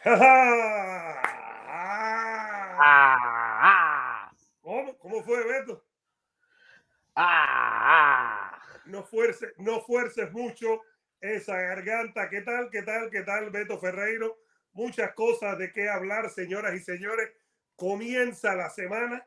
¿Cómo? 4.62 4.96
¿Cómo 4.98 5.22
fue, 5.22 5.46
Beto? 5.46 5.84
ah, 7.16 8.56
ah. 8.56 8.62
No 8.86 9.04
fuerces, 9.04 9.52
no 9.58 9.82
fuerces 9.82 10.32
mucho 10.32 10.80
esa 11.20 11.60
garganta. 11.60 12.30
¿Qué 12.30 12.40
tal? 12.40 12.70
¿Qué 12.70 12.80
tal? 12.82 13.10
¿Qué 13.10 13.22
tal, 13.24 13.50
Beto 13.50 13.78
Ferreiro? 13.78 14.38
Muchas 14.72 15.12
cosas 15.12 15.58
de 15.58 15.70
qué 15.70 15.90
hablar, 15.90 16.30
señoras 16.30 16.74
y 16.74 16.80
señores. 16.80 17.30
Comienza 17.76 18.54
la 18.54 18.70
semana 18.70 19.26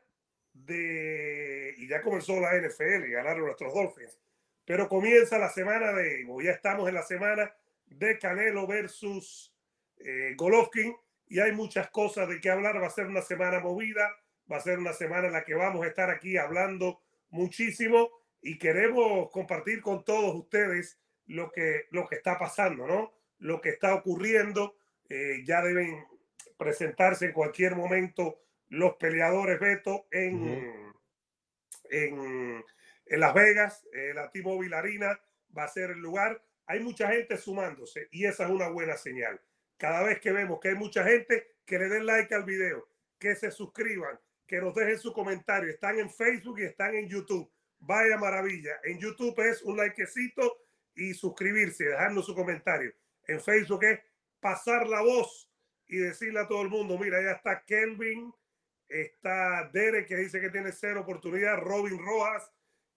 de. 0.53 1.75
Y 1.77 1.87
ya 1.87 2.01
comenzó 2.01 2.39
la 2.39 2.55
NFL 2.55 3.05
y 3.05 3.11
ganaron 3.11 3.45
nuestros 3.45 3.75
Dolphins. 3.75 4.19
Pero 4.65 4.89
comienza 4.89 5.37
la 5.37 5.49
semana 5.49 5.93
de. 5.93 6.25
o 6.27 6.41
ya 6.41 6.51
estamos 6.51 6.89
en 6.89 6.95
la 6.95 7.03
semana 7.03 7.53
de 7.85 8.17
Canelo 8.17 8.65
versus 8.65 9.52
eh, 10.03 10.33
Golovkin. 10.35 10.95
Y 11.27 11.39
hay 11.39 11.51
muchas 11.51 11.89
cosas 11.89 12.29
de 12.29 12.39
qué 12.39 12.49
hablar. 12.49 12.81
Va 12.81 12.87
a 12.87 12.91
ser 12.91 13.07
una 13.07 13.21
semana 13.21 13.59
movida. 13.59 14.15
Va 14.51 14.57
a 14.57 14.61
ser 14.61 14.77
una 14.77 14.93
semana 14.93 15.27
en 15.27 15.33
la 15.33 15.45
que 15.45 15.55
vamos 15.55 15.83
a 15.83 15.87
estar 15.87 16.09
aquí 16.09 16.37
hablando 16.37 17.01
muchísimo 17.29 18.09
y 18.41 18.57
queremos 18.57 19.31
compartir 19.31 19.81
con 19.81 20.03
todos 20.03 20.35
ustedes 20.35 20.99
lo 21.27 21.51
que, 21.51 21.87
lo 21.91 22.07
que 22.07 22.15
está 22.15 22.37
pasando, 22.37 22.85
¿no? 22.85 23.13
Lo 23.39 23.61
que 23.61 23.69
está 23.69 23.95
ocurriendo. 23.95 24.75
Eh, 25.09 25.43
ya 25.45 25.61
deben 25.61 26.05
presentarse 26.57 27.25
en 27.25 27.33
cualquier 27.33 27.75
momento 27.75 28.41
los 28.69 28.95
peleadores 28.95 29.59
Beto 29.59 30.07
en, 30.11 30.93
en, 31.89 32.63
en 33.05 33.19
Las 33.19 33.33
Vegas. 33.33 33.87
Eh, 33.93 34.13
la 34.13 34.29
T-Mobile 34.29 34.75
Arena 34.75 35.19
va 35.57 35.63
a 35.63 35.69
ser 35.69 35.91
el 35.91 35.99
lugar. 35.99 36.41
Hay 36.65 36.79
mucha 36.79 37.09
gente 37.09 37.37
sumándose 37.37 38.07
y 38.11 38.25
esa 38.25 38.45
es 38.45 38.49
una 38.49 38.69
buena 38.69 38.97
señal. 38.97 39.39
Cada 39.83 40.01
vez 40.01 40.21
que 40.21 40.31
vemos 40.31 40.61
que 40.61 40.69
hay 40.69 40.75
mucha 40.75 41.03
gente, 41.03 41.57
que 41.65 41.77
le 41.77 41.89
den 41.89 42.05
like 42.05 42.33
al 42.33 42.45
video, 42.45 42.87
que 43.19 43.35
se 43.35 43.51
suscriban, 43.51 44.17
que 44.47 44.61
nos 44.61 44.73
dejen 44.73 44.97
su 44.97 45.11
comentario. 45.11 45.69
Están 45.69 45.99
en 45.99 46.09
Facebook 46.09 46.57
y 46.61 46.63
están 46.63 46.95
en 46.95 47.09
YouTube. 47.09 47.51
Vaya 47.79 48.17
maravilla. 48.17 48.79
En 48.85 48.97
YouTube 48.97 49.37
es 49.41 49.61
un 49.61 49.75
likecito 49.75 50.55
y 50.95 51.13
suscribirse, 51.13 51.83
dejarnos 51.83 52.25
su 52.25 52.33
comentario. 52.33 52.93
En 53.27 53.41
Facebook 53.41 53.83
es 53.83 53.99
pasar 54.39 54.87
la 54.87 55.01
voz 55.01 55.51
y 55.89 55.97
decirle 55.97 56.39
a 56.39 56.47
todo 56.47 56.61
el 56.61 56.69
mundo, 56.69 56.97
mira, 56.97 57.21
ya 57.21 57.31
está 57.31 57.65
Kelvin, 57.65 58.33
está 58.87 59.69
Derek 59.73 60.07
que 60.07 60.15
dice 60.15 60.39
que 60.39 60.49
tiene 60.49 60.71
cero 60.71 61.01
oportunidad, 61.01 61.57
Robin 61.57 61.99
Rojas 61.99 62.49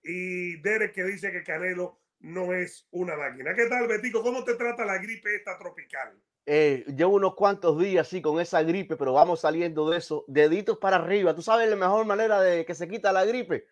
y 0.05 0.61
Derek 0.61 0.93
que 0.93 1.03
dice 1.03 1.33
que 1.33 1.43
Canelo 1.43 1.99
no 2.21 2.55
es 2.55 2.87
una 2.93 3.17
máquina. 3.17 3.57
¿Qué 3.57 3.67
tal, 3.67 3.89
Betico? 3.89 4.23
¿Cómo 4.23 4.45
te 4.45 4.55
trata 4.55 4.85
la 4.85 4.99
gripe 4.99 5.35
esta 5.35 5.59
tropical? 5.59 6.17
Eh, 6.49 6.85
llevo 6.97 7.17
unos 7.17 7.35
cuantos 7.35 7.77
días 7.77 8.07
así 8.07 8.23
con 8.23 8.39
esa 8.41 8.63
gripe, 8.63 8.97
pero 8.97 9.13
vamos 9.13 9.41
saliendo 9.41 9.91
de 9.91 9.99
eso. 9.99 10.25
Deditos 10.29 10.79
para 10.79 10.97
arriba. 10.97 11.35
¿Tú 11.35 11.43
sabes 11.43 11.69
la 11.69 11.75
mejor 11.75 12.07
manera 12.07 12.41
de 12.41 12.65
que 12.65 12.75
se 12.75 12.87
quita 12.89 13.13
la 13.13 13.25
gripe? 13.25 13.67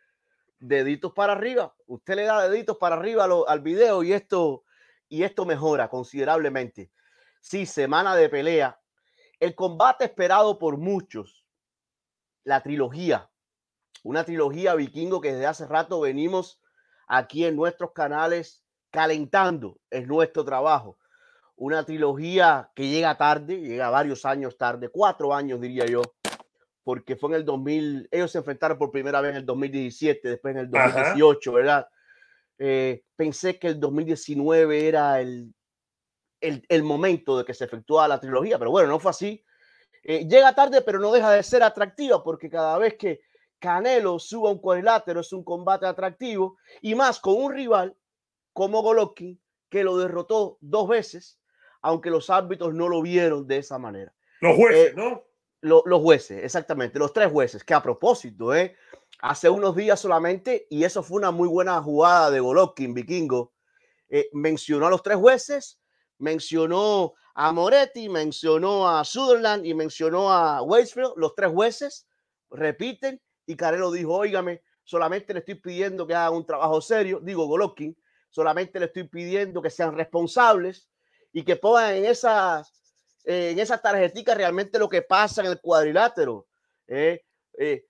Deditos 0.59 1.13
para 1.13 1.35
arriba. 1.35 1.73
Usted 1.87 2.17
le 2.17 2.25
da 2.25 2.49
deditos 2.49 2.77
para 2.77 2.97
arriba 2.97 3.29
lo- 3.29 3.49
al 3.49 3.61
video 3.61 4.03
y 4.03 4.13
esto, 4.13 4.65
y 5.09 5.23
esto 5.23 5.45
mejora 5.45 5.89
considerablemente. 5.89 6.91
Sí, 7.41 7.65
semana 7.65 8.17
de 8.17 8.29
pelea. 8.29 8.81
El 9.39 9.55
combate 9.55 10.05
esperado 10.07 10.59
por 10.59 10.77
muchos. 10.77 11.47
La 12.43 12.61
trilogía. 12.61 13.31
Una 14.03 14.25
trilogía 14.25 14.75
vikingo 14.75 15.21
que 15.21 15.33
desde 15.33 15.47
hace 15.47 15.67
rato 15.67 16.01
venimos 16.01 16.61
aquí 17.07 17.45
en 17.45 17.55
nuestros 17.55 17.93
canales 17.93 18.65
calentando. 18.91 19.79
Es 19.91 20.09
nuestro 20.09 20.45
trabajo 20.45 20.99
una 21.57 21.85
trilogía 21.85 22.71
que 22.75 22.89
llega 22.89 23.17
tarde, 23.17 23.61
llega 23.61 23.91
varios 23.91 24.25
años 24.25 24.57
tarde, 24.57 24.89
cuatro 24.89 25.35
años 25.35 25.61
diría 25.61 25.87
yo, 25.87 26.03
porque 26.83 27.17
fue 27.17 27.31
en 27.31 27.37
el 27.37 27.45
2000, 27.45 28.09
ellos 28.11 28.31
se 28.31 28.39
enfrentaron 28.39 28.79
por 28.79 28.91
primera 28.91 29.21
vez 29.21 29.31
en 29.31 29.37
el 29.39 29.47
2017, 29.47 30.29
después 30.29 30.55
en 30.55 30.61
el 30.63 30.77
Ajá. 30.77 30.99
2018, 30.99 31.53
¿verdad? 31.53 31.89
Eh, 32.59 33.05
pensé 33.17 33.59
que 33.59 33.69
el 33.69 33.81
2019 33.81 34.89
era 34.89 35.21
el, 35.21 35.55
el, 36.41 36.65
el 36.69 36.83
momento 36.83 37.39
de 37.39 37.45
que 37.45 37.55
se 37.55 37.65
efectuara 37.65 38.09
la 38.09 38.21
trilogía, 38.21 38.59
pero 38.59 38.71
bueno, 38.71 38.89
no 38.89 38.99
fue 38.99 39.11
así. 39.11 39.45
Eh, 40.03 40.27
llega 40.29 40.55
tarde, 40.55 40.83
pero 40.83 40.99
no 40.99 41.13
deja 41.13 41.31
de 41.31 41.43
ser 41.43 41.63
atractiva, 41.63 42.23
porque 42.23 42.51
cada 42.51 42.77
vez 42.79 42.95
que 42.95 43.23
Canelo 43.59 44.19
suba 44.19 44.51
un 44.51 44.59
cuadrilátero 44.59 45.21
es 45.21 45.33
un 45.33 45.43
combate 45.43 45.87
atractivo, 45.87 46.59
y 46.83 46.95
más 46.95 47.21
con 47.21 47.43
un 47.43 47.53
rival 47.53 47.97
como 48.53 48.83
Golovkin, 48.83 49.41
que 49.71 49.83
lo 49.83 49.97
derrotó 49.97 50.59
dos 50.61 50.89
veces, 50.89 51.39
aunque 51.85 52.09
los 52.09 52.31
árbitros 52.31 52.73
no 52.75 52.89
lo 52.89 53.03
vieron 53.03 53.47
de 53.47 53.59
esa 53.59 53.79
manera. 53.79 54.13
Los 54.41 54.57
jueces, 54.57 54.91
Eh, 54.91 54.95
¿no? 54.97 55.23
Lo- 55.61 55.83
los 55.85 56.01
jueces, 56.01 56.43
exactamente, 56.43 56.99
los 56.99 57.13
tres 57.13 57.31
jueces, 57.31 57.63
que 57.63 57.75
a 57.75 57.83
propósito, 57.83 58.55
¿eh? 58.55 58.75
hace 59.21 59.49
unos 59.51 59.77
días 59.77 60.01
solamente, 60.01 60.67
y 60.71 60.85
eso 60.85 61.03
fue 61.03 61.19
una 61.19 61.31
muy 61.31 61.47
buena 61.47 61.81
jugada 61.83 62.31
de 62.31 62.41
Golovkin, 62.41 62.95
vikingo, 62.95 63.53
eh, 64.09 64.29
mencionó 64.33 64.87
a 64.87 64.91
los 64.91 65.03
tres 65.03 65.17
jueces, 65.19 65.79
mencionó 66.19 67.15
a 67.35 67.53
Moretti, 67.53 68.09
mencionó 68.09 68.89
a 68.89 69.05
Sutherland 69.05 69.67
y 69.67 69.75
mencionó 69.75 70.33
a 70.33 70.63
Waitsfield, 70.63 71.13
los 71.17 71.35
tres 71.35 71.51
jueces 71.51 72.07
repiten, 72.51 73.21
y 73.47 73.57
Canelo 73.57 73.91
dijo, 73.91 74.15
óigame, 74.15 74.63
solamente 74.85 75.35
le 75.35 75.41
estoy 75.41 75.57
pidiendo 75.57 76.07
que 76.07 76.15
haga 76.15 76.31
un 76.31 76.47
trabajo 76.47 76.81
serio, 76.81 77.21
digo 77.23 77.47
Golovkin, 77.47 77.95
solamente 78.31 78.79
le 78.81 78.87
estoy 78.87 79.05
pidiendo 79.05 79.61
que 79.61 79.71
sean 79.71 79.95
responsables 79.95 80.89
y 81.35 81.43
que 81.43 81.57
pongan 81.57 81.97
en 81.97 82.07
esas, 82.07 82.73
eh, 83.25 83.51
en 83.51 83.59
esas 83.59 83.83
tarjeticas 83.83 84.37
realmente 84.37 84.79
lo 84.79 84.89
que 84.89 85.03
pasa 85.03 85.43
en 85.43 85.49
el 85.49 85.61
cuadrilátero. 85.61 86.47
eh, 86.87 87.21
eh, 87.59 87.85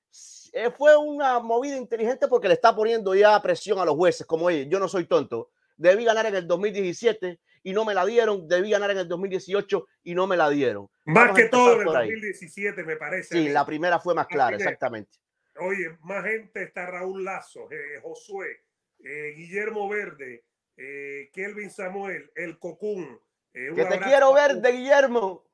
eh, 0.52 0.70
fue 0.70 0.96
una 0.96 1.40
movida 1.40 1.76
inteligente 1.76 2.28
porque 2.28 2.48
le 2.48 2.54
está 2.54 2.74
poniendo 2.74 3.14
ya 3.14 3.40
presión 3.42 3.78
a 3.78 3.84
los 3.84 3.96
jueces, 3.96 4.26
como 4.26 4.46
oye, 4.46 4.68
yo 4.68 4.78
no 4.78 4.88
soy 4.88 5.06
tonto, 5.06 5.50
debí 5.76 6.04
ganar 6.04 6.26
en 6.26 6.36
el 6.36 6.46
2017 6.46 7.40
y 7.64 7.72
no 7.72 7.84
me 7.84 7.94
la 7.94 8.06
dieron, 8.06 8.46
debí 8.46 8.70
ganar 8.70 8.90
en 8.92 8.98
el 8.98 9.08
2018 9.08 9.86
y 10.04 10.14
no 10.14 10.26
me 10.26 10.36
la 10.36 10.48
dieron. 10.50 10.88
Más 11.04 11.28
vamos 11.28 11.40
que 11.40 11.48
todo 11.48 11.72
en 11.74 11.78
el 11.80 11.84
por 11.86 11.96
ahí. 11.96 12.10
2017, 12.10 12.84
me 12.84 12.96
parece. 12.96 13.34
Sí, 13.34 13.48
la 13.48 13.66
primera 13.66 13.98
fue 13.98 14.14
más 14.14 14.26
clara, 14.26 14.56
exactamente. 14.56 15.18
Oye, 15.56 15.96
más 16.02 16.24
gente 16.24 16.62
está 16.62 16.86
Raúl 16.86 17.24
Lazo, 17.24 17.68
eh, 17.70 18.00
Josué, 18.02 18.64
eh, 19.02 19.34
Guillermo 19.36 19.88
Verde, 19.88 20.44
eh, 20.76 21.30
Kelvin 21.32 21.70
Samuel, 21.70 22.30
El 22.34 22.58
Cocún. 22.58 23.20
Eh, 23.54 23.72
Que 23.74 23.84
te 23.84 23.98
quiero 24.00 24.36
a 24.36 24.46
ver 24.46 24.56
de 24.56 24.72
Guillermo. 24.72 25.44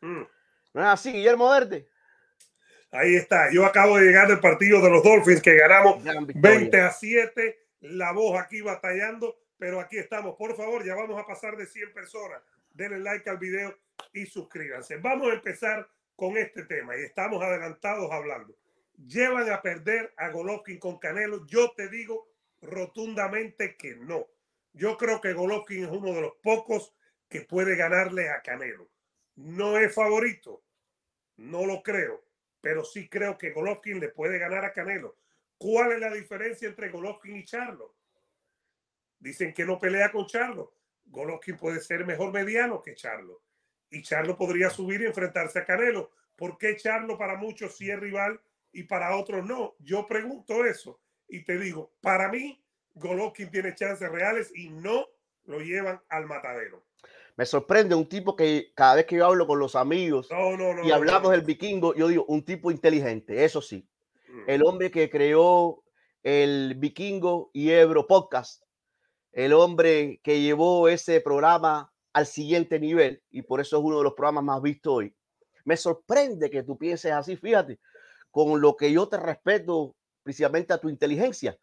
Mm, 0.00 0.22
¿No 0.74 0.80
es 0.80 0.86
así, 0.86 1.12
Guillermo 1.12 1.50
Verde? 1.50 1.88
Ahí 2.90 3.16
está. 3.16 3.50
Yo 3.50 3.64
acabo 3.64 3.98
de 3.98 4.06
llegar 4.06 4.28
del 4.28 4.40
partido 4.40 4.80
de 4.80 4.90
los 4.90 5.02
Dolphins 5.02 5.42
que 5.42 5.56
ganamos 5.56 6.02
Gran 6.02 6.26
victoria. 6.26 6.58
20 6.58 6.80
a 6.80 6.90
7. 6.92 7.66
La 7.80 8.12
voz 8.12 8.38
aquí 8.40 8.60
batallando, 8.60 9.36
pero 9.58 9.80
aquí 9.80 9.98
estamos. 9.98 10.36
Por 10.36 10.56
favor, 10.56 10.84
ya 10.84 10.94
vamos 10.94 11.20
a 11.20 11.26
pasar 11.26 11.56
de 11.56 11.66
100 11.66 11.92
personas. 11.92 12.42
Denle 12.70 12.98
like 13.00 13.28
al 13.28 13.38
video 13.38 13.76
y 14.12 14.26
suscríbanse. 14.26 14.96
Vamos 14.96 15.30
a 15.30 15.34
empezar 15.34 15.88
con 16.14 16.36
este 16.36 16.64
tema 16.64 16.96
y 16.96 17.02
estamos 17.02 17.42
adelantados 17.42 18.10
hablando. 18.10 18.56
Llevan 19.06 19.50
a 19.50 19.60
perder 19.60 20.12
a 20.16 20.30
Golovkin 20.30 20.78
con 20.78 20.98
Canelo. 20.98 21.46
Yo 21.46 21.72
te 21.76 21.88
digo 21.88 22.28
rotundamente 22.62 23.76
que 23.76 23.94
no. 23.96 24.26
Yo 24.76 24.98
creo 24.98 25.22
que 25.22 25.32
Golovkin 25.32 25.84
es 25.84 25.90
uno 25.90 26.12
de 26.12 26.20
los 26.20 26.34
pocos 26.42 26.94
que 27.30 27.40
puede 27.40 27.76
ganarle 27.76 28.28
a 28.28 28.42
Canelo. 28.42 28.90
No 29.36 29.78
es 29.78 29.94
favorito, 29.94 30.62
no 31.36 31.64
lo 31.64 31.82
creo, 31.82 32.22
pero 32.60 32.84
sí 32.84 33.08
creo 33.08 33.38
que 33.38 33.52
Golovkin 33.52 33.98
le 34.00 34.10
puede 34.10 34.38
ganar 34.38 34.66
a 34.66 34.74
Canelo. 34.74 35.16
¿Cuál 35.56 35.92
es 35.92 36.00
la 36.00 36.12
diferencia 36.12 36.68
entre 36.68 36.90
Golovkin 36.90 37.36
y 37.36 37.44
Charlo? 37.44 37.96
Dicen 39.18 39.54
que 39.54 39.64
no 39.64 39.78
pelea 39.78 40.12
con 40.12 40.26
Charlo. 40.26 40.74
Golovkin 41.06 41.56
puede 41.56 41.80
ser 41.80 42.04
mejor 42.04 42.30
mediano 42.30 42.82
que 42.82 42.94
Charlo. 42.94 43.44
Y 43.88 44.02
Charlo 44.02 44.36
podría 44.36 44.68
subir 44.68 45.00
y 45.00 45.06
enfrentarse 45.06 45.58
a 45.58 45.64
Canelo. 45.64 46.10
¿Por 46.36 46.58
qué 46.58 46.76
Charlo 46.76 47.16
para 47.16 47.36
muchos 47.36 47.78
sí 47.78 47.90
es 47.90 47.98
rival 47.98 48.38
y 48.72 48.82
para 48.82 49.16
otros 49.16 49.42
no? 49.46 49.74
Yo 49.78 50.06
pregunto 50.06 50.66
eso 50.66 51.00
y 51.28 51.44
te 51.44 51.58
digo, 51.58 51.94
para 52.02 52.28
mí 52.28 52.62
Golovkin 52.96 53.50
tiene 53.50 53.74
chances 53.74 54.10
reales 54.10 54.50
y 54.54 54.70
no 54.70 55.06
lo 55.44 55.60
llevan 55.60 56.00
al 56.08 56.26
matadero. 56.26 56.84
Me 57.36 57.44
sorprende 57.44 57.94
un 57.94 58.08
tipo 58.08 58.34
que 58.34 58.72
cada 58.74 58.96
vez 58.96 59.06
que 59.06 59.16
yo 59.16 59.26
hablo 59.26 59.46
con 59.46 59.58
los 59.58 59.76
amigos 59.76 60.28
No, 60.30 60.56
no, 60.56 60.74
no. 60.74 60.84
y 60.84 60.90
hablamos 60.90 61.30
del 61.30 61.42
vikingo, 61.42 61.94
yo 61.94 62.08
digo, 62.08 62.24
un 62.28 62.44
tipo 62.44 62.70
inteligente, 62.70 63.44
eso 63.44 63.60
sí. 63.60 63.86
Mm. 64.28 64.50
El 64.50 64.62
hombre 64.64 64.90
que 64.90 65.10
creó 65.10 65.84
el 66.22 66.74
vikingo 66.78 67.50
y 67.52 67.70
Ebro 67.70 68.06
podcast, 68.06 68.64
el 69.32 69.52
hombre 69.52 70.18
que 70.24 70.40
llevó 70.40 70.88
ese 70.88 71.20
programa 71.20 71.92
al 72.14 72.26
siguiente 72.26 72.80
nivel 72.80 73.22
y 73.30 73.42
por 73.42 73.60
eso 73.60 73.76
es 73.76 73.84
uno 73.84 73.98
de 73.98 74.04
los 74.04 74.14
programas 74.14 74.44
más 74.44 74.62
vistos 74.62 74.94
hoy. 74.94 75.14
Me 75.64 75.76
sorprende 75.76 76.48
que 76.48 76.62
tú 76.62 76.78
pienses 76.78 77.12
así, 77.12 77.36
fíjate, 77.36 77.78
con 78.30 78.60
lo 78.62 78.76
que 78.76 78.90
yo 78.90 79.08
te 79.08 79.18
respeto, 79.18 79.94
principalmente 80.22 80.72
a 80.72 80.78
tu 80.78 80.88
inteligencia. 80.88 81.58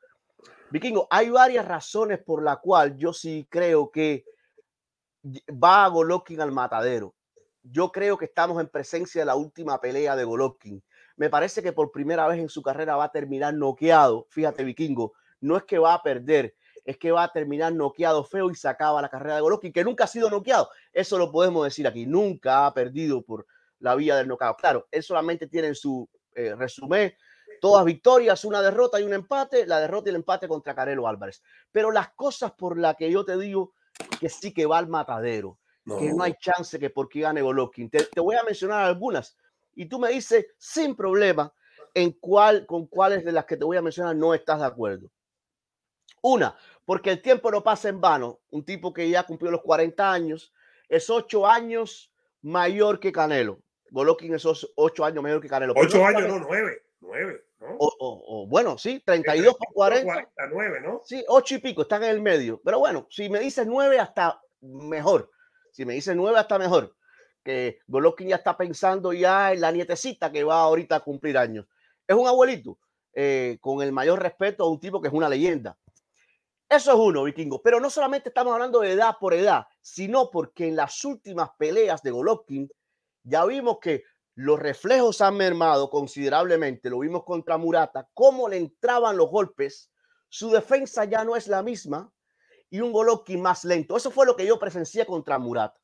Vikingo, 0.73 1.07
hay 1.11 1.29
varias 1.29 1.67
razones 1.67 2.17
por 2.23 2.41
la 2.41 2.55
cual 2.55 2.97
yo 2.97 3.13
sí 3.13 3.45
creo 3.47 3.91
que 3.91 4.25
va 5.47 5.85
a 5.85 5.87
Golovkin 5.87 6.41
al 6.41 6.51
matadero. 6.51 7.13
yo 7.61 7.91
creo 7.91 8.17
que 8.17 8.25
estamos 8.25 8.59
en 8.59 8.67
presencia 8.67 9.21
de 9.21 9.25
la 9.27 9.35
última 9.35 9.79
pelea 9.79 10.15
de 10.15 10.23
Golovkin. 10.23 10.83
Me 11.15 11.29
parece 11.29 11.61
que 11.61 11.73
por 11.73 11.91
primera 11.91 12.27
vez 12.27 12.39
en 12.39 12.49
su 12.49 12.63
carrera 12.63 12.95
va 12.95 13.03
a 13.03 13.11
terminar 13.11 13.53
noqueado. 13.53 14.25
Fíjate, 14.31 14.63
Vikingo, 14.63 15.13
no 15.41 15.57
es 15.57 15.63
que 15.63 15.77
va 15.77 15.93
a 15.93 16.01
perder, 16.01 16.55
es 16.83 16.97
que 16.97 17.11
va 17.11 17.21
a 17.21 17.31
terminar 17.31 17.71
noqueado 17.71 18.23
feo 18.23 18.49
y 18.49 18.55
se 18.55 18.67
acaba 18.67 18.99
la 18.99 19.09
carrera 19.09 19.35
de 19.35 19.41
Golovkin, 19.41 19.71
que 19.71 19.83
nunca 19.83 20.05
ha 20.05 20.07
sido 20.07 20.27
noqueado. 20.31 20.69
Eso 20.91 21.19
lo 21.19 21.31
podemos 21.31 21.63
decir 21.65 21.87
aquí. 21.87 22.07
Nunca 22.07 22.65
ha 22.65 22.73
perdido 22.73 23.21
por 23.21 23.45
la 23.77 23.93
vía 23.93 24.15
del 24.15 24.27
noqueado. 24.27 24.55
Claro, 24.55 24.87
él 24.89 25.03
solamente 25.03 25.45
tiene 25.45 25.67
en 25.67 25.75
su 25.75 26.09
eh, 26.33 26.55
resumen 26.55 27.13
todas 27.63 27.85
victorias, 27.85 28.43
una 28.43 28.61
derrota 28.61 28.99
y 28.99 29.03
un 29.03 29.13
empate, 29.13 29.65
la 29.65 29.79
derrota 29.79 30.09
y 30.09 30.11
el 30.11 30.17
empate 30.17 30.49
contra 30.49 30.75
Canelo 30.75 31.07
Álvarez. 31.07 31.41
Pero 31.71 31.91
las 31.91 32.09
cosas 32.09 32.51
por 32.51 32.77
las 32.77 32.97
que 32.97 33.09
yo 33.09 33.23
te 33.23 33.37
digo 33.37 33.73
que 34.19 34.27
sí 34.27 34.53
que 34.53 34.65
va 34.65 34.79
al 34.79 34.89
matadero, 34.89 35.57
que 35.85 36.11
no 36.11 36.23
hay 36.23 36.33
chance 36.41 36.77
que 36.77 36.89
porque 36.89 37.21
gane 37.21 37.41
Golovkin. 37.41 37.89
Te, 37.89 38.03
te, 38.03 38.19
voy 38.19 38.35
a 38.35 38.43
mencionar 38.43 38.83
algunas 38.83 39.37
y 39.75 39.85
tú 39.85 39.97
me 39.97 40.09
dices 40.09 40.47
sin 40.57 40.93
problema 40.93 41.53
en 41.93 42.11
cuál, 42.11 42.65
con 42.65 42.85
cuáles 42.85 43.23
de 43.23 43.31
las 43.31 43.45
que 43.45 43.55
te 43.55 43.63
voy 43.63 43.77
a 43.77 43.81
mencionar 43.81 44.13
no 44.13 44.33
estás 44.33 44.59
de 44.59 44.65
acuerdo. 44.65 45.09
Una, 46.21 46.57
porque 46.83 47.11
el 47.11 47.21
tiempo 47.21 47.49
no 47.49 47.63
pasa 47.63 47.87
en 47.87 48.01
vano. 48.01 48.41
Un 48.49 48.65
tipo 48.65 48.91
que 48.91 49.09
ya 49.09 49.23
cumplió 49.23 49.51
los 49.51 49.61
40 49.61 50.11
años, 50.11 50.53
es 50.89 51.09
ocho 51.09 51.47
años 51.47 52.11
mayor 52.41 52.99
que 52.99 53.13
Canelo. 53.13 53.61
Golovkin 53.89 54.33
es 54.33 54.45
ocho 54.75 55.05
años 55.05 55.23
mayor 55.23 55.39
que 55.39 55.47
Canelo. 55.47 55.73
Ocho 55.77 56.05
años, 56.05 56.27
no, 56.27 56.39
nueve, 56.39 56.83
nueve. 56.99 57.45
O, 57.79 58.45
bueno, 58.47 58.77
sí, 58.77 59.01
32 59.05 59.55
por 59.55 59.73
40. 59.73 60.13
49, 60.13 60.81
¿no? 60.81 61.01
Sí, 61.03 61.23
8 61.27 61.55
y 61.55 61.57
pico, 61.59 61.81
están 61.83 62.03
en 62.03 62.09
el 62.09 62.21
medio. 62.21 62.61
Pero 62.63 62.79
bueno, 62.79 63.07
si 63.09 63.29
me 63.29 63.39
dices 63.39 63.65
9, 63.65 63.99
hasta 63.99 64.41
mejor. 64.61 65.31
Si 65.71 65.85
me 65.85 65.93
dices 65.93 66.15
9, 66.15 66.37
hasta 66.37 66.57
mejor. 66.57 66.95
Que 67.43 67.79
Golovkin 67.87 68.29
ya 68.29 68.37
está 68.37 68.57
pensando 68.57 69.13
ya 69.13 69.53
en 69.53 69.61
la 69.61 69.71
nietecita 69.71 70.31
que 70.31 70.43
va 70.43 70.61
ahorita 70.61 70.97
a 70.97 70.99
cumplir 71.01 71.37
años. 71.37 71.65
Es 72.07 72.15
un 72.15 72.27
abuelito, 72.27 72.77
eh, 73.13 73.57
con 73.61 73.81
el 73.81 73.91
mayor 73.91 74.21
respeto 74.21 74.63
a 74.63 74.69
un 74.69 74.79
tipo 74.79 75.01
que 75.01 75.07
es 75.07 75.13
una 75.13 75.29
leyenda. 75.29 75.77
Eso 76.69 76.91
es 76.91 76.97
uno, 76.97 77.23
vikingo. 77.23 77.61
Pero 77.61 77.79
no 77.79 77.89
solamente 77.89 78.29
estamos 78.29 78.53
hablando 78.53 78.79
de 78.79 78.93
edad 78.93 79.17
por 79.19 79.33
edad, 79.33 79.65
sino 79.81 80.29
porque 80.31 80.67
en 80.67 80.75
las 80.75 81.03
últimas 81.05 81.49
peleas 81.57 82.01
de 82.01 82.11
Golovkin 82.11 82.69
ya 83.23 83.45
vimos 83.45 83.77
que 83.79 84.03
los 84.35 84.59
reflejos 84.59 85.21
han 85.21 85.37
mermado 85.37 85.89
considerablemente. 85.89 86.89
Lo 86.89 86.99
vimos 86.99 87.23
contra 87.23 87.57
Murata, 87.57 88.09
cómo 88.13 88.49
le 88.49 88.57
entraban 88.57 89.17
los 89.17 89.29
golpes. 89.29 89.91
Su 90.29 90.51
defensa 90.51 91.05
ya 91.05 91.23
no 91.23 91.35
es 91.35 91.47
la 91.47 91.61
misma 91.61 92.11
y 92.69 92.81
un 92.81 92.91
Golovkin 92.91 93.41
más 93.41 93.63
lento. 93.65 93.95
Eso 93.95 94.09
fue 94.09 94.25
lo 94.25 94.35
que 94.35 94.47
yo 94.47 94.57
presencié 94.57 95.05
contra 95.05 95.37
Murata. 95.37 95.79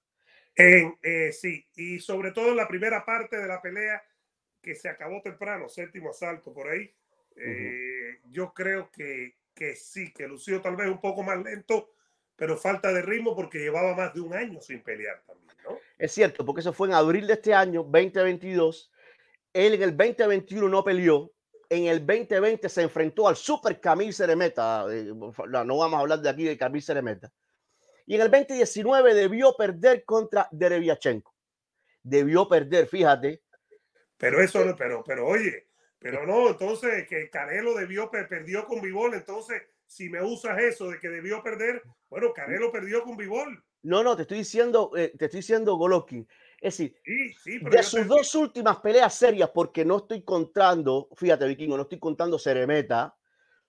Eh, 0.55 1.31
sí, 1.31 1.65
y 1.75 1.99
sobre 1.99 2.31
todo 2.31 2.49
en 2.49 2.57
la 2.57 2.67
primera 2.67 3.05
parte 3.05 3.37
de 3.37 3.47
la 3.47 3.61
pelea 3.61 4.03
que 4.61 4.75
se 4.75 4.89
acabó 4.89 5.21
temprano, 5.21 5.69
séptimo 5.69 6.09
asalto 6.09 6.53
por 6.53 6.67
ahí. 6.67 6.93
Eh, 7.35 8.19
yo 8.25 8.53
creo 8.53 8.89
que, 8.91 9.37
que 9.53 9.75
sí, 9.75 10.11
que 10.11 10.27
lució 10.27 10.61
tal 10.61 10.75
vez 10.75 10.87
un 10.87 10.99
poco 10.99 11.23
más 11.23 11.41
lento, 11.41 11.91
pero 12.35 12.57
falta 12.57 12.91
de 12.91 13.01
ritmo 13.01 13.35
porque 13.35 13.59
llevaba 13.59 13.95
más 13.95 14.13
de 14.13 14.21
un 14.21 14.33
año 14.33 14.59
sin 14.59 14.81
pelear 14.81 15.21
también, 15.25 15.55
¿no? 15.63 15.77
Es 15.99 16.13
cierto, 16.13 16.45
porque 16.45 16.61
eso 16.61 16.71
fue 16.71 16.87
en 16.87 16.93
abril 16.93 17.27
de 17.27 17.33
este 17.33 17.53
año, 17.53 17.83
2022. 17.83 18.89
Él 19.51 19.73
en 19.73 19.83
el 19.83 19.97
2021 19.97 20.69
no 20.69 20.83
peleó. 20.83 21.31
En 21.69 21.85
el 21.85 21.99
2020 21.99 22.69
se 22.69 22.81
enfrentó 22.81 23.27
al 23.27 23.35
Super 23.35 23.79
Camil 23.81 24.13
Ceremeta. 24.13 24.85
Eh, 24.89 25.13
no 25.13 25.77
vamos 25.77 25.93
a 25.93 25.99
hablar 25.99 26.21
de 26.21 26.29
aquí 26.29 26.45
de 26.45 26.57
Camil 26.57 26.81
Ceremeta. 26.81 27.31
Y 28.05 28.15
en 28.15 28.21
el 28.21 28.31
2019 28.31 29.13
debió 29.13 29.55
perder 29.55 30.05
contra 30.05 30.47
Dereviachenko. 30.51 31.35
Debió 32.01 32.47
perder, 32.47 32.87
fíjate. 32.87 33.43
Pero 34.17 34.41
eso, 34.41 34.75
pero, 34.77 35.03
pero 35.05 35.27
oye, 35.27 35.67
pero 35.99 36.25
no, 36.25 36.49
entonces 36.49 37.07
que 37.07 37.29
Canelo 37.29 37.75
debió, 37.75 38.09
perdió 38.09 38.65
con 38.65 38.81
Vivol, 38.81 39.13
entonces 39.13 39.61
si 39.85 40.09
me 40.09 40.23
usas 40.23 40.57
eso 40.59 40.89
de 40.89 40.99
que 40.99 41.09
debió 41.09 41.43
perder, 41.43 41.83
bueno, 42.09 42.33
Canelo 42.33 42.71
perdió 42.71 43.03
con 43.03 43.15
Vivol. 43.15 43.63
No, 43.83 44.03
no, 44.03 44.15
te 44.15 44.23
estoy 44.23 44.39
diciendo, 44.39 44.91
eh, 44.95 45.13
te 45.17 45.25
estoy 45.25 45.39
diciendo 45.39 45.75
Golovkin. 45.75 46.27
Es 46.59 46.77
decir, 46.77 46.95
de 47.61 47.83
sus 47.83 48.05
dos 48.07 48.35
últimas 48.35 48.77
peleas 48.77 49.13
serias, 49.13 49.49
porque 49.53 49.85
no 49.85 49.97
estoy 49.97 50.23
contando, 50.23 51.07
fíjate, 51.15 51.47
Vikingo, 51.47 51.77
no 51.77 51.83
estoy 51.83 51.99
contando 51.99 52.37
Ceremeta, 52.37 53.15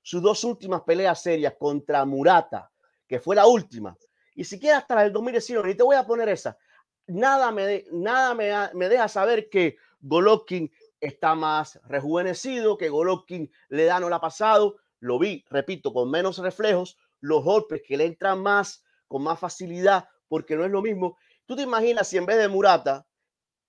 sus 0.02 0.20
dos 0.20 0.42
últimas 0.42 0.82
peleas 0.82 1.22
serias 1.22 1.54
contra 1.58 2.04
Murata, 2.04 2.70
que 3.06 3.20
fue 3.20 3.36
la 3.36 3.46
última, 3.46 3.96
y 4.34 4.42
siquiera 4.42 4.78
hasta 4.78 5.04
el 5.04 5.12
2019, 5.12 5.70
y 5.70 5.74
te 5.76 5.84
voy 5.84 5.94
a 5.94 6.06
poner 6.06 6.28
esa, 6.30 6.58
nada 7.06 7.52
me, 7.52 7.84
nada 7.92 8.34
me, 8.34 8.50
me 8.74 8.88
deja 8.88 9.06
saber 9.06 9.48
que 9.48 9.76
Golovkin 10.00 10.72
está 11.00 11.36
más 11.36 11.78
rejuvenecido, 11.84 12.76
que 12.76 12.88
Golovkin 12.88 13.50
le 13.68 13.84
da 13.84 14.00
no 14.00 14.08
la 14.08 14.20
pasado, 14.20 14.76
lo 14.98 15.18
vi, 15.18 15.44
repito, 15.48 15.92
con 15.92 16.10
menos 16.10 16.38
reflejos, 16.38 16.98
los 17.20 17.44
golpes 17.44 17.82
que 17.86 17.96
le 17.96 18.06
entran 18.06 18.42
más, 18.42 18.84
con 19.10 19.24
más 19.24 19.40
facilidad, 19.40 20.08
porque 20.28 20.54
no 20.54 20.64
es 20.64 20.70
lo 20.70 20.82
mismo. 20.82 21.18
Tú 21.44 21.56
te 21.56 21.62
imaginas 21.62 22.06
si 22.06 22.16
en 22.16 22.26
vez 22.26 22.38
de 22.38 22.46
Murata 22.46 23.04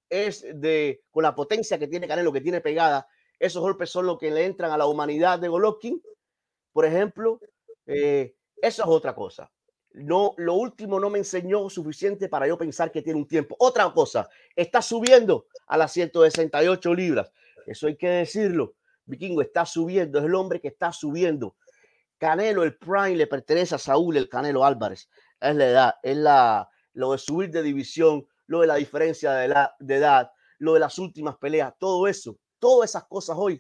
es 0.07 0.45
de 0.53 1.01
con 1.09 1.23
la 1.23 1.33
potencia 1.33 1.79
que 1.79 1.87
tiene 1.87 2.07
Canelo, 2.07 2.31
que 2.31 2.41
tiene 2.41 2.61
pegada, 2.61 3.07
esos 3.39 3.59
golpes 3.59 3.89
son 3.89 4.05
los 4.05 4.19
que 4.19 4.29
le 4.29 4.45
entran 4.45 4.71
a 4.71 4.77
la 4.77 4.85
humanidad 4.85 5.39
de 5.39 5.47
Golovkin, 5.47 5.99
por 6.71 6.85
ejemplo, 6.85 7.39
eh, 7.87 8.35
eso 8.61 8.83
es 8.83 8.87
otra 8.87 9.15
cosa. 9.15 9.51
No, 9.93 10.35
lo 10.37 10.53
último 10.53 10.99
no 10.99 11.09
me 11.09 11.17
enseñó 11.17 11.67
suficiente 11.71 12.29
para 12.29 12.47
yo 12.47 12.55
pensar 12.55 12.91
que 12.91 13.01
tiene 13.01 13.19
un 13.19 13.27
tiempo. 13.27 13.55
Otra 13.57 13.91
cosa, 13.91 14.29
está 14.55 14.83
subiendo 14.83 15.47
a 15.65 15.75
las 15.75 15.91
168 15.91 16.93
libras. 16.93 17.31
Eso 17.65 17.87
hay 17.87 17.97
que 17.97 18.09
decirlo. 18.09 18.75
Vikingo 19.05 19.41
está 19.41 19.65
subiendo, 19.65 20.19
es 20.19 20.25
el 20.25 20.35
hombre 20.35 20.61
que 20.61 20.67
está 20.67 20.93
subiendo. 20.93 21.55
Canelo, 22.19 22.63
el 22.63 22.77
prime, 22.77 23.15
le 23.15 23.25
pertenece 23.25 23.73
a 23.73 23.79
Saúl, 23.79 24.15
el 24.15 24.29
Canelo 24.29 24.63
Álvarez. 24.63 25.09
Es 25.41 25.55
la 25.55 25.67
edad, 25.67 25.95
es 26.03 26.17
la, 26.17 26.69
lo 26.93 27.11
de 27.11 27.17
subir 27.17 27.49
de 27.49 27.63
división, 27.63 28.27
lo 28.47 28.61
de 28.61 28.67
la 28.67 28.75
diferencia 28.75 29.31
de, 29.33 29.47
la, 29.47 29.75
de 29.79 29.95
edad, 29.95 30.31
lo 30.59 30.75
de 30.75 30.79
las 30.79 30.99
últimas 30.99 31.37
peleas, 31.37 31.73
todo 31.79 32.07
eso, 32.07 32.37
todas 32.59 32.91
esas 32.91 33.05
cosas 33.05 33.35
hoy 33.39 33.59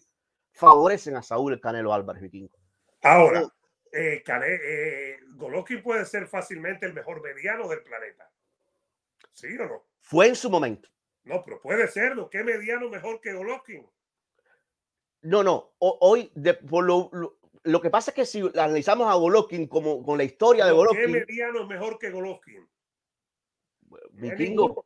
favorecen 0.53 1.15
a 1.15 1.23
Saúl, 1.23 1.53
el 1.53 1.59
Canelo 1.59 1.93
Álvarez, 1.93 2.21
Vikingo. 2.21 2.55
Ahora, 3.01 3.41
eh, 3.91 4.23
eh, 4.23 5.17
Golovkin 5.31 5.81
puede 5.81 6.05
ser 6.05 6.27
fácilmente 6.27 6.85
el 6.85 6.93
mejor 6.93 7.21
mediano 7.21 7.67
del 7.67 7.81
planeta. 7.81 8.29
¿Sí 9.33 9.57
o 9.57 9.65
no? 9.65 9.85
Fue 9.99 10.27
en 10.27 10.35
su 10.35 10.49
momento. 10.49 10.89
No, 11.23 11.43
pero 11.43 11.59
puede 11.61 11.87
serlo. 11.87 12.29
¿Qué 12.29 12.43
mediano 12.43 12.89
mejor 12.89 13.21
que 13.21 13.33
Golovkin? 13.33 13.89
No, 15.23 15.43
no. 15.43 15.73
hoy, 15.79 16.31
de, 16.35 16.53
por 16.55 16.83
lo, 16.83 17.09
lo, 17.11 17.39
que 17.63 17.89
pasa 17.89 18.11
es 18.11 18.15
que 18.15 18.25
si 18.25 18.41
analizamos 18.55 19.07
a 19.07 19.15
Golovkin 19.15 19.67
como 19.67 20.03
con 20.03 20.17
la 20.17 20.23
historia 20.23 20.65
de 20.65 20.71
Golovkin. 20.71 21.05
¿Qué 21.05 21.07
mediano 21.07 21.61
es 21.61 21.67
mejor 21.67 21.99
que 21.99 22.09
Golovkin? 22.09 22.67
Vikingo. 24.11 24.85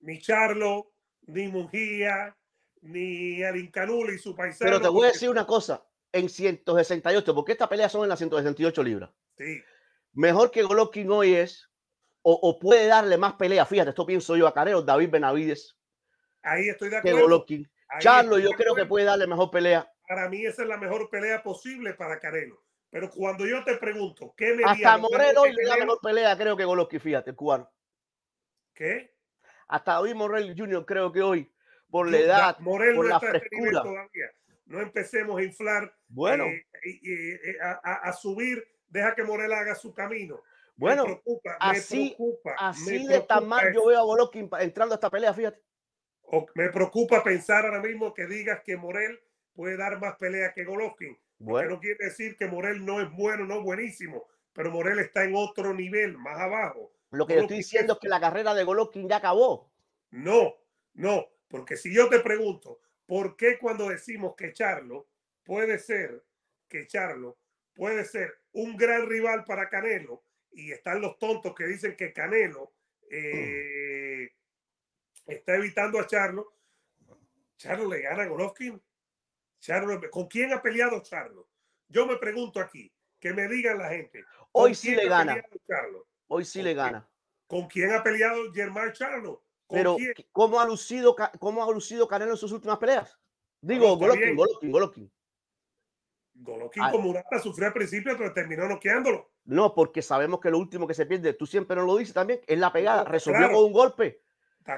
Ni 0.00 0.18
Charlo, 0.18 0.92
ni 1.22 1.48
Mujía, 1.48 2.36
ni 2.80 3.42
Alin 3.42 3.70
y 4.12 4.18
su 4.18 4.34
paisano. 4.34 4.68
Pero 4.68 4.80
te 4.80 4.88
voy 4.88 5.06
a 5.06 5.12
decir 5.12 5.30
una 5.30 5.46
cosa. 5.46 5.86
En 6.14 6.28
168, 6.28 7.34
porque 7.34 7.52
esta 7.52 7.68
pelea 7.68 7.88
son 7.88 8.02
en 8.02 8.10
las 8.10 8.18
168 8.18 8.82
libras. 8.82 9.10
Sí. 9.38 9.62
Mejor 10.12 10.50
que 10.50 10.62
Golovkin 10.62 11.10
hoy 11.10 11.34
es, 11.34 11.70
o, 12.20 12.58
puede 12.58 12.86
darle 12.86 13.16
más 13.16 13.34
pelea. 13.34 13.64
Fíjate, 13.64 13.90
esto 13.90 14.04
pienso 14.04 14.36
yo 14.36 14.46
a 14.46 14.52
Careo, 14.52 14.82
David 14.82 15.10
Benavides. 15.10 15.76
Ahí 16.42 16.68
estoy 16.68 16.90
de 16.90 16.98
acuerdo. 16.98 17.16
Que 17.16 17.22
Golovkin. 17.22 17.72
Charlo, 17.98 18.38
yo 18.38 18.50
creo 18.50 18.74
que 18.74 18.86
puede 18.86 19.06
darle 19.06 19.26
mejor 19.26 19.50
pelea. 19.50 19.91
Para 20.06 20.28
mí 20.28 20.44
esa 20.44 20.62
es 20.62 20.68
la 20.68 20.76
mejor 20.76 21.08
pelea 21.10 21.42
posible 21.42 21.94
para 21.94 22.18
Canelo. 22.18 22.62
Pero 22.90 23.10
cuando 23.10 23.46
yo 23.46 23.64
te 23.64 23.76
pregunto, 23.76 24.34
¿qué 24.36 24.54
me 24.54 24.64
Hasta 24.64 24.98
Moreno 24.98 25.42
hoy 25.42 25.52
le 25.54 25.64
da 25.64 25.76
mejor 25.76 25.98
pelea, 26.02 26.36
creo 26.36 26.56
que 26.56 26.64
Golovkin, 26.64 27.00
fíjate, 27.00 27.30
el 27.30 27.36
cubano. 27.36 27.70
¿Qué? 28.74 29.14
Hasta 29.68 29.94
David 29.94 30.14
Morel 30.14 30.54
Jr. 30.56 30.84
creo 30.84 31.10
que 31.10 31.22
hoy, 31.22 31.50
por 31.90 32.10
la 32.10 32.18
edad, 32.18 32.56
por 32.62 32.84
no 32.94 33.02
la 33.02 33.16
este 33.16 33.28
frescura. 33.28 33.82
No 34.66 34.80
empecemos 34.80 35.40
a 35.40 35.42
inflar, 35.42 35.94
bueno. 36.08 36.44
Eh, 36.46 36.66
eh, 36.84 37.56
a, 37.82 38.12
subir, 38.12 38.62
deja 38.88 39.14
que 39.14 39.22
Morel 39.22 39.52
haga 39.52 39.74
su 39.74 39.94
camino. 39.94 40.42
Bueno, 40.76 41.04
me 41.04 41.12
preocupa, 41.14 41.56
así, 41.60 42.16
así 42.58 43.06
de 43.06 43.20
tan 43.20 43.46
mal 43.46 43.72
yo 43.72 43.86
veo 43.86 43.98
a 43.98 44.02
Golovkin 44.02 44.50
entrando 44.60 44.94
a 44.94 44.96
esta 44.96 45.10
pelea, 45.10 45.32
fíjate 45.32 45.62
me 46.54 46.70
preocupa 46.70 47.22
pensar 47.22 47.64
ahora 47.64 47.80
mismo 47.80 48.14
que 48.14 48.26
digas 48.26 48.62
que 48.64 48.76
Morel 48.76 49.20
puede 49.54 49.76
dar 49.76 50.00
más 50.00 50.16
pelea 50.16 50.52
que 50.52 50.64
Golovkin. 50.64 51.18
Bueno. 51.38 51.70
no 51.70 51.80
quiere 51.80 52.04
decir 52.04 52.36
que 52.36 52.46
Morel 52.46 52.84
no 52.84 53.00
es 53.00 53.10
bueno, 53.10 53.44
no 53.44 53.62
buenísimo, 53.62 54.28
pero 54.52 54.70
Morel 54.70 55.00
está 55.00 55.24
en 55.24 55.34
otro 55.34 55.74
nivel, 55.74 56.16
más 56.16 56.38
abajo. 56.38 56.92
Lo 57.10 57.26
que 57.26 57.34
yo 57.34 57.40
estoy 57.40 57.58
diciendo 57.58 57.94
es 57.94 57.98
que 57.98 58.08
la 58.08 58.20
carrera 58.20 58.54
de 58.54 58.64
Golovkin 58.64 59.08
ya 59.08 59.16
acabó. 59.16 59.72
No, 60.10 60.54
no, 60.94 61.26
porque 61.48 61.76
si 61.76 61.92
yo 61.92 62.08
te 62.08 62.20
pregunto, 62.20 62.80
¿por 63.06 63.36
qué 63.36 63.58
cuando 63.58 63.88
decimos 63.88 64.34
que 64.36 64.52
Charlo 64.52 65.08
puede 65.42 65.78
ser, 65.78 66.24
que 66.68 66.86
Charlo 66.86 67.38
puede 67.74 68.04
ser 68.04 68.32
un 68.52 68.76
gran 68.76 69.08
rival 69.08 69.44
para 69.44 69.68
Canelo, 69.68 70.22
y 70.52 70.70
están 70.70 71.00
los 71.00 71.18
tontos 71.18 71.54
que 71.54 71.64
dicen 71.64 71.96
que 71.96 72.12
Canelo 72.12 72.72
eh, 73.10 74.30
está 75.26 75.56
evitando 75.56 75.98
a 75.98 76.06
Charlo. 76.06 76.54
Charlo 77.56 77.88
le 77.88 78.00
gana 78.00 78.24
a 78.24 78.26
Golovkin. 78.26 78.80
Charlo, 79.62 80.00
¿Con 80.10 80.26
quién 80.26 80.52
ha 80.52 80.60
peleado 80.60 81.00
Charlo? 81.02 81.48
Yo 81.88 82.04
me 82.04 82.16
pregunto 82.16 82.58
aquí, 82.58 82.92
que 83.20 83.32
me 83.32 83.46
digan 83.46 83.78
la 83.78 83.90
gente. 83.90 84.24
Hoy 84.50 84.74
sí 84.74 84.92
le 84.92 85.08
gana. 85.08 85.40
Hoy 86.26 86.44
sí 86.44 86.62
le 86.62 86.74
gana. 86.74 87.08
¿Con 87.46 87.68
quién 87.68 87.92
ha 87.92 88.02
peleado 88.02 88.52
Germán 88.52 88.92
Charlo? 88.92 89.44
Pero, 89.68 89.96
¿cómo 90.32 90.60
ha, 90.60 90.66
lucido, 90.66 91.14
¿cómo 91.38 91.62
ha 91.62 91.72
lucido 91.72 92.08
Canelo 92.08 92.32
en 92.32 92.36
sus 92.36 92.50
últimas 92.50 92.76
peleas? 92.78 93.16
Digo, 93.60 93.96
Golovkin, 93.96 94.34
Golovkin, 94.34 94.72
Golovkin. 94.72 95.12
Golovkin 96.34 96.82
como 96.90 96.98
Murata 96.98 97.38
sufrió 97.38 97.68
al 97.68 97.72
principio, 97.72 98.16
pero 98.18 98.34
terminó 98.34 98.66
noqueándolo. 98.66 99.30
No, 99.44 99.74
porque 99.76 100.02
sabemos 100.02 100.40
que 100.40 100.50
lo 100.50 100.58
último 100.58 100.88
que 100.88 100.94
se 100.94 101.06
pierde, 101.06 101.34
tú 101.34 101.46
siempre 101.46 101.76
nos 101.76 101.86
lo 101.86 101.96
dices 101.96 102.14
también, 102.14 102.40
es 102.48 102.58
la 102.58 102.72
pegada. 102.72 103.04
Resolvió 103.04 103.46
con 103.52 103.64
un 103.64 103.72
golpe. 103.72 104.22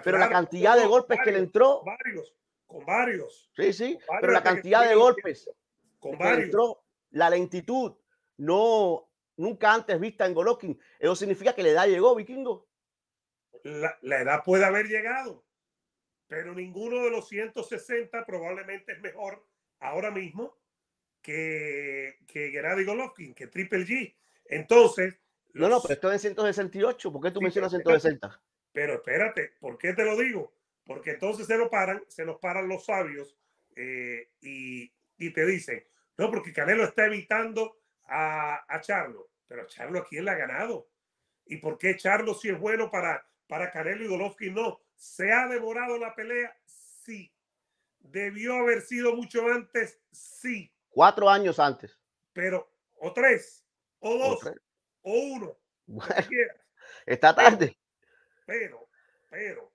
pero 0.05 0.19
la 0.19 0.29
cantidad 0.29 0.77
de 0.77 0.87
golpes 0.87 1.19
que 1.25 1.33
le 1.33 1.39
entró. 1.39 1.81
Con 1.81 1.97
varios, 1.97 2.35
con 2.67 2.85
varios. 2.85 3.51
Sí, 3.57 3.73
sí, 3.73 3.99
pero 4.21 4.33
la 4.33 4.43
cantidad 4.43 4.89
de 4.89 4.95
golpes 4.95 5.51
con 5.99 6.19
varios. 6.19 6.45
entró, 6.45 6.85
la 7.11 7.31
lentitud, 7.31 7.95
no, 8.37 9.11
nunca 9.37 9.73
antes 9.73 9.99
vista 10.01 10.27
en 10.27 10.35
Golovkin. 10.35 10.79
Eso 10.99 11.17
significa 11.17 11.55
que 11.55 11.63
la 11.63 11.71
edad 11.71 11.87
llegó, 11.87 12.15
vikingo. 12.15 12.69
La, 13.63 13.97
la 14.03 14.21
edad 14.21 14.43
puede 14.45 14.65
haber 14.65 14.87
llegado, 14.87 15.45
pero 16.27 16.55
ninguno 16.55 17.03
de 17.05 17.11
los 17.11 17.29
160 17.29 18.27
probablemente 18.27 18.93
es 18.93 19.01
mejor 19.01 19.47
ahora 19.81 20.11
mismo 20.11 20.59
que, 21.25 22.19
que 22.27 22.51
Gennady 22.51 22.85
Golovkin, 22.85 23.35
que 23.35 23.47
Triple 23.47 23.87
G. 23.87 24.15
Entonces. 24.45 25.19
No, 25.55 25.69
no, 25.69 25.81
pero 25.81 25.95
esto 25.95 26.13
es 26.13 26.25
en 26.25 26.35
168. 26.35 27.13
¿Por 27.13 27.23
qué 27.23 27.31
tú 27.31 27.41
mencionas 27.41 27.73
160? 27.73 28.43
Pero 28.73 28.95
espérate, 28.95 29.53
¿por 29.61 29.79
qué 29.79 29.95
te 29.95 30.05
lo 30.05 30.17
digo? 30.17 30.53
Porque 30.85 31.13
entonces 31.13 31.47
se 31.47 31.57
lo 31.57 31.71
paran, 31.71 32.03
se 32.09 32.25
nos 32.25 32.39
paran 32.39 32.69
los 32.69 32.85
sabios 32.85 33.37
eh, 33.77 34.31
y, 34.41 34.93
y, 35.19 35.33
te 35.33 35.47
dicen, 35.47 35.85
no, 36.17 36.31
porque 36.31 36.53
Canelo 36.53 36.85
está 36.85 37.07
evitando 37.07 37.81
a, 38.05 38.65
a 38.69 38.81
Charlo. 38.81 39.31
Pero 39.47 39.67
Charlo 39.67 40.01
aquí 40.01 40.19
él 40.19 40.29
ha 40.29 40.35
ganado. 40.35 40.89
¿Y 41.47 41.59
por 41.59 41.79
qué 41.79 41.97
Charlo 41.97 42.35
si 42.35 42.51
es 42.51 42.59
bueno 42.59 42.91
para, 42.91 43.27
para 43.47 43.71
Canelo 43.71 44.05
y 44.05 44.09
Golovkin 44.09 44.55
no? 44.55 44.81
¿Se 44.97 45.33
ha 45.33 45.49
devorado 45.49 45.99
la 45.99 46.15
pelea? 46.15 46.57
Sí. 46.65 47.33
¿Debió 48.01 48.57
haber 48.57 48.83
sido 48.83 49.15
mucho 49.15 49.47
antes? 49.49 50.01
Sí. 50.13 50.73
Cuatro 50.91 51.29
años 51.29 51.59
antes. 51.59 51.99
Pero, 52.33 52.71
o 52.97 53.13
tres, 53.13 53.65
o 54.01 54.17
dos, 54.19 54.55
o, 55.03 55.13
uno. 55.13 55.59
está 57.07 57.35
tarde. 57.35 57.77
Pero, 58.47 58.89
pero, 59.31 59.74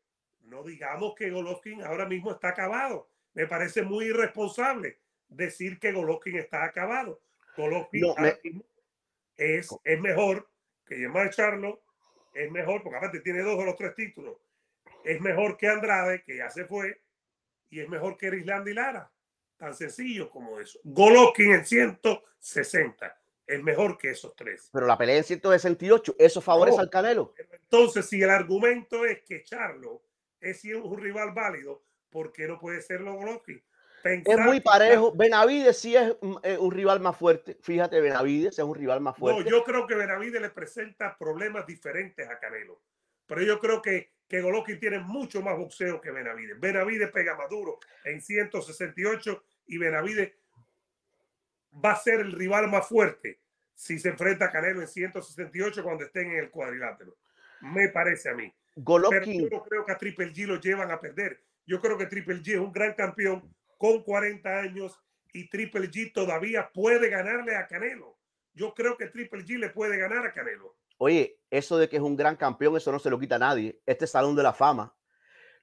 no 0.50 0.64
digamos 0.64 1.14
que 1.16 1.30
Golovkin 1.30 1.84
ahora 1.84 2.06
mismo 2.06 2.32
está 2.32 2.50
acabado. 2.50 3.10
Me 3.34 3.48
parece 3.48 3.84
muy 3.84 4.06
irresponsable 4.06 5.00
decir 5.28 5.80
que 5.80 5.92
Golovkin 5.92 6.38
está 6.38 6.64
acabado. 6.64 7.22
Golovkin 7.56 8.14
es, 9.38 9.70
es 9.84 10.02
mejor 10.02 10.50
que 10.86 10.98
Yemar 10.98 11.30
Charlo, 11.30 11.84
es 12.34 12.52
mejor, 12.52 12.82
porque 12.84 12.98
aparte 12.98 13.20
tiene 13.22 13.42
dos 13.42 13.58
de 13.58 13.66
los 13.66 13.76
tres 13.76 13.94
títulos. 13.96 14.38
Es 15.04 15.22
mejor 15.22 15.58
que 15.58 15.68
Andrade, 15.68 16.24
que 16.24 16.38
ya 16.38 16.50
se 16.50 16.66
fue, 16.66 17.02
y 17.70 17.80
es 17.80 17.90
mejor 17.90 18.18
que 18.18 18.28
Island 18.28 18.68
y 18.68 18.74
Lara. 18.74 19.12
Tan 19.58 19.76
sencillo 19.76 20.30
como 20.30 20.60
eso. 20.60 20.80
Golovkin 20.84 21.54
en 21.54 21.66
160 21.66 23.20
es 23.46 23.64
mejor 23.64 23.98
que 23.98 24.12
esos 24.12 24.36
tres. 24.36 24.70
Pero 24.72 24.86
la 24.86 24.98
pelea 24.98 25.18
en 25.18 25.24
168, 25.24 26.16
eso 26.18 26.42
favorece 26.42 26.80
al 26.80 26.90
Canelo. 26.90 27.34
Entonces, 27.52 28.08
si 28.08 28.22
el 28.22 28.30
argumento 28.30 29.06
es 29.06 29.22
que 29.24 29.44
Charlo 29.44 30.04
es 30.42 30.64
un 30.66 30.98
rival 31.00 31.34
válido, 31.34 31.84
¿por 32.10 32.32
qué 32.32 32.48
no 32.48 32.60
puede 32.60 32.82
serlo 32.82 33.16
Golovkin? 33.16 33.64
es 34.04 34.40
muy 34.40 34.62
parejo. 34.62 35.12
Benavides 35.14 35.78
sí 35.78 35.96
es 35.96 36.16
eh, 36.44 36.58
un, 36.58 36.72
rival 36.72 37.02
más 37.02 37.18
fuerte. 37.18 37.58
Fíjate, 37.62 38.00
Benavides 38.00 38.58
es 38.58 38.64
un 38.64 38.76
rival 38.76 39.02
más 39.02 39.18
fuerte. 39.18 39.44
No, 39.44 39.50
yo 39.50 39.64
creo 39.66 39.86
que 39.86 39.96
Benavides 39.96 40.42
le 40.42 40.50
presenta 40.50 41.18
problemas 41.18 41.68
diferentes 41.68 42.30
a 42.30 42.40
Canelo. 42.40 42.82
Pero 43.28 43.42
yo 43.42 43.60
creo 43.60 43.82
que 43.82 44.12
que 44.30 44.42
Golovkin 44.42 44.80
tiene 44.80 45.00
mucho 45.00 45.42
más 45.42 45.58
boxeo 45.58 46.00
que 46.00 46.12
Benavides. 46.12 46.60
Benavides 46.60 47.12
pega 47.12 47.36
Maduro 47.36 47.80
en 48.06 48.22
168 48.22 49.44
y 49.66 49.78
Benavides 49.80 50.34
va 51.84 51.94
a 51.94 51.96
ser 51.96 52.20
el 52.20 52.32
rival 52.32 52.70
más 52.70 52.88
fuerte 52.88 53.42
si 53.74 53.98
se 53.98 54.10
enfrenta 54.10 54.46
a 54.46 54.52
Canelo 54.52 54.82
en 54.82 54.88
168 54.88 55.84
cuando 55.84 56.06
estén 56.06 56.30
en 56.30 56.38
el 56.38 56.52
cuadrilátero. 56.52 57.18
Me 57.62 57.90
parece 57.90 58.30
a 58.30 58.36
mí. 58.36 58.54
Pero 58.76 59.26
yo 59.26 59.50
no 59.50 59.64
creo 59.64 59.86
que 59.86 59.92
a 59.92 59.98
Triple 59.98 60.34
G 60.34 60.46
lo 60.46 60.60
llevan 60.60 60.92
a 60.92 61.00
perder. 61.00 61.44
Yo 61.66 61.82
creo 61.82 61.98
que 61.98 62.06
Triple 62.06 62.42
G 62.42 62.54
es 62.54 62.60
un 62.60 62.72
gran 62.72 62.94
campeón 62.94 63.54
con 63.78 64.04
40 64.04 64.60
años 64.60 65.00
y 65.34 65.50
Triple 65.50 65.90
G 65.90 66.12
todavía 66.14 66.70
puede 66.74 67.10
ganarle 67.10 67.56
a 67.56 67.68
Canelo. 67.68 68.18
Yo 68.54 68.74
creo 68.74 68.98
que 68.98 69.08
Triple 69.08 69.46
G 69.46 69.58
le 69.58 69.70
puede 69.70 69.98
ganar 69.98 70.26
a 70.26 70.34
Canelo. 70.34 70.76
Oye, 70.98 71.40
eso 71.50 71.78
de 71.78 71.88
que 71.88 71.98
es 71.98 72.02
un 72.02 72.18
gran 72.18 72.36
campeón, 72.36 72.76
eso 72.76 72.92
no 72.92 73.00
se 73.00 73.10
lo 73.10 73.20
quita 73.20 73.36
a 73.36 73.40
nadie. 73.40 73.82
Este 73.86 74.08
Salón 74.08 74.36
de 74.36 74.44
la 74.44 74.54
Fama. 74.54 74.96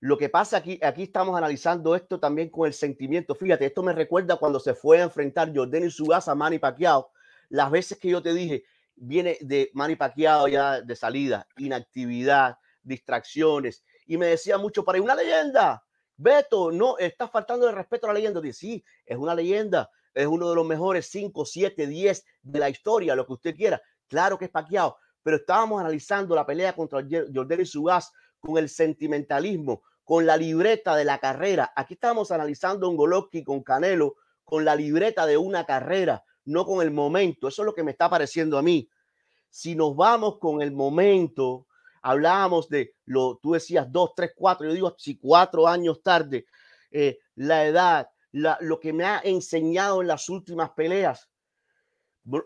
Lo 0.00 0.16
que 0.18 0.28
pasa 0.28 0.58
aquí, 0.58 0.78
aquí 0.82 1.04
estamos 1.04 1.36
analizando 1.36 1.96
esto 1.96 2.20
también 2.20 2.50
con 2.50 2.66
el 2.66 2.74
sentimiento. 2.74 3.34
Fíjate, 3.34 3.66
esto 3.66 3.82
me 3.82 3.92
recuerda 3.92 4.36
cuando 4.36 4.60
se 4.60 4.74
fue 4.74 5.00
a 5.00 5.04
enfrentar 5.04 5.52
Jordan 5.54 5.84
y 5.84 5.90
Sugasa 5.90 6.32
a 6.32 6.34
Manny 6.34 6.58
Pacquiao. 6.58 7.10
Las 7.48 7.70
veces 7.70 7.98
que 7.98 8.08
yo 8.08 8.22
te 8.22 8.32
dije, 8.32 8.64
viene 8.94 9.38
de 9.40 9.70
Manny 9.74 9.96
Pacquiao 9.96 10.48
ya 10.48 10.80
de 10.80 10.96
salida, 10.96 11.46
inactividad, 11.56 12.58
distracciones. 12.86 13.84
Y 14.06 14.16
me 14.16 14.26
decía 14.26 14.58
mucho, 14.58 14.84
para 14.84 15.02
una 15.02 15.14
leyenda, 15.14 15.82
Beto, 16.16 16.72
no, 16.72 16.96
está 16.98 17.28
faltando 17.28 17.66
de 17.66 17.72
respeto 17.72 18.06
a 18.06 18.10
la 18.10 18.14
leyenda. 18.14 18.40
Dice, 18.40 18.58
sí, 18.58 18.84
es 19.04 19.16
una 19.18 19.34
leyenda, 19.34 19.90
es 20.14 20.26
uno 20.26 20.48
de 20.48 20.54
los 20.54 20.66
mejores 20.66 21.06
5, 21.10 21.44
7, 21.44 21.86
10 21.86 22.24
de 22.42 22.58
la 22.58 22.70
historia, 22.70 23.14
lo 23.14 23.26
que 23.26 23.34
usted 23.34 23.54
quiera. 23.54 23.82
Claro 24.08 24.38
que 24.38 24.46
es 24.46 24.50
Pacquiao, 24.50 24.96
pero 25.22 25.36
estábamos 25.36 25.80
analizando 25.80 26.34
la 26.34 26.46
pelea 26.46 26.74
contra 26.74 27.04
Jordan 27.34 27.66
Sugas 27.66 28.12
con 28.38 28.56
el 28.56 28.68
sentimentalismo, 28.68 29.82
con 30.04 30.24
la 30.24 30.36
libreta 30.36 30.96
de 30.96 31.04
la 31.04 31.18
carrera. 31.18 31.72
Aquí 31.74 31.94
estamos 31.94 32.30
analizando 32.30 32.88
un 32.88 32.96
Golovkin 32.96 33.44
con 33.44 33.62
Canelo, 33.62 34.16
con 34.44 34.64
la 34.64 34.76
libreta 34.76 35.26
de 35.26 35.36
una 35.36 35.66
carrera, 35.66 36.24
no 36.44 36.64
con 36.64 36.80
el 36.80 36.92
momento. 36.92 37.48
Eso 37.48 37.62
es 37.62 37.66
lo 37.66 37.74
que 37.74 37.82
me 37.82 37.90
está 37.90 38.08
pareciendo 38.08 38.56
a 38.56 38.62
mí. 38.62 38.88
Si 39.50 39.74
nos 39.74 39.96
vamos 39.96 40.38
con 40.38 40.62
el 40.62 40.70
momento, 40.70 41.66
hablábamos 42.06 42.68
de 42.68 42.94
lo, 43.06 43.38
tú 43.42 43.54
decías 43.54 43.90
dos, 43.90 44.12
tres, 44.14 44.30
cuatro, 44.36 44.68
yo 44.68 44.74
digo, 44.74 44.94
si 44.96 45.18
cuatro 45.18 45.66
años 45.66 46.02
tarde, 46.02 46.46
eh, 46.92 47.18
la 47.34 47.66
edad, 47.66 48.08
lo 48.30 48.78
que 48.78 48.92
me 48.92 49.04
ha 49.04 49.20
enseñado 49.24 50.02
en 50.02 50.08
las 50.08 50.28
últimas 50.28 50.70
peleas, 50.70 51.28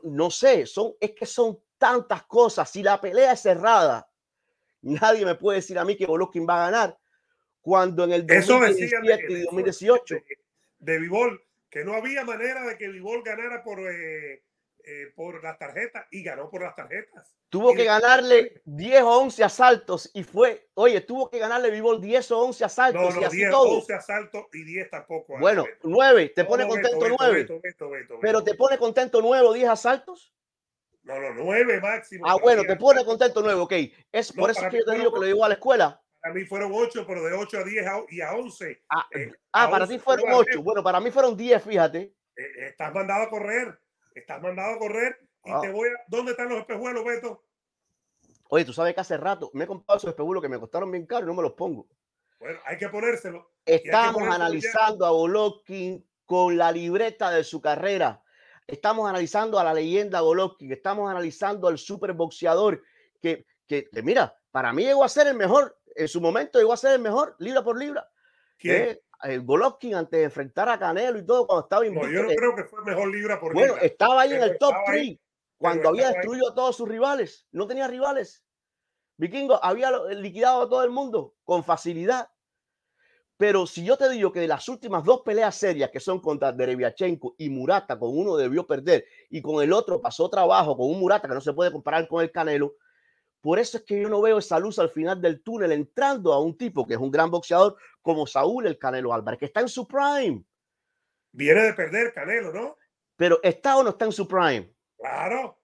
no 0.03 0.31
sé, 0.31 0.65
son, 0.65 0.95
es 0.99 1.13
que 1.13 1.27
son 1.27 1.59
tantas 1.77 2.23
cosas. 2.25 2.71
Si 2.71 2.83
la 2.83 2.99
pelea 3.01 3.33
es 3.33 3.41
cerrada, 3.41 4.09
nadie 4.81 5.27
me 5.27 5.35
puede 5.35 5.59
decir 5.59 5.79
a 5.79 5.85
mí 5.85 5.95
que 5.95 6.07
Golovkin 6.07 6.47
va 6.49 6.65
a 6.65 6.71
ganar. 6.71 6.99
Cuando 7.61 8.05
en 8.05 8.13
el 8.13 8.27
2017 8.27 9.27
y 9.29 9.43
2018 9.43 10.17
de, 10.79 10.99
Vivol, 10.99 11.45
que 11.69 11.85
no 11.85 11.93
había 11.93 12.25
manera 12.25 12.65
de 12.67 12.79
que 12.79 12.89
Vivol 12.89 13.23
ganara 13.23 13.63
por, 13.63 13.79
eh, 13.81 14.43
eh, 14.85 15.13
por 15.15 15.43
las 15.43 15.59
tarjetas 15.59 16.07
y 16.11 16.23
ganó 16.23 16.51
por 16.51 16.63
las 16.63 16.75
tarjetas. 16.75 17.37
Tuvo 17.49 17.75
que 17.75 17.85
ganarle 17.85 18.63
10 18.65 19.03
o 19.03 19.21
11 19.21 19.45
asaltos 19.45 20.11
y 20.15 20.23
fue, 20.23 20.69
oye, 20.75 21.01
tuvo 21.01 21.29
que 21.29 21.39
ganarle 21.39 21.71
Vivol 21.71 22.01
10 22.01 22.31
o 22.31 22.39
11 22.47 22.65
asaltos. 22.65 23.03
No, 23.03 23.11
no, 23.11 23.21
y 23.21 23.25
así 23.25 23.37
10, 23.39 23.51
todo. 23.51 23.79
11 23.79 23.95
asaltos 23.95 24.47
y 24.53 24.65
10 24.65 24.91
tampoco. 24.91 25.39
Bueno, 25.39 25.65
9, 25.83 26.33
te 26.35 26.45
pone 26.45 26.67
contento 26.67 27.09
9. 27.09 27.61
pero 28.21 28.45
te 28.45 28.55
pone 28.55 28.79
contento 28.79 29.21
9 29.21 29.47
o 29.47 29.53
10 29.53 29.69
asaltos. 29.69 30.33
No, 31.03 31.19
no, 31.19 31.31
nueve 31.35 31.81
máximo. 31.81 32.27
Ah, 32.29 32.37
bueno, 32.41 32.63
te 32.63 32.77
pone 32.77 33.05
contento 33.05 33.41
nuevo, 33.41 33.63
ok. 33.63 33.73
Es 34.13 34.33
por 34.33 34.51
eso 34.51 34.69
que 34.71 34.79
yo 34.79 34.85
te 34.85 34.99
digo 34.99 35.13
que 35.13 35.21
lo 35.21 35.27
llevo 35.27 35.45
a 35.45 35.49
la 35.49 35.55
escuela. 35.55 36.01
Para 36.21 36.35
mí 36.35 36.45
fueron 36.45 36.73
ocho, 36.75 37.07
pero 37.07 37.25
de 37.25 37.33
ocho 37.33 37.59
a 37.59 37.65
diez 37.65 37.87
y 38.11 38.21
a 38.21 38.33
once. 38.35 38.83
Ah, 38.91 39.07
eh, 39.13 39.33
ah 39.53 39.71
para 39.71 39.87
ti 39.87 39.99
fueron 39.99 40.27
ocho. 40.33 40.63
Bueno, 40.63 40.83
para 40.83 41.01
mí 41.01 41.11
fueron 41.11 41.37
diez, 41.37 41.63
fíjate. 41.63 41.99
Eh, 41.99 42.43
eh, 42.43 42.67
estás 42.69 42.93
mandado 42.93 43.25
a 43.25 43.31
correr. 43.31 43.79
Estás 44.15 44.43
mandado 44.43 44.75
a 44.75 44.79
correr 44.79 45.19
y 45.45 45.61
te 45.61 45.67
ah. 45.67 45.73
voy 45.73 45.89
a. 45.89 45.93
¿Dónde 46.09 46.33
están 46.33 46.49
los 46.49 46.61
espejuelos, 46.61 47.05
Beto? 47.05 47.45
Oye, 48.49 48.65
tú 48.65 48.73
sabes 48.73 48.95
que 48.95 49.01
hace 49.01 49.17
rato 49.17 49.51
me 49.55 49.65
he 49.65 49.67
comprado 49.67 49.99
esos 49.99 50.11
espejuelos 50.11 50.43
que 50.43 50.49
me 50.49 50.59
costaron 50.59 50.91
bien 50.91 51.07
caro 51.07 51.25
y 51.25 51.27
no 51.27 51.35
me 51.35 51.43
los 51.43 51.53
pongo. 51.53 51.87
Bueno, 52.39 52.59
hay 52.65 52.79
que 52.79 52.89
ponérselo. 52.89 53.53
Estamos 53.65 54.23
analizando 54.23 55.07
a 55.07 55.11
Golovkin 55.11 56.05
con 56.25 56.57
la 56.57 56.73
libreta 56.73 57.31
de 57.31 57.45
su 57.45 57.61
carrera 57.61 58.23
estamos 58.71 59.09
analizando 59.09 59.59
a 59.59 59.65
la 59.65 59.75
leyenda 59.75 60.21
Golovkin, 60.21 60.73
estamos 60.73 61.11
analizando 61.11 61.69
al 61.69 61.79
superboxeador 61.79 62.83
que, 63.21 63.47
que, 63.67 63.89
que, 63.91 64.03
mira, 64.03 64.35
para 64.51 64.73
mí 64.73 64.85
llegó 64.85 65.05
a 65.05 65.09
ser 65.09 65.27
el 65.27 65.35
mejor, 65.35 65.79
en 65.95 66.09
su 66.09 66.21
momento 66.21 66.59
llegó 66.59 66.73
a 66.73 66.77
ser 66.77 66.93
el 66.95 67.01
mejor, 67.01 67.37
libra 67.39 67.63
por 67.63 67.79
libra. 67.79 68.09
que 68.59 68.91
el 68.91 69.01
Golovkin 69.43 69.95
antes 69.95 70.19
de 70.19 70.25
enfrentar 70.25 70.69
a 70.69 70.79
Canelo 70.79 71.19
y 71.19 71.27
todo 71.27 71.47
cuando 71.47 71.65
estaba 71.65 71.87
invicto. 71.87 72.09
No, 72.09 72.13
yo 72.13 72.23
no 72.23 72.29
creo 72.29 72.57
que 72.57 72.65
fue 72.65 72.83
mejor 72.85 73.09
libra 73.09 73.39
por 73.39 73.53
bueno, 73.53 73.75
libra. 73.75 73.87
Estaba 73.87 74.23
ahí 74.23 74.33
en 74.33 74.43
el 74.43 74.59
top 74.59 74.75
3 74.87 75.19
cuando 75.59 75.89
había 75.91 76.09
destruido 76.09 76.51
a 76.51 76.55
todos 76.55 76.77
sus 76.77 76.89
rivales. 76.89 77.47
No 77.53 77.67
tenía 77.67 77.87
rivales. 77.87 78.45
Vikingo 79.17 79.63
había 79.63 79.91
liquidado 80.15 80.63
a 80.63 80.69
todo 80.69 80.83
el 80.83 80.91
mundo 80.91 81.35
con 81.45 81.63
facilidad. 81.63 82.31
Pero 83.37 83.67
si 83.67 83.85
yo 83.85 83.97
te 83.97 84.09
digo 84.09 84.33
que 84.33 84.41
de 84.41 84.49
las 84.49 84.69
últimas 84.69 85.05
dos 85.05 85.23
peleas 85.23 85.55
serias 85.55 85.91
que 85.91 86.01
son 86.01 86.21
contra 86.21 86.53
Dereviachenko 86.53 87.37
y 87.39 87.49
Murata, 87.49 87.99
con 87.99 88.17
uno 88.17 88.37
debió 88.37 88.67
perder 88.67 89.05
y 89.31 89.41
con 89.41 89.63
el 89.63 89.73
otro 89.73 90.01
pasó 90.01 90.29
trabajo 90.29 90.77
con 90.77 90.91
un 90.91 91.01
Murata 91.01 91.29
que 91.29 91.35
no 91.35 91.41
se 91.41 91.53
puede 91.53 91.73
comparar 91.73 92.07
con 92.09 92.23
el 92.23 92.31
Canelo, 92.31 92.75
por 93.41 93.59
eso 93.59 93.79
es 93.79 93.85
que 93.85 94.01
yo 94.01 94.09
no 94.09 94.21
veo 94.21 94.39
esa 94.39 94.59
luz 94.59 94.79
al 94.79 94.91
final 94.91 95.21
del 95.21 95.43
túnel 95.43 95.73
entrando 95.73 96.33
a 96.33 96.43
un 96.43 96.57
tipo 96.57 96.87
que 96.87 96.95
es 96.95 97.01
un 97.01 97.11
gran 97.11 97.31
boxeador 97.31 97.77
como 98.03 98.27
Saúl 98.27 98.67
el 98.67 98.79
Canelo 98.79 99.15
Álvarez, 99.15 99.39
que 99.39 99.47
está 99.47 99.61
en 99.61 99.69
su 99.69 99.87
prime. 99.87 100.45
Viene 101.33 101.63
de 101.63 101.75
perder 101.75 102.13
Canelo, 102.13 102.53
¿no? 102.53 102.77
Pero 103.17 103.41
¿está 103.43 103.77
o 103.77 103.83
no 103.83 103.91
está 103.91 104.05
en 104.05 104.13
su 104.13 104.27
prime? 104.27 104.73
Claro. 104.99 105.59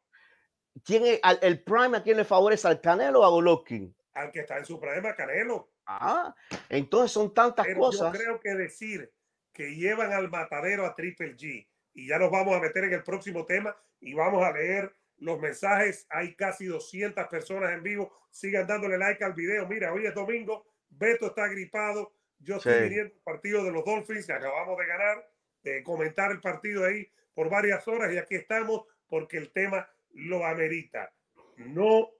¿Quién 0.84 1.06
es 1.06 1.20
el 1.42 1.62
prime 1.62 1.96
a 1.96 2.02
quién 2.02 2.16
le 2.16 2.24
favorece 2.24 2.68
al 2.68 2.80
Canelo 2.80 3.20
o 3.20 3.24
a 3.24 3.28
Golovkin? 3.28 3.94
Al 4.14 4.30
que 4.30 4.40
está 4.40 4.58
en 4.58 4.64
su 4.64 4.78
prime, 4.78 5.08
a 5.08 5.14
Canelo. 5.14 5.70
Ah, 5.86 6.34
entonces 6.68 7.12
son 7.12 7.32
tantas 7.32 7.66
cosas. 7.76 8.12
Yo 8.12 8.18
creo 8.18 8.40
que 8.40 8.54
decir 8.54 9.12
que 9.52 9.74
llevan 9.74 10.12
al 10.12 10.30
matadero 10.30 10.84
a 10.84 10.94
Triple 10.94 11.36
G 11.36 11.66
y 11.94 12.08
ya 12.08 12.18
nos 12.18 12.30
vamos 12.30 12.54
a 12.54 12.60
meter 12.60 12.84
en 12.84 12.94
el 12.94 13.02
próximo 13.02 13.46
tema 13.46 13.76
y 14.00 14.14
vamos 14.14 14.44
a 14.44 14.52
leer 14.52 14.94
los 15.18 15.40
mensajes. 15.40 16.06
Hay 16.10 16.34
casi 16.34 16.66
200 16.66 17.26
personas 17.28 17.72
en 17.72 17.82
vivo. 17.82 18.12
Sigan 18.30 18.66
dándole 18.66 18.98
like 18.98 19.24
al 19.24 19.34
video. 19.34 19.66
Mira, 19.66 19.92
hoy 19.92 20.06
es 20.06 20.14
domingo. 20.14 20.66
Beto 20.90 21.26
está 21.26 21.48
gripado. 21.48 22.12
Yo 22.38 22.56
estoy 22.56 22.88
viendo 22.88 23.14
el 23.14 23.20
partido 23.22 23.64
de 23.64 23.72
los 23.72 23.84
Dolphins 23.84 24.26
que 24.26 24.32
acabamos 24.32 24.78
de 24.78 24.86
ganar, 24.86 25.30
de 25.62 25.82
comentar 25.82 26.30
el 26.30 26.40
partido 26.40 26.84
ahí 26.84 27.10
por 27.34 27.48
varias 27.48 27.86
horas 27.88 28.12
y 28.12 28.18
aquí 28.18 28.34
estamos 28.34 28.84
porque 29.08 29.38
el 29.38 29.50
tema 29.52 29.88
lo 30.12 30.44
amerita. 30.44 31.12
No 31.56 32.10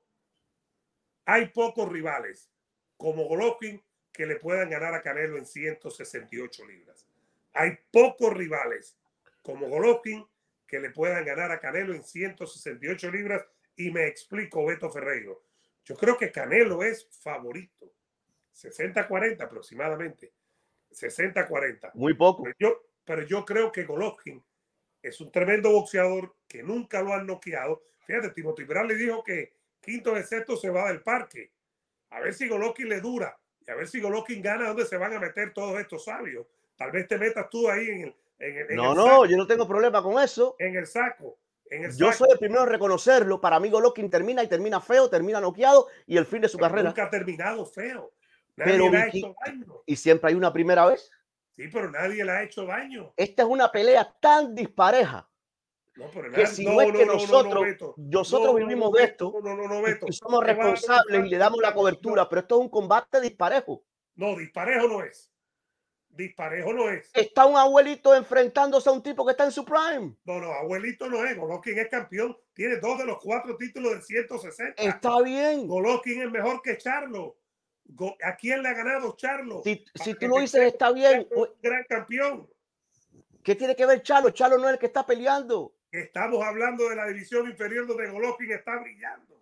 hay 1.26 1.48
pocos 1.48 1.90
rivales 1.90 2.50
como 2.96 3.24
Golovkin 3.24 3.82
que 4.12 4.26
le 4.26 4.36
puedan 4.36 4.70
ganar 4.70 4.94
a 4.94 5.02
Canelo 5.02 5.36
en 5.36 5.44
168 5.44 6.64
libras. 6.64 7.06
Hay 7.52 7.78
pocos 7.90 8.32
rivales 8.32 8.98
como 9.42 9.68
Golovkin 9.68 10.26
que 10.66 10.80
le 10.80 10.90
puedan 10.90 11.24
ganar 11.24 11.52
a 11.52 11.60
Canelo 11.60 11.94
en 11.94 12.02
168 12.02 13.10
libras 13.10 13.44
y 13.76 13.90
me 13.90 14.06
explico 14.06 14.64
Beto 14.66 14.90
Ferreiro. 14.90 15.44
Yo 15.84 15.94
creo 15.96 16.16
que 16.16 16.32
Canelo 16.32 16.82
es 16.82 17.08
favorito. 17.22 17.92
60-40 18.54 19.40
aproximadamente. 19.42 20.32
60-40. 20.90 21.92
Muy 21.94 22.14
poco. 22.14 22.44
Pero 22.44 22.56
yo, 22.58 22.82
pero 23.04 23.22
yo 23.22 23.44
creo 23.44 23.70
que 23.70 23.84
Golovkin 23.84 24.42
es 25.02 25.20
un 25.20 25.30
tremendo 25.30 25.70
boxeador 25.70 26.34
que 26.48 26.62
nunca 26.62 27.02
lo 27.02 27.12
han 27.12 27.26
noqueado. 27.26 27.82
Fíjate, 28.06 28.30
Timothy 28.30 28.64
Brown 28.64 28.88
le 28.88 28.96
dijo 28.96 29.22
que 29.22 29.54
quinto 29.80 30.14
de 30.14 30.24
sexto 30.24 30.56
se 30.56 30.70
va 30.70 30.88
del 30.88 31.02
parque. 31.02 31.52
A 32.10 32.20
ver 32.20 32.34
si 32.34 32.48
Golovkin 32.48 32.88
le 32.88 33.00
dura 33.00 33.38
y 33.60 33.70
a 33.70 33.74
ver 33.74 33.88
si 33.88 34.00
Golovkin 34.00 34.42
gana 34.42 34.68
dónde 34.68 34.86
se 34.86 34.96
van 34.96 35.12
a 35.12 35.20
meter 35.20 35.52
todos 35.52 35.78
estos 35.78 36.04
sabios. 36.04 36.46
Tal 36.76 36.90
vez 36.90 37.06
te 37.06 37.18
metas 37.18 37.48
tú 37.50 37.68
ahí 37.68 37.88
en 37.88 38.00
el. 38.02 38.16
No, 38.70 38.94
no, 38.94 39.26
yo 39.26 39.36
no 39.36 39.46
tengo 39.46 39.66
problema 39.66 40.02
con 40.02 40.22
eso. 40.22 40.56
En 40.58 40.76
el 40.76 40.86
saco. 40.86 41.38
En 41.68 41.84
el 41.84 41.96
yo 41.96 42.12
soy 42.12 42.28
el 42.30 42.38
primero 42.38 42.62
en 42.62 42.68
reconocerlo. 42.68 43.40
Para 43.40 43.58
mí, 43.58 43.70
Golovkin 43.70 44.10
termina 44.10 44.42
y 44.42 44.48
termina 44.48 44.80
feo, 44.80 45.10
termina 45.10 45.40
noqueado 45.40 45.88
y 46.06 46.16
el 46.16 46.26
fin 46.26 46.42
de 46.42 46.48
su 46.48 46.58
carrera. 46.58 46.90
Nunca 46.90 47.04
ha 47.04 47.10
terminado 47.10 47.66
feo. 47.66 48.12
Nadie 48.56 48.90
le 48.90 48.96
ha 48.96 49.08
hecho 49.08 49.34
daño. 49.44 49.82
Y 49.86 49.96
siempre 49.96 50.30
hay 50.30 50.34
una 50.34 50.52
primera 50.52 50.86
vez. 50.86 51.10
Sí, 51.56 51.68
pero 51.72 51.90
nadie 51.90 52.24
le 52.24 52.32
ha 52.32 52.42
hecho 52.42 52.64
daño. 52.64 53.12
Esta 53.16 53.42
es 53.42 53.48
una 53.48 53.70
pelea 53.72 54.14
tan 54.20 54.54
dispareja 54.54 55.28
no, 55.96 56.10
pero 56.12 56.30
que 56.30 56.46
si 56.46 56.64
no, 56.64 56.80
es 56.82 56.92
que 56.92 57.06
nosotros, 57.06 57.94
nosotros 57.96 58.54
vivimos 58.56 58.92
de 58.92 59.04
esto, 59.04 59.32
y 60.06 60.12
somos 60.12 60.44
responsables 60.44 61.26
y 61.26 61.30
le 61.30 61.38
damos 61.38 61.58
la 61.60 61.72
cobertura, 61.72 62.28
pero 62.28 62.42
esto 62.42 62.56
es 62.56 62.60
un 62.60 62.68
combate 62.68 63.20
disparejo. 63.20 63.82
No, 64.14 64.36
disparejo 64.36 64.88
no 64.88 65.02
es. 65.02 65.32
Disparejo 66.16 66.72
no 66.72 66.88
es. 66.88 67.10
Está 67.12 67.44
un 67.44 67.56
abuelito 67.56 68.14
enfrentándose 68.14 68.88
a 68.88 68.92
un 68.92 69.02
tipo 69.02 69.24
que 69.24 69.32
está 69.32 69.44
en 69.44 69.52
su 69.52 69.64
prime. 69.64 70.16
No, 70.24 70.40
no, 70.40 70.52
abuelito 70.52 71.08
no 71.08 71.24
es. 71.24 71.36
Golovkin 71.36 71.78
es 71.78 71.88
campeón. 71.88 72.36
Tiene 72.54 72.76
dos 72.76 72.98
de 72.98 73.04
los 73.04 73.18
cuatro 73.22 73.56
títulos 73.56 73.92
del 73.92 74.02
160. 74.02 74.82
Está 74.82 75.20
bien. 75.20 75.66
Golovkin 75.66 76.22
es 76.22 76.30
mejor 76.30 76.62
que 76.62 76.78
Charlo. 76.78 77.36
¿A 78.24 78.34
quién 78.36 78.62
le 78.62 78.70
ha 78.70 78.74
ganado 78.74 79.14
Charlo? 79.16 79.62
Si, 79.62 79.84
si 79.94 80.14
tú 80.14 80.28
lo 80.28 80.40
dices, 80.40 80.62
está 80.62 80.90
bien. 80.90 81.28
Gran 81.62 81.84
campeón. 81.84 82.48
¿Qué 83.44 83.54
tiene 83.54 83.76
que 83.76 83.86
ver 83.86 84.02
Charlo? 84.02 84.30
Charlo 84.30 84.58
no 84.58 84.66
es 84.68 84.74
el 84.74 84.78
que 84.78 84.86
está 84.86 85.06
peleando. 85.06 85.74
Estamos 85.92 86.42
hablando 86.42 86.88
de 86.88 86.96
la 86.96 87.06
división 87.06 87.48
inferior 87.48 87.86
donde 87.86 88.10
Golovkin 88.10 88.52
está 88.52 88.78
brillando. 88.78 89.36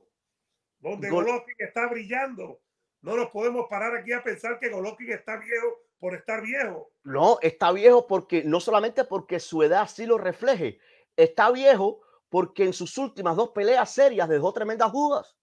Donde 0.80 1.08
Golovkin 1.08 1.54
está 1.58 1.86
brillando. 1.86 2.60
No 3.00 3.16
nos 3.16 3.30
podemos 3.30 3.66
parar 3.68 3.94
aquí 3.96 4.12
a 4.12 4.22
pensar 4.22 4.58
que 4.58 4.70
Golovkin 4.70 5.12
está 5.12 5.36
viejo 5.36 5.83
por 6.04 6.14
estar 6.14 6.42
viejo. 6.42 6.92
No, 7.02 7.38
está 7.40 7.72
viejo 7.72 8.06
porque 8.06 8.44
no 8.44 8.60
solamente 8.60 9.04
porque 9.04 9.40
su 9.40 9.62
edad 9.62 9.88
sí 9.88 10.04
lo 10.04 10.18
refleje, 10.18 10.78
está 11.16 11.50
viejo 11.50 12.02
porque 12.28 12.64
en 12.64 12.74
sus 12.74 12.98
últimas 12.98 13.36
dos 13.36 13.52
peleas 13.52 13.90
serias 13.90 14.28
dejó 14.28 14.52
tremendas 14.52 14.92
dudas. 14.92 15.34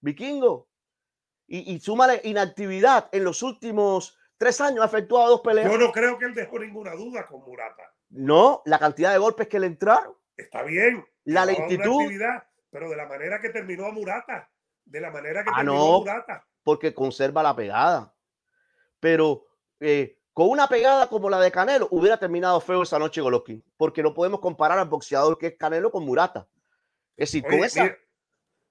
Vikingo. 0.00 0.68
Y, 1.46 1.72
y 1.72 1.78
súmale 1.78 2.20
inactividad 2.24 3.10
en 3.12 3.22
los 3.22 3.44
últimos 3.44 4.18
tres 4.36 4.60
años, 4.60 4.82
ha 4.82 4.86
efectuado 4.86 5.30
dos 5.30 5.40
peleas. 5.42 5.70
Yo 5.70 5.78
no 5.78 5.92
creo 5.92 6.18
que 6.18 6.24
él 6.24 6.34
dejó 6.34 6.58
ninguna 6.58 6.96
duda 6.96 7.28
con 7.28 7.44
Murata. 7.44 7.84
No, 8.08 8.62
la 8.64 8.80
cantidad 8.80 9.12
de 9.12 9.18
golpes 9.18 9.46
que 9.46 9.60
le 9.60 9.68
entraron. 9.68 10.16
Está 10.36 10.64
bien. 10.64 11.06
La 11.22 11.46
lentitud. 11.46 12.10
pero 12.72 12.90
de 12.90 12.96
la 12.96 13.06
manera 13.06 13.40
que 13.40 13.50
terminó 13.50 13.86
a 13.86 13.92
Murata. 13.92 14.50
De 14.84 15.00
la 15.00 15.12
manera 15.12 15.44
que 15.44 15.50
ah, 15.50 15.58
terminó 15.58 15.94
a 15.94 15.98
Murata. 16.00 16.48
Porque 16.64 16.92
conserva 16.92 17.40
la 17.44 17.54
pegada. 17.54 18.12
Pero 18.98 19.46
eh, 19.82 20.16
con 20.32 20.48
una 20.48 20.68
pegada 20.68 21.08
como 21.08 21.28
la 21.28 21.40
de 21.40 21.50
Canelo, 21.50 21.88
hubiera 21.90 22.16
terminado 22.16 22.60
feo 22.60 22.82
esa 22.82 22.98
noche 22.98 23.20
Golovkin. 23.20 23.62
Porque 23.76 24.02
no 24.02 24.14
podemos 24.14 24.40
comparar 24.40 24.78
al 24.78 24.88
boxeador 24.88 25.36
que 25.36 25.48
es 25.48 25.56
Canelo 25.56 25.90
con 25.90 26.04
Murata. 26.04 26.48
Es 27.16 27.32
decir, 27.32 27.42
con 27.42 27.62
esa. 27.64 27.96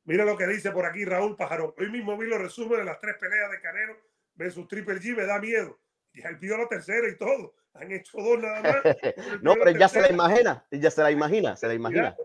Mira, 0.04 0.26
lo 0.26 0.36
que 0.36 0.48
dice 0.48 0.72
por 0.72 0.86
aquí 0.86 1.06
Raúl 1.06 1.36
Pajarón. 1.36 1.74
Hoy 1.78 1.92
mismo 1.92 2.18
vi 2.18 2.28
los 2.28 2.42
resúmenes 2.42 2.80
de 2.80 2.86
las 2.86 3.00
tres 3.00 3.16
peleas 3.20 3.52
de 3.52 3.62
Canelo 3.62 3.96
versus 4.34 4.68
Triple 4.68 4.96
G. 4.96 5.16
Me 5.16 5.26
da 5.26 5.40
miedo. 5.40 5.80
Ya 6.14 6.30
él 6.30 6.40
pidió 6.40 6.58
la 6.58 6.68
tercera 6.68 7.08
y 7.08 7.18
todo. 7.18 7.54
Han 7.74 7.92
hecho 7.92 8.18
dos 8.18 8.40
nada 8.40 8.62
más. 8.62 8.84
no, 9.42 9.54
pero 9.54 9.72
ya 9.72 9.88
se 9.88 10.02
la 10.02 10.10
imagina. 10.10 10.66
Ya 10.72 10.90
se 10.90 11.04
la 11.04 11.12
imagina. 11.12 11.56
Se 11.56 11.68
la 11.68 11.74
imagina. 11.74 12.16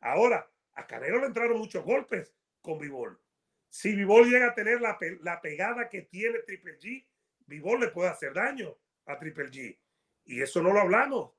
Ahora, 0.00 0.48
a 0.74 0.86
Canelo 0.86 1.18
le 1.20 1.26
entraron 1.26 1.58
muchos 1.58 1.84
golpes 1.84 2.32
con 2.60 2.78
Vivol. 2.78 3.18
Si 3.68 3.94
Vivol 3.94 4.30
llega 4.30 4.48
a 4.48 4.54
tener 4.54 4.80
la, 4.80 4.96
la 5.22 5.40
pegada 5.40 5.88
que 5.88 6.02
tiene 6.02 6.38
Triple 6.46 6.78
G, 6.78 7.04
Vivol 7.46 7.80
le 7.80 7.88
puede 7.88 8.10
hacer 8.10 8.32
daño 8.32 8.76
a 9.06 9.18
Triple 9.18 9.50
G. 9.50 9.78
Y 10.24 10.42
eso 10.42 10.62
no 10.62 10.72
lo 10.72 10.80
hablamos. 10.80 11.32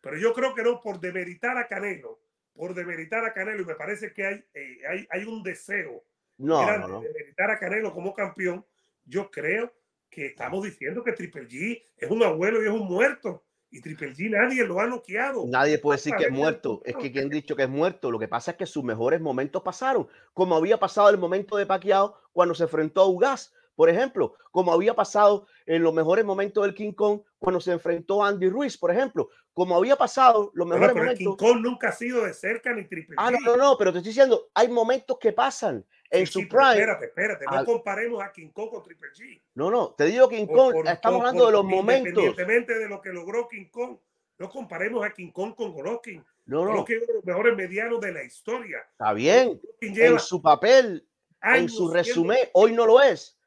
Pero 0.00 0.18
yo 0.18 0.34
creo 0.34 0.54
que 0.54 0.62
no, 0.62 0.80
por 0.80 1.00
demeritar 1.00 1.56
a 1.56 1.66
Canelo, 1.66 2.20
por 2.52 2.74
demeritar 2.74 3.24
a 3.24 3.32
Canelo, 3.32 3.62
y 3.62 3.64
me 3.64 3.74
parece 3.74 4.12
que 4.12 4.26
hay, 4.26 4.44
eh, 4.52 4.78
hay, 4.86 5.06
hay, 5.10 5.24
un 5.24 5.42
deseo 5.42 6.04
no, 6.36 6.78
no, 6.78 7.00
de 7.00 7.08
demeritar 7.08 7.50
a 7.50 7.58
Canelo 7.58 7.92
como 7.92 8.14
campeón. 8.14 8.64
Yo 9.06 9.30
creo 9.30 9.72
que 10.10 10.26
estamos 10.26 10.62
diciendo 10.62 11.02
que 11.02 11.12
Triple 11.12 11.48
G 11.48 11.82
es 11.96 12.10
un 12.10 12.22
abuelo 12.22 12.62
y 12.62 12.66
es 12.66 12.72
un 12.72 12.86
muerto. 12.86 13.44
Y 13.70 13.80
Triple 13.80 14.14
G 14.14 14.30
nadie 14.30 14.64
lo 14.64 14.78
ha 14.78 14.86
noqueado. 14.86 15.46
Nadie 15.48 15.78
puede 15.78 15.96
decir 15.96 16.14
que 16.16 16.26
es 16.26 16.30
muerto. 16.30 16.80
Es 16.84 16.94
que 16.96 17.10
quien 17.10 17.26
ha 17.26 17.34
dicho 17.34 17.56
que 17.56 17.64
es 17.64 17.68
muerto. 17.68 18.10
Lo 18.12 18.20
que 18.20 18.28
pasa 18.28 18.52
es 18.52 18.56
que 18.56 18.66
sus 18.66 18.84
mejores 18.84 19.20
momentos 19.20 19.62
pasaron, 19.62 20.06
como 20.32 20.54
había 20.54 20.78
pasado 20.78 21.10
el 21.10 21.18
momento 21.18 21.56
de 21.56 21.66
Pacquiao 21.66 22.16
cuando 22.32 22.54
se 22.54 22.62
enfrentó 22.64 23.00
a 23.00 23.08
Ugas, 23.08 23.52
por 23.74 23.88
ejemplo, 23.88 24.34
como 24.50 24.72
había 24.72 24.94
pasado 24.94 25.46
en 25.66 25.82
los 25.82 25.92
mejores 25.92 26.24
momentos 26.24 26.64
del 26.64 26.74
King 26.74 26.92
Kong 26.92 27.20
cuando 27.38 27.60
se 27.60 27.72
enfrentó 27.72 28.24
a 28.24 28.28
Andy 28.28 28.48
Ruiz, 28.48 28.78
por 28.78 28.90
ejemplo, 28.90 29.28
como 29.52 29.76
había 29.76 29.96
pasado 29.96 30.50
los 30.54 30.66
mejores 30.66 30.92
pero 30.92 31.04
momentos. 31.04 31.36
King 31.36 31.46
Kong 31.46 31.60
nunca 31.62 31.88
ha 31.88 31.92
sido 31.92 32.24
de 32.24 32.34
cerca 32.34 32.72
ni 32.72 32.84
Triple 32.84 33.16
G. 33.16 33.18
Ah, 33.18 33.30
no, 33.30 33.38
no, 33.40 33.56
no, 33.56 33.76
pero 33.78 33.92
te 33.92 33.98
estoy 33.98 34.10
diciendo, 34.10 34.48
hay 34.54 34.68
momentos 34.68 35.18
que 35.18 35.32
pasan 35.32 35.84
en 36.10 36.26
su 36.26 36.40
prime. 36.48 36.72
Espérate, 36.72 37.06
espérate, 37.06 37.44
no 37.50 37.64
comparemos 37.64 38.22
a 38.22 38.32
King 38.32 38.50
Kong 38.50 38.70
con 38.70 38.82
Triple 38.82 39.08
G. 39.08 39.42
No, 39.54 39.70
no, 39.70 39.94
te 39.94 40.04
digo 40.06 40.28
King 40.28 40.46
Kong, 40.46 40.74
estamos 40.86 41.20
hablando 41.20 41.46
de 41.46 41.52
los 41.52 41.64
momentos. 41.64 42.22
Independientemente 42.22 42.78
de 42.78 42.88
lo 42.88 43.00
que 43.00 43.10
logró 43.10 43.48
King 43.48 43.68
Kong, 43.70 43.96
no 44.38 44.50
comparemos 44.50 45.04
a 45.04 45.10
King 45.10 45.30
Kong 45.30 45.54
con 45.54 45.72
Golovkin. 45.72 46.24
No, 46.46 46.64
no. 46.64 46.70
Golovkin 46.72 46.96
es 46.96 47.02
uno 47.02 47.08
de 47.08 47.14
los 47.14 47.24
mejores 47.24 47.56
medianos 47.56 48.00
de 48.00 48.12
la 48.12 48.24
historia. 48.24 48.78
Está 48.90 49.12
bien, 49.12 49.60
en 49.80 50.18
su 50.18 50.42
papel, 50.42 51.06
en 51.42 51.68
su 51.68 51.92
resumen, 51.92 52.38
hoy 52.52 52.72
no 52.72 52.86
lo 52.86 53.00
es. 53.00 53.38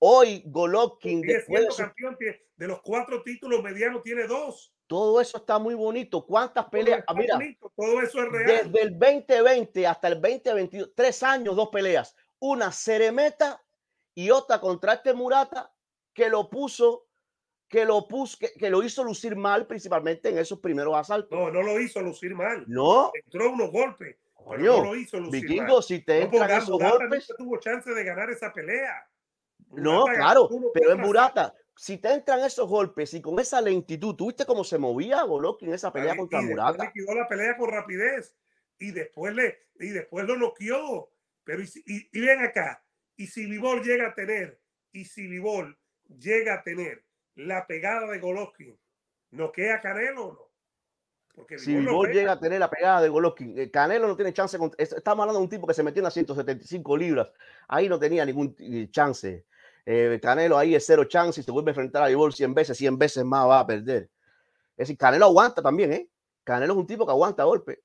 Hoy 0.00 0.42
Golovkin, 0.46 1.22
después 1.22 1.62
de, 1.62 1.84
campeón, 1.84 2.16
de 2.56 2.68
los 2.68 2.80
cuatro 2.82 3.22
títulos 3.22 3.62
medianos, 3.62 4.02
tiene 4.02 4.26
dos. 4.26 4.72
Todo 4.86 5.20
eso 5.20 5.38
está 5.38 5.58
muy 5.58 5.74
bonito. 5.74 6.24
¿Cuántas 6.24 6.66
peleas? 6.66 7.04
Todo, 7.04 7.16
mira, 7.16 7.38
todo 7.76 8.00
eso 8.00 8.22
es 8.22 8.28
real. 8.30 8.72
Desde 8.72 8.86
el 8.86 8.98
2020 8.98 9.86
hasta 9.86 10.08
el 10.08 10.14
2022, 10.14 10.92
tres 10.94 11.22
años, 11.22 11.56
dos 11.56 11.68
peleas. 11.68 12.16
Una 12.38 12.72
Ceremeta 12.72 13.62
y 14.14 14.30
otra 14.30 14.60
contra 14.60 14.94
este 14.94 15.12
Murata 15.12 15.72
que 16.14 16.28
lo 16.28 16.48
puso, 16.48 17.06
que 17.68 17.84
lo 17.84 18.08
puso, 18.08 18.38
que, 18.58 18.70
lo 18.70 18.82
hizo 18.82 19.04
lucir 19.04 19.36
mal, 19.36 19.66
principalmente 19.66 20.30
en 20.30 20.38
esos 20.38 20.58
primeros 20.60 20.96
asaltos. 20.96 21.38
No, 21.38 21.50
no 21.50 21.62
lo 21.62 21.78
hizo 21.80 22.00
lucir 22.00 22.34
mal. 22.34 22.64
No. 22.66 23.12
Entró 23.14 23.52
unos 23.52 23.70
golpes. 23.70 24.16
no 24.58 24.84
lo 24.84 24.96
hizo 24.96 25.20
lucir 25.20 25.42
Vikingo, 25.42 25.74
mal. 25.74 25.82
si 25.82 26.00
te 26.00 26.22
entran 26.22 26.50
esos 26.50 26.78
golpes. 26.78 27.32
tuvo 27.36 27.58
chance 27.58 27.92
de 27.92 28.04
ganar 28.04 28.30
esa 28.30 28.52
pelea. 28.52 29.06
No, 29.72 30.04
claro, 30.04 30.48
pero 30.72 30.92
es 30.92 30.98
Murata 30.98 31.54
si 31.78 31.96
te 31.96 32.12
entran 32.12 32.40
esos 32.40 32.68
golpes 32.68 33.14
y 33.14 33.22
con 33.22 33.38
esa 33.38 33.60
lentitud, 33.60 34.16
¿tuviste 34.16 34.44
cómo 34.44 34.64
se 34.64 34.78
movía 34.78 35.22
Golovkin 35.22 35.68
en 35.68 35.74
esa 35.76 35.92
pelea 35.92 36.16
contra 36.16 36.42
Murata? 36.42 36.84
liquidó 36.84 37.14
la 37.14 37.28
pelea 37.28 37.56
con 37.56 37.70
rapidez 37.70 38.34
y 38.80 38.90
después, 38.90 39.32
le, 39.32 39.60
y 39.78 39.90
después 39.90 40.26
lo 40.26 40.36
noqueó. 40.36 41.12
Pero 41.44 41.62
y, 41.62 42.08
y, 42.12 42.20
ven 42.20 42.40
acá, 42.40 42.84
y 43.16 43.28
si 43.28 43.46
Vivol 43.46 43.82
llega 43.82 44.08
a 44.08 44.14
tener, 44.14 44.60
y 44.90 45.04
si 45.04 45.28
Vivol 45.28 45.78
llega 46.18 46.54
a 46.54 46.62
tener 46.64 47.04
la 47.36 47.64
pegada 47.68 48.10
de 48.10 48.18
Golovkin, 48.18 48.76
¿noquea 49.30 49.76
a 49.76 49.80
Canelo 49.80 50.26
o 50.26 50.32
no? 50.32 50.48
Porque 51.32 51.60
si 51.60 51.76
Vivol 51.76 52.12
llega 52.12 52.32
a 52.32 52.40
tener 52.40 52.58
la 52.58 52.68
pegada 52.68 53.02
de 53.02 53.08
Golovkin, 53.08 53.56
eh, 53.56 53.70
Canelo 53.70 54.08
no 54.08 54.16
tiene 54.16 54.32
chance. 54.32 54.58
Estamos 54.78 55.22
hablando 55.22 55.38
de 55.38 55.44
un 55.44 55.48
tipo 55.48 55.64
que 55.64 55.74
se 55.74 55.84
metió 55.84 56.00
en 56.00 56.04
las 56.04 56.14
175 56.14 56.96
libras. 56.96 57.30
Ahí 57.68 57.88
no 57.88 58.00
tenía 58.00 58.26
ningún 58.26 58.56
eh, 58.58 58.88
chance. 58.90 59.46
Eh, 59.90 60.20
Canelo 60.20 60.58
ahí 60.58 60.74
es 60.74 60.84
cero 60.84 61.04
chance 61.04 61.40
y 61.40 61.42
se 61.42 61.50
vuelve 61.50 61.70
a 61.70 61.72
enfrentar 61.72 62.02
a 62.02 62.08
Vivol 62.08 62.34
100 62.34 62.52
veces, 62.52 62.76
100 62.76 62.98
veces 62.98 63.24
más 63.24 63.48
va 63.48 63.60
a 63.60 63.66
perder. 63.66 64.10
Es 64.72 64.86
decir, 64.86 64.98
Canelo 64.98 65.24
aguanta 65.24 65.62
también, 65.62 65.94
¿eh? 65.94 66.08
Canelo 66.44 66.74
es 66.74 66.78
un 66.78 66.86
tipo 66.86 67.06
que 67.06 67.12
aguanta 67.12 67.44
golpe. 67.44 67.80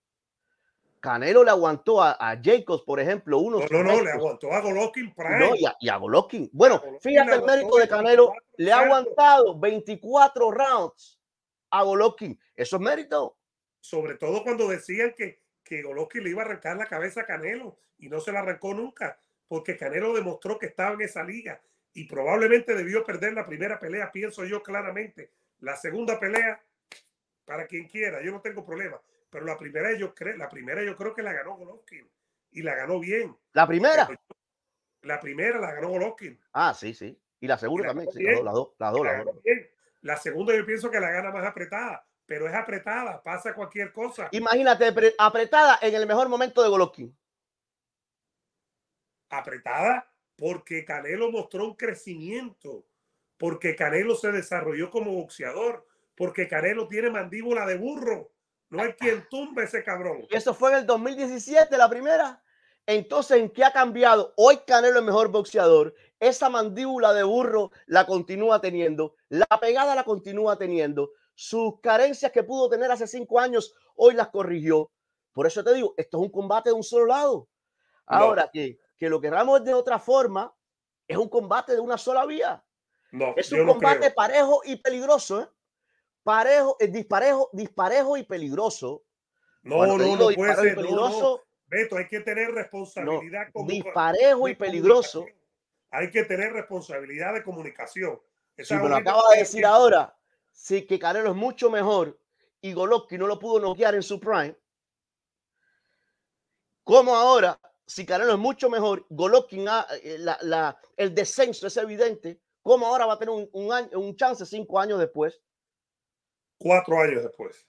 Canelo 1.00 1.46
le 1.46 1.52
aguantó 1.52 2.04
a, 2.04 2.18
Jacobs, 2.44 2.84
por 2.84 3.00
ejemplo, 3.00 3.40
uno. 3.40 3.60
No, 3.72 3.84
no, 3.84 3.84
no, 3.84 4.02
le 4.02 4.12
aguantó 4.12 4.52
a 4.52 4.60
Golovkin 4.60 5.14
No, 5.16 5.52
y 5.80 5.88
a, 5.88 5.96
Golovkin. 5.96 6.50
Bueno, 6.52 6.84
fíjate 7.00 7.36
el 7.36 7.44
mérito 7.44 7.78
de 7.78 7.88
Canelo. 7.88 8.34
Le 8.58 8.74
ha 8.74 8.80
aguantado 8.80 9.58
24 9.58 10.52
rounds 10.52 11.22
a 11.70 11.84
Golovkin. 11.84 12.38
Eso 12.54 12.76
es 12.76 12.82
mérito. 12.82 13.38
Sobre 13.80 14.16
todo 14.16 14.44
cuando 14.44 14.68
decían 14.68 15.14
que, 15.16 15.40
que 15.64 15.82
Golovkin 15.82 16.22
le 16.22 16.32
iba 16.32 16.42
a 16.42 16.46
arrancar 16.46 16.76
la 16.76 16.86
cabeza 16.86 17.22
a 17.22 17.26
Canelo 17.26 17.78
y 17.98 18.10
no 18.10 18.20
se 18.20 18.34
la 18.34 18.40
arrancó 18.40 18.74
nunca, 18.74 19.18
porque 19.48 19.78
Canelo 19.78 20.14
demostró 20.14 20.60
que 20.60 20.66
estaba 20.66 20.96
en 20.96 21.02
esa 21.02 21.24
liga 21.24 21.62
y 21.94 22.06
probablemente 22.06 22.74
debió 22.74 23.04
perder 23.04 23.34
la 23.34 23.46
primera 23.46 23.80
pelea, 23.80 24.12
pienso 24.12 24.46
yo 24.46 24.62
claramente. 24.64 25.32
La 25.60 25.76
segunda 25.76 26.20
pelea, 26.20 26.62
para 27.46 27.68
quien 27.68 27.88
quiera, 27.88 28.22
yo 28.24 28.32
no 28.32 28.42
tengo 28.42 28.66
problema 28.66 29.00
pero 29.34 29.46
la 29.46 29.58
primera 29.58 29.92
yo 29.98 30.14
creo, 30.14 30.38
la 30.38 30.48
primera 30.48 30.84
yo 30.84 30.96
creo 30.96 31.16
que 31.16 31.24
la 31.24 31.34
ganó 31.34 31.58
Golovkin 31.58 32.08
y 32.52 32.62
la 32.62 32.76
ganó 32.76 33.00
bien. 33.00 33.36
¿La 33.54 33.68
primera? 33.68 34.08
la 35.02 35.20
primera 35.20 35.60
la 35.60 35.74
ganó 35.74 35.90
Golovkin. 35.90 36.40
Ah, 36.54 36.76
sí, 36.76 36.94
sí. 36.94 37.20
Y 37.40 37.48
la 37.48 37.58
segunda 37.58 37.88
también, 37.88 38.12
sí, 38.12 38.24
la 38.24 38.52
dos, 38.52 38.70
la 38.78 38.92
dos, 38.92 39.04
la, 39.04 39.26
la 40.02 40.18
segunda 40.18 40.56
yo 40.56 40.64
pienso 40.66 40.90
que 40.92 41.00
la 41.00 41.10
gana 41.10 41.32
más 41.32 41.44
apretada, 41.46 42.08
pero 42.28 42.48
es 42.48 42.54
apretada, 42.54 43.24
pasa 43.24 43.56
cualquier 43.56 43.92
cosa. 43.92 44.30
Imagínate, 44.32 44.94
apretada 45.18 45.80
en 45.82 45.96
el 45.96 46.06
mejor 46.06 46.30
momento 46.30 46.62
de 46.62 46.70
Golovkin. 46.70 47.18
Apretada 49.30 50.13
porque 50.44 50.84
Canelo 50.84 51.32
mostró 51.32 51.64
un 51.64 51.76
crecimiento, 51.76 52.86
porque 53.38 53.78
Canelo 53.78 54.14
se 54.14 54.30
desarrolló 54.34 54.92
como 54.92 55.14
boxeador, 55.14 55.88
porque 56.18 56.50
Canelo 56.50 56.90
tiene 56.90 57.10
mandíbula 57.10 57.66
de 57.66 57.78
burro 57.78 58.34
no 58.74 58.82
hay 58.82 58.94
quien 58.94 59.24
tumbe 59.30 59.66
ese 59.66 59.84
cabrón. 59.84 60.26
Y 60.32 60.36
eso 60.36 60.52
fue 60.52 60.72
en 60.72 60.78
el 60.78 60.88
2017, 60.88 61.78
la 61.78 61.88
primera. 61.88 62.44
Entonces, 62.88 63.38
¿en 63.38 63.52
qué 63.52 63.64
ha 63.64 63.72
cambiado? 63.72 64.34
Hoy 64.36 64.58
Canelo 64.66 64.98
es 64.98 65.06
mejor 65.06 65.30
boxeador. 65.30 65.94
Esa 66.20 66.50
mandíbula 66.50 67.14
de 67.14 67.22
burro 67.22 67.72
la 67.86 68.08
continúa 68.08 68.60
teniendo. 68.62 69.16
La 69.30 69.46
pegada 69.62 69.94
la 69.94 70.04
continúa 70.04 70.58
teniendo. 70.58 71.12
Sus 71.36 71.82
carencias 71.82 72.32
que 72.32 72.42
pudo 72.42 72.68
tener 72.68 72.90
hace 72.92 73.06
cinco 73.06 73.40
años, 73.40 73.76
hoy 73.96 74.16
las 74.16 74.30
corrigió. 74.30 74.92
Por 75.34 75.46
eso 75.46 75.64
te 75.64 75.76
digo, 75.76 75.94
esto 75.96 76.18
es 76.18 76.24
un 76.24 76.32
combate 76.32 76.72
de 76.72 76.74
un 76.74 76.84
solo 76.84 77.06
lado. 77.06 77.48
Ahora 78.08 78.50
que, 78.52 78.80
que 79.04 79.10
lo 79.10 79.20
queramos 79.20 79.62
de 79.66 79.74
otra 79.74 80.00
forma, 80.00 80.56
es 81.06 81.18
un 81.18 81.28
combate 81.28 81.74
de 81.74 81.82
una 81.82 81.98
sola 81.98 82.26
vía. 82.26 82.64
No, 83.12 83.34
es 83.36 83.52
un 83.52 83.68
combate 83.68 84.12
parejo 84.12 84.62
y 84.64 84.78
peligroso. 84.78 85.42
¿eh? 85.42 85.48
parejo, 86.24 86.78
es 86.80 86.94
disparejo, 86.94 87.50
disparejo 87.52 88.16
y 88.16 88.24
peligroso. 88.24 89.04
No, 89.64 89.86
no, 89.86 89.98
no 89.98 90.30
puede 90.34 90.56
ser. 90.56 90.76
Peligroso, 90.76 91.44
Beto, 91.66 91.98
hay 91.98 92.08
que 92.08 92.22
tener 92.22 92.52
responsabilidad. 92.52 93.48
como, 93.52 93.70
disparejo 93.70 94.48
y 94.48 94.56
peligroso. 94.56 95.26
Hay 95.92 96.10
que 96.10 96.24
tener 96.24 96.54
responsabilidad 96.54 97.34
de 97.34 97.44
comunicación. 97.44 98.22
Si 98.58 98.74
me 98.74 98.88
lo 98.88 98.96
acaba 98.96 99.22
de 99.34 99.40
decir 99.40 99.66
ahora, 99.66 100.16
sí 100.54 100.88
que 100.88 100.98
Canelo 100.98 101.32
es 101.32 101.36
mucho 101.36 101.70
mejor 101.70 102.18
y 102.62 102.72
Golovkin 102.72 103.20
no 103.20 103.28
lo 103.28 103.38
pudo 103.38 103.60
noquear 103.60 103.96
en 103.96 104.04
su 104.04 104.18
prime. 104.18 104.56
Como 106.86 107.14
ahora, 107.14 107.60
si 107.86 108.06
Canelo 108.06 108.34
es 108.34 108.40
mucho 108.40 108.70
mejor, 108.70 109.06
Golovkin, 109.10 109.68
eh, 110.04 110.18
la, 110.20 110.38
la, 110.42 110.78
el 110.98 111.14
descenso 111.14 111.68
es 111.68 111.78
evidente. 111.78 112.40
¿Cómo 112.62 112.88
ahora 112.88 113.06
va 113.06 113.14
a 113.14 113.20
tener 113.20 113.34
un, 113.34 113.50
un, 113.52 113.72
un 113.96 114.16
chance 114.16 114.46
cinco 114.46 114.80
años 114.80 115.00
después? 115.00 115.42
cuatro 116.64 117.00
años 117.00 117.24
después. 117.24 117.68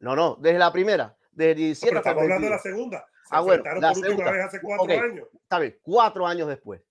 No, 0.00 0.16
no, 0.16 0.36
desde 0.40 0.58
la 0.58 0.72
primera. 0.72 1.16
Desde 1.30 1.54
17 1.54 1.96
estamos 1.96 2.22
hablando 2.22 2.46
de 2.46 2.50
la 2.50 2.58
segunda. 2.58 3.06
ah, 3.30 3.40
bueno, 3.40 3.62
la 3.80 3.94
segunda. 3.94 4.30
Vez 4.30 4.44
hace 4.44 4.60
cuatro 4.60 4.92
años. 4.92 5.28
Está 5.32 5.58
bien, 5.60 5.78
cuatro 5.82 6.26
años 6.26 6.48
después. 6.48 6.82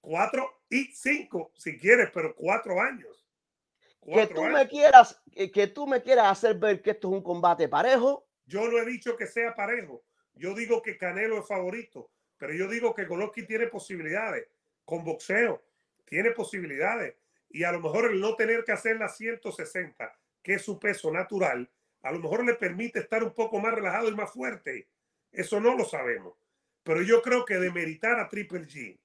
Cuatro 0.00 0.62
y 0.68 0.86
cinco, 0.92 1.52
si 1.54 1.78
quieres, 1.78 2.10
pero 2.12 2.34
cuatro 2.34 2.80
años. 2.80 3.24
que 4.04 4.26
tú 4.26 4.42
me 4.42 4.66
quieras, 4.66 5.20
que 5.52 5.66
tú 5.68 5.86
me 5.86 6.02
quieras 6.02 6.26
hacer 6.32 6.56
ver 6.56 6.82
que 6.82 6.90
esto 6.92 7.08
es 7.08 7.14
un 7.14 7.22
combate 7.22 7.68
parejo. 7.68 8.26
Yo 8.46 8.66
no 8.68 8.78
he 8.78 8.86
dicho 8.86 9.16
que 9.16 9.26
sea 9.26 9.54
parejo. 9.54 10.02
Yo 10.34 10.54
digo 10.54 10.82
que 10.82 10.96
Canelo 10.96 11.38
es 11.38 11.46
favorito, 11.46 12.10
pero 12.38 12.54
yo 12.54 12.68
digo 12.68 12.94
que 12.94 13.04
Golovkin 13.04 13.46
tiene 13.46 13.66
posibilidades 13.66 14.46
con 14.84 15.04
boxeo, 15.04 15.62
tiene 16.04 16.32
posibilidades 16.32 17.14
y 17.50 17.64
a 17.64 17.72
lo 17.72 17.80
mejor 17.80 18.10
el 18.10 18.20
no 18.20 18.34
tener 18.34 18.64
que 18.64 18.72
hacer 18.72 18.96
la 18.96 19.08
160, 19.08 20.12
que 20.42 20.54
es 20.54 20.62
su 20.62 20.78
peso 20.78 21.12
natural, 21.12 21.68
a 22.02 22.12
lo 22.12 22.18
mejor 22.18 22.44
le 22.44 22.54
permite 22.54 22.98
estar 22.98 23.22
un 23.22 23.32
poco 23.32 23.60
más 23.60 23.74
relajado 23.74 24.08
y 24.08 24.14
más 24.14 24.32
fuerte. 24.32 24.88
Eso 25.30 25.60
no 25.60 25.76
lo 25.76 25.84
sabemos. 25.84 26.34
Pero 26.82 27.02
yo 27.02 27.22
creo 27.22 27.44
que 27.44 27.58
demeritar 27.58 28.18
a 28.18 28.28
Triple 28.28 28.62
G 28.62 28.98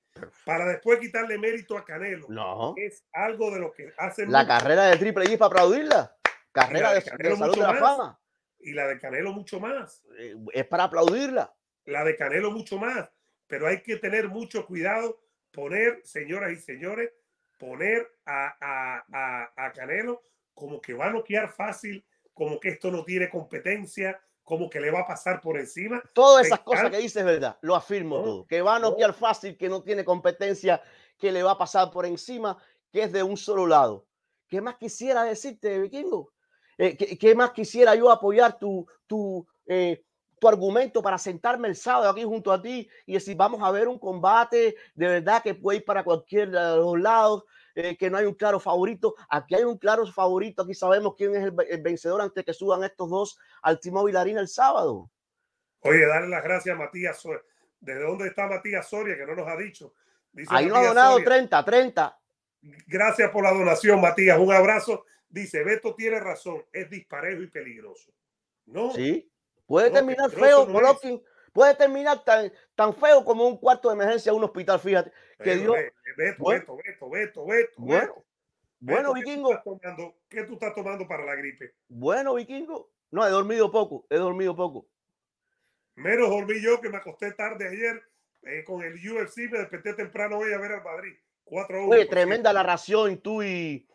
para 0.46 0.66
después 0.66 1.00
quitarle 1.00 1.38
mérito 1.38 1.78
a 1.78 1.86
Canelo 1.86 2.26
no. 2.28 2.74
es 2.76 3.06
algo 3.14 3.52
de 3.52 3.60
lo 3.60 3.72
que 3.72 3.94
hace. 3.98 4.26
La 4.26 4.48
carrera 4.48 4.86
de 4.86 4.98
Triple 4.98 5.26
G 5.26 5.38
para 5.38 5.48
aplaudirla. 5.48 6.16
Carrera 6.52 6.94
de, 6.94 7.04
Canelo 7.04 7.38
salud 7.38 7.56
de 7.56 7.62
la 7.62 7.76
fama. 7.76 8.20
Y 8.60 8.74
la 8.74 8.88
de 8.88 9.00
Canelo 9.00 9.34
mucho 9.34 9.60
más. 9.60 10.04
Eh, 10.18 10.36
es 10.54 10.66
para 10.66 10.86
aplaudirla. 10.86 11.54
La 11.86 12.04
de 12.04 12.16
Canelo 12.16 12.52
mucho 12.52 12.78
más. 12.78 13.10
Pero 13.48 13.68
hay 13.68 13.82
que 13.82 13.98
tener 13.98 14.28
mucho 14.28 14.66
cuidado, 14.66 15.22
poner, 15.52 16.02
señoras 16.04 16.52
y 16.52 16.58
señores, 16.58 17.12
poner 17.58 18.08
a, 18.26 19.52
a, 19.56 19.72
Canelo 19.74 20.24
como 20.54 20.82
que 20.82 20.94
va 20.94 21.08
a 21.08 21.12
noquear 21.12 21.50
fácil, 21.50 22.06
como 22.34 22.60
que 22.60 22.70
esto 22.70 22.92
no 22.92 23.04
tiene 23.04 23.30
competencia, 23.30 24.20
como 24.44 24.70
que 24.70 24.80
le 24.80 24.92
va 24.92 25.02
a 25.02 25.08
pasar 25.08 25.40
por 25.42 25.58
encima. 25.58 26.02
Todas 26.14 26.48
esas 26.48 26.60
cosas 26.60 26.90
que 26.90 26.98
dices, 26.98 27.24
verdad, 27.24 27.58
lo 27.62 27.76
afirmo 27.76 28.24
todo. 28.24 28.48
Que 28.48 28.62
va 28.62 28.78
a 28.78 28.80
noquear 28.80 29.14
fácil, 29.14 29.58
que 29.58 29.70
no 29.70 29.84
tiene 29.84 30.04
competencia, 30.04 30.82
que 31.18 31.32
le 31.32 31.44
va 31.44 31.52
a 31.52 31.58
pasar 31.58 31.92
por 31.92 32.06
encima, 32.06 32.58
que 32.92 33.04
es 33.04 33.12
de 33.12 33.24
un 33.24 33.38
solo 33.38 33.68
lado. 33.68 34.08
¿Qué 34.48 34.62
más 34.62 34.76
quisiera 34.76 35.24
decirte, 35.24 35.80
Vikingo? 35.80 36.32
Eh, 36.78 37.18
¿qué, 37.18 37.36
más 37.36 37.52
quisiera 37.52 37.96
yo 37.96 38.12
apoyar 38.12 38.60
tu, 38.60 38.88
tu, 39.08 39.48
eh, 39.66 40.04
tu 40.40 40.48
argumento 40.48 41.02
para 41.02 41.18
sentarme 41.18 41.68
el 41.68 41.76
sábado 41.76 42.10
aquí 42.10 42.24
junto 42.24 42.52
a 42.52 42.62
ti 42.62 42.88
y 43.06 43.14
decir, 43.14 43.36
vamos 43.36 43.62
a 43.64 43.72
ver 43.72 43.88
un 43.88 43.98
combate 43.98 44.76
de 44.94 45.08
verdad 45.08 45.42
que 45.42 45.56
puede 45.56 45.80
ir 45.80 45.86
para 45.86 46.04
cualquier 46.04 46.52
de 46.52 46.60
los 46.60 47.00
lados, 47.00 47.46
eh, 47.76 47.98
que 47.98 48.10
no 48.10 48.18
hay 48.18 48.26
un 48.26 48.36
claro 48.36 48.60
favorito. 48.60 49.16
Aquí 49.30 49.56
hay 49.56 49.64
un 49.64 49.78
claro 49.78 50.06
favorito, 50.06 50.64
aquí 50.64 50.74
sabemos 50.74 51.16
quién 51.18 51.36
es 51.36 51.44
el, 51.44 51.82
vencedor 51.82 52.22
antes 52.22 52.46
que 52.46 52.54
suban 52.54 52.84
estos 52.84 53.10
dos 53.10 53.40
al 53.62 53.80
Timo 53.80 54.04
Vilarina 54.04 54.42
el 54.42 54.48
sábado. 54.48 55.10
Oye, 55.82 56.06
darle 56.06 56.30
las 56.30 56.44
gracias 56.44 56.76
a 56.76 56.80
Matías 56.80 57.20
Soria. 57.20 57.42
¿Desde 57.80 58.02
dónde 58.02 58.28
está 58.28 58.48
Matías 58.48 58.88
Soria? 58.88 59.16
Que 59.16 59.26
no 59.26 59.36
nos 59.36 59.48
ha 59.48 59.56
dicho. 59.56 59.94
Ahí 60.50 60.68
nos 60.68 60.78
ha 60.78 60.88
donado 60.88 61.24
30, 61.24 61.66
30. 61.66 62.20
Gracias 62.88 63.32
por 63.32 63.44
la 63.44 63.52
donación, 63.52 64.02
Matías. 64.02 64.38
Un 64.38 64.54
abrazo. 64.54 65.06
Dice, 65.30 65.64
Beto 65.64 65.94
tiene 65.96 66.20
razón, 66.20 66.64
es 66.72 66.90
disparejo 66.90 67.42
y 67.42 67.48
peligroso. 67.48 68.12
No. 68.66 68.92
Sí. 68.92 69.30
Puede 69.66 69.92
terminar 69.92 70.30
feo, 70.32 70.66
Golovkin. 70.66 71.22
Puede 71.52 71.76
terminar 71.76 72.24
tan, 72.24 72.52
tan 72.76 72.94
feo 72.94 73.26
como 73.26 73.48
un 73.48 73.58
cuarto 73.58 73.90
de 73.90 73.96
emergencia 73.96 74.30
en 74.30 74.38
un 74.38 74.44
hospital, 74.44 74.80
fíjate. 74.80 75.12
Que 75.44 75.56
Dios, 75.56 75.76
Beto, 76.16 76.44
bueno, 76.44 76.78
Beto, 76.78 77.10
Beto, 77.10 77.46
Beto, 77.46 77.74
Bueno, 77.78 78.26
bueno, 78.80 79.14
Vikingo. 79.14 79.50
¿qué 80.30 80.44
tú, 80.44 80.54
estás 80.54 80.76
tomando 80.76 81.08
para 81.08 81.26
la 81.26 81.36
gripe? 81.36 81.74
Bueno, 81.90 82.36
Vikingo. 82.36 82.92
No, 83.10 83.26
he 83.26 83.30
dormido 83.30 83.72
poco, 83.72 84.06
he 84.10 84.18
dormido 84.18 84.56
poco. 84.56 84.88
Menos 85.96 86.30
dormí 86.30 86.62
yo 86.62 86.80
que 86.80 86.90
me 86.90 86.98
acosté 86.98 87.32
tarde 87.32 87.68
ayer 87.68 88.04
eh, 88.44 88.64
con 88.64 88.84
el 88.84 88.94
UFC, 88.94 89.50
me 89.50 89.60
desperté 89.60 89.94
temprano 89.94 90.38
hoy 90.38 90.54
a 90.54 90.60
ver 90.60 90.74
al 90.74 90.84
Madrid. 90.84 91.14
4 91.44 91.78
a 91.78 91.88
Oye, 91.88 92.06
tremenda 92.06 92.54
la 92.54 92.62
ración, 92.62 93.18
tú 93.18 93.42
y, 93.42 93.88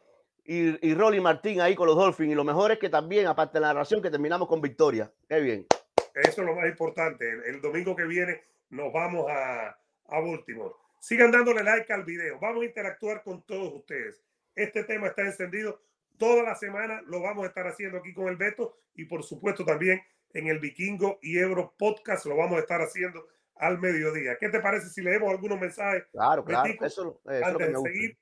y, 0.44 0.88
y 0.88 0.94
Rolly 0.94 1.20
Martín 1.20 1.60
ahí 1.60 1.74
con 1.74 1.86
los 1.86 1.96
Dolphins. 1.96 2.32
Y 2.32 2.34
lo 2.34 2.44
mejor 2.44 2.72
es 2.72 2.78
que 2.78 2.88
también, 2.88 3.26
aparte 3.26 3.58
de 3.58 3.60
la 3.60 3.68
narración, 3.68 4.02
que 4.02 4.10
terminamos 4.10 4.48
con 4.48 4.60
victoria. 4.60 5.10
Qué 5.28 5.40
bien. 5.40 5.66
Eso 6.14 6.42
es 6.42 6.46
lo 6.46 6.54
más 6.54 6.66
importante. 6.66 7.24
El, 7.46 7.60
domingo 7.60 7.96
que 7.96 8.04
viene 8.04 8.42
nos 8.70 8.92
vamos 8.92 9.26
a, 9.30 9.68
a 9.68 10.20
Baltimore. 10.20 10.74
Sigan 10.98 11.30
dándole 11.30 11.62
like 11.62 11.92
al 11.92 12.04
video. 12.04 12.38
Vamos 12.40 12.62
a 12.62 12.66
interactuar 12.66 13.22
con 13.22 13.42
todos 13.42 13.72
ustedes. 13.74 14.22
Este 14.54 14.84
tema 14.84 15.08
está 15.08 15.22
encendido. 15.22 15.80
Toda 16.18 16.42
la 16.42 16.54
semana 16.54 17.02
lo 17.06 17.20
vamos 17.20 17.44
a 17.44 17.48
estar 17.48 17.66
haciendo 17.66 17.98
aquí 17.98 18.12
con 18.12 18.28
el 18.28 18.36
Beto 18.36 18.76
y 18.94 19.06
por 19.06 19.22
supuesto 19.22 19.64
también 19.64 20.02
en 20.34 20.46
el 20.46 20.58
Vikingo 20.58 21.18
y 21.22 21.38
Ebro 21.38 21.74
Podcast 21.76 22.26
lo 22.26 22.36
vamos 22.36 22.58
a 22.58 22.60
estar 22.60 22.80
haciendo 22.80 23.26
al 23.56 23.78
mediodía. 23.78 24.36
¿Qué 24.38 24.48
te 24.48 24.60
parece 24.60 24.88
si 24.88 25.02
leemos 25.02 25.30
algunos 25.30 25.58
mensajes? 25.60 26.04
Claro, 26.12 26.44
claro. 26.44 26.72
eso, 26.80 27.20
antes 27.24 27.68
de 27.68 27.76
seguir, 27.80 28.18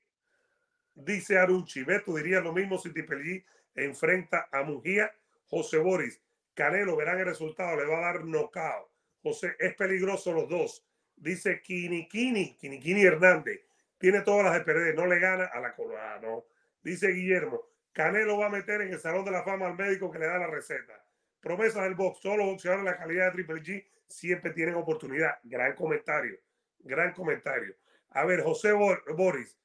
dice 0.95 1.37
Arunchi, 1.37 1.83
Beto 1.83 2.15
diría 2.15 2.39
lo 2.39 2.53
mismo 2.53 2.77
si 2.77 2.93
Tipelí 2.93 3.43
enfrenta 3.75 4.49
a 4.51 4.63
Mujía. 4.63 5.11
José 5.47 5.77
Boris, 5.77 6.21
Canelo, 6.53 6.95
verán 6.95 7.19
el 7.19 7.25
resultado, 7.25 7.75
le 7.75 7.85
va 7.85 7.97
a 7.97 8.13
dar 8.13 8.23
nocao. 8.23 8.89
José, 9.21 9.55
es 9.59 9.75
peligroso 9.75 10.31
los 10.31 10.47
dos. 10.49 10.85
Dice 11.15 11.61
Kini 11.61 12.07
Kini, 12.07 12.55
Kini 12.57 12.79
Kini 12.79 13.03
Hernández, 13.03 13.61
tiene 13.97 14.21
todas 14.21 14.45
las 14.45 14.53
de 14.53 14.61
perder, 14.61 14.95
no 14.95 15.05
le 15.05 15.19
gana 15.19 15.45
a 15.45 15.59
la 15.59 15.75
Colorada, 15.75 16.19
no. 16.21 16.45
Dice 16.81 17.09
Guillermo, 17.09 17.61
Canelo 17.91 18.37
va 18.37 18.47
a 18.47 18.49
meter 18.49 18.81
en 18.81 18.93
el 18.93 18.99
Salón 18.99 19.25
de 19.25 19.31
la 19.31 19.43
Fama 19.43 19.67
al 19.67 19.77
médico 19.77 20.09
que 20.09 20.19
le 20.19 20.25
da 20.25 20.39
la 20.39 20.47
receta. 20.47 21.03
Promesas 21.39 21.83
del 21.83 21.95
box, 21.95 22.19
solo 22.21 22.45
boxeadores 22.45 22.85
de 22.85 22.91
la 22.91 22.97
calidad 22.97 23.25
de 23.25 23.31
Triple 23.31 23.61
G 23.61 23.87
siempre 24.07 24.51
tienen 24.51 24.75
oportunidad. 24.75 25.39
Gran 25.43 25.75
comentario, 25.75 26.39
gran 26.79 27.13
comentario. 27.13 27.75
A 28.11 28.25
ver, 28.25 28.41
José 28.41 28.71
Boris, 28.73 29.57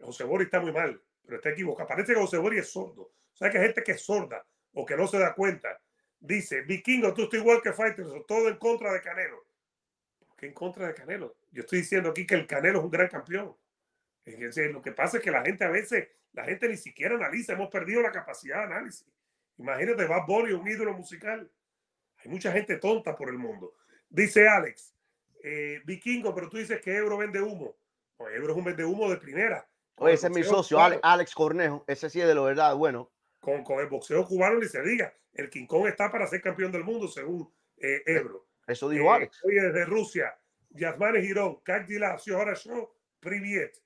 José 0.00 0.24
Boris 0.24 0.46
está 0.46 0.60
muy 0.60 0.72
mal, 0.72 1.00
pero 1.24 1.36
está 1.36 1.50
equivocado. 1.50 1.88
Parece 1.88 2.14
que 2.14 2.20
José 2.20 2.38
Boris 2.38 2.60
es 2.60 2.70
sordo. 2.70 3.02
O 3.02 3.36
sea, 3.36 3.50
que 3.50 3.58
hay 3.58 3.64
gente 3.66 3.82
que 3.82 3.92
es 3.92 4.02
sorda 4.02 4.46
o 4.72 4.84
que 4.84 4.96
no 4.96 5.06
se 5.06 5.18
da 5.18 5.34
cuenta. 5.34 5.80
Dice, 6.18 6.62
Vikingo, 6.62 7.12
tú 7.14 7.24
estás 7.24 7.40
igual 7.40 7.60
que 7.62 7.72
Fighters, 7.72 8.08
todo 8.26 8.48
en 8.48 8.56
contra 8.56 8.92
de 8.92 9.00
Canelo. 9.00 9.46
¿Por 10.18 10.36
qué 10.36 10.46
en 10.46 10.54
contra 10.54 10.86
de 10.86 10.94
Canelo? 10.94 11.36
Yo 11.50 11.62
estoy 11.62 11.80
diciendo 11.80 12.10
aquí 12.10 12.26
que 12.26 12.34
el 12.34 12.46
Canelo 12.46 12.78
es 12.78 12.84
un 12.84 12.90
gran 12.90 13.08
campeón. 13.08 13.56
Lo 14.24 14.82
que 14.82 14.92
pasa 14.92 15.18
es 15.18 15.22
que 15.22 15.30
la 15.30 15.42
gente 15.44 15.64
a 15.64 15.70
veces, 15.70 16.08
la 16.32 16.44
gente 16.44 16.68
ni 16.68 16.76
siquiera 16.76 17.14
analiza, 17.14 17.52
hemos 17.52 17.70
perdido 17.70 18.02
la 18.02 18.10
capacidad 18.10 18.58
de 18.58 18.74
análisis. 18.74 19.06
Imagínate, 19.58 20.04
Bad 20.04 20.26
Bunny, 20.26 20.52
un 20.52 20.66
ídolo 20.66 20.92
musical. 20.94 21.50
Hay 22.18 22.30
mucha 22.30 22.50
gente 22.50 22.76
tonta 22.76 23.14
por 23.16 23.28
el 23.28 23.38
mundo. 23.38 23.74
Dice 24.08 24.48
Alex, 24.48 24.94
eh, 25.42 25.80
Vikingo, 25.84 26.34
pero 26.34 26.48
tú 26.48 26.56
dices 26.56 26.80
que 26.80 26.96
Ebro 26.96 27.18
vende 27.18 27.40
humo. 27.40 27.76
Pues 28.16 28.34
Ebro 28.34 28.52
es 28.52 28.58
un 28.58 28.64
vende 28.64 28.84
humo 28.84 29.08
de 29.08 29.16
primera. 29.16 29.66
Oye, 29.98 30.14
ese 30.14 30.26
es 30.26 30.32
mi 30.32 30.42
socio, 30.42 30.78
Alex, 30.80 31.34
Cornejo. 31.34 31.84
Ese 31.86 32.10
sí 32.10 32.20
es 32.20 32.26
de 32.26 32.34
lo 32.34 32.44
verdad, 32.44 32.74
bueno. 32.74 33.10
Con, 33.40 33.64
con 33.64 33.80
el 33.80 33.86
boxeo 33.86 34.26
cubano 34.26 34.58
ni 34.58 34.66
se 34.66 34.82
diga. 34.82 35.12
El 35.32 35.50
King 35.50 35.66
Kong 35.66 35.86
está 35.86 36.10
para 36.10 36.26
ser 36.26 36.40
campeón 36.40 36.72
del 36.72 36.84
mundo, 36.84 37.08
según 37.08 37.50
eh, 37.76 38.02
Ebro. 38.06 38.46
Eso 38.66 38.88
dijo 38.88 39.04
eh, 39.04 39.14
Alex. 39.14 39.44
Oye, 39.44 39.60
desde 39.60 39.84
Rusia, 39.84 40.36
Yasmane 40.70 41.22
Girón, 41.22 41.58
ahora 42.34 42.54
Show, 42.54 42.90
Priviet, 43.20 43.76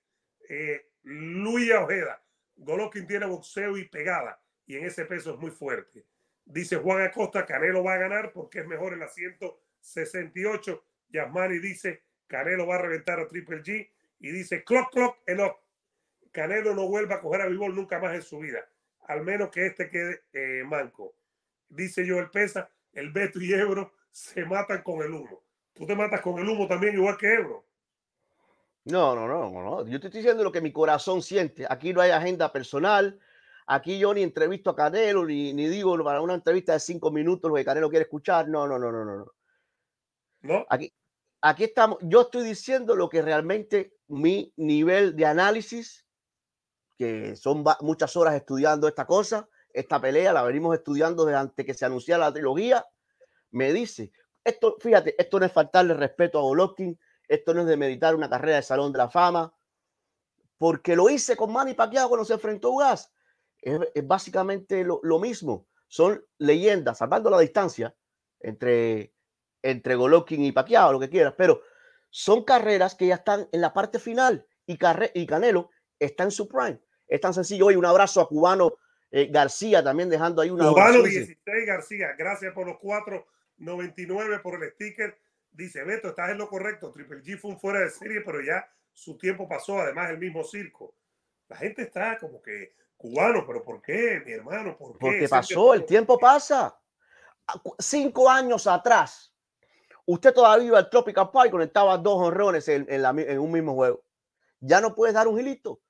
eh, 0.48 0.90
Luis 1.02 1.72
Ojeda. 1.72 2.22
Golovkin 2.56 3.06
tiene 3.06 3.26
boxeo 3.26 3.76
y 3.78 3.88
pegada, 3.88 4.40
y 4.66 4.76
en 4.76 4.84
ese 4.84 5.06
peso 5.06 5.32
es 5.32 5.38
muy 5.38 5.50
fuerte. 5.50 6.04
Dice 6.44 6.76
Juan 6.76 7.02
Acosta, 7.02 7.46
Canelo 7.46 7.82
va 7.82 7.94
a 7.94 7.98
ganar 7.98 8.32
porque 8.32 8.60
es 8.60 8.66
mejor 8.66 8.92
el 8.92 9.02
asiento 9.02 9.60
68. 9.80 10.84
Yasmani 11.08 11.58
dice, 11.58 12.02
Canelo 12.26 12.66
va 12.66 12.76
a 12.76 12.82
reventar 12.82 13.20
a 13.20 13.26
Triple 13.26 13.62
G. 13.62 13.90
Y 14.18 14.30
dice, 14.30 14.64
clock, 14.64 14.92
clock, 14.92 15.18
enough. 15.26 15.56
Canelo 16.32 16.74
no 16.74 16.88
vuelva 16.88 17.16
a 17.16 17.20
coger 17.20 17.42
a 17.42 17.46
Vivol 17.46 17.74
nunca 17.74 17.98
más 17.98 18.14
en 18.14 18.22
su 18.22 18.38
vida. 18.38 18.60
Al 19.06 19.22
menos 19.22 19.50
que 19.50 19.66
este 19.66 19.88
quede 19.88 20.22
eh, 20.32 20.62
manco. 20.64 21.14
Dice 21.68 22.08
Joel 22.08 22.30
Pesa, 22.30 22.70
el 22.92 23.10
Beto 23.12 23.40
y 23.40 23.52
Ebro 23.52 23.92
se 24.10 24.44
matan 24.44 24.82
con 24.82 25.02
el 25.02 25.12
humo. 25.12 25.42
Tú 25.72 25.86
te 25.86 25.94
matas 25.94 26.20
con 26.20 26.38
el 26.38 26.48
humo 26.48 26.66
también 26.66 26.94
igual 26.94 27.16
que 27.16 27.32
Ebro. 27.32 27.64
No, 28.84 29.14
no, 29.14 29.28
no, 29.28 29.50
no. 29.50 29.86
Yo 29.86 30.00
te 30.00 30.06
estoy 30.06 30.20
diciendo 30.20 30.42
lo 30.42 30.52
que 30.52 30.60
mi 30.60 30.72
corazón 30.72 31.22
siente. 31.22 31.66
Aquí 31.68 31.92
no 31.92 32.00
hay 32.00 32.10
agenda 32.10 32.52
personal. 32.52 33.18
Aquí 33.66 33.98
yo 33.98 34.12
ni 34.12 34.22
entrevisto 34.22 34.70
a 34.70 34.76
Canelo, 34.76 35.24
ni, 35.24 35.52
ni 35.52 35.68
digo 35.68 36.02
para 36.02 36.20
una 36.20 36.34
entrevista 36.34 36.72
de 36.72 36.80
cinco 36.80 37.10
minutos 37.10 37.48
lo 37.48 37.56
que 37.56 37.64
Canelo 37.64 37.90
quiere 37.90 38.04
escuchar. 38.04 38.48
No, 38.48 38.66
no, 38.66 38.78
no, 38.78 38.90
no, 38.90 39.04
no. 39.04 39.32
¿No? 40.42 40.66
Aquí, 40.68 40.92
aquí 41.40 41.64
estamos. 41.64 41.98
Yo 42.02 42.22
estoy 42.22 42.44
diciendo 42.44 42.96
lo 42.96 43.08
que 43.08 43.22
realmente 43.22 43.94
mi 44.08 44.52
nivel 44.56 45.14
de 45.14 45.26
análisis, 45.26 46.06
que 47.00 47.34
son 47.34 47.64
muchas 47.80 48.14
horas 48.14 48.34
estudiando 48.34 48.86
esta 48.86 49.06
cosa, 49.06 49.48
esta 49.72 49.98
pelea, 49.98 50.34
la 50.34 50.42
venimos 50.42 50.76
estudiando 50.76 51.24
desde 51.24 51.38
antes 51.38 51.64
que 51.64 51.72
se 51.72 51.86
anunciara 51.86 52.26
la 52.26 52.32
trilogía, 52.34 52.86
me 53.52 53.72
dice, 53.72 54.12
esto, 54.44 54.76
fíjate, 54.78 55.14
esto 55.18 55.40
no 55.40 55.46
es 55.46 55.52
faltarle 55.52 55.94
respeto 55.94 56.38
a 56.38 56.42
Golovkin, 56.42 57.00
esto 57.26 57.54
no 57.54 57.62
es 57.62 57.68
de 57.68 57.78
meditar 57.78 58.14
una 58.14 58.28
carrera 58.28 58.56
de 58.56 58.62
Salón 58.62 58.92
de 58.92 58.98
la 58.98 59.08
Fama, 59.08 59.50
porque 60.58 60.94
lo 60.94 61.08
hice 61.08 61.38
con 61.38 61.50
Manny 61.50 61.72
Pacquiao 61.72 62.06
cuando 62.06 62.26
se 62.26 62.34
enfrentó 62.34 62.68
a 62.68 62.72
Ugas. 62.72 63.10
Es, 63.62 63.80
básicamente 64.04 64.84
lo, 64.84 65.00
lo, 65.02 65.18
mismo. 65.18 65.68
Son 65.88 66.22
leyendas, 66.36 66.98
salvando 66.98 67.30
la 67.30 67.38
distancia 67.38 67.96
entre, 68.40 69.14
entre 69.62 69.94
Golovkin 69.94 70.44
y 70.44 70.52
Pacquiao, 70.52 70.92
lo 70.92 71.00
que 71.00 71.08
quieras, 71.08 71.32
pero 71.34 71.62
son 72.10 72.44
carreras 72.44 72.94
que 72.94 73.06
ya 73.06 73.14
están 73.14 73.48
en 73.52 73.62
la 73.62 73.72
parte 73.72 73.98
final 73.98 74.46
y, 74.66 74.78
y 75.14 75.26
Canelo 75.26 75.70
está 75.98 76.24
en 76.24 76.30
su 76.30 76.46
prime. 76.46 76.78
Es 77.10 77.20
tan 77.20 77.34
sencillo. 77.34 77.66
Hoy 77.66 77.76
un 77.76 77.84
abrazo 77.84 78.20
a 78.20 78.28
Cubano 78.28 78.74
eh, 79.10 79.26
García 79.30 79.84
también 79.84 80.08
dejando 80.08 80.40
ahí 80.40 80.48
una. 80.48 80.68
Cubano 80.68 81.02
16 81.02 81.66
García, 81.66 82.14
gracias 82.16 82.54
por 82.54 82.66
los 82.66 82.76
4.99 82.78 84.40
por 84.40 84.62
el 84.62 84.70
sticker 84.70 85.18
dice, 85.52 85.84
Beto, 85.84 86.08
estás 86.08 86.30
en 86.30 86.38
lo 86.38 86.48
correcto, 86.48 86.92
Triple 86.92 87.22
G 87.22 87.38
fue 87.38 87.52
un 87.52 87.60
fuera 87.60 87.80
de 87.80 87.90
serie, 87.90 88.22
pero 88.24 88.40
ya 88.40 88.68
su 88.92 89.16
tiempo 89.16 89.48
pasó, 89.48 89.78
además 89.80 90.10
el 90.10 90.18
mismo 90.18 90.44
circo. 90.44 90.94
La 91.48 91.56
gente 91.56 91.82
está 91.82 92.18
como 92.18 92.40
que 92.42 92.74
cubano, 92.96 93.44
pero 93.46 93.64
¿por 93.64 93.80
qué, 93.82 94.22
mi 94.24 94.32
hermano? 94.32 94.76
¿Por 94.76 94.92
qué? 94.92 94.98
Porque 95.00 95.28
pasó, 95.28 95.74
el 95.74 95.84
tiempo 95.84 96.18
pasa. 96.18 96.76
Cinco 97.78 98.30
años 98.30 98.66
atrás, 98.66 99.34
usted 100.06 100.32
todavía 100.32 100.66
iba 100.68 100.78
al 100.78 100.88
Tropical 100.88 101.30
Park 101.32 101.48
y 101.48 101.50
conectaba 101.50 101.98
dos 101.98 102.22
honrones 102.22 102.68
en, 102.68 102.86
en, 102.88 103.38
un 103.38 103.50
mismo 103.50 103.74
juego. 103.74 104.04
Ya 104.60 104.80
no 104.80 104.94
puedes 104.94 105.14
dar 105.14 105.26
un 105.26 105.36
gilito, 105.36 105.80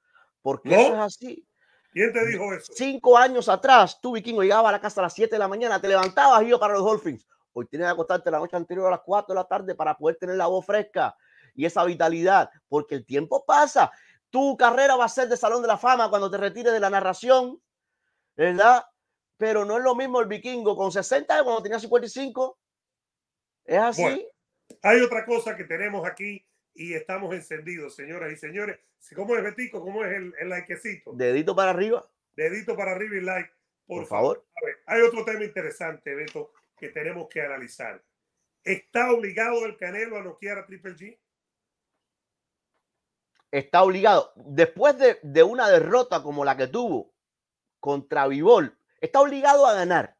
porque 0.42 0.70
eso 0.70 0.94
es 0.94 1.00
así. 1.00 1.46
¿Quién 1.92 2.12
te 2.12 2.24
dijo 2.26 2.52
eso? 2.54 2.72
Cinco 2.74 3.18
años 3.18 3.48
atrás, 3.48 4.00
tú, 4.00 4.12
Vikingo, 4.12 4.42
llegaba 4.42 4.68
a 4.68 4.72
la 4.72 4.80
casa 4.80 5.00
a 5.00 5.04
las 5.04 5.14
7 5.14 5.34
de 5.34 5.38
la 5.38 5.48
mañana, 5.48 5.80
te 5.80 5.88
levantabas 5.88 6.42
y 6.42 6.46
iba 6.46 6.58
para 6.58 6.74
los 6.74 6.84
Dolphins. 6.84 7.26
Hoy 7.52 7.66
tienes 7.66 7.86
que 7.88 7.92
acostarte 7.92 8.30
la 8.30 8.38
noche 8.38 8.56
anterior 8.56 8.86
a 8.86 8.90
las 8.90 9.00
4 9.00 9.34
de 9.34 9.40
la 9.40 9.46
tarde 9.46 9.74
para 9.74 9.96
poder 9.96 10.16
tener 10.16 10.36
la 10.36 10.46
voz 10.46 10.64
fresca 10.64 11.16
y 11.54 11.64
esa 11.64 11.84
vitalidad, 11.84 12.48
porque 12.68 12.94
el 12.94 13.04
tiempo 13.04 13.44
pasa. 13.44 13.90
Tu 14.30 14.56
carrera 14.56 14.94
va 14.94 15.06
a 15.06 15.08
ser 15.08 15.28
de 15.28 15.36
Salón 15.36 15.62
de 15.62 15.68
la 15.68 15.76
Fama 15.76 16.08
cuando 16.08 16.30
te 16.30 16.36
retires 16.36 16.72
de 16.72 16.78
la 16.78 16.90
narración, 16.90 17.60
¿verdad? 18.36 18.84
Pero 19.36 19.64
no 19.64 19.78
es 19.78 19.82
lo 19.82 19.96
mismo 19.96 20.20
el 20.20 20.28
vikingo 20.28 20.76
con 20.76 20.92
60 20.92 21.42
cuando 21.42 21.62
tenía 21.62 21.80
55. 21.80 22.58
Es 23.64 23.78
así. 23.78 24.28
hay 24.82 25.00
otra 25.00 25.26
cosa 25.26 25.56
que 25.56 25.64
tenemos 25.64 26.06
aquí 26.06 26.46
y 26.74 26.94
estamos 26.94 27.34
encendidos, 27.34 27.94
señoras 27.94 28.32
y 28.32 28.36
señores. 28.36 28.78
¿Cómo 29.14 29.36
es 29.36 29.42
Betico? 29.42 29.82
¿Cómo 29.82 30.04
es 30.04 30.16
el, 30.16 30.34
el 30.38 30.48
likecito? 30.48 31.12
Dedito 31.12 31.54
para 31.54 31.70
arriba. 31.70 32.08
Dedito 32.34 32.76
para 32.76 32.92
arriba 32.92 33.16
y 33.16 33.20
like. 33.20 33.50
Por, 33.86 34.06
favor. 34.06 34.46
hay 34.86 35.02
otro 35.02 35.24
tema 35.24 35.42
interesante, 35.42 36.14
Beto, 36.14 36.52
que 36.78 36.90
tenemos 36.90 37.28
que 37.28 37.42
analizar. 37.42 38.00
¿Está 38.62 39.10
obligado 39.10 39.66
el 39.66 39.76
Canelo 39.76 40.16
a 40.16 40.22
noquear 40.22 40.58
a 40.58 40.66
Triple 40.66 40.94
G? 40.94 41.18
Está 43.50 43.82
obligado. 43.82 44.32
Después 44.36 44.96
de, 44.96 45.18
de 45.22 45.42
una 45.42 45.68
derrota 45.68 46.22
como 46.22 46.44
la 46.44 46.56
que 46.56 46.68
tuvo 46.68 47.12
contra 47.80 48.28
Vivol, 48.28 48.78
está 49.00 49.20
obligado 49.20 49.66
a 49.66 49.74
ganar, 49.74 50.16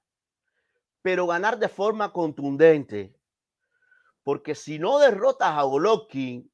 pero 1.02 1.28
ganar 1.28 1.58
de 1.58 1.68
forma 1.68 2.12
contundente. 2.12 3.14
Porque 4.22 4.54
si 4.54 4.78
no 4.78 4.98
derrotas 4.98 5.50
a 5.50 5.62
Golovkin, 5.62 6.50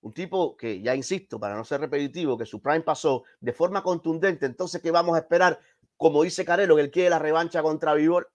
un 0.00 0.12
tipo 0.12 0.56
que, 0.56 0.80
ya 0.80 0.94
insisto, 0.94 1.40
para 1.40 1.56
no 1.56 1.64
ser 1.64 1.80
repetitivo, 1.80 2.38
que 2.38 2.46
su 2.46 2.62
prime 2.62 2.82
pasó 2.82 3.24
de 3.40 3.52
forma 3.52 3.82
contundente, 3.82 4.46
entonces, 4.46 4.80
¿qué 4.80 4.90
vamos 4.90 5.16
a 5.16 5.20
esperar? 5.20 5.58
Como 5.96 6.22
dice 6.22 6.44
Canelo, 6.44 6.76
que 6.76 6.82
él 6.82 6.90
quiere 6.90 7.10
la 7.10 7.18
revancha 7.18 7.62
contra 7.62 7.94
Vivol. 7.94 8.28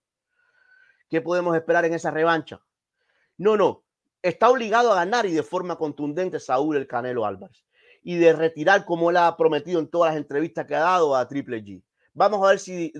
¿Qué 1.09 1.21
podemos 1.21 1.55
esperar 1.55 1.85
en 1.85 1.93
esa 1.93 2.11
revancha? 2.11 2.61
No, 3.37 3.55
no. 3.55 3.83
Está 4.21 4.49
obligado 4.49 4.91
a 4.91 4.95
ganar 4.95 5.25
y 5.25 5.31
de 5.31 5.43
forma 5.43 5.77
contundente 5.77 6.39
Saúl 6.39 6.77
el 6.77 6.87
Canelo 6.87 7.25
Álvarez. 7.25 7.65
Y 8.03 8.17
de 8.17 8.33
retirar 8.33 8.85
como 8.85 9.09
él 9.09 9.17
ha 9.17 9.35
prometido 9.37 9.79
en 9.79 9.89
todas 9.89 10.11
las 10.11 10.21
entrevistas 10.21 10.65
que 10.65 10.75
ha 10.75 10.81
dado 10.81 11.15
a 11.15 11.27
Triple 11.27 11.63
G. 11.63 11.81
Vamos 12.13 12.43
a 12.43 12.49
ver 12.49 12.59
si 12.59 12.91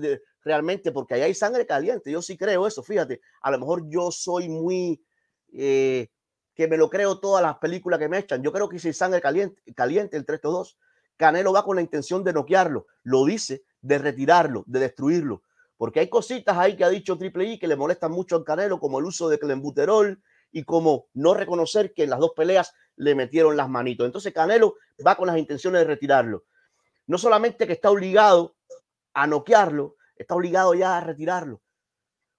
realmente, 0.42 0.92
porque 0.92 1.14
ahí 1.14 1.22
hay 1.22 1.34
sangre 1.34 1.66
caliente. 1.66 2.10
Yo 2.10 2.22
sí 2.22 2.36
creo 2.36 2.66
eso. 2.66 2.82
Fíjate, 2.82 3.20
a 3.42 3.50
lo 3.50 3.58
mejor 3.58 3.88
yo 3.88 4.10
soy 4.10 4.48
muy... 4.48 5.02
Eh, 5.54 6.08
que 6.54 6.68
me 6.68 6.76
lo 6.76 6.88
creo 6.90 7.18
todas 7.18 7.42
las 7.42 7.58
películas 7.58 7.98
que 7.98 8.08
me 8.08 8.18
echan. 8.18 8.42
Yo 8.42 8.52
creo 8.52 8.68
que 8.68 8.78
si 8.78 8.92
sangre 8.92 9.20
caliente, 9.20 9.60
caliente 9.74 10.16
entre 10.16 10.36
estos 10.36 10.52
dos, 10.52 10.78
Canelo 11.16 11.52
va 11.52 11.64
con 11.64 11.76
la 11.76 11.82
intención 11.82 12.22
de 12.22 12.32
noquearlo. 12.32 12.86
Lo 13.02 13.24
dice, 13.24 13.64
de 13.80 13.98
retirarlo, 13.98 14.64
de 14.66 14.80
destruirlo 14.80 15.42
porque 15.76 16.00
hay 16.00 16.08
cositas 16.08 16.56
ahí 16.56 16.76
que 16.76 16.84
ha 16.84 16.88
dicho 16.88 17.18
Triple 17.18 17.44
I 17.44 17.58
que 17.58 17.66
le 17.66 17.76
molestan 17.76 18.12
mucho 18.12 18.36
al 18.36 18.44
Canelo, 18.44 18.78
como 18.78 18.98
el 18.98 19.04
uso 19.04 19.28
de 19.28 19.38
clenbuterol 19.38 20.22
y 20.52 20.64
como 20.64 21.08
no 21.14 21.34
reconocer 21.34 21.92
que 21.92 22.04
en 22.04 22.10
las 22.10 22.20
dos 22.20 22.32
peleas 22.36 22.72
le 22.96 23.14
metieron 23.14 23.56
las 23.56 23.68
manitos. 23.68 24.06
Entonces 24.06 24.32
Canelo 24.32 24.76
va 25.04 25.16
con 25.16 25.26
las 25.26 25.36
intenciones 25.36 25.80
de 25.80 25.86
retirarlo. 25.86 26.44
No 27.06 27.18
solamente 27.18 27.66
que 27.66 27.72
está 27.72 27.90
obligado 27.90 28.56
a 29.14 29.26
noquearlo, 29.26 29.96
está 30.16 30.34
obligado 30.34 30.74
ya 30.74 30.96
a 30.96 31.00
retirarlo. 31.00 31.60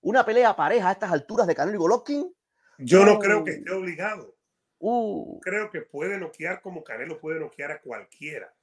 Una 0.02 0.26
pelea 0.26 0.56
pareja 0.56 0.90
a 0.90 0.94
estas 0.94 1.12
alturas 1.12 1.46
de 1.46 1.56
Canelo 1.56 1.76
y 1.76 1.80
Golovkin. 1.80 2.35
Yo 2.78 3.06
no 3.06 3.20
creo 3.20 3.44
que 3.44 3.52
esté 3.52 3.72
obligado. 3.72 4.36
Uh. 4.80 5.40
Creo 5.42 5.70
que 5.70 5.82
puede 5.82 6.18
noquear 6.18 6.62
como 6.62 6.84
Canelo 6.84 7.20
puede 7.20 7.40
noquear 7.40 7.72
a 7.72 7.82
cualquiera. 7.82 8.54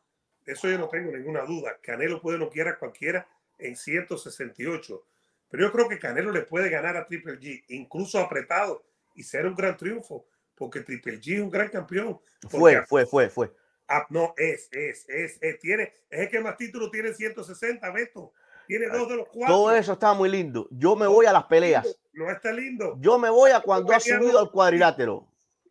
Eso 0.44 0.68
yo 0.68 0.78
no 0.78 0.88
tengo 0.88 1.12
ninguna 1.12 1.42
duda. 1.42 1.78
Canelo 1.82 2.20
puede 2.20 2.38
noquear 2.38 2.68
a 2.68 2.78
cualquiera 2.78 3.26
en 3.58 3.76
168. 3.76 5.04
Pero 5.50 5.66
yo 5.66 5.72
creo 5.72 5.88
que 5.88 5.98
Canelo 5.98 6.32
le 6.32 6.42
puede 6.42 6.68
ganar 6.68 6.96
a 6.96 7.06
Triple 7.06 7.38
G, 7.38 7.64
incluso 7.68 8.18
apretado, 8.18 8.84
y 9.14 9.22
ser 9.22 9.46
un 9.46 9.54
gran 9.54 9.76
triunfo, 9.76 10.26
porque 10.54 10.80
Triple 10.80 11.20
G 11.20 11.34
es 11.34 11.40
un 11.40 11.50
gran 11.50 11.68
campeón. 11.68 12.20
Fue, 12.48 12.84
fue, 12.86 13.06
fue, 13.06 13.28
fue. 13.28 13.52
Ah, 13.88 14.06
no, 14.08 14.34
es, 14.36 14.68
es, 14.72 15.08
es, 15.08 15.38
es, 15.42 15.58
tiene, 15.58 15.92
es 16.08 16.20
el 16.20 16.28
que 16.28 16.40
más 16.40 16.56
títulos 16.56 16.90
tiene 16.90 17.12
160, 17.12 17.90
Beto. 17.90 18.32
Tiene 18.66 18.86
dos 18.86 19.08
de 19.08 19.16
los 19.16 19.28
cuatro. 19.28 19.54
Todo 19.54 19.72
eso 19.72 19.92
está 19.92 20.14
muy 20.14 20.30
lindo. 20.30 20.68
Yo 20.70 20.96
me 20.96 21.06
voy 21.06 21.26
a 21.26 21.32
las 21.32 21.44
peleas. 21.44 21.98
No 22.12 22.30
está 22.30 22.52
lindo. 22.52 22.96
Yo 23.00 23.18
me 23.18 23.30
voy 23.30 23.50
a 23.52 23.60
cuando 23.60 23.92
ha 23.92 24.00
subido 24.00 24.38
al 24.38 24.50
cuadrilátero. 24.50 25.28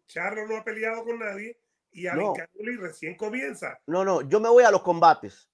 Charlo 0.08 0.48
no 0.48 0.58
ha 0.58 0.64
peleado 0.64 1.04
con 1.06 1.20
nadie 1.20 1.60
y 1.92 2.04
no. 2.04 2.34
recién 2.80 3.16
comienza. 3.16 3.80
No, 3.86 4.04
no, 4.04 4.22
yo 4.22 4.40
me 4.40 4.50
voy 4.50 4.64
a 4.64 4.72
los 4.72 4.82
combates. 4.82 5.50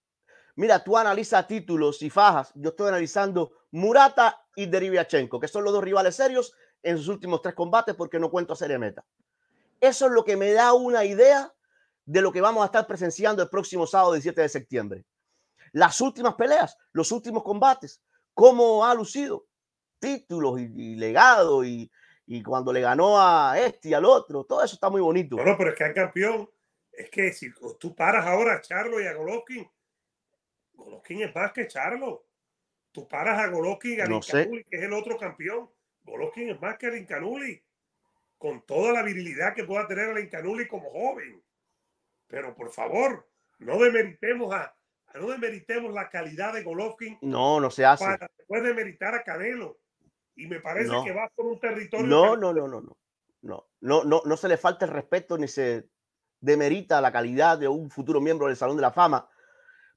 Mira, 0.55 0.83
tú 0.83 0.97
analizas 0.97 1.47
títulos 1.47 2.01
y 2.01 2.09
fajas. 2.09 2.51
Yo 2.55 2.69
estoy 2.69 2.87
analizando 2.87 3.51
Murata 3.71 4.41
y 4.55 4.65
Deriviachenko, 4.65 5.39
que 5.39 5.47
son 5.47 5.63
los 5.63 5.73
dos 5.73 5.83
rivales 5.83 6.15
serios 6.15 6.53
en 6.81 6.97
sus 6.97 7.09
últimos 7.09 7.41
tres 7.41 7.53
combates 7.53 7.95
porque 7.95 8.19
no 8.19 8.31
cuento 8.31 8.53
a 8.53 8.55
serie 8.55 8.79
meta. 8.79 9.05
Eso 9.79 10.07
es 10.07 10.11
lo 10.11 10.23
que 10.23 10.35
me 10.35 10.51
da 10.53 10.73
una 10.73 11.05
idea 11.05 11.53
de 12.05 12.21
lo 12.21 12.31
que 12.31 12.41
vamos 12.41 12.63
a 12.63 12.67
estar 12.67 12.87
presenciando 12.87 13.43
el 13.43 13.49
próximo 13.49 13.85
sábado 13.85 14.13
17 14.13 14.41
de 14.41 14.49
septiembre. 14.49 15.05
Las 15.73 16.01
últimas 16.01 16.35
peleas, 16.35 16.75
los 16.93 17.11
últimos 17.11 17.43
combates, 17.43 18.01
cómo 18.33 18.85
ha 18.85 18.95
lucido 18.95 19.45
títulos 19.99 20.59
y, 20.59 20.63
y 20.75 20.95
legado 20.95 21.63
y, 21.63 21.91
y 22.25 22.43
cuando 22.43 22.73
le 22.73 22.81
ganó 22.81 23.19
a 23.19 23.57
este 23.57 23.89
y 23.89 23.93
al 23.93 24.05
otro, 24.05 24.43
todo 24.43 24.63
eso 24.63 24.75
está 24.75 24.89
muy 24.89 25.01
bonito. 25.01 25.37
No, 25.37 25.45
no, 25.45 25.57
pero 25.57 25.69
es 25.71 25.75
que 25.75 25.83
al 25.85 25.93
campeón, 25.93 26.49
es 26.91 27.09
que 27.09 27.31
si 27.31 27.51
tú 27.79 27.95
paras 27.95 28.25
ahora 28.25 28.53
a 28.53 28.61
Charlo 28.61 29.01
y 29.01 29.07
a 29.07 29.13
Golovkin, 29.13 29.69
Golovkin 30.73 31.21
es 31.21 31.35
más 31.35 31.53
que 31.53 31.67
Charlo. 31.67 32.25
Tú 32.91 33.07
paras 33.07 33.39
a 33.39 33.47
Golovkin 33.47 33.97
y 33.97 34.01
a 34.01 34.05
no 34.05 34.17
Incanuli, 34.17 34.63
que 34.63 34.77
es 34.77 34.83
el 34.83 34.93
otro 34.93 35.17
campeón. 35.17 35.69
Golovkin 36.03 36.49
es 36.49 36.61
más 36.61 36.77
que 36.77 36.87
el 36.87 36.97
Incanuli, 36.97 37.63
con 38.37 38.65
toda 38.65 38.91
la 38.91 39.03
virilidad 39.03 39.53
que 39.53 39.63
pueda 39.63 39.87
tener 39.87 40.09
el 40.09 40.23
Incanuli 40.23 40.67
como 40.67 40.89
joven. 40.89 41.41
Pero 42.27 42.55
por 42.55 42.71
favor, 42.71 43.27
no 43.59 43.77
demeritemos 43.77 44.53
a, 44.53 44.75
no 45.15 45.27
demeritemos 45.27 45.93
la 45.93 46.09
calidad 46.09 46.53
de 46.53 46.63
Golovkin. 46.63 47.17
No, 47.21 47.59
no 47.59 47.71
se 47.71 47.85
hace. 47.85 48.03
Para 48.03 48.29
después 48.37 48.63
demeritar 48.63 49.15
a 49.15 49.23
Canelo. 49.23 49.79
Y 50.37 50.47
me 50.47 50.59
parece 50.61 50.89
No. 50.89 51.03
que 51.03 51.11
va 51.13 51.29
por 51.35 51.45
un 51.47 51.59
territorio. 51.59 52.05
No, 52.07 52.33
que- 52.35 52.39
no, 52.41 52.53
no, 52.53 52.67
no, 52.67 52.81
no. 52.81 52.97
No, 53.41 53.67
no, 53.81 54.03
no, 54.03 54.21
no 54.25 54.37
se 54.37 54.47
le 54.47 54.57
falta 54.57 54.85
el 54.85 54.91
respeto 54.91 55.37
ni 55.37 55.47
se 55.47 55.89
demerita 56.39 57.01
la 57.01 57.11
calidad 57.11 57.57
de 57.57 57.67
un 57.67 57.89
futuro 57.89 58.21
miembro 58.21 58.47
del 58.47 58.55
Salón 58.55 58.75
de 58.75 58.81
la 58.81 58.91
Fama, 58.91 59.29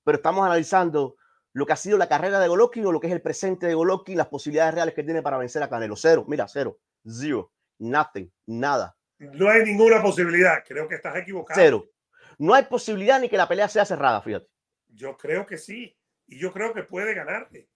pero 0.05 0.16
estamos 0.16 0.44
analizando 0.44 1.16
lo 1.53 1.66
que 1.66 1.72
ha 1.72 1.76
sido 1.76 1.98
la 1.98 2.09
carrera 2.09 2.38
de 2.38 2.48
Golovkin 2.48 2.85
o 2.87 2.92
lo 2.92 3.00
que 3.00 3.09
es 3.09 3.12
el 3.12 3.22
presente 3.22 3.66
de 3.66 3.74
Golovkin, 3.74 4.16
las 4.16 4.29
posibilidades 4.29 4.74
reales 4.74 4.94
que 4.94 5.03
tiene 5.03 5.22
para 5.22 5.37
vencer 5.38 5.62
a 5.62 5.68
Canelo. 5.68 5.96
Cero, 5.96 6.24
mira, 6.29 6.46
cero, 6.48 6.79
zero, 7.07 7.53
nothing, 7.79 8.31
nada, 8.46 8.96
No 9.18 9.48
hay 9.50 9.64
ninguna 9.64 10.00
posibilidad. 10.03 10.62
Creo 10.66 10.87
que 10.88 10.94
estás 10.94 11.16
equivocado. 11.16 11.61
cero. 11.61 11.90
No 12.38 12.55
hay 12.55 12.64
posibilidad 12.64 13.20
ni 13.20 13.29
que 13.29 13.37
la 13.37 13.48
pelea 13.48 13.68
sea 13.68 13.85
cerrada, 13.85 14.22
fíjate. 14.22 14.46
Yo 14.88 15.16
creo 15.16 15.44
que 15.44 15.59
sí. 15.59 15.94
Y 16.26 16.38
yo 16.38 16.53
creo 16.53 16.72
que 16.72 16.85
puede 16.85 17.12
ganarle. 17.14 17.68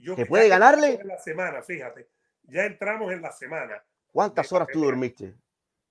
Yo 0.00 0.16
¿Que 0.16 0.24
puede 0.26 0.48
ganarle? 0.48 0.94
En 0.94 1.08
la 1.08 1.18
semana, 1.18 1.62
fíjate. 1.62 2.08
Ya 2.44 2.64
entramos 2.64 3.12
en 3.12 3.20
la 3.20 3.30
semana. 3.30 3.82
¿Cuántas 4.10 4.50
horas 4.52 4.68
tú 4.72 4.82
dormiste? 4.82 5.34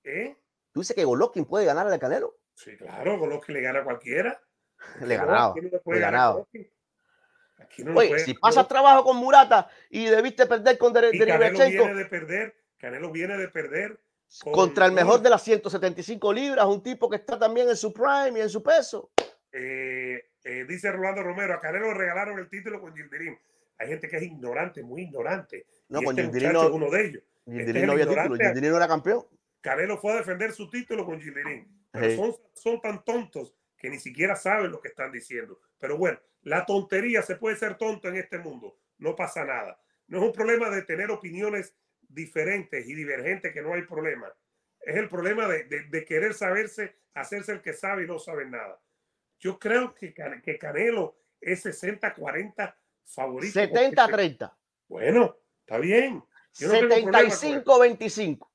¿Eh? 0.04 0.36
¿Tú 0.72 0.80
dices 0.80 0.94
que 0.94 1.04
Golovkin 1.04 1.44
puede 1.44 1.64
ganarle 1.64 1.94
a 1.94 1.98
Canelo? 1.98 2.36
Sí, 2.54 2.76
claro, 2.76 3.18
Golovkin 3.18 3.54
le 3.54 3.60
gana 3.60 3.80
a 3.80 3.84
cualquiera. 3.84 4.40
Le 5.00 5.18
no 5.18 5.54
le 5.54 5.78
puede 5.80 6.00
ganar. 6.00 6.42
Aquí 7.58 7.84
no 7.84 7.92
le 7.92 7.98
Oye, 7.98 8.08
puede 8.08 8.20
si 8.24 8.32
ganar 8.32 8.40
pasas 8.40 8.68
trabajo 8.68 9.04
con 9.04 9.16
Murata 9.18 9.68
y 9.90 10.06
debiste 10.06 10.46
perder 10.46 10.78
con 10.78 10.92
Dere- 10.94 11.10
Canelo 11.10 11.68
viene 11.68 11.94
de 11.94 12.06
perder. 12.06 12.54
Canelo 12.78 13.10
viene 13.10 13.36
de 13.36 13.48
perder. 13.48 14.00
con 14.42 14.52
contra 14.54 14.86
el 14.86 14.92
mejor 14.92 15.20
de 15.20 15.28
las 15.30 15.42
175 15.42 16.32
libras, 16.32 16.64
un 16.66 16.82
tipo 16.82 17.10
que 17.10 17.16
está 17.16 17.38
también 17.38 17.68
en 17.68 17.76
su 17.76 17.92
prime 17.92 18.38
y 18.38 18.40
en 18.40 18.48
su 18.48 18.62
peso. 18.62 19.10
Eh, 19.52 20.30
eh, 20.44 20.64
dice 20.66 20.90
Rolando 20.90 21.22
Romero, 21.22 21.54
a 21.54 21.60
Canelo 21.60 21.88
le 21.88 21.94
regalaron 21.94 22.38
el 22.38 22.48
título 22.48 22.80
con 22.80 22.94
Gilderín. 22.94 23.38
Hay 23.80 23.88
gente 23.88 24.08
que 24.08 24.16
es 24.18 24.22
ignorante, 24.22 24.82
muy 24.82 25.02
ignorante. 25.02 25.66
No, 25.88 26.02
y 26.02 26.04
con 26.04 26.18
este 26.18 26.30
Gilderín 26.30 26.48
muchacho 26.52 26.62
no- 26.62 26.68
es 26.68 26.74
uno 26.82 26.90
de 26.90 27.06
ellos. 27.06 27.22
Gildirín 27.46 27.76
es 27.82 27.86
no 27.86 27.92
había 27.92 28.06
título. 28.06 28.36
Gildirín 28.36 28.70
no 28.70 28.76
era 28.76 28.86
campeón. 28.88 29.24
Canelo 29.62 29.98
fue 29.98 30.12
a 30.12 30.16
defender 30.16 30.52
su 30.52 30.68
título 30.70 31.04
con 31.04 31.20
Gilderín. 31.20 31.66
Pero 31.90 32.06
son, 32.16 32.34
son 32.54 32.80
tan 32.80 33.04
tontos 33.04 33.54
que 33.76 33.90
ni 33.90 33.98
siquiera 33.98 34.36
saben 34.36 34.70
lo 34.70 34.80
que 34.80 34.88
están 34.88 35.10
diciendo. 35.10 35.58
Pero 35.78 35.96
bueno, 35.96 36.18
la 36.42 36.64
tontería 36.66 37.22
se 37.22 37.36
puede 37.36 37.56
ser 37.56 37.76
tonto 37.76 38.08
en 38.08 38.16
este 38.16 38.38
mundo. 38.38 38.78
No 38.98 39.16
pasa 39.16 39.44
nada. 39.44 39.80
No 40.06 40.18
es 40.18 40.24
un 40.24 40.32
problema 40.32 40.68
de 40.70 40.82
tener 40.82 41.10
opiniones 41.10 41.74
diferentes 42.08 42.86
y 42.86 42.94
divergentes, 42.94 43.52
que 43.52 43.62
no 43.62 43.72
hay 43.74 43.82
problema. 43.82 44.32
Es 44.82 44.96
el 44.96 45.08
problema 45.08 45.48
de, 45.48 45.64
de- 45.64 45.84
de 45.84 46.04
querer 46.04 46.34
saberse, 46.34 46.96
hacerse 47.14 47.52
el 47.52 47.60
que 47.62 47.72
sabe 47.72 48.04
y 48.04 48.06
no 48.06 48.18
sabe 48.18 48.44
nada. 48.46 48.80
Yo 49.38 49.58
creo 49.58 49.94
que 49.94 50.12
Canelo 50.58 51.16
es 51.40 51.64
60-40 51.64 52.74
favorito. 53.04 53.60
porque- 53.60 53.74
70-30, 53.90 54.56
Bueno, 54.88 55.36
está 55.60 55.78
bien. 55.78 56.22
Yo 56.58 56.68
no 56.68 56.88
tengo 56.88 57.10
problema 57.10 57.12
con 57.12 57.26
eso. 57.26 57.40
75-25 57.40 58.50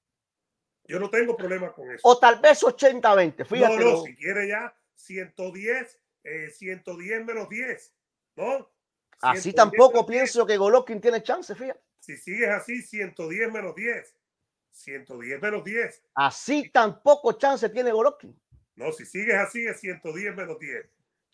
Yo 0.87 0.99
no 0.99 1.09
tengo 1.09 1.35
problema 1.37 1.71
con 1.73 1.91
eso. 1.91 2.01
o 2.03 2.19
tal 2.19 2.39
vez 2.39 2.61
80-20. 2.63 3.45
Fíjate. 3.45 3.77
no, 3.77 3.91
no, 3.91 4.01
si 4.03 4.15
quiere 4.15 4.47
ya 4.47 4.75
110, 4.95 5.99
eh, 6.23 6.49
110 6.49 7.25
menos 7.25 7.47
10, 7.49 7.93
¿no? 8.35 8.69
Así 9.21 9.43
110 9.43 9.55
tampoco 9.55 9.93
menos 9.93 10.07
10. 10.07 10.19
pienso 10.19 10.45
que 10.45 10.57
Golovkin 10.57 10.99
tiene 11.01 11.23
chance, 11.23 11.55
fíjate. 11.55 11.79
Si 11.99 12.17
sigues 12.17 12.49
así, 12.49 12.81
110 12.81 13.51
menos 13.51 13.73
10. 13.75 14.15
110 14.71 15.41
menos 15.41 15.63
10. 15.63 16.03
Así 16.13 16.69
tampoco 16.69 17.31
chance 17.33 17.67
tiene 17.69 17.91
Golovkin. 17.91 18.37
No, 18.75 18.91
si 18.91 19.05
sigues 19.05 19.35
así 19.35 19.65
es 19.65 19.79
110 19.79 20.35
menos 20.35 20.59
10. 20.59 20.85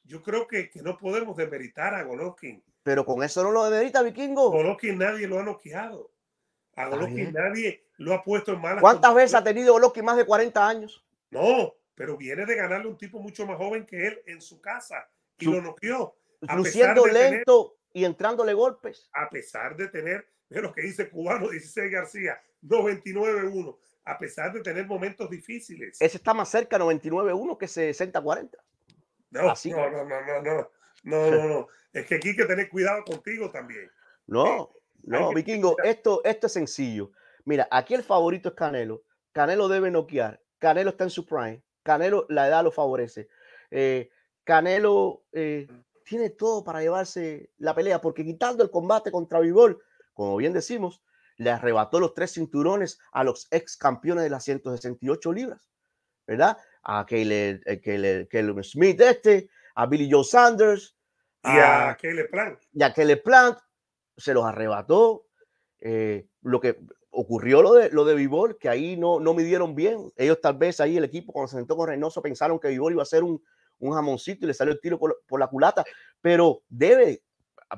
Yo 0.04 0.22
creo 0.22 0.48
que, 0.48 0.70
que 0.70 0.82
no 0.84 0.98
podemos 0.98 1.36
demeritar 1.36 1.94
a 1.96 2.04
Golovkin. 2.04 2.64
Pero 2.84 3.06
con 3.06 3.22
eso 3.24 3.44
no 3.44 3.52
lo 3.52 3.64
demerita, 3.70 4.02
Vikingo. 4.02 4.50
Golovkin 4.52 4.98
nadie 4.98 5.28
lo 5.28 5.40
ha 5.40 5.44
noqueado. 5.44 6.12
A 6.76 6.88
Golovkin 6.88 7.32
nadie 7.34 7.86
lo 7.98 8.14
ha 8.14 8.24
puesto 8.24 8.54
en 8.54 8.62
malas 8.62 8.82
¿Cuántas 8.82 9.14
veces 9.14 9.36
ha 9.36 9.44
tenido 9.44 9.74
Golovkin 9.74 10.04
más 10.06 10.18
de 10.18 10.26
40 10.26 10.68
años? 10.68 11.06
No, 11.30 11.74
pero 11.96 12.18
viene 12.18 12.46
de 12.46 12.56
ganarle 12.56 12.88
un 12.88 12.98
tipo 12.98 13.20
mucho 13.20 13.46
más 13.46 13.58
joven 13.58 13.86
que 13.86 14.08
él 14.08 14.22
en 14.26 14.42
su 14.42 14.60
casa 14.62 15.08
y 15.38 15.46
Su- 15.46 15.52
lo 15.54 15.62
noqueó. 15.62 16.16
A 16.48 16.56
Luciendo 16.56 17.04
pesar 17.04 17.14
de 17.14 17.20
tener- 17.20 17.34
lento 17.38 17.78
y 17.94 18.06
entrándole 18.06 18.54
golpes. 18.54 19.10
a 19.14 19.30
pesar 19.30 19.76
de 19.76 19.88
tener, 19.90 20.28
ve 20.50 20.62
lo 20.62 20.74
que 20.74 20.82
dice 20.82 21.10
Cubano 21.10 21.50
16 21.50 21.92
García, 21.92 22.42
99-1, 22.64 23.78
a 24.06 24.18
pesar 24.18 24.52
de 24.54 24.62
tener 24.62 24.88
momentos 24.88 25.30
difíciles. 25.30 25.98
Ese 26.02 26.18
está 26.18 26.34
más 26.34 26.50
cerca 26.50 26.80
99-1 26.80 27.58
que 27.58 27.68
60-40. 27.68 28.58
No, 29.32 29.50
así. 29.52 29.70
no, 29.72 29.90
no, 29.90 30.04
no, 30.04 30.22
no, 30.26 30.42
no, 30.42 30.70
no, 31.04 31.32
no, 31.32 31.48
no. 31.48 31.68
Es 31.94 32.06
que 32.06 32.16
aquí 32.16 32.30
hay 32.30 32.36
que 32.36 32.46
tener 32.46 32.70
cuidado 32.70 33.04
contigo 33.04 33.52
también. 33.52 33.90
No, 34.28 34.72
no, 35.04 35.30
que- 35.30 35.36
Vikingo, 35.36 35.76
esto, 35.84 36.22
esto 36.24 36.48
es 36.48 36.54
sencillo. 36.54 37.12
Mira, 37.46 37.68
aquí 37.72 37.94
el 37.94 38.04
favorito 38.04 38.50
es 38.50 38.56
Canelo. 38.56 39.04
Canelo 39.34 39.68
debe 39.68 39.90
noquear. 39.92 40.42
Canelo 40.60 40.92
está 40.92 41.04
en 41.06 41.10
su 41.10 41.26
prime. 41.26 41.64
Canelo, 41.84 42.26
la 42.30 42.48
edad 42.48 42.64
lo 42.64 42.72
favorece. 42.72 43.28
Eh, 43.72 44.10
Canelo 44.44 45.24
eh, 45.32 45.68
tiene 46.06 46.30
todo 46.30 46.64
para 46.64 46.82
llevarse 46.82 47.52
la 47.58 47.74
pelea, 47.74 48.00
porque 48.02 48.24
quitando 48.24 48.64
el 48.64 48.70
combate 48.70 49.12
contra 49.12 49.40
Vivol, 49.40 49.82
como 50.14 50.36
bien 50.38 50.54
decimos, 50.54 51.02
le 51.38 51.50
arrebató 51.50 52.00
los 52.00 52.14
tres 52.14 52.34
cinturones 52.34 53.00
a 53.12 53.24
los 53.24 53.48
ex 53.52 53.76
campeones 53.78 54.24
de 54.24 54.30
las 54.30 54.44
168 54.44 55.34
libras, 55.34 55.70
¿verdad? 56.28 56.58
A 56.84 57.06
Caleb, 57.06 57.62
eh, 57.66 57.82
Caleb- 57.82 58.28
Caleb 58.30 58.64
Smith, 58.64 59.00
este, 59.02 59.50
a 59.76 59.86
Billy 59.86 60.10
Joe 60.12 60.24
Sanders, 60.24 60.96
Y 61.44 61.48
a 61.50 61.90
a 61.90 61.98
Caleb 61.98 62.30
Plan. 62.30 62.58
y 62.74 62.84
a 62.84 62.94
Caleb 62.94 63.24
Plant 63.24 63.58
se 64.18 64.34
los 64.34 64.46
arrebató. 64.46 65.26
eh, 65.80 66.28
lo 66.44 66.60
que 66.60 66.80
ocurrió 67.10 67.62
lo 67.62 67.74
de 67.74 67.90
lo 67.90 68.06
de 68.06 68.16
Vivol, 68.16 68.58
que 68.58 68.70
ahí 68.70 68.96
no, 68.98 69.20
no 69.20 69.34
midieron 69.34 69.76
bien. 69.76 70.12
Ellos 70.16 70.40
tal 70.42 70.58
vez 70.58 70.80
ahí 70.80 70.98
el 70.98 71.04
equipo 71.04 71.34
cuando 71.34 71.48
se 71.50 71.58
sentó 71.58 71.76
con 71.76 71.88
Reynoso 71.88 72.22
pensaron 72.22 72.60
que 72.60 72.70
Vivol 72.70 72.94
iba 72.94 73.02
a 73.04 73.06
ser 73.06 73.24
un, 73.24 73.44
un 73.80 73.94
jamoncito 73.94 74.46
y 74.46 74.48
le 74.48 74.54
salió 74.54 74.74
el 74.74 74.80
tiro 74.80 74.98
por, 75.00 75.22
por 75.28 75.40
la 75.40 75.48
culata, 75.48 75.84
pero 76.22 76.62
debe 76.70 77.24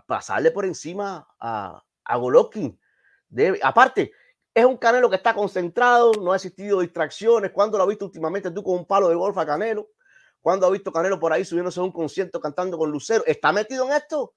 pasarle 0.07 0.51
por 0.51 0.65
encima 0.65 1.27
a, 1.39 1.81
a 2.03 2.17
Golovkin. 2.17 2.79
Debe, 3.29 3.59
aparte, 3.63 4.11
Es 4.53 4.65
un 4.65 4.77
Canelo 4.77 5.09
que 5.09 5.15
está 5.15 5.33
concentrado, 5.33 6.11
no 6.21 6.31
ha 6.31 6.35
existido 6.35 6.81
distracciones. 6.81 7.51
¿Cuándo 7.51 7.77
lo 7.77 7.83
has 7.85 7.89
visto 7.89 8.05
últimamente 8.05 8.51
tú 8.51 8.61
con 8.63 8.75
un 8.75 8.85
palo 8.85 9.09
de 9.09 9.15
golf 9.15 9.35
a 9.37 9.45
Canelo? 9.45 9.89
¿Cuándo 10.43 10.65
has 10.65 10.73
visto 10.73 10.91
Canelo 10.91 11.17
por 11.21 11.31
ahí 11.31 11.45
subiéndose 11.45 11.79
a 11.79 11.83
un 11.83 11.93
concierto 11.93 12.41
cantando 12.41 12.77
con 12.77 12.91
Lucero? 12.91 13.23
¿Está 13.25 13.53
metido 13.53 13.87
en 13.87 13.93
esto? 13.93 14.35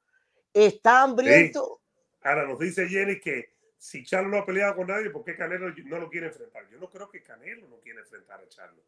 ¿Está 0.54 1.02
hambriento? 1.02 1.80
Ahora 2.22 2.46
nos 2.46 2.60
dice 2.60 2.86
Jenny 2.86 3.18
que 3.18 3.56
si 3.76 4.04
Charlo 4.04 4.28
no 4.28 4.38
ha 4.38 4.46
peleado 4.46 4.76
con 4.76 4.86
nadie, 4.86 5.10
¿por 5.10 5.24
qué 5.24 5.34
Canelo 5.34 5.68
no 5.68 5.98
lo 5.98 6.08
quiere 6.08 6.28
enfrentar? 6.28 6.68
Yo 6.70 6.78
no 6.78 6.88
creo 6.88 7.10
que 7.10 7.24
Canelo 7.24 7.66
no 7.66 7.80
quiere 7.80 7.98
enfrentar 7.98 8.40
a 8.40 8.48
Charlo. 8.48 8.84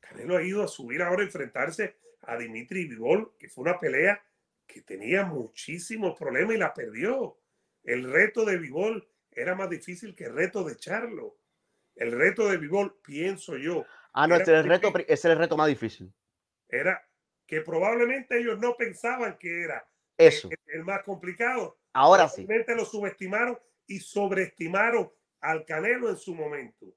Canelo 0.00 0.36
ha 0.36 0.42
ido 0.42 0.64
a 0.64 0.66
subir 0.66 1.02
ahora 1.02 1.22
a 1.22 1.26
enfrentarse 1.26 1.98
a 2.22 2.36
Dimitri 2.36 2.88
Vivol, 2.88 3.36
que 3.38 3.48
fue 3.48 3.62
una 3.62 3.78
pelea 3.78 4.20
que 4.66 4.82
tenía 4.82 5.24
muchísimos 5.24 6.18
problemas 6.18 6.56
y 6.56 6.58
la 6.58 6.74
perdió. 6.74 7.38
El 7.84 8.10
reto 8.10 8.44
de 8.44 8.58
Vivol 8.58 9.08
era 9.30 9.54
más 9.54 9.70
difícil 9.70 10.16
que 10.16 10.24
el 10.24 10.34
reto 10.34 10.64
de 10.64 10.74
Charlo. 10.74 11.38
El 11.94 12.10
reto 12.10 12.48
de 12.48 12.56
Vivol, 12.56 12.98
pienso 13.04 13.56
yo. 13.56 13.86
Ah, 14.12 14.26
no, 14.26 14.34
ese 14.36 14.52
es, 14.54 14.64
el 14.64 14.68
reto, 14.68 14.92
ese 14.96 15.12
es 15.12 15.24
el 15.24 15.38
reto 15.38 15.56
más 15.56 15.68
difícil. 15.68 16.12
Era 16.68 17.02
que 17.46 17.62
probablemente 17.62 18.38
ellos 18.38 18.58
no 18.58 18.76
pensaban 18.76 19.38
que 19.38 19.62
era 19.64 19.88
Eso. 20.16 20.50
El, 20.66 20.84
más 20.84 21.02
complicado. 21.02 21.78
Ahora 21.92 22.28
sí. 22.28 22.46
lo 22.68 22.84
subestimaron 22.84 23.58
y 23.86 24.00
sobreestimaron 24.00 25.10
al 25.40 25.64
Canelo 25.64 26.10
en 26.10 26.16
su 26.16 26.34
momento. 26.34 26.94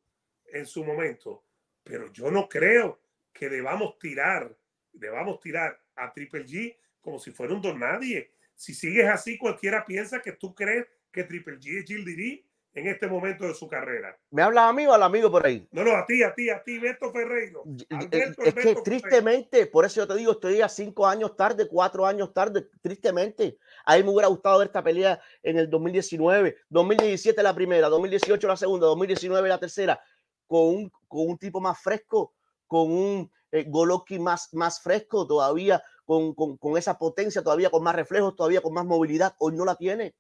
En 0.48 0.66
su 0.66 0.84
momento. 0.84 1.46
Pero 1.84 2.12
yo 2.12 2.30
no 2.30 2.50
creo 2.50 3.02
que 3.32 3.50
debamos 3.50 3.98
tirar, 3.98 4.56
debamos 4.92 5.40
tirar 5.40 5.82
a 5.96 6.12
Triple 6.12 6.46
G 6.46 6.78
como 7.00 7.18
si 7.18 7.32
fuera 7.32 7.54
un 7.54 7.62
don 7.62 7.80
nadie. 7.80 8.34
Si 8.54 8.74
sigues 8.74 9.08
así, 9.08 9.38
cualquiera 9.38 9.86
piensa 9.86 10.22
que 10.22 10.34
tú 10.34 10.54
crees 10.54 10.86
que 11.12 11.24
Triple 11.24 11.60
G 11.60 11.80
es 11.80 11.86
Gilles 11.86 12.46
en 12.74 12.88
este 12.88 13.08
momento 13.08 13.46
de 13.46 13.54
su 13.54 13.68
carrera. 13.68 14.18
¿Me 14.30 14.42
hablas 14.42 14.70
a 14.70 14.74
mí 14.74 14.86
o 14.86 14.94
al 14.94 15.04
amigo 15.04 15.30
por 15.30 15.46
ahí? 15.46 15.68
No, 15.72 15.84
no, 15.84 15.96
a 15.96 16.06
ti, 16.06 16.24
a 16.24 16.34
ti, 16.34 16.50
a 16.50 16.64
ti, 16.64 16.80
Beto 16.80 17.12
Ferreiro. 17.12 17.64
Eh, 17.90 18.34
es 18.46 18.54
que 18.54 18.76
tristemente, 18.76 19.66
por 19.68 19.86
eso 19.86 20.02
yo 20.02 20.08
te 20.08 20.16
digo, 20.16 20.32
estoy 20.32 20.62
a 20.62 20.70
cinco 20.70 21.06
años 21.06 21.36
tarde, 21.36 21.68
cuatro 21.68 22.06
años 22.06 22.34
tarde, 22.34 22.68
tristemente. 22.82 23.58
A 23.86 23.98
mí 23.98 24.04
me 24.04 24.10
hubiera 24.12 24.28
gustado 24.28 24.60
ver 24.60 24.68
esta 24.68 24.84
pelea 24.84 25.20
en 25.44 25.58
el 25.58 25.70
2019, 25.70 26.58
2017 26.70 27.44
la 27.44 27.54
primera, 27.54 27.90
2018 27.90 28.48
la 28.48 28.58
segunda, 28.58 28.88
2019 28.88 29.50
la 29.50 29.60
tercera, 29.60 30.00
con 30.48 30.62
un, 30.62 30.92
con 31.08 31.28
un 31.28 31.38
tipo 31.38 31.60
más 31.60 31.82
fresco, 31.82 32.34
con 32.68 32.90
un 32.92 33.32
eh, 33.52 33.66
Golovkin 33.68 34.24
más, 34.24 34.54
más 34.54 34.82
fresco 34.82 35.28
todavía, 35.28 35.84
con, 36.06 36.34
con, 36.34 36.58
con, 36.58 36.78
esa 36.78 36.98
potencia, 36.98 37.44
todavía 37.44 37.70
con 37.70 37.84
más 37.84 37.96
reflejos, 37.96 38.36
todavía 38.36 38.62
con 38.62 38.74
más 38.74 38.86
movilidad. 38.86 39.36
Hoy 39.40 39.56
no 39.56 39.66
la 39.66 39.76
tiene. 39.76 40.16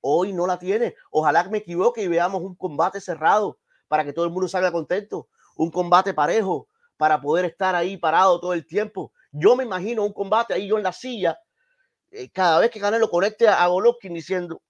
Hoy 0.00 0.32
no 0.32 0.46
la 0.46 0.58
tiene. 0.58 0.94
Ojalá 1.10 1.44
que 1.44 1.50
me 1.50 1.58
equivoque 1.58 2.02
y 2.02 2.08
veamos 2.08 2.42
un 2.42 2.54
combate 2.54 3.00
cerrado 3.00 3.58
para 3.88 4.04
que 4.04 4.12
todo 4.12 4.24
el 4.24 4.30
mundo 4.30 4.48
salga 4.48 4.72
contento. 4.72 5.28
Un 5.56 5.70
combate 5.70 6.14
parejo 6.14 6.68
para 6.96 7.20
poder 7.20 7.46
estar 7.46 7.74
ahí 7.74 7.96
parado 7.96 8.40
todo 8.40 8.52
el 8.52 8.66
tiempo. 8.66 9.12
Yo 9.32 9.56
me 9.56 9.64
imagino 9.64 10.04
un 10.04 10.12
combate 10.12 10.54
ahí 10.54 10.68
yo 10.68 10.76
en 10.76 10.84
la 10.84 10.92
silla, 10.92 11.38
eh, 12.10 12.28
cada 12.30 12.58
vez 12.58 12.70
que 12.70 12.80
Canelo 12.80 13.08
conecte 13.08 13.46
a 13.46 13.66
Golovkin 13.66 14.14
diciendo, 14.14 14.60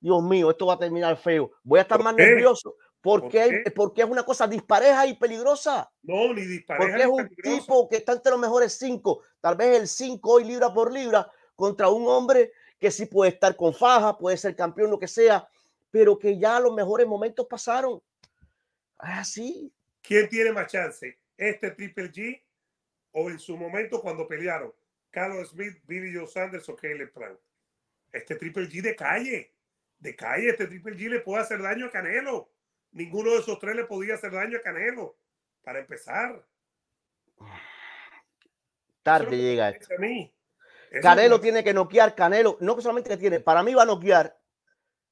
Dios 0.00 0.22
mío, 0.22 0.50
esto 0.50 0.66
va 0.66 0.74
a 0.74 0.78
terminar 0.78 1.16
feo. 1.16 1.52
Voy 1.62 1.78
a 1.78 1.82
estar 1.82 2.02
más 2.02 2.14
nervioso 2.14 2.74
porque, 3.00 3.64
porque 3.74 4.02
es 4.02 4.08
una 4.08 4.24
cosa 4.24 4.46
dispareja 4.46 5.06
y 5.06 5.14
peligrosa. 5.14 5.90
No, 6.02 6.34
ni 6.34 6.42
dispareja. 6.42 6.88
Porque 6.88 7.02
es 7.02 7.08
un 7.08 7.28
tipo 7.36 7.88
que 7.88 7.96
está 7.96 8.12
entre 8.12 8.32
los 8.32 8.40
mejores 8.40 8.72
cinco, 8.72 9.22
tal 9.40 9.56
vez 9.56 9.80
el 9.80 9.88
cinco 9.88 10.32
hoy 10.32 10.44
libra 10.44 10.72
por 10.74 10.92
libra, 10.92 11.30
contra 11.54 11.88
un 11.88 12.06
hombre 12.08 12.52
que 12.78 12.90
sí 12.90 13.06
puede 13.06 13.32
estar 13.32 13.56
con 13.56 13.74
faja, 13.74 14.16
puede 14.16 14.36
ser 14.36 14.54
campeón, 14.54 14.90
lo 14.90 14.98
que 14.98 15.08
sea, 15.08 15.48
pero 15.90 16.18
que 16.18 16.38
ya 16.38 16.60
los 16.60 16.74
mejores 16.74 17.06
momentos 17.06 17.46
pasaron. 17.48 18.02
Así. 18.98 19.72
¿Quién 20.02 20.28
tiene 20.28 20.52
más 20.52 20.70
chance? 20.70 21.18
¿Este 21.36 21.70
Triple 21.70 22.10
G 22.12 22.42
o 23.12 23.30
en 23.30 23.38
su 23.38 23.56
momento 23.56 24.00
cuando 24.00 24.26
pelearon 24.26 24.72
Carlos 25.10 25.50
Smith, 25.50 25.78
Billy 25.84 26.14
Joe 26.14 26.26
Sanders 26.26 26.68
o 26.68 26.76
Caleb 26.76 27.12
Plant? 27.12 27.38
Este 28.12 28.36
Triple 28.36 28.68
G 28.68 28.82
de 28.82 28.96
calle, 28.96 29.52
de 29.98 30.16
calle, 30.16 30.50
este 30.50 30.66
Triple 30.66 30.96
G 30.96 31.08
le 31.08 31.20
puede 31.20 31.42
hacer 31.42 31.60
daño 31.60 31.86
a 31.86 31.90
Canelo 31.90 32.50
ninguno 32.96 33.32
de 33.32 33.38
esos 33.38 33.58
tres 33.58 33.76
le 33.76 33.84
podía 33.84 34.14
hacer 34.14 34.32
daño 34.32 34.58
a 34.58 34.62
Canelo, 34.62 35.16
para 35.62 35.80
empezar. 35.80 36.44
Tarde 39.02 39.36
llega 39.36 39.70
esto. 39.70 39.94
Canelo 41.02 41.40
tiene 41.40 41.64
que 41.64 41.74
noquear, 41.74 42.14
Canelo, 42.14 42.56
no 42.60 42.80
solamente 42.80 43.10
que 43.10 43.16
tiene, 43.16 43.40
para 43.40 43.62
mí 43.62 43.74
va 43.74 43.82
a 43.82 43.86
noquear, 43.86 44.38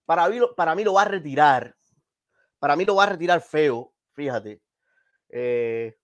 para 0.04 0.28
mí, 0.28 0.38
para 0.56 0.74
mí 0.74 0.84
lo 0.84 0.94
va 0.94 1.02
a 1.02 1.06
retirar, 1.06 1.76
para 2.58 2.76
mí 2.76 2.84
lo 2.84 2.96
va 2.96 3.04
a 3.04 3.08
retirar 3.10 3.40
feo, 3.40 3.92
fíjate. 4.12 4.62
Eh, 5.28 5.98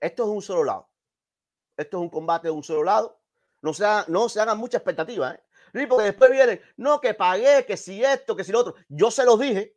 esto 0.00 0.24
es 0.24 0.28
un 0.28 0.42
solo 0.42 0.64
lado. 0.64 0.88
Esto 1.76 1.96
es 1.96 2.02
un 2.02 2.10
combate 2.10 2.48
de 2.48 2.52
un 2.52 2.62
solo 2.62 2.84
lado. 2.84 3.20
No 3.62 3.72
se, 3.72 3.84
hagan, 3.84 4.04
no 4.08 4.28
se 4.28 4.40
hagan 4.40 4.58
mucha 4.58 4.78
expectativa. 4.78 5.32
¿eh? 5.32 5.86
Porque 5.88 6.04
después 6.04 6.30
vienen, 6.30 6.60
no, 6.76 7.00
que 7.00 7.14
pagué, 7.14 7.64
que 7.64 7.76
si 7.76 8.04
esto, 8.04 8.36
que 8.36 8.44
si 8.44 8.52
lo 8.52 8.60
otro. 8.60 8.74
Yo 8.88 9.10
se 9.10 9.24
los 9.24 9.38
dije. 9.38 9.74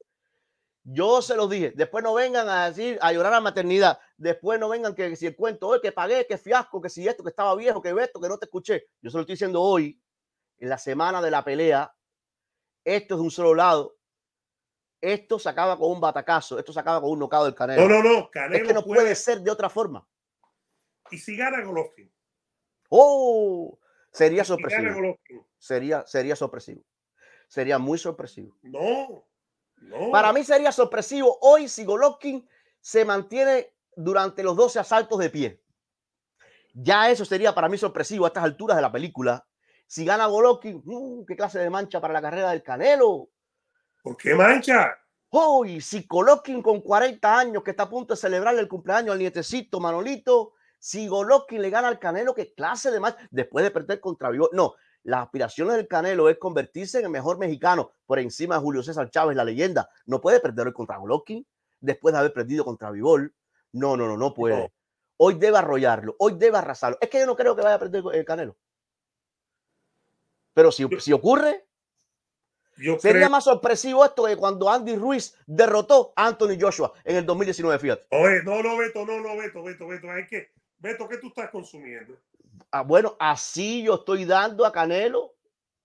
Yo 0.88 1.19
se 1.23 1.36
los 1.36 1.49
dije. 1.49 1.73
Después 1.75 2.03
no 2.03 2.13
vengan 2.13 2.47
a 2.47 2.69
decir, 2.69 2.99
a 3.01 3.11
llorar 3.11 3.33
a 3.33 3.41
maternidad. 3.41 3.99
Después 4.17 4.59
no 4.59 4.69
vengan 4.69 4.93
que, 4.93 5.15
si 5.15 5.25
el 5.25 5.36
cuento, 5.36 5.67
hoy 5.67 5.81
que 5.81 5.91
pagué, 5.91 6.27
que 6.27 6.38
fiasco, 6.38 6.79
que 6.79 6.89
si 6.89 7.07
esto, 7.07 7.23
que 7.23 7.31
estaba 7.31 7.55
viejo, 7.55 7.81
que 7.81 7.89
esto, 7.89 8.21
que 8.21 8.29
no 8.29 8.38
te 8.38 8.45
escuché. 8.45 8.86
Yo 9.01 9.09
se 9.09 9.17
lo 9.17 9.21
estoy 9.21 9.33
diciendo 9.33 9.63
hoy, 9.63 9.99
en 10.59 10.69
la 10.69 10.77
semana 10.77 11.23
de 11.23 11.31
la 11.31 11.43
pelea. 11.43 11.91
Esto 12.83 13.15
es 13.15 13.17
de 13.17 13.23
un 13.23 13.31
solo 13.31 13.55
lado. 13.55 13.97
Esto 15.01 15.39
se 15.39 15.49
acaba 15.49 15.75
con 15.75 15.91
un 15.91 15.99
batacazo. 15.99 16.59
Esto 16.59 16.71
se 16.71 16.79
acaba 16.79 17.01
con 17.01 17.09
un 17.09 17.19
nocado 17.19 17.45
del 17.45 17.55
Canelo. 17.55 17.88
No, 17.88 18.03
no, 18.03 18.03
no. 18.03 18.29
Canelo 18.29 18.55
es 18.55 18.67
que 18.67 18.73
no 18.73 18.83
puede... 18.83 19.15
ser 19.15 19.41
de 19.41 19.49
otra 19.49 19.69
forma. 19.69 20.07
¿Y 21.09 21.17
si 21.17 21.36
gana 21.36 21.63
Golovkin? 21.63 22.13
Oh, 22.89 23.79
sería 24.11 24.43
sorpresivo. 24.43 25.17
sería, 25.57 26.05
sería 26.05 26.36
sorpresivo. 26.36 26.83
Sería 27.47 27.79
muy 27.79 27.97
sorpresivo. 27.97 28.55
No, 28.61 29.27
para 30.11 30.33
mí 30.33 30.43
sería 30.43 30.71
sorpresivo 30.71 31.38
hoy 31.41 31.67
si 31.67 31.86
Golovkin 31.86 32.47
se 32.81 33.05
mantiene 33.05 33.73
durante 33.95 34.43
los 34.43 34.55
12 34.55 34.79
asaltos 34.79 35.19
de 35.19 35.29
pie. 35.29 35.61
Ya 36.73 37.09
eso 37.09 37.23
sería 37.23 37.55
para 37.55 37.69
mí 37.69 37.77
sorpresivo 37.77 38.25
a 38.25 38.27
estas 38.27 38.43
alturas 38.43 38.75
de 38.75 38.81
la 38.81 38.91
película. 38.91 39.45
Si 39.88 40.03
gana 40.03 40.25
Golovkin, 40.25 40.81
uh, 40.86 41.25
qué 41.25 41.36
clase 41.36 41.59
de 41.59 41.69
mancha 41.69 42.01
para 42.01 42.13
la 42.13 42.21
carrera 42.21 42.51
del 42.51 42.63
Canelo. 42.63 43.29
¿Por 44.03 44.17
qué 44.17 44.36
mancha? 44.36 44.97
Hoy, 45.29 45.81
si 45.81 46.05
Golovkin 46.07 46.61
con 46.61 46.81
40 46.81 47.39
años, 47.39 47.63
que 47.63 47.71
está 47.71 47.83
a 47.83 47.89
punto 47.89 48.13
de 48.13 48.19
celebrar 48.19 48.57
el 48.57 48.67
cumpleaños 48.67 49.13
al 49.13 49.19
nietecito 49.19 49.79
Manolito, 49.79 50.53
si 50.79 51.07
Golovkin 51.07 51.61
le 51.61 51.69
gana 51.69 51.88
al 51.88 51.99
Canelo, 51.99 52.33
qué 52.33 52.53
clase 52.53 52.91
de 52.91 52.99
mancha, 52.99 53.27
después 53.31 53.63
de 53.63 53.71
perder 53.71 53.99
contra 53.99 54.29
Vivo. 54.29 54.49
No, 54.51 54.75
las 55.06 55.22
aspiraciones 55.22 55.76
del 55.76 55.88
Canelo 55.88 56.30
es 56.30 56.38
convertirse 56.38 56.97
en 56.97 57.06
el 57.06 57.12
mejor 57.12 57.38
mexicano 57.38 57.91
por 58.08 58.18
encima 58.18 58.56
de 58.56 58.62
Julio 58.62 58.82
César 58.82 59.12
Chávez, 59.12 59.38
la 59.38 59.43
leyenda. 59.43 59.88
No 60.08 60.20
puede 60.20 60.39
perder 60.39 60.66
hoy 60.66 60.74
contra 60.74 60.97
Golovkin 60.97 61.45
después 61.80 62.12
de 62.12 62.20
haber 62.20 62.34
perdido 62.34 62.66
contra 62.66 62.89
Vivol. 62.89 63.34
No, 63.72 63.95
no, 63.95 64.08
no, 64.08 64.18
no 64.18 64.34
puede. 64.34 64.74
Hoy 65.18 65.36
debe 65.36 65.60
arrollarlo, 65.60 66.16
hoy 66.18 66.34
debe 66.38 66.58
arrasarlo. 66.58 66.97
Es 66.99 67.10
que 67.10 67.20
yo 67.20 67.28
no 67.28 67.36
creo 67.36 67.56
que 67.56 67.62
vaya 67.62 67.76
a 67.76 67.80
perder 67.80 68.03
el 68.14 68.26
Canelo. 68.26 68.58
Pero 70.56 70.72
si, 70.72 70.88
si 70.99 71.14
ocurre, 71.14 71.68
sería 72.97 73.30
más 73.30 73.43
sorpresivo 73.43 74.03
esto 74.03 74.26
que 74.26 74.36
cuando 74.36 74.72
Andy 74.72 74.95
Ruiz 74.95 75.38
derrotó 75.45 76.14
a 76.16 76.26
Anthony 76.26 76.58
Joshua 76.60 76.93
en 77.03 77.18
el 77.18 77.26
2019, 77.28 77.78
fíjate. 77.78 78.08
Oye, 78.10 78.41
no, 78.43 78.64
no, 78.64 78.76
Beto, 78.78 79.06
no, 79.06 79.20
no, 79.20 79.38
Beto, 79.38 79.62
Beto, 79.62 79.88
Beto. 79.88 80.10
Hay 80.10 80.26
que, 80.26 80.49
Beto, 80.80 81.08
¿qué 81.08 81.18
tú 81.18 81.28
estás 81.28 81.51
consumiendo? 81.51 82.18
Ah, 82.72 82.82
bueno, 82.82 83.16
así 83.20 83.84
yo 83.84 83.95
estoy 83.95 84.26
dando 84.26 84.66
a 84.66 84.72
Canelo 84.72 85.36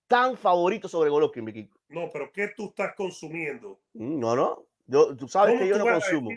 tan 0.06 0.36
favorito 0.36 0.88
sobre 0.88 1.10
Golovkin, 1.10 1.44
mi 1.44 1.70
No, 1.88 2.10
pero 2.12 2.32
¿qué 2.32 2.48
tú 2.56 2.70
estás 2.70 2.94
consumiendo? 2.96 3.80
Mm, 3.94 4.18
no, 4.18 4.34
no. 4.34 4.66
Yo, 4.86 5.16
tú 5.16 5.28
sabes 5.28 5.58
que 5.58 5.68
yo 5.68 5.78
no 5.78 5.84
consumo. 5.84 6.30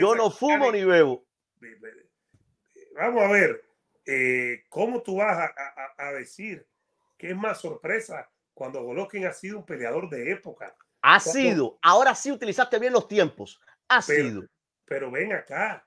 yo 0.00 0.14
no 0.14 0.30
fumo 0.30 0.70
ni 0.70 0.84
bebo. 0.84 1.24
Vamos 2.94 3.24
a 3.24 3.32
ver, 3.32 3.64
eh, 4.06 4.62
¿cómo 4.68 5.02
tú 5.02 5.16
vas 5.16 5.50
a, 5.98 6.12
decir 6.12 6.64
que 7.18 7.30
es 7.30 7.36
más 7.36 7.60
sorpresa 7.60 8.30
cuando 8.52 8.80
Golovkin 8.84 9.26
ha 9.26 9.32
sido 9.32 9.58
un 9.58 9.66
peleador 9.66 10.08
de 10.08 10.30
época? 10.30 10.76
Ha 11.02 11.18
sido. 11.18 11.78
Ahora 11.82 12.14
sí 12.14 12.30
utilizaste 12.30 12.78
bien 12.78 12.92
los 12.92 13.08
tiempos. 13.08 13.60
Ha 13.88 14.00
sido. 14.00 14.44
Pero 14.84 15.10
ven 15.10 15.32
acá 15.32 15.84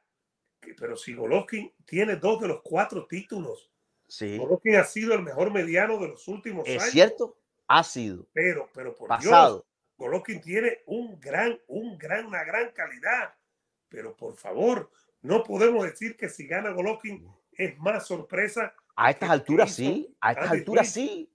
pero 0.78 0.96
si 0.96 1.14
Golovkin 1.14 1.74
tiene 1.86 2.16
dos 2.16 2.42
de 2.42 2.48
los 2.48 2.62
cuatro 2.64 3.06
títulos, 3.08 3.72
sí. 4.08 4.38
Golovkin 4.38 4.76
ha 4.76 4.84
sido 4.84 5.14
el 5.14 5.22
mejor 5.22 5.52
mediano 5.52 5.98
de 6.00 6.10
los 6.10 6.28
últimos 6.28 6.68
años. 6.68 6.84
Es 6.84 6.92
cierto, 6.92 7.38
ha 7.68 7.84
sido. 7.84 8.28
Pero, 8.34 8.70
pero 8.74 8.96
por 8.96 9.08
Pasado. 9.08 9.56
Dios, 9.56 9.66
Golovkin 9.98 10.42
tiene 10.42 10.80
un 10.86 11.20
gran, 11.20 11.60
un 11.68 11.98
gran, 11.98 12.26
una 12.26 12.44
gran 12.44 12.72
calidad. 12.72 13.34
Pero 13.90 14.16
por 14.16 14.36
favor, 14.36 14.92
no 15.22 15.44
podemos 15.44 15.84
decir 15.84 16.18
que 16.18 16.30
si 16.30 16.46
gana 16.46 16.72
Golovkin 16.72 17.28
es 17.54 17.78
más 17.80 18.06
sorpresa. 18.06 18.74
A 18.96 19.12
estas 19.12 19.30
alturas 19.30 19.74
sí, 19.74 20.16
a 20.20 20.32
estas 20.32 20.52
alturas 20.52 20.90
sí. 20.90 21.32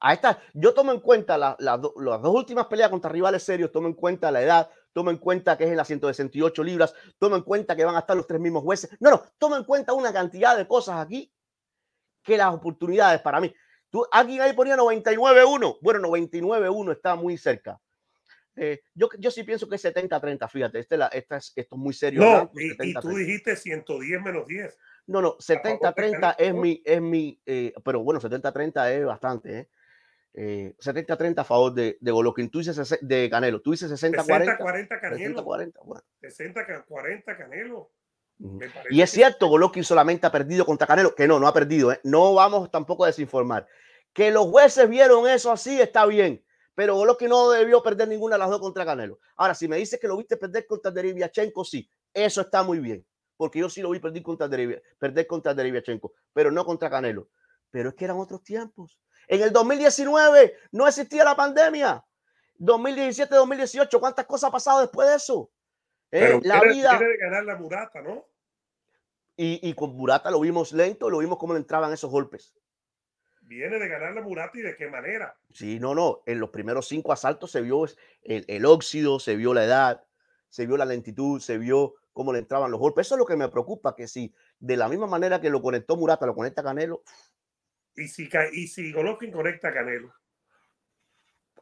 A 0.00 0.12
esta, 0.12 0.40
yo 0.52 0.74
tomo 0.74 0.92
en 0.92 1.00
cuenta 1.00 1.38
las 1.38 1.80
dos 1.80 1.94
últimas 2.34 2.66
peleas 2.66 2.90
contra 2.90 3.10
rivales 3.10 3.42
serios, 3.42 3.72
tomo 3.72 3.88
en 3.88 3.94
cuenta 3.94 4.30
la 4.30 4.42
edad, 4.42 4.70
tomo 4.94 5.10
en 5.10 5.18
cuenta 5.18 5.58
que 5.58 5.64
es 5.64 5.70
en 5.70 5.76
las 5.76 5.88
168 5.88 6.64
libras, 6.64 6.94
tomo 7.18 7.36
en 7.36 7.42
cuenta 7.42 7.76
que 7.76 7.84
van 7.84 7.96
a 7.96 7.98
estar 7.98 8.16
los 8.16 8.26
tres 8.26 8.40
mismos 8.40 8.62
jueces. 8.62 8.90
No, 9.00 9.10
no, 9.10 9.22
tomo 9.36 9.56
en 9.56 9.64
cuenta 9.64 9.92
una 9.92 10.12
cantidad 10.12 10.56
de 10.56 10.66
cosas 10.66 11.04
aquí 11.04 11.30
que 12.22 12.38
las 12.38 12.54
oportunidades 12.54 13.20
para 13.20 13.40
mí. 13.40 13.52
Tú, 13.90 14.06
alguien 14.10 14.40
ahí 14.40 14.54
ponía 14.54 14.76
99-1. 14.76 15.78
Bueno, 15.82 16.08
99-1 16.08 16.92
está 16.92 17.16
muy 17.16 17.36
cerca. 17.36 17.78
Eh, 18.56 18.82
yo, 18.94 19.08
yo 19.18 19.30
sí 19.32 19.42
pienso 19.42 19.68
que 19.68 19.76
es 19.76 19.84
70-30, 19.84 20.48
fíjate, 20.48 20.78
este, 20.78 20.96
la, 20.96 21.08
esta 21.08 21.36
es, 21.36 21.52
esto 21.56 21.74
es 21.74 21.78
muy 21.78 21.92
serio. 21.92 22.20
No, 22.20 22.50
y, 22.54 22.90
y, 22.90 22.94
tú 22.94 23.08
dijiste 23.08 23.56
110 23.56 24.22
menos 24.22 24.46
10. 24.46 24.78
No, 25.08 25.20
no, 25.20 25.36
70-30 25.38 26.36
es 26.38 26.54
mi, 26.54 26.80
es 26.84 27.02
mi 27.02 27.40
eh, 27.44 27.74
pero 27.84 28.02
bueno, 28.04 28.20
70-30 28.20 28.90
es 28.92 29.04
bastante, 29.04 29.58
¿eh? 29.58 29.68
Eh, 30.36 30.74
70-30 30.80 31.38
a 31.38 31.44
favor 31.44 31.72
de, 31.72 31.96
de 32.00 32.10
Golovkin. 32.10 32.50
Tú 32.50 32.58
dices 32.58 32.98
de 33.00 33.30
Canelo. 33.30 33.62
Tú 33.62 33.70
dices 33.70 33.90
60-40. 33.90 34.58
60-40 34.58 35.00
Canelo. 35.00 35.44
60-40 36.20 37.24
Canelo. 37.38 37.90
Y 38.90 39.00
es 39.00 39.10
cierto, 39.10 39.46
Golovkin 39.46 39.84
solamente 39.84 40.26
ha 40.26 40.32
perdido 40.32 40.66
contra 40.66 40.86
Canelo, 40.86 41.14
que 41.14 41.28
no, 41.28 41.38
no 41.38 41.46
ha 41.46 41.54
perdido. 41.54 41.92
¿eh? 41.92 42.00
No 42.02 42.34
vamos 42.34 42.70
tampoco 42.70 43.04
a 43.04 43.08
desinformar. 43.08 43.66
Que 44.12 44.30
los 44.30 44.46
jueces 44.46 44.88
vieron 44.88 45.28
eso 45.28 45.52
así 45.52 45.80
está 45.80 46.04
bien, 46.06 46.44
pero 46.74 46.96
Golovkin 46.96 47.28
no 47.28 47.50
debió 47.50 47.82
perder 47.82 48.08
ninguna 48.08 48.34
de 48.34 48.40
las 48.40 48.50
dos 48.50 48.60
contra 48.60 48.84
Canelo. 48.84 49.20
Ahora, 49.36 49.54
si 49.54 49.68
me 49.68 49.76
dices 49.76 50.00
que 50.00 50.08
lo 50.08 50.16
viste 50.16 50.36
perder 50.36 50.66
contra 50.66 50.90
Deriviachenko, 50.90 51.64
sí, 51.64 51.88
eso 52.12 52.40
está 52.40 52.62
muy 52.62 52.80
bien, 52.80 53.04
porque 53.36 53.60
yo 53.60 53.68
sí 53.68 53.82
lo 53.82 53.90
vi 53.90 54.00
perder 54.00 54.22
contra, 54.22 54.48
perder 54.48 55.26
contra 55.26 55.54
Deriviachenko, 55.54 56.12
pero 56.32 56.50
no 56.50 56.64
contra 56.64 56.90
Canelo. 56.90 57.28
Pero 57.70 57.88
es 57.88 57.94
que 57.94 58.04
eran 58.04 58.18
otros 58.18 58.42
tiempos. 58.42 59.00
En 59.28 59.42
el 59.42 59.52
2019 59.52 60.54
no 60.72 60.86
existía 60.86 61.24
la 61.24 61.36
pandemia. 61.36 62.04
2017, 62.58 63.34
2018, 63.34 64.00
¿cuántas 64.00 64.26
cosas 64.26 64.44
han 64.48 64.52
pasado 64.52 64.80
después 64.80 65.08
de 65.08 65.16
eso? 65.16 65.50
Eh, 66.10 66.40
la 66.42 66.60
vida. 66.60 66.98
de 66.98 67.16
ganar 67.16 67.44
la 67.44 67.56
Murata, 67.56 68.00
¿no? 68.00 68.26
Y, 69.36 69.68
y, 69.68 69.74
con 69.74 69.96
Murata 69.96 70.30
lo 70.30 70.38
vimos 70.38 70.72
lento, 70.72 71.10
lo 71.10 71.18
vimos 71.18 71.38
cómo 71.38 71.54
le 71.54 71.58
entraban 71.58 71.92
esos 71.92 72.10
golpes. 72.10 72.54
Viene 73.42 73.78
de 73.78 73.88
ganar 73.88 74.14
la 74.14 74.22
Murata 74.22 74.56
y 74.56 74.62
de 74.62 74.76
qué 74.76 74.86
manera. 74.86 75.36
Sí, 75.52 75.80
no, 75.80 75.94
no. 75.94 76.22
En 76.24 76.38
los 76.38 76.50
primeros 76.50 76.86
cinco 76.86 77.12
asaltos 77.12 77.50
se 77.50 77.60
vio 77.60 77.84
el, 78.22 78.44
el 78.46 78.64
óxido, 78.64 79.18
se 79.18 79.34
vio 79.34 79.52
la 79.52 79.64
edad, 79.64 80.04
se 80.48 80.66
vio 80.66 80.76
la 80.76 80.84
lentitud, 80.84 81.40
se 81.40 81.58
vio 81.58 81.96
cómo 82.12 82.32
le 82.32 82.38
entraban 82.38 82.70
los 82.70 82.80
golpes. 82.80 83.08
Eso 83.08 83.16
es 83.16 83.18
lo 83.18 83.26
que 83.26 83.36
me 83.36 83.48
preocupa, 83.48 83.96
que 83.96 84.06
si 84.06 84.32
de 84.60 84.76
la 84.76 84.88
misma 84.88 85.08
manera 85.08 85.40
que 85.40 85.50
lo 85.50 85.60
conectó 85.60 85.96
Murata, 85.96 86.26
lo 86.26 86.34
conecta 86.34 86.62
Canelo, 86.62 87.02
y 87.96 88.08
si, 88.08 88.28
y 88.52 88.66
si 88.66 88.92
Golovkin 88.92 89.30
conecta 89.30 89.68
a 89.68 89.74
Canelo. 89.74 90.12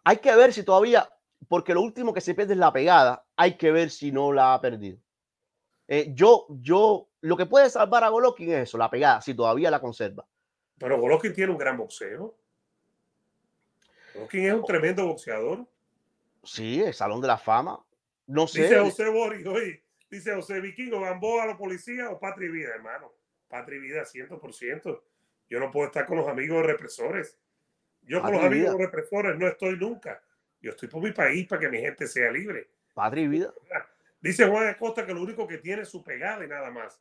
Hay 0.05 0.17
que 0.19 0.35
ver 0.35 0.53
si 0.53 0.65
todavía, 0.65 1.09
porque 1.49 1.75
lo 1.75 1.83
último 1.83 2.13
que 2.13 2.21
se 2.21 2.35
pierde 2.35 2.55
es 2.55 2.59
la 2.59 2.73
pegada, 2.73 3.25
hay 3.37 3.57
que 3.57 3.71
ver 3.71 3.91
si 3.91 4.11
no 4.11 4.33
la 4.33 4.55
ha 4.55 4.61
perdido. 4.61 4.99
Eh, 5.89 6.13
yo, 6.15 6.47
yo, 6.49 7.09
lo 7.21 7.37
que 7.37 7.47
puede 7.47 7.71
salvar 7.71 8.05
a 8.05 8.09
Golovkin 8.09 8.53
es 8.53 8.69
eso, 8.69 8.79
la 8.79 8.91
pegada, 8.91 9.21
si 9.21 9.35
todavía 9.35 9.71
la 9.71 9.81
conserva. 9.81 10.27
Pero 10.79 11.01
Golovkin 11.01 11.33
tiene 11.35 11.53
un 11.53 11.59
gran 11.59 11.77
boxeo. 11.77 12.37
Golovkin 14.15 14.47
es 14.47 14.55
un 14.55 14.65
tremendo 14.65 15.07
boxeador. 15.07 15.67
Sí, 16.43 16.83
el 16.83 16.95
Salón 16.95 17.21
de 17.21 17.29
la 17.29 17.39
Fama. 17.39 17.85
No 18.27 18.47
sé. 18.47 18.63
Dice 18.63 18.81
José 18.81 19.09
Boris, 19.09 19.47
oye, 19.47 19.85
dice 20.11 20.35
José 20.35 20.61
Vikingo, 20.61 21.01
¿Gamboa 21.01 21.45
a 21.45 21.47
la 21.47 21.57
policía 21.57 22.11
o 22.11 22.19
Patri 22.19 22.49
Vida, 22.49 22.71
hermano? 22.75 23.13
Patri 23.49 23.79
Vida, 23.79 24.03
100%. 24.05 25.03
Yo 25.53 25.61
no 25.61 25.71
puedo 25.71 25.89
estar 25.89 26.07
con 26.07 26.17
los 26.17 26.27
amigos 26.27 26.65
represores. 26.65 27.39
Yo 28.01 28.23
con 28.23 28.33
los 28.33 28.43
amigos 28.43 28.75
represores 28.75 29.39
no 29.39 29.47
estoy 29.47 29.77
nunca. 29.77 30.19
Yo 30.63 30.71
estoy 30.71 30.89
por 30.89 31.03
mi 31.03 31.13
país 31.13 31.47
para 31.47 31.61
que 31.61 31.69
mi 31.69 31.79
gente 31.79 32.07
sea 32.07 32.33
libre. 32.33 32.71
Padre 32.95 33.21
y 33.21 33.29
vida. 33.29 33.53
Dice 34.19 34.49
Juan 34.49 34.69
Acosta 34.69 35.05
que 35.05 35.13
lo 35.13 35.21
único 35.21 35.47
que 35.47 35.59
tiene 35.59 35.83
es 35.83 35.91
su 35.91 36.03
pegada 36.03 36.43
y 36.43 36.49
nada 36.49 36.71
más. 36.71 36.99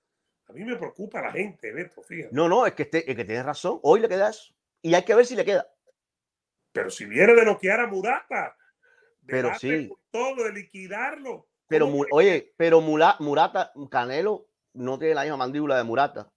A 0.49 0.51
mí 0.51 0.65
me 0.65 0.75
preocupa 0.75 1.21
la 1.21 1.31
gente, 1.31 1.71
Beto, 1.71 2.03
fíjate. 2.03 2.35
No, 2.35 2.49
no, 2.49 2.67
es 2.67 2.73
que, 2.73 2.83
este, 2.83 3.09
es 3.09 3.15
que 3.15 3.23
tienes 3.23 3.45
razón. 3.45 3.79
Hoy 3.83 4.01
le 4.01 4.09
queda 4.09 4.31
eso. 4.31 4.53
Y 4.81 4.93
hay 4.95 5.05
que 5.05 5.15
ver 5.15 5.25
si 5.25 5.37
le 5.37 5.45
queda. 5.45 5.65
Pero 6.73 6.89
si 6.89 7.05
viene 7.05 7.33
de 7.33 7.45
noquear 7.45 7.79
a 7.79 7.87
Murata. 7.87 8.57
pero 9.25 9.55
sí. 9.55 9.89
Todo, 10.11 10.43
de 10.43 10.51
liquidarlo. 10.51 11.47
Pero, 11.69 11.89
oye, 12.11 12.53
pero 12.57 12.81
Murata, 12.81 13.71
Canelo 13.89 14.49
no 14.73 14.99
tiene 14.99 15.15
la 15.15 15.21
misma 15.21 15.37
mandíbula 15.37 15.77
de 15.77 15.85
Murata. 15.85 16.29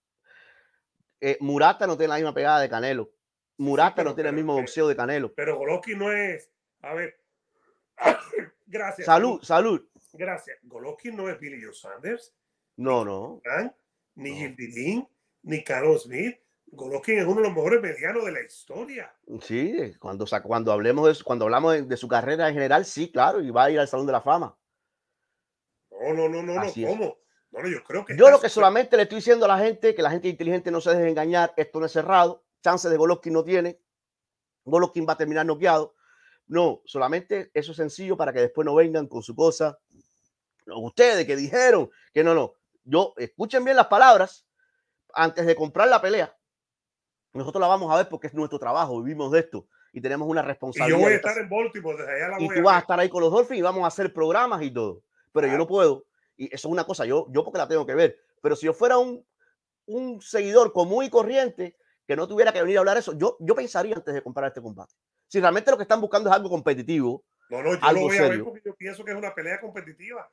Eh, 1.20 1.36
Murata 1.40 1.86
no 1.86 1.96
tiene 1.96 2.08
la 2.08 2.16
misma 2.16 2.34
pegada 2.34 2.60
de 2.60 2.68
Canelo. 2.68 3.10
Murata 3.58 4.02
no 4.02 4.14
tiene 4.14 4.30
el 4.30 4.36
mismo 4.36 4.54
boxeo 4.54 4.88
de 4.88 4.96
Canelo. 4.96 5.32
Pero 5.34 5.56
Golovkin 5.56 5.98
no 5.98 6.12
es. 6.12 6.50
A 6.82 6.94
ver. 6.94 7.20
Gracias. 8.66 9.06
Salud, 9.06 9.40
salud. 9.42 9.86
Gracias. 10.12 10.58
Golovkin 10.62 11.16
no 11.16 11.28
es 11.28 11.38
Billy 11.38 11.62
Joe 11.62 11.72
Sanders. 11.72 12.34
No, 12.76 13.04
no. 13.04 13.40
Ni 14.16 14.48
no. 14.48 14.56
Gil 14.56 15.06
ni 15.42 15.62
Carlos 15.62 16.04
Smith. 16.04 16.38
Golovkin 16.66 17.18
es 17.18 17.24
uno 17.24 17.36
de 17.36 17.42
los 17.42 17.54
mejores 17.54 17.80
medianos 17.80 18.24
de 18.24 18.32
la 18.32 18.40
historia. 18.40 19.14
Sí, 19.42 19.94
cuando, 20.00 20.26
cuando 20.42 20.72
hablemos 20.72 21.18
de, 21.18 21.24
cuando 21.24 21.44
hablamos 21.44 21.88
de, 21.88 21.96
su 21.96 22.08
carrera 22.08 22.48
en 22.48 22.54
general, 22.54 22.84
sí, 22.84 23.12
claro, 23.12 23.40
y 23.40 23.50
va 23.50 23.64
a 23.64 23.70
ir 23.70 23.78
al 23.78 23.86
Salón 23.86 24.06
de 24.06 24.12
la 24.12 24.20
Fama. 24.20 24.56
No, 25.90 26.12
no, 26.12 26.28
no, 26.28 26.42
no, 26.42 26.54
no. 26.54 26.72
¿Cómo? 26.86 27.18
Yo 27.62 27.82
creo 27.84 28.04
que. 28.04 28.16
Yo 28.16 28.30
lo 28.30 28.40
que 28.40 28.48
solamente 28.48 28.96
le 28.96 29.04
estoy 29.04 29.16
diciendo 29.16 29.44
a 29.44 29.48
la 29.48 29.58
gente, 29.58 29.94
que 29.94 30.02
la 30.02 30.10
gente 30.10 30.28
inteligente 30.28 30.70
no 30.70 30.80
se 30.80 30.90
deje 30.90 31.08
engañar, 31.08 31.52
esto 31.56 31.80
no 31.80 31.86
es 31.86 31.92
cerrado, 31.92 32.44
chance 32.62 32.88
de 32.88 32.96
Golovkin 32.96 33.32
no 33.32 33.44
tiene, 33.44 33.80
Golovkin 34.64 35.06
va 35.08 35.12
a 35.14 35.16
terminar 35.16 35.46
noqueado. 35.46 35.94
No, 36.46 36.82
solamente 36.84 37.50
eso 37.54 37.72
es 37.72 37.76
sencillo 37.76 38.16
para 38.16 38.32
que 38.32 38.40
después 38.40 38.64
no 38.64 38.74
vengan 38.74 39.06
con 39.06 39.22
su 39.22 39.34
cosa. 39.34 39.78
Ustedes 40.66 41.26
que 41.26 41.36
dijeron 41.36 41.90
que 42.12 42.24
no, 42.24 42.34
no. 42.34 42.54
Yo, 42.84 43.14
escuchen 43.16 43.64
bien 43.64 43.76
las 43.76 43.86
palabras 43.86 44.46
antes 45.14 45.46
de 45.46 45.54
comprar 45.54 45.88
la 45.88 46.02
pelea. 46.02 46.36
Nosotros 47.32 47.60
la 47.60 47.66
vamos 47.66 47.90
a 47.92 47.96
ver 47.96 48.08
porque 48.08 48.26
es 48.26 48.34
nuestro 48.34 48.58
trabajo, 48.58 49.02
vivimos 49.02 49.32
de 49.32 49.40
esto 49.40 49.66
y 49.92 50.00
tenemos 50.00 50.28
una 50.28 50.42
responsabilidad. 50.42 50.98
Y 50.98 51.00
yo 51.00 51.06
voy 51.06 51.12
a 51.12 51.16
estar 51.16 51.38
en 51.38 51.48
Baltimore, 51.48 51.96
desde 51.96 52.12
allá 52.12 52.28
la 52.28 52.36
voy 52.36 52.44
Y 52.46 52.48
tú 52.48 52.62
vas 52.62 52.76
a 52.76 52.78
estar 52.80 53.00
ahí 53.00 53.08
con 53.08 53.22
los 53.22 53.32
Dolphins 53.32 53.58
y 53.58 53.62
vamos 53.62 53.84
a 53.84 53.86
hacer 53.86 54.12
programas 54.12 54.62
y 54.62 54.70
todo. 54.70 55.02
Pero 55.32 55.46
yo 55.46 55.56
no 55.56 55.66
puedo 55.66 56.04
y 56.36 56.46
eso 56.46 56.68
es 56.68 56.72
una 56.72 56.84
cosa, 56.84 57.04
yo, 57.04 57.26
yo 57.30 57.44
porque 57.44 57.58
la 57.58 57.68
tengo 57.68 57.86
que 57.86 57.94
ver, 57.94 58.18
pero 58.40 58.56
si 58.56 58.66
yo 58.66 58.74
fuera 58.74 58.98
un, 58.98 59.26
un 59.86 60.20
seguidor 60.20 60.72
común 60.72 61.04
y 61.04 61.10
corriente 61.10 61.76
que 62.06 62.16
no 62.16 62.28
tuviera 62.28 62.52
que 62.52 62.60
venir 62.60 62.76
a 62.76 62.80
hablar 62.80 62.96
eso, 62.96 63.16
yo, 63.16 63.36
yo 63.40 63.54
pensaría 63.54 63.94
antes 63.94 64.14
de 64.14 64.22
comprar 64.22 64.48
este 64.48 64.60
combate. 64.60 64.94
Si 65.26 65.40
realmente 65.40 65.70
lo 65.70 65.76
que 65.76 65.84
están 65.84 66.00
buscando 66.00 66.28
es 66.28 66.36
algo 66.36 66.50
competitivo. 66.50 67.24
No, 67.50 67.62
no, 67.62 67.74
yo 67.74 67.92
lo 67.92 68.00
voy 68.00 68.16
a 68.16 68.28
ver 68.28 68.44
porque 68.44 68.62
yo 68.64 68.74
pienso 68.74 69.04
que 69.04 69.12
es 69.12 69.16
una 69.16 69.34
pelea 69.34 69.60
competitiva 69.60 70.30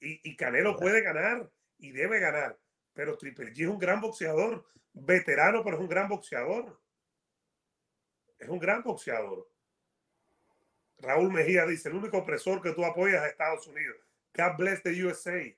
y, 0.00 0.30
y 0.30 0.36
Canelo 0.36 0.76
puede 0.76 1.02
ganar 1.02 1.50
y 1.78 1.92
debe 1.92 2.20
ganar, 2.20 2.58
pero 2.92 3.16
Triple 3.16 3.52
G 3.52 3.62
es 3.62 3.68
un 3.68 3.78
gran 3.78 4.00
boxeador, 4.00 4.66
veterano, 4.92 5.62
pero 5.62 5.76
es 5.76 5.82
un 5.82 5.88
gran 5.88 6.08
boxeador. 6.08 6.80
Es 8.38 8.48
un 8.48 8.58
gran 8.58 8.82
boxeador. 8.82 9.48
Raúl 10.98 11.32
Mejía 11.32 11.66
dice, 11.66 11.88
el 11.88 11.96
único 11.96 12.18
opresor 12.18 12.62
que 12.62 12.72
tú 12.72 12.84
apoyas 12.84 13.22
es 13.24 13.30
Estados 13.30 13.66
Unidos. 13.66 13.96
God 14.36 14.56
bless 14.58 14.82
the 14.82 14.90
USA. 14.90 15.56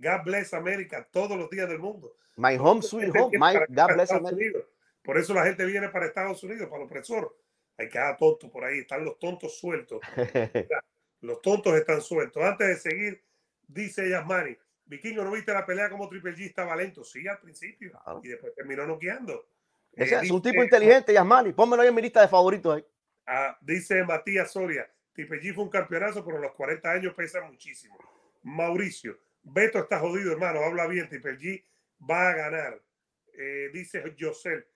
God 0.00 0.24
bless 0.24 0.52
America 0.54 1.06
todos 1.10 1.36
los 1.36 1.50
días 1.50 1.68
del 1.68 1.78
mundo. 1.78 2.14
My 2.36 2.56
home 2.56 2.82
sweet 2.82 3.10
home. 3.16 3.36
My 3.38 3.54
God 3.68 3.94
bless 3.94 4.10
America. 4.10 4.60
Por 5.02 5.18
eso 5.18 5.34
la 5.34 5.44
gente 5.44 5.64
viene 5.64 5.88
para 5.88 6.06
Estados 6.06 6.42
Unidos, 6.44 6.68
para 6.68 6.82
el 6.82 6.86
opresor. 6.86 7.34
Hay 7.78 7.88
cada 7.88 8.16
tonto 8.16 8.50
por 8.50 8.64
ahí. 8.64 8.80
Están 8.80 9.04
los 9.04 9.18
tontos 9.18 9.58
sueltos. 9.58 10.00
los 11.20 11.40
tontos 11.40 11.74
están 11.74 12.00
sueltos. 12.00 12.42
Antes 12.42 12.68
de 12.68 12.76
seguir, 12.76 13.24
dice 13.66 14.08
Yasmani, 14.08 14.56
Vikingo, 14.84 15.24
¿no 15.24 15.30
viste 15.32 15.52
la 15.52 15.64
pelea 15.64 15.88
como 15.88 16.08
Triple 16.08 16.34
G 16.34 16.46
estaba 16.46 16.76
lento? 16.76 17.04
Sí, 17.04 17.26
al 17.26 17.38
principio. 17.38 17.92
Y 18.22 18.28
después 18.28 18.54
terminó 18.54 18.86
noqueando. 18.86 19.48
Ese 19.92 20.16
es 20.16 20.30
un 20.30 20.42
tipo 20.42 20.62
inteligente, 20.62 21.12
Yasmani. 21.12 21.52
Pónmelo 21.52 21.82
ahí 21.82 21.88
en 21.88 21.94
mi 21.94 22.02
lista 22.02 22.20
de 22.20 22.28
favoritos 22.28 22.76
ahí. 22.76 22.84
Ah, 23.26 23.58
dice 23.60 24.02
Matías 24.04 24.52
Soria, 24.52 24.90
Triple 25.12 25.40
G 25.40 25.54
fue 25.54 25.64
un 25.64 25.70
campeonazo, 25.70 26.24
pero 26.24 26.38
los 26.38 26.52
40 26.52 26.90
años 26.90 27.14
pesa 27.14 27.40
muchísimo. 27.42 27.98
Mauricio. 28.42 29.18
Beto 29.42 29.78
está 29.78 29.98
jodido, 29.98 30.32
hermano. 30.32 30.60
Habla 30.60 30.86
bien. 30.86 31.08
Triple 31.08 31.38
G 31.38 31.64
va 32.08 32.30
a 32.30 32.34
ganar. 32.34 32.82
Eh, 33.34 33.70
dice 33.72 34.02
José. 34.18 34.66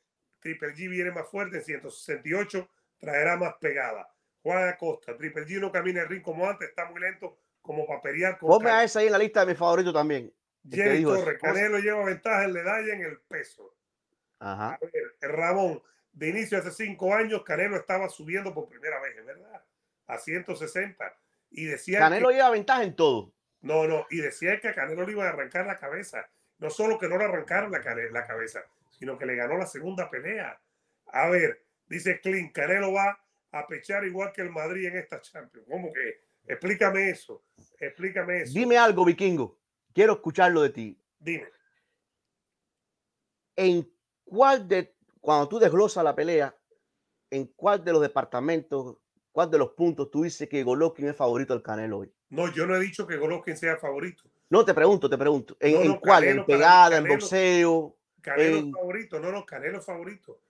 Triple 0.41 0.75
G 0.75 0.89
viene 0.89 1.11
más 1.11 1.29
fuerte. 1.29 1.61
168 1.61 2.69
traerá 2.99 3.37
más 3.37 3.55
pegada. 3.61 4.09
Juan 4.43 4.69
Acosta. 4.69 5.17
Triple 5.17 5.47
G 5.47 5.61
no 5.61 5.71
camina 5.71 6.03
el 6.03 6.09
ring 6.09 6.23
como 6.23 6.49
antes. 6.49 6.69
Está 6.69 6.87
muy 6.87 7.01
lento 7.01 7.39
como 7.61 7.87
para 7.87 8.01
pelear. 8.01 8.39
Ponme 8.39 8.71
a 8.71 8.85
esa 8.85 9.01
ahí 9.01 9.07
en 9.07 9.13
la 9.13 9.19
lista 9.19 9.41
de 9.41 9.47
mis 9.47 9.59
favoritos 9.59 9.93
también. 9.93 10.33
Jerry 10.69 11.03
Torres. 11.03 11.39
Canelo 11.41 11.79
lleva 11.79 12.05
ventaja 12.05 12.45
en 12.45 12.53
medalla 12.53 12.95
en 12.95 13.03
el 13.03 13.19
peso. 13.21 13.75
Ajá. 14.39 14.79
Ramón. 15.21 15.83
De 16.13 16.29
inicio 16.29 16.59
hace 16.59 16.71
cinco 16.71 17.15
años, 17.15 17.43
Canelo 17.43 17.77
estaba 17.77 18.07
subiendo 18.11 18.53
por 18.53 18.69
primera 18.69 19.01
vez, 19.01 19.25
¿verdad? 19.25 19.65
A 20.07 20.19
160. 20.19 21.17
Y 21.51 21.65
decía. 21.65 22.01
Canelo 22.01 22.31
lleva 22.31 22.51
ventaja 22.51 22.83
en 22.83 22.95
todo. 22.95 23.33
No, 23.63 23.87
no, 23.87 24.07
y 24.11 24.19
decía 24.19 24.61
que 24.61 24.69
a 24.69 24.75
Canelo 24.75 25.07
le 25.07 25.13
iba 25.13 25.25
a 25.25 25.31
arrancar 25.31 25.67
la 25.67 25.79
cabeza. 25.79 26.29
No 26.59 26.69
solo 26.69 26.99
que 26.99 27.09
no 27.09 27.17
le 27.17 27.25
arrancaron 27.25 27.71
la, 27.71 27.81
la 28.11 28.27
cabeza, 28.27 28.65
sino 28.91 29.19
que 29.19 29.27
le 29.27 29.37
ganó 29.37 29.57
la 29.57 29.67
segunda 29.67 30.11
pelea. 30.11 30.61
A 31.07 31.29
ver, 31.29 31.65
dice 31.87 32.21
Clint, 32.21 32.53
Canelo 32.53 32.93
va 32.93 33.19
a 33.53 33.67
pechar 33.67 34.05
igual 34.05 34.33
que 34.33 34.43
el 34.43 34.51
Madrid 34.51 34.87
en 34.87 34.97
esta 34.97 35.21
Champions. 35.21 35.67
¿Cómo 35.69 35.93
que? 35.93 36.23
Explícame 36.47 37.11
eso. 37.11 37.45
Explícame 37.79 38.43
eso. 38.43 38.53
Dime 38.53 38.77
algo, 38.77 39.05
vikingo. 39.05 39.59
Quiero 39.93 40.15
escucharlo 40.15 40.63
de 40.63 40.71
ti. 40.71 41.01
Dime. 41.19 41.49
¿En 43.55 43.89
cuál 44.25 44.67
de, 44.67 44.97
cuando 45.21 45.49
tú 45.49 45.59
desglosas 45.59 46.03
la 46.03 46.15
pelea, 46.15 46.57
en 47.31 47.47
cuál 47.47 47.85
de 47.85 47.93
los 47.93 48.01
departamentos, 48.01 48.97
cuál 49.31 49.51
de 49.51 49.59
los 49.59 49.71
puntos 49.71 50.11
tú 50.11 50.23
dices 50.23 50.49
que 50.49 50.65
Golovkin 50.65 51.09
es 51.09 51.17
favorito 51.17 51.53
del 51.53 51.63
Canelo 51.63 51.99
hoy? 51.99 52.13
No, 52.33 52.51
yo 52.51 52.67
no 52.67 52.75
he 52.77 52.81
dicho 52.81 53.07
que 53.07 53.19
Golovkin 53.19 53.57
sea 53.59 53.77
favorito. 53.77 54.25
No, 54.49 54.65
te 54.65 54.73
pregunto, 54.73 55.09
te 55.09 55.19
pregunto. 55.19 55.55
¿En, 55.61 55.75
No, 55.75 55.81
en 55.83 55.89
no, 55.89 56.01
cuál? 56.01 56.23
Canelo, 56.23 56.41
¿En 56.41 56.47
pegada, 56.47 56.97
en 56.97 57.05
boxeo? 57.05 57.97
Canelo 58.23 58.57
En- 58.59 58.69
es 58.69 58.73
favorito. 58.73 59.21
No, 59.21 59.31
no, 59.31 59.45
Canelo 59.45 59.79
es 59.79 59.85
favorito. 59.85 60.41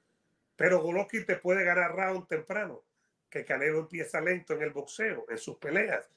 Pero 0.55 0.80
Golovkin 0.80 1.26
te 1.26 1.37
puede 1.37 1.64
ganar 1.64 1.93
round 1.97 2.28
temprano. 2.28 2.85
Que 3.28 3.45
Canelo 3.45 3.80
empieza 3.80 4.20
lento 4.20 4.55
en 4.55 4.62
el 4.62 4.70
boxeo, 4.70 5.26
en 5.28 5.39
sus 5.39 5.57
peleas. 5.57 6.09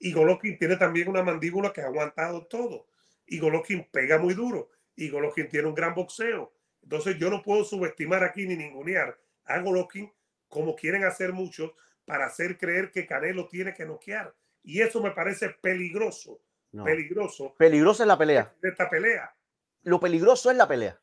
Y 0.00 0.12
Golovkin 0.12 0.58
tiene 0.58 0.76
también 0.76 1.08
una 1.08 1.22
mandíbula 1.22 1.72
que 1.72 1.82
ha 1.82 1.86
aguantado 1.86 2.46
todo. 2.46 2.86
Y 3.26 3.38
Golovkin 3.38 3.86
pega 3.92 4.18
muy 4.18 4.34
duro. 4.34 4.70
Y 4.96 5.08
Golovkin 5.08 5.48
tiene 5.48 5.68
un 5.68 5.74
gran 5.74 5.94
boxeo. 5.94 6.52
Entonces 6.82 7.16
yo 7.16 7.30
no 7.30 7.42
puedo 7.44 7.62
subestimar 7.64 8.24
aquí 8.24 8.44
ni 8.44 8.56
ningunear 8.56 9.16
a 9.44 9.60
Golovkin 9.60 10.12
como 10.48 10.74
quieren 10.74 11.04
hacer 11.04 11.32
muchos 11.32 11.70
para 12.04 12.26
hacer 12.26 12.58
creer 12.58 12.90
que 12.90 13.06
Canelo 13.06 13.46
tiene 13.46 13.72
que 13.72 13.84
noquear. 13.86 14.34
Y 14.64 14.80
eso 14.80 15.02
me 15.02 15.10
parece 15.10 15.50
peligroso, 15.60 16.40
No. 16.72 16.84
peligroso 16.84 17.54
Peligrosa 17.58 18.04
es 18.04 18.06
la 18.08 18.16
pelea. 18.18 18.54
de 18.60 18.68
esta 18.68 18.88
pelea. 18.88 19.34
Lo 19.82 19.98
peligroso 20.00 20.50
es 20.50 20.56
la 20.56 20.68
pelea. 20.68 20.98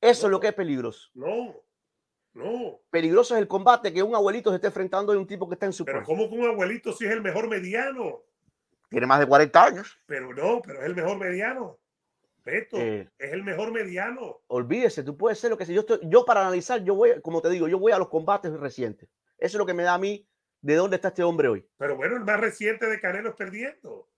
Eso 0.00 0.26
es 0.26 0.30
lo 0.30 0.38
que 0.38 0.48
es 0.48 0.54
peligroso. 0.54 1.08
No, 1.14 1.56
no. 2.34 2.80
Peligroso 2.90 3.34
es 3.34 3.40
el 3.40 3.48
combate 3.48 3.92
que 3.92 4.02
un 4.02 4.14
abuelito 4.14 4.50
se 4.50 4.56
esté 4.56 4.68
enfrentando 4.68 5.12
a 5.12 5.18
un 5.18 5.26
tipo 5.26 5.48
que 5.48 5.54
está 5.54 5.66
en 5.66 5.72
su 5.72 5.84
Pero. 5.84 6.04
¿cómo 6.04 6.28
que 6.28 6.36
un 6.36 6.46
abuelito 6.46 6.92
si 6.92 7.04
es 7.04 7.10
el 7.10 7.20
mejor 7.20 7.48
mediano? 7.48 8.22
Tiene 8.88 9.06
más 9.06 9.18
de 9.20 9.26
40 9.26 9.64
años. 9.64 9.98
Pero 10.06 10.32
no, 10.32 10.62
pero 10.62 10.80
es 10.80 10.86
el 10.86 10.94
mejor 10.94 11.18
mediano. 11.18 11.78
Beto, 12.44 12.78
Eh. 12.78 13.10
es 13.18 13.32
el 13.32 13.42
mejor 13.42 13.72
mediano. 13.72 14.40
Olvídese, 14.46 15.02
tú 15.02 15.16
puedes 15.18 15.38
ser 15.38 15.50
lo 15.50 15.58
que 15.58 15.66
sea. 15.66 15.74
Yo, 15.74 15.80
estoy- 15.80 16.00
yo 16.04 16.24
para 16.24 16.40
analizar, 16.40 16.82
yo 16.82 16.94
voy, 16.94 17.20
como 17.20 17.42
te 17.42 17.50
digo, 17.50 17.68
yo 17.68 17.78
voy 17.78 17.92
a 17.92 17.98
los 17.98 18.08
combates 18.08 18.52
recientes. 18.52 19.10
Eso 19.36 19.56
es 19.56 19.58
lo 19.58 19.66
que 19.66 19.74
me 19.74 19.82
da 19.82 19.94
a 19.94 19.98
mí 19.98 20.26
de 20.60 20.74
dónde 20.74 20.96
está 20.96 21.08
este 21.08 21.22
hombre 21.22 21.48
hoy. 21.48 21.68
Pero 21.76 21.96
bueno, 21.96 22.16
el 22.16 22.24
más 22.24 22.40
reciente 22.40 22.86
de 22.86 23.00
Canelo 23.00 23.30
es 23.30 23.36
perdiendo. 23.36 24.08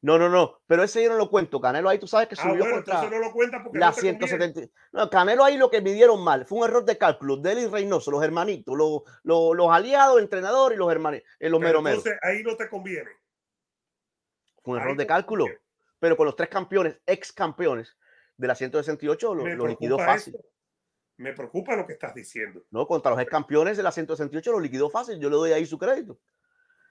No, 0.00 0.16
no, 0.16 0.28
no, 0.28 0.60
pero 0.68 0.84
ese 0.84 1.02
yo 1.02 1.10
no 1.10 1.16
lo 1.16 1.28
cuento. 1.28 1.60
Canelo 1.60 1.88
ahí 1.88 1.98
tú 1.98 2.06
sabes 2.06 2.28
que 2.28 2.36
Ah, 2.38 2.42
subió 2.42 2.60
bueno, 2.60 2.76
contra 2.76 3.10
no 3.10 3.18
lo 3.18 3.32
cuenta 3.32 3.62
porque 3.64 3.78
la 3.80 3.88
no 3.88 3.94
te 3.94 4.00
conviene. 4.00 4.28
170. 4.28 4.72
No, 4.92 5.10
Canelo 5.10 5.42
ahí 5.44 5.56
lo 5.56 5.70
que 5.70 5.80
midieron 5.80 6.22
mal 6.22 6.46
fue 6.46 6.58
un 6.58 6.64
error 6.64 6.84
de 6.84 6.96
cálculo 6.96 7.36
de 7.36 7.52
él 7.52 7.58
y 7.60 7.66
Reynoso, 7.66 8.12
los 8.12 8.22
hermanitos, 8.22 8.76
los, 8.76 9.02
los, 9.24 9.56
los 9.56 9.70
aliados, 9.70 10.18
el 10.18 10.24
entrenador 10.24 10.72
y 10.72 10.76
los 10.76 10.90
hermanos, 10.90 11.22
eh, 11.40 11.50
los 11.50 11.60
Pero 11.60 11.80
entonces 11.80 12.16
ahí 12.22 12.44
no 12.44 12.56
te 12.56 12.68
conviene. 12.68 13.10
Fue 14.62 14.74
un 14.74 14.78
ahí 14.78 14.84
error 14.84 14.96
de 14.96 15.04
no 15.04 15.08
cálculo, 15.08 15.46
pero 15.98 16.16
con 16.16 16.26
los 16.26 16.36
tres 16.36 16.48
campeones, 16.48 17.00
ex 17.04 17.32
campeones 17.32 17.96
de 18.36 18.46
la 18.46 18.54
168 18.54 19.34
lo, 19.34 19.46
lo 19.46 19.66
liquidó 19.66 19.98
fácil. 19.98 20.36
Me 21.18 21.32
preocupa 21.32 21.74
lo 21.74 21.84
que 21.84 21.94
estás 21.94 22.14
diciendo. 22.14 22.64
No, 22.70 22.86
contra 22.86 23.10
los 23.10 23.20
ex 23.20 23.28
campeones 23.28 23.76
de 23.76 23.82
la 23.82 23.90
168 23.90 24.52
lo 24.52 24.60
liquidó 24.60 24.88
fácil. 24.88 25.18
Yo 25.18 25.28
le 25.28 25.36
doy 25.36 25.52
ahí 25.52 25.66
su 25.66 25.76
crédito. 25.76 26.18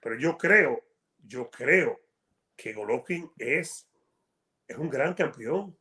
Pero 0.02 0.18
yo 0.18 0.36
creo, 0.36 0.84
yo 1.24 1.50
creo 1.50 1.98
que 2.54 2.74
Golovkin 2.74 3.30
es, 3.38 3.88
es 4.66 4.76
un 4.76 4.90
gran 4.90 5.14
campeón 5.14 5.76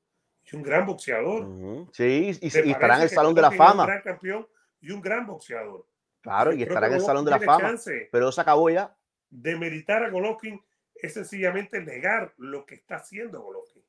y 0.46 0.56
un 0.56 0.64
gran 0.64 0.86
boxeador. 0.86 1.90
Sí, 1.92 2.32
y, 2.42 2.48
estará 2.48 2.96
en 2.96 3.04
el 3.04 3.10
Salón 3.10 3.36
de 3.36 3.42
la 3.42 3.50
es 3.50 3.52
Un 3.52 3.58
Fama. 3.58 3.86
gran 3.86 4.02
campeón 4.02 4.48
y 4.80 4.92
un 4.92 5.02
gran 5.02 5.28
boxeador. 5.28 5.86
Claro, 6.22 6.52
Yo 6.52 6.60
y 6.60 6.64
estará 6.64 6.88
en 6.88 6.94
el 6.94 7.02
Salón 7.02 7.26
de 7.26 7.32
la 7.32 7.40
Fama. 7.40 7.76
Pero 8.12 8.32
se 8.32 8.42
acabó 8.42 8.70
ya. 8.70 8.96
Demeritar 9.30 10.04
a 10.04 10.10
Golovkin 10.10 10.64
es 10.96 11.14
sencillamente 11.14 11.82
negar 11.82 12.34
lo 12.38 12.66
que 12.66 12.76
está 12.76 12.96
haciendo 12.96 13.42
Golovkin, 13.42 13.84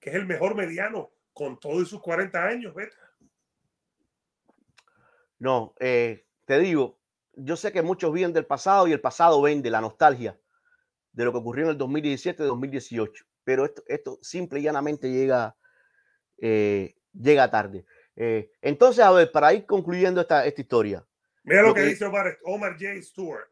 que 0.00 0.08
es 0.08 0.16
el 0.16 0.26
mejor 0.26 0.54
mediano 0.54 1.10
con 1.34 1.60
todos 1.60 1.90
sus 1.90 2.00
40 2.00 2.42
años. 2.42 2.74
Beto. 2.74 2.96
No, 5.38 5.74
eh, 5.80 6.26
te 6.44 6.58
digo, 6.58 6.98
yo 7.34 7.56
sé 7.56 7.72
que 7.72 7.82
muchos 7.82 8.12
viven 8.12 8.32
del 8.32 8.46
pasado 8.46 8.88
y 8.88 8.92
el 8.92 9.00
pasado 9.00 9.40
vende 9.42 9.70
la 9.70 9.80
nostalgia 9.80 10.38
de 11.12 11.24
lo 11.24 11.32
que 11.32 11.38
ocurrió 11.38 11.64
en 11.64 11.70
el 11.70 11.78
2017-2018, 11.78 13.24
pero 13.44 13.64
esto, 13.64 13.82
esto 13.86 14.18
simple 14.22 14.60
y 14.60 14.62
llanamente 14.64 15.10
llega, 15.10 15.56
eh, 16.38 16.96
llega 17.12 17.50
tarde. 17.50 17.84
Eh, 18.16 18.50
entonces, 18.60 19.04
a 19.04 19.10
ver, 19.12 19.30
para 19.30 19.52
ir 19.54 19.64
concluyendo 19.66 20.20
esta, 20.20 20.44
esta 20.46 20.60
historia, 20.60 21.04
Mira 21.44 21.62
lo, 21.62 21.68
Lo 21.68 21.74
que, 21.74 21.80
que- 21.82 21.86
dice 21.88 22.04
Omar, 22.04 22.38
Omar 22.44 22.72
J. 22.72 23.00
Stewart. 23.00 23.48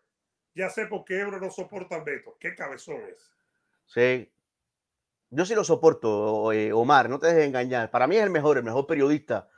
Ya 0.55 0.69
sé 0.69 0.87
por 0.87 1.05
qué 1.05 1.21
Ebro 1.21 1.39
no 1.41 1.51
soporta 1.51 1.97
al 1.97 2.03
Beto. 2.05 2.37
Qué 2.39 2.55
cabezón 2.55 3.01
es. 3.11 3.31
sí, 3.87 4.31
yo 5.31 5.45
sí 5.47 5.55
lo 5.55 5.65
soporto, 5.65 6.11
Omar, 6.75 7.09
no 7.09 7.19
te 7.19 7.29
dejes 7.29 7.45
engañar. 7.47 7.91
Para 7.91 8.07
mí 8.07 8.17
es 8.17 8.23
el 8.23 8.31
mejor, 8.31 8.59
el 8.59 8.65
mejor 8.65 8.87
periodista, 8.87 9.49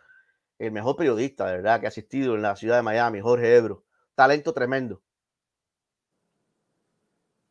el 0.59 0.73
mejor 0.73 0.97
periodista, 0.97 1.47
de 1.47 1.53
verdad, 1.57 1.81
que 1.81 1.87
ha 1.87 1.89
asistido 1.89 2.35
en 2.35 2.43
la 2.43 2.57
ciudad 2.57 2.77
de 2.77 2.83
Miami, 2.83 3.21
Jorge 3.21 3.55
Ebro. 3.57 3.85
Talento 4.15 4.53
tremendo. 4.53 5.01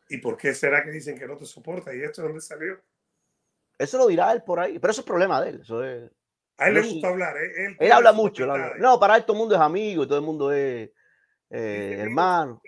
¿Y 0.10 0.18
por 0.18 0.38
qué 0.38 0.53
será 0.53 0.84
que 0.84 0.91
dicen 0.91 1.18
que 1.18 1.28
no 1.28 1.38
te 1.38 1.45
soporta? 1.45 1.93
¿Y 1.93 2.01
esto 2.01 2.22
de 2.22 2.28
dónde 2.28 2.41
salió? 2.41 2.80
Eso 3.78 3.97
lo 3.97 4.08
dirá 4.08 4.32
él 4.32 4.43
por 4.43 4.60
ahí, 4.60 4.80
pero 4.80 4.91
eso 4.91 5.01
es 5.01 5.08
problema 5.08 5.41
de 5.41 5.49
él. 5.49 5.60
Eso 5.62 5.84
es, 5.84 6.10
A 6.58 6.68
él 6.70 6.76
le 6.76 6.82
gusta 6.82 7.10
hablar. 7.10 7.36
¿eh? 7.38 7.76
Él, 7.80 7.91
habla 7.91 8.12
mucho. 8.12 8.43
él 8.43 8.49
habla- 8.49 8.64
amistades. 8.64 8.82
No, 8.82 8.99
para 8.99 9.18
él 9.18 9.24
todo 9.24 9.34
el 9.34 9.39
mundo 9.39 9.55
es 9.55 9.62
amigo 9.62 10.08
todo 10.08 10.18
el 10.18 10.26
mundo 10.26 10.51
es 10.51 10.89
eh, 11.49 11.97
hermano. 11.99 12.62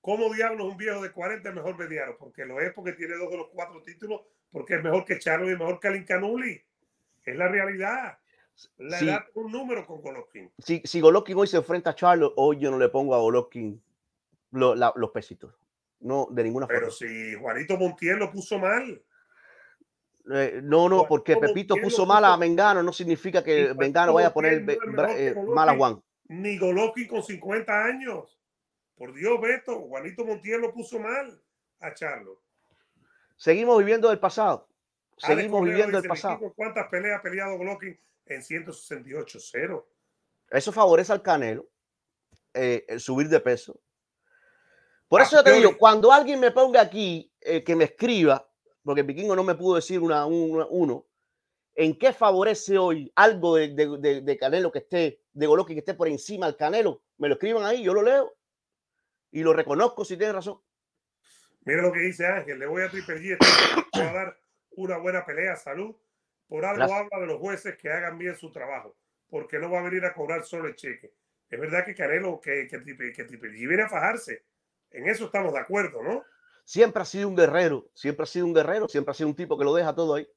¿Cómo 0.00 0.32
diablos 0.32 0.66
un 0.68 0.76
viejo 0.76 1.02
de 1.02 1.12
40 1.12 1.48
es 1.48 1.54
mejor 1.54 1.76
mediano? 1.78 2.16
Porque 2.18 2.44
lo 2.44 2.60
es 2.60 2.72
porque 2.72 2.92
tiene 2.92 3.16
dos 3.16 3.30
de 3.30 3.36
los 3.36 3.48
cuatro 3.48 3.82
títulos, 3.82 4.22
porque 4.50 4.76
es 4.76 4.82
mejor 4.82 5.04
que 5.04 5.18
Charlo 5.18 5.50
y 5.50 5.56
mejor 5.56 5.80
que 5.80 5.88
Alin 5.88 6.04
Canuli. 6.04 6.62
Es 7.24 7.36
la 7.36 7.48
realidad. 7.48 8.18
Sí. 8.58 9.04
edad 9.08 9.24
es 9.28 9.36
un 9.36 9.52
número 9.52 9.86
con 9.86 10.00
Golovkin. 10.02 10.50
Si, 10.58 10.82
si 10.84 11.00
Golovkin 11.00 11.36
hoy 11.38 11.46
se 11.46 11.56
enfrenta 11.58 11.90
a 11.90 11.94
Charlo, 11.94 12.32
hoy 12.36 12.58
yo 12.58 12.70
no 12.70 12.78
le 12.78 12.88
pongo 12.88 13.14
a 13.14 13.18
Golovkin 13.18 13.80
lo- 14.52 14.74
la- 14.74 14.92
los 14.96 15.10
pesitos. 15.10 15.54
No, 16.00 16.26
de 16.30 16.42
ninguna 16.44 16.66
Pero 16.66 16.90
forma. 16.90 16.92
si 16.96 17.34
Juanito 17.34 17.76
Montiel 17.76 18.18
lo 18.18 18.30
puso 18.32 18.58
mal. 18.58 19.02
Eh, 20.32 20.60
no, 20.62 20.88
no, 20.88 21.06
porque 21.06 21.36
Pepito 21.36 21.74
Montiel 21.74 21.84
puso 21.90 22.04
mal 22.06 22.24
a 22.24 22.36
Mengano, 22.36 22.82
no 22.82 22.92
significa 22.92 23.42
que 23.42 23.72
Mengano 23.74 24.12
vaya 24.12 24.28
a 24.28 24.32
poner 24.32 24.62
no 24.62 25.06
eh, 25.08 25.34
mal 25.54 25.68
a 25.68 25.76
Juan. 25.76 26.02
Ni 26.28 26.58
Golovkin 26.58 27.08
con 27.08 27.22
50 27.22 27.84
años. 27.84 28.38
Por 28.96 29.14
Dios, 29.14 29.40
Beto, 29.40 29.80
Juanito 29.82 30.24
Montiel 30.24 30.60
lo 30.60 30.72
puso 30.72 30.98
mal 30.98 31.40
a 31.80 31.94
Charlo. 31.94 32.42
Seguimos 33.36 33.78
viviendo 33.78 34.08
del 34.08 34.18
pasado. 34.18 34.68
Seguimos 35.16 35.62
viviendo 35.64 35.96
el 35.96 36.02
dice, 36.02 36.08
pasado. 36.08 36.34
"Vikingo, 36.34 36.54
¿Cuántas 36.54 36.88
peleas 36.88 37.18
ha 37.18 37.22
peleado 37.22 37.56
Golovkin 37.56 37.98
en 38.34 38.42
168? 38.42 39.38
Cero. 39.40 39.88
Eso 40.50 40.72
favorece 40.72 41.12
al 41.12 41.22
Canelo 41.22 41.68
eh, 42.54 42.84
el 42.88 43.00
subir 43.00 43.28
de 43.28 43.40
peso. 43.40 43.80
Por 45.08 45.20
Ah, 45.20 45.24
eso 45.24 45.36
yo 45.36 45.44
te 45.44 45.52
digo, 45.52 45.76
cuando 45.78 46.12
alguien 46.12 46.38
me 46.40 46.50
ponga 46.50 46.80
aquí, 46.80 47.32
eh, 47.40 47.62
que 47.64 47.74
me 47.76 47.84
escriba, 47.84 48.50
porque 48.82 49.02
Vikingo 49.02 49.34
no 49.36 49.44
me 49.44 49.54
pudo 49.54 49.76
decir 49.76 50.00
una, 50.00 50.26
una- 50.26 50.66
uno, 50.68 51.06
en 51.74 51.96
qué 51.98 52.12
favorece 52.12 52.76
hoy 52.76 53.10
algo 53.14 53.56
de, 53.56 53.68
de- 53.68 53.98
de- 53.98 54.20
de 54.22 54.36
Canelo 54.38 54.70
que 54.72 54.80
esté, 54.80 55.22
de 55.32 55.46
Golovkin 55.46 55.76
que 55.76 55.80
esté 55.80 55.94
por 55.94 56.08
encima 56.08 56.46
del 56.46 56.56
Canelo, 56.56 57.02
me 57.18 57.28
lo 57.28 57.34
escriban 57.34 57.64
ahí, 57.64 57.82
yo 57.82 57.94
lo 57.94 58.02
leo 58.02 58.34
y 59.30 59.42
lo 59.42 59.52
reconozco 59.52 60.04
si 60.04 60.16
tiene 60.16 60.32
razón. 60.32 60.60
Mira 61.62 61.82
lo 61.82 61.92
que 61.92 62.00
dice 62.00 62.26
Ángel, 62.26 62.58
le 62.58 62.66
voy 62.66 62.82
a 62.82 62.90
Triple 62.90 63.16
G, 63.20 63.32
este 63.38 63.46
va 64.00 64.10
a 64.10 64.12
dar 64.12 64.40
una 64.72 64.98
buena 64.98 65.24
pelea, 65.24 65.54
salud. 65.56 65.94
Por 66.48 66.64
algo 66.64 66.78
Gracias. 66.78 66.98
habla 67.00 67.20
de 67.20 67.26
los 67.26 67.38
jueces 67.38 67.76
que 67.76 67.90
hagan 67.90 68.18
bien 68.18 68.34
su 68.36 68.50
trabajo, 68.50 68.96
porque 69.28 69.58
no 69.58 69.70
va 69.70 69.80
a 69.80 69.82
venir 69.82 70.04
a 70.04 70.14
cobrar 70.14 70.44
solo 70.44 70.66
el 70.68 70.74
cheque. 70.76 71.12
Es 71.50 71.60
verdad 71.60 71.84
que 71.84 71.94
Canelo, 71.94 72.40
que, 72.40 72.66
que, 72.68 72.78
Triple, 72.78 73.12
que 73.12 73.26
G 73.26 73.68
viene 73.68 73.82
a 73.82 73.88
fajarse. 73.88 74.44
En 74.90 75.06
eso 75.08 75.26
estamos 75.26 75.52
de 75.52 75.58
acuerdo, 75.60 76.02
¿no? 76.02 76.24
Siempre 76.64 77.02
ha 77.02 77.04
sido 77.06 77.28
un 77.28 77.36
guerrero, 77.36 77.88
siempre 77.94 78.24
ha 78.24 78.26
sido 78.26 78.46
un 78.46 78.54
guerrero, 78.54 78.88
siempre 78.88 79.10
ha 79.12 79.14
sido 79.14 79.28
un 79.28 79.34
tipo 79.36 79.58
que 79.58 79.64
lo 79.64 79.74
deja 79.74 79.94
todo 79.94 80.14
ahí. 80.14 80.28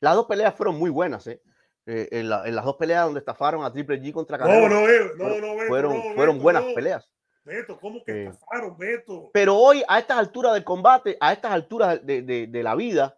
Las 0.00 0.14
dos 0.14 0.26
peleas 0.26 0.54
fueron 0.54 0.76
muy 0.76 0.90
buenas, 0.90 1.26
¿eh? 1.26 1.42
Eh, 1.86 2.08
en, 2.12 2.28
la- 2.28 2.46
en 2.46 2.54
las 2.56 2.64
dos 2.64 2.76
peleas 2.76 3.04
donde 3.04 3.20
estafaron 3.20 3.64
a 3.64 3.72
Triple 3.72 4.00
G 4.00 4.12
contra 4.12 4.36
Canelo. 4.38 4.68
No, 4.68 4.80
no, 4.80 4.88
eh, 4.88 5.10
no, 5.16 5.24
fueron- 5.24 5.40
no, 5.40 5.54
Beto, 5.56 5.68
fueron, 5.68 5.92
no, 5.96 6.14
fueron 6.14 6.34
Beto, 6.36 6.42
buenas 6.42 6.64
no. 6.64 6.74
peleas. 6.74 7.10
Beto, 7.44 7.78
¿cómo 7.78 8.02
que 8.04 8.12
Eh. 8.12 8.26
estafaron, 8.28 8.76
Beto? 8.76 9.30
Pero 9.32 9.54
hoy, 9.56 9.82
a 9.86 9.98
estas 10.00 10.18
alturas 10.18 10.54
del 10.54 10.64
combate, 10.64 11.16
a 11.20 11.32
estas 11.32 11.52
alturas 11.52 12.04
de, 12.04 12.22
de- 12.22 12.46
de 12.48 12.62
la 12.62 12.74
vida, 12.74 13.15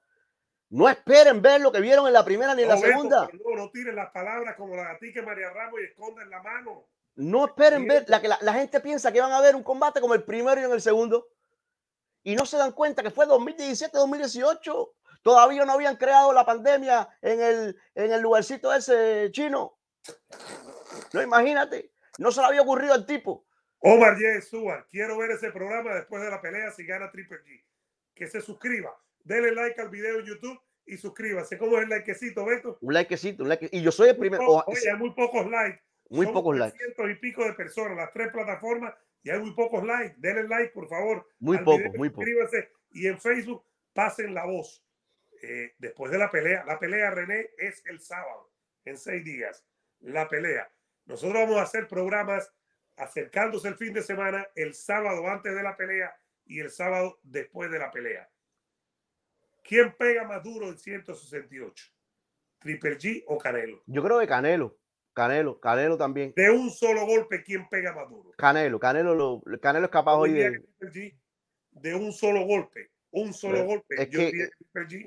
no 0.71 0.89
esperen 0.89 1.41
ver 1.41 1.61
lo 1.61 1.73
que 1.73 1.81
vieron 1.81 2.07
en 2.07 2.13
la 2.13 2.25
primera 2.25 2.55
ni 2.55 2.63
en 2.63 2.69
No, 2.69 2.75
la 2.75 2.81
segunda. 2.81 3.29
no, 3.33 3.57
no 3.57 3.71
tiren 3.71 3.97
las 3.97 4.11
palabras 4.11 4.55
como 4.57 4.77
la 4.77 4.85
gatica 4.85 5.23
María 5.23 5.51
Ramos 5.51 5.81
y 5.81 5.85
escondan 5.85 6.29
la 6.29 6.43
mano. 6.43 6.85
No 7.17 7.47
esperen 7.47 7.87
ver, 7.87 8.05
la, 8.09 8.21
que 8.21 8.29
la, 8.29 8.39
la 8.43 8.53
gente 8.53 8.81
piensa 8.81 9.11
que 9.11 9.21
van 9.21 9.33
a 9.33 9.41
ver 9.41 9.57
un 9.57 9.63
combate 9.63 10.01
como 10.01 10.15
el 10.15 10.23
primero 10.25 10.61
y 10.61 10.65
en 10.65 10.73
el 10.73 10.81
segundo. 10.81 11.29
Y 12.23 12.37
no 12.37 12.45
se 12.47 12.59
dan 12.59 12.73
cuenta 12.73 13.03
que 13.03 13.11
fue 13.11 13.27
2017-2018. 13.27 14.93
Todavía 15.23 15.65
no 15.65 15.73
habían 15.73 15.97
creado 15.97 16.33
la 16.33 16.45
pandemia 16.45 17.09
en 17.23 17.41
el, 17.41 17.81
en 17.95 18.13
el 18.13 18.21
lugarcito 18.21 18.73
ese 18.73 19.31
chino. 19.33 19.79
No, 21.13 21.23
imagínate. 21.23 21.91
No 22.19 22.31
se 22.31 22.41
le 22.41 22.47
había 22.47 22.63
ocurrido 22.63 22.95
al 22.95 23.07
tipo. 23.07 23.47
Omar 23.81 24.17
J. 24.17 24.87
Quiero 24.91 25.17
ver 25.19 25.31
ese 25.33 25.51
programa 25.51 25.95
después 25.95 26.23
de 26.23 26.31
la 26.31 26.41
pelea 26.41 26.71
si 26.73 26.85
gana 26.85 27.11
Triple 27.11 27.39
G. 27.39 27.65
Que 28.15 28.27
se 28.27 28.41
suscriba, 28.41 28.97
denle 29.29 29.53
like 29.53 29.81
al 29.81 29.91
video 29.91 30.19
en 30.19 30.27
YouTube 30.27 30.59
y 30.87 30.97
suscríbase. 30.97 31.59
¿Cómo 31.59 31.77
es 31.77 31.85
el 31.85 31.91
likecito, 31.91 32.45
Beto? 32.45 32.79
Un 32.81 32.95
likecito, 32.95 33.43
un 33.43 33.51
like. 33.51 33.69
Y 33.71 33.83
yo 33.83 33.93
soy 33.93 34.09
el 34.09 34.17
primero. 34.17 34.43
Oye, 34.67 34.91
hay 34.91 34.97
muy 34.97 35.11
pocos 35.11 35.49
likes. 35.49 35.81
Muy 36.09 36.27
pocos 36.27 36.57
likes. 36.57 36.79
Cientos 36.79 37.11
y 37.11 37.15
pico 37.17 37.45
de 37.45 37.53
personas, 37.53 37.97
las 37.97 38.13
tres 38.13 38.33
plataformas, 38.33 38.95
y 39.23 39.31
hay 39.31 39.39
muy 39.39 39.55
pocos 39.55 39.85
likes. 39.85 40.15
Denle 40.19 40.49
like, 40.49 40.73
por 40.73 40.89
favor. 40.89 41.29
Muy 41.39 41.59
poco, 41.59 41.93
muy 41.97 42.09
poco. 42.09 42.23
Suscríbase 42.23 42.71
y 42.93 43.07
en 43.07 43.21
Facebook 43.21 43.63
pasen 43.93 44.33
la 44.33 44.47
voz. 44.47 44.83
Eh, 45.43 45.75
después 45.79 46.11
de 46.11 46.19
la 46.19 46.31
pelea, 46.31 46.65
la 46.65 46.79
pelea 46.79 47.11
René 47.11 47.51
es 47.59 47.85
el 47.87 48.01
sábado, 48.01 48.51
en 48.85 48.97
seis 48.97 49.23
días. 49.25 49.65
La 50.01 50.29
pelea. 50.29 50.71
Nosotros 51.05 51.35
vamos 51.35 51.59
a 51.59 51.63
hacer 51.63 51.87
programas 51.87 52.53
acercándose 52.97 53.69
el 53.69 53.77
fin 53.77 53.93
de 53.93 54.03
semana, 54.03 54.49
el 54.57 54.75
sábado 54.75 55.29
antes 55.29 55.55
de 55.55 55.63
la 55.63 55.77
pelea 55.77 56.17
y 56.47 56.61
el 56.61 56.71
sábado 56.71 57.21
después 57.23 57.71
de 57.71 57.79
la 57.79 57.91
pelea. 57.91 58.29
¿Quién 59.69 59.95
pega 59.99 60.27
más 60.27 60.43
duro 60.43 60.67
en 60.67 60.79
168? 60.79 61.85
¿Triple 62.59 62.97
G 62.99 63.25
o 63.27 63.37
Canelo? 63.37 63.83
Yo 63.85 64.03
creo 64.03 64.19
que 64.19 64.27
Canelo. 64.27 64.79
Canelo, 65.13 65.61
Canelo 65.61 65.99
también. 65.99 66.33
De 66.35 66.49
un 66.49 66.71
solo 66.71 67.05
golpe, 67.05 67.43
¿quién 67.43 67.69
pega 67.69 67.93
más 67.95 68.09
duro? 68.09 68.31
Canelo, 68.39 68.81
Canelo, 68.81 69.15
lo, 69.15 69.43
Canelo 69.61 69.85
es 69.85 69.91
capaz 69.91 70.15
hoy 70.15 70.33
de... 70.33 70.65
De 71.71 71.95
un 71.95 72.13
solo 72.15 72.47
golpe, 72.47 72.93
un 73.11 73.35
solo 73.35 73.65
golpe. 73.65 74.03
Es 74.03 74.09
que, 74.09 74.49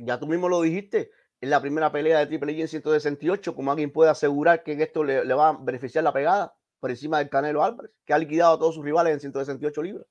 ya 0.02 0.20
tú 0.20 0.28
mismo 0.28 0.48
lo 0.48 0.62
dijiste, 0.62 1.10
en 1.42 1.50
la 1.50 1.60
primera 1.60 1.92
pelea 1.92 2.20
de 2.20 2.28
Triple 2.28 2.54
G 2.54 2.62
en 2.62 2.68
168, 2.68 3.56
como 3.56 3.72
alguien 3.72 3.92
puede 3.92 4.12
asegurar 4.12 4.64
que 4.64 4.74
en 4.74 4.82
esto 4.82 5.04
le, 5.04 5.26
le 5.26 5.34
va 5.34 5.50
a 5.50 5.58
beneficiar 5.60 6.04
la 6.04 6.14
pegada 6.14 6.56
por 6.80 6.92
encima 6.92 7.18
del 7.18 7.30
Canelo 7.30 7.64
Álvarez, 7.64 7.92
que 8.06 8.14
ha 8.14 8.18
liquidado 8.20 8.54
a 8.54 8.60
todos 8.60 8.76
sus 8.76 8.86
rivales 8.86 9.12
en 9.14 9.20
168 9.22 9.82
libras. 9.82 10.06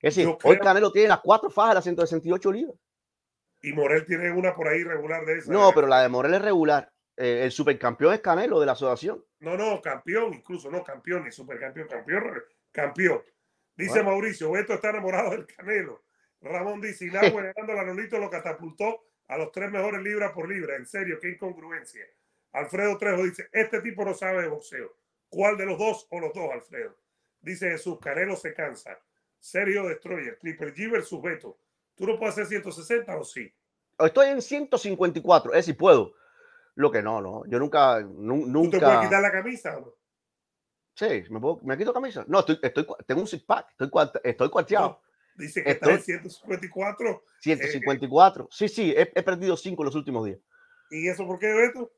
Es 0.00 0.16
decir, 0.16 0.34
hoy 0.42 0.58
Canelo 0.58 0.90
tiene 0.90 1.08
las 1.08 1.20
cuatro 1.20 1.50
fajas 1.50 1.72
de 1.72 1.74
las 1.76 1.84
168 1.84 2.52
libras. 2.52 2.76
Y 3.66 3.72
Morel 3.72 4.06
tiene 4.06 4.30
una 4.30 4.54
por 4.54 4.68
ahí 4.68 4.84
regular 4.84 5.24
de 5.24 5.38
esa. 5.38 5.52
No, 5.52 5.72
pero 5.74 5.88
la 5.88 6.00
de 6.00 6.08
Morel 6.08 6.34
es 6.34 6.42
regular. 6.42 6.88
Eh, 7.16 7.40
el 7.42 7.50
supercampeón 7.50 8.14
es 8.14 8.20
Canelo 8.20 8.60
de 8.60 8.66
la 8.66 8.72
asociación. 8.72 9.24
No, 9.40 9.56
no, 9.56 9.82
campeón, 9.82 10.34
incluso 10.34 10.70
no 10.70 10.84
campeón 10.84 11.24
ni 11.24 11.32
supercampeón, 11.32 11.88
campeón, 11.88 12.44
campeón. 12.70 13.22
Dice 13.74 14.04
Mauricio, 14.04 14.52
Beto 14.52 14.74
está 14.74 14.90
enamorado 14.90 15.32
del 15.32 15.46
Canelo. 15.46 16.04
Ramón 16.40 16.80
dice, 16.80 17.06
Inagüe 17.06 17.42
ganando 17.56 17.72
la 17.72 17.82
Lolito 17.82 18.18
lo 18.18 18.30
catapultó 18.30 19.02
a 19.26 19.36
los 19.36 19.50
tres 19.50 19.68
mejores 19.68 20.00
libras 20.00 20.30
por 20.30 20.48
libra. 20.48 20.76
En 20.76 20.86
serio, 20.86 21.18
qué 21.20 21.30
incongruencia. 21.30 22.06
Alfredo 22.52 22.96
Trejo 22.98 23.24
dice, 23.24 23.48
este 23.50 23.80
tipo 23.80 24.04
no 24.04 24.14
sabe 24.14 24.42
de 24.42 24.48
boxeo. 24.48 24.96
¿Cuál 25.28 25.56
de 25.56 25.66
los 25.66 25.76
dos 25.76 26.06
o 26.10 26.20
los 26.20 26.32
dos, 26.32 26.52
Alfredo? 26.52 26.96
Dice 27.40 27.68
Jesús, 27.68 27.98
Canelo 28.00 28.36
se 28.36 28.54
cansa. 28.54 28.96
Sergio 29.40 29.88
Destroyer, 29.88 30.38
Triple 30.38 30.72
G 30.72 30.88
versus 30.88 31.20
Beto. 31.20 31.58
¿Tú 31.96 32.06
no 32.06 32.18
puedes 32.18 32.34
hacer 32.34 32.46
160 32.46 33.16
o 33.16 33.24
sí? 33.24 33.52
Estoy 33.98 34.28
en 34.28 34.42
154, 34.42 35.54
es 35.54 35.64
si 35.64 35.72
puedo. 35.72 36.14
Lo 36.74 36.90
que 36.90 37.02
no, 37.02 37.20
no. 37.22 37.44
Yo 37.46 37.58
nunca, 37.58 38.00
nunca. 38.00 38.52
¿Tú 38.52 38.70
te 38.70 38.80
puedes 38.80 39.00
quitar 39.00 39.22
la 39.22 39.32
camisa? 39.32 39.78
Sí, 40.94 41.24
me, 41.30 41.40
puedo, 41.40 41.60
me 41.62 41.76
quito 41.76 41.92
camisa. 41.92 42.24
No, 42.28 42.40
estoy, 42.40 42.58
estoy, 42.62 42.86
tengo 43.06 43.22
un 43.22 43.26
six 43.26 43.42
pack, 43.42 43.68
estoy, 43.70 43.90
estoy 44.24 44.50
cuarteado. 44.50 45.00
dice 45.36 45.62
que 45.62 45.70
estoy, 45.70 45.94
está 45.94 46.12
en 46.14 46.20
154. 46.22 47.24
154. 47.40 48.44
Eh, 48.44 48.46
sí, 48.50 48.68
sí, 48.68 48.94
he, 48.96 49.10
he 49.14 49.22
perdido 49.22 49.56
5 49.56 49.82
en 49.82 49.84
los 49.84 49.94
últimos 49.94 50.24
días. 50.26 50.38
¿Y 50.90 51.08
eso 51.08 51.26
por 51.26 51.38
qué, 51.38 51.52
Beto? 51.52 51.90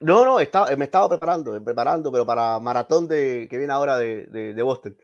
No, 0.00 0.24
no, 0.24 0.40
está, 0.40 0.74
me 0.76 0.86
estaba 0.86 1.10
preparando, 1.10 1.62
preparando, 1.62 2.10
pero 2.10 2.24
para 2.24 2.58
maratón 2.58 3.06
de, 3.06 3.46
que 3.50 3.58
viene 3.58 3.72
ahora 3.72 3.98
de, 3.98 4.26
de, 4.26 4.62
Boston. 4.62 4.96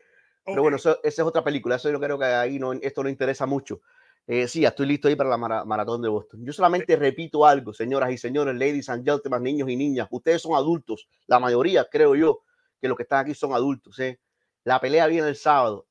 Pero 0.43 0.63
bueno, 0.63 0.77
esa 0.77 0.97
es 1.03 1.19
otra 1.19 1.43
película, 1.43 1.75
eso 1.75 1.91
yo 1.91 1.99
creo 1.99 2.17
que 2.17 2.25
ahí 2.25 2.57
no, 2.57 2.73
esto 2.73 3.03
no 3.03 3.09
interesa 3.09 3.45
mucho. 3.45 3.81
Eh, 4.29 4.45
sí, 4.49 4.59
ya 4.59 4.67
estoy 4.69 4.87
listo 4.87 5.07
ahí 5.07 5.15
para 5.15 5.29
la 5.29 5.37
maratón 5.37 6.01
de 6.01 6.09
Boston. 6.09 6.43
Yo 6.43 6.51
solamente 6.51 6.97
repito 6.97 7.45
algo, 7.45 7.73
señoras 7.73 8.11
y 8.11 8.17
señores, 8.17 8.53
ladies 8.55 8.89
and 8.89 9.05
gentlemen, 9.05 9.41
niños 9.41 9.69
y 9.69 9.77
niñas. 9.77 10.09
Ustedes 10.11 10.41
son 10.41 10.53
adultos, 10.53 11.07
la 11.27 11.39
mayoría, 11.39 11.87
creo 11.89 12.13
yo, 12.13 12.41
que 12.81 12.89
los 12.89 12.97
que 12.97 13.03
están 13.03 13.21
aquí 13.21 13.33
son 13.33 13.53
adultos. 13.53 13.97
¿eh? 13.99 14.19
La 14.65 14.81
pelea 14.81 15.07
viene 15.07 15.29
el 15.29 15.37
sábado. 15.37 15.87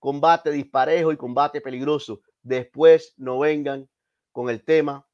Combate 0.00 0.50
disparejo 0.50 1.12
y 1.12 1.16
combate 1.16 1.60
peligroso. 1.60 2.22
Después 2.42 3.14
no 3.18 3.38
vengan 3.38 3.88
con 4.32 4.50
el 4.50 4.64
tema, 4.64 5.06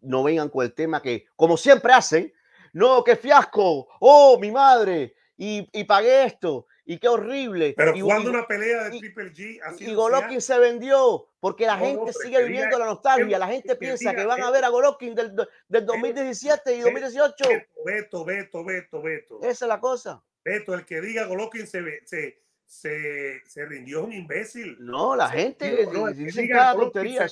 no 0.00 0.24
vengan 0.24 0.48
con 0.48 0.64
el 0.64 0.74
tema 0.74 1.00
que, 1.00 1.26
como 1.36 1.56
siempre 1.56 1.92
hacen, 1.92 2.32
no, 2.72 3.04
qué 3.04 3.14
fiasco, 3.14 3.86
oh, 4.00 4.38
mi 4.40 4.50
madre, 4.50 5.14
y, 5.36 5.68
y 5.72 5.84
pagué 5.84 6.24
esto, 6.24 6.66
y 6.88 6.98
qué 6.98 7.08
horrible. 7.08 7.74
Pero 7.76 7.96
y, 7.96 8.00
cuando 8.00 8.30
una 8.30 8.46
pelea 8.46 8.84
de 8.84 8.98
Triple 8.98 9.32
G. 9.32 9.60
y 9.80 9.92
Golovkin 9.92 10.40
se 10.40 10.56
vendió 10.58 11.28
porque 11.40 11.66
la 11.66 11.76
gente 11.76 12.12
sigue 12.12 12.44
viviendo 12.44 12.78
la 12.78 12.86
nostalgia. 12.86 13.38
La 13.38 13.48
gente 13.48 13.74
piensa 13.74 14.14
que 14.14 14.24
van 14.24 14.42
a 14.42 14.50
ver 14.50 14.64
a 14.64 14.68
Golovkin 14.68 15.14
del, 15.14 15.34
del 15.68 15.84
2017 15.84 16.76
y 16.76 16.80
2018. 16.80 17.44
Beto, 17.84 18.24
Beto, 18.24 18.64
Beto, 18.64 19.02
Beto. 19.02 19.40
Esa 19.42 19.64
es 19.64 19.68
la 19.68 19.80
cosa. 19.80 20.22
Beto, 20.44 20.74
el 20.74 20.86
que 20.86 21.00
diga 21.00 21.26
Golovkin 21.26 21.66
se, 21.66 21.82
se, 22.06 22.40
se, 22.64 23.42
se 23.44 23.66
rindió 23.66 24.00
es 24.00 24.04
un 24.06 24.12
imbécil. 24.12 24.76
No, 24.78 25.16
la 25.16 25.28
gente 25.28 25.86
dice 26.14 26.48
cada 26.48 26.74
tontería. 26.74 27.26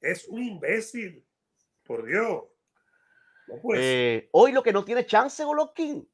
Es 0.00 0.28
un 0.28 0.42
imbécil. 0.42 1.24
Por 1.84 2.04
Dios. 2.04 2.44
Eh, 3.76 4.28
hoy 4.32 4.52
lo 4.52 4.62
que 4.62 4.72
no 4.72 4.84
tiene 4.84 5.06
chance, 5.06 5.42
Golovkin. 5.42 6.06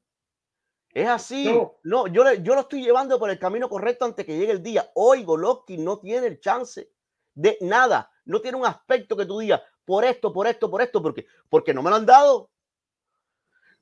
Es 0.93 1.07
así. 1.07 1.45
No, 1.83 2.07
yo, 2.07 2.33
yo 2.33 2.55
lo 2.55 2.61
estoy 2.61 2.83
llevando 2.83 3.17
por 3.17 3.29
el 3.29 3.39
camino 3.39 3.69
correcto 3.69 4.05
antes 4.05 4.25
que 4.25 4.37
llegue 4.37 4.51
el 4.51 4.63
día. 4.63 4.89
Hoy 4.95 5.23
Golovkin 5.23 5.83
no 5.83 5.99
tiene 5.99 6.27
el 6.27 6.39
chance 6.39 6.91
de 7.33 7.57
nada. 7.61 8.11
No 8.25 8.41
tiene 8.41 8.57
un 8.57 8.65
aspecto 8.65 9.15
que 9.15 9.25
tú 9.25 9.39
digas 9.39 9.61
por 9.85 10.03
esto, 10.03 10.31
por 10.33 10.47
esto, 10.47 10.69
por 10.69 10.81
esto, 10.81 11.01
porque, 11.01 11.25
porque 11.49 11.73
no 11.73 11.81
me 11.81 11.89
lo 11.89 11.95
han 11.95 12.05
dado. 12.05 12.49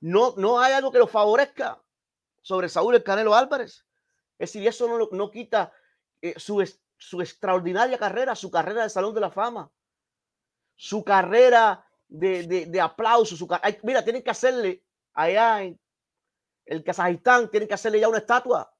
No, 0.01 0.33
no 0.37 0.59
hay 0.59 0.73
algo 0.73 0.91
que 0.91 0.99
lo 0.99 1.07
favorezca 1.07 1.81
sobre 2.41 2.69
Saúl 2.69 2.95
el 2.95 3.03
Canelo 3.03 3.35
Álvarez. 3.35 3.85
Es 4.37 4.53
decir, 4.53 4.67
eso 4.67 4.87
no, 4.87 5.09
no 5.11 5.31
quita 5.31 5.73
eh, 6.21 6.35
su, 6.37 6.65
su 6.97 7.21
extraordinaria 7.21 7.97
carrera, 7.97 8.35
su 8.35 8.49
carrera 8.49 8.83
de 8.83 8.89
Salón 8.89 9.13
de 9.13 9.21
la 9.21 9.31
Fama, 9.31 9.69
su 10.75 11.03
carrera 11.03 11.85
de, 12.07 12.43
de, 12.47 12.65
de 12.67 12.81
aplauso. 12.81 13.35
Su, 13.35 13.47
mira, 13.83 14.03
tienen 14.03 14.23
que 14.23 14.31
hacerle 14.31 14.83
allá 15.13 15.63
en 15.63 15.79
el 16.69 16.83
Kazajistán, 16.83 17.49
tienen 17.49 17.67
que 17.67 17.73
hacerle 17.73 17.99
ya 17.99 18.07
una 18.07 18.19
estatua. 18.19 18.71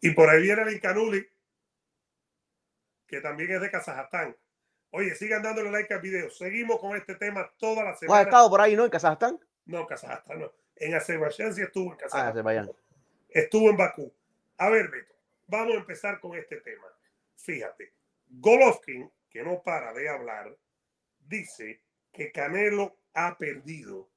Y 0.00 0.10
por 0.10 0.28
ahí 0.28 0.42
viene 0.42 0.62
el 0.62 0.72
Incanuli, 0.72 1.24
que 3.06 3.20
también 3.20 3.52
es 3.52 3.60
de 3.60 3.70
Kazajstán. 3.70 4.36
Oye, 4.90 5.14
sigan 5.14 5.42
dándole 5.42 5.70
like 5.70 5.94
al 5.94 6.00
video. 6.00 6.28
Seguimos 6.28 6.80
con 6.80 6.96
este 6.96 7.14
tema 7.14 7.48
toda 7.56 7.84
la 7.84 7.94
semana. 7.94 8.20
¿Has 8.20 8.26
estado 8.26 8.50
por 8.50 8.60
ahí, 8.60 8.74
no? 8.74 8.84
¿En 8.84 8.90
Kazajstán? 8.90 9.38
No, 9.64 9.86
Kazajstán 9.86 10.40
no. 10.40 10.52
En 10.74 10.92
Azerbaiyán 10.94 11.54
sí 11.54 11.62
estuvo 11.62 11.92
en 11.92 11.92
ah, 11.92 11.96
Kazajstán. 11.98 12.26
Ah, 12.26 12.30
Azerbaiyán. 12.30 12.70
Estuvo 13.28 13.70
en 13.70 13.76
Bakú. 13.76 14.12
A 14.58 14.70
ver, 14.70 14.88
Beto, 14.88 15.14
vamos 15.46 15.74
a 15.74 15.78
empezar 15.78 16.18
con 16.18 16.36
este 16.36 16.56
tema. 16.62 16.88
Fíjate, 17.36 17.92
Golovkin, 18.28 19.08
que 19.30 19.44
no 19.44 19.62
para 19.62 19.92
de 19.92 20.08
hablar, 20.08 20.56
dice 21.20 21.80
que 22.12 22.32
Canelo 22.32 22.96
ha 23.14 23.38
perdido 23.38 24.11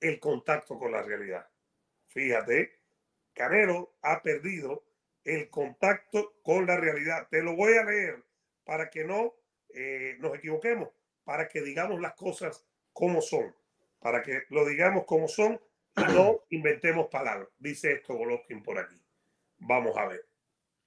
el 0.00 0.18
contacto 0.18 0.78
con 0.78 0.92
la 0.92 1.02
realidad. 1.02 1.48
Fíjate, 2.08 2.80
Canelo 3.34 3.96
ha 4.02 4.22
perdido 4.22 4.84
el 5.24 5.48
contacto 5.50 6.34
con 6.42 6.66
la 6.66 6.76
realidad. 6.76 7.28
Te 7.30 7.42
lo 7.42 7.54
voy 7.54 7.76
a 7.76 7.84
leer 7.84 8.22
para 8.64 8.90
que 8.90 9.04
no 9.04 9.34
eh, 9.74 10.16
nos 10.18 10.34
equivoquemos, 10.34 10.88
para 11.24 11.48
que 11.48 11.62
digamos 11.62 12.00
las 12.00 12.14
cosas 12.14 12.66
como 12.92 13.20
son, 13.20 13.54
para 14.00 14.22
que 14.22 14.42
lo 14.48 14.66
digamos 14.66 15.04
como 15.04 15.28
son 15.28 15.60
y 15.96 16.02
no 16.12 16.40
inventemos 16.50 17.08
palabras. 17.08 17.48
Dice 17.58 17.92
esto 17.92 18.14
Golovkin 18.14 18.62
por 18.62 18.78
aquí. 18.78 19.00
Vamos 19.58 19.96
a 19.96 20.06
ver. 20.06 20.26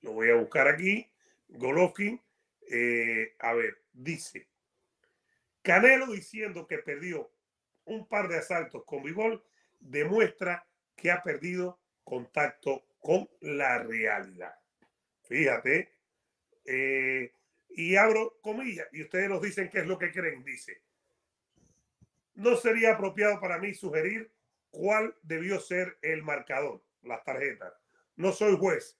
Lo 0.01 0.13
voy 0.13 0.29
a 0.29 0.35
buscar 0.35 0.67
aquí. 0.67 1.09
Golovkin, 1.47 2.21
eh, 2.69 3.35
a 3.39 3.53
ver, 3.53 3.77
dice, 3.93 4.47
Canelo 5.61 6.07
diciendo 6.07 6.67
que 6.67 6.79
perdió 6.79 7.31
un 7.85 8.07
par 8.07 8.27
de 8.27 8.37
asaltos 8.37 8.83
con 8.85 9.03
Bivol 9.03 9.43
demuestra 9.79 10.65
que 10.95 11.11
ha 11.11 11.21
perdido 11.23 11.79
contacto 12.03 12.85
con 12.99 13.29
la 13.41 13.79
realidad. 13.79 14.55
Fíjate, 15.23 15.93
eh, 16.65 17.33
y 17.69 17.95
abro 17.95 18.39
comillas, 18.41 18.87
y 18.91 19.01
ustedes 19.03 19.29
nos 19.29 19.41
dicen 19.41 19.69
qué 19.69 19.79
es 19.79 19.87
lo 19.87 19.97
que 19.97 20.11
creen. 20.11 20.43
Dice, 20.43 20.81
no 22.35 22.55
sería 22.55 22.93
apropiado 22.93 23.39
para 23.39 23.57
mí 23.57 23.73
sugerir 23.73 24.31
cuál 24.69 25.15
debió 25.23 25.59
ser 25.59 25.97
el 26.01 26.23
marcador, 26.23 26.83
las 27.01 27.23
tarjetas. 27.23 27.73
No 28.15 28.31
soy 28.31 28.57
juez. 28.57 28.99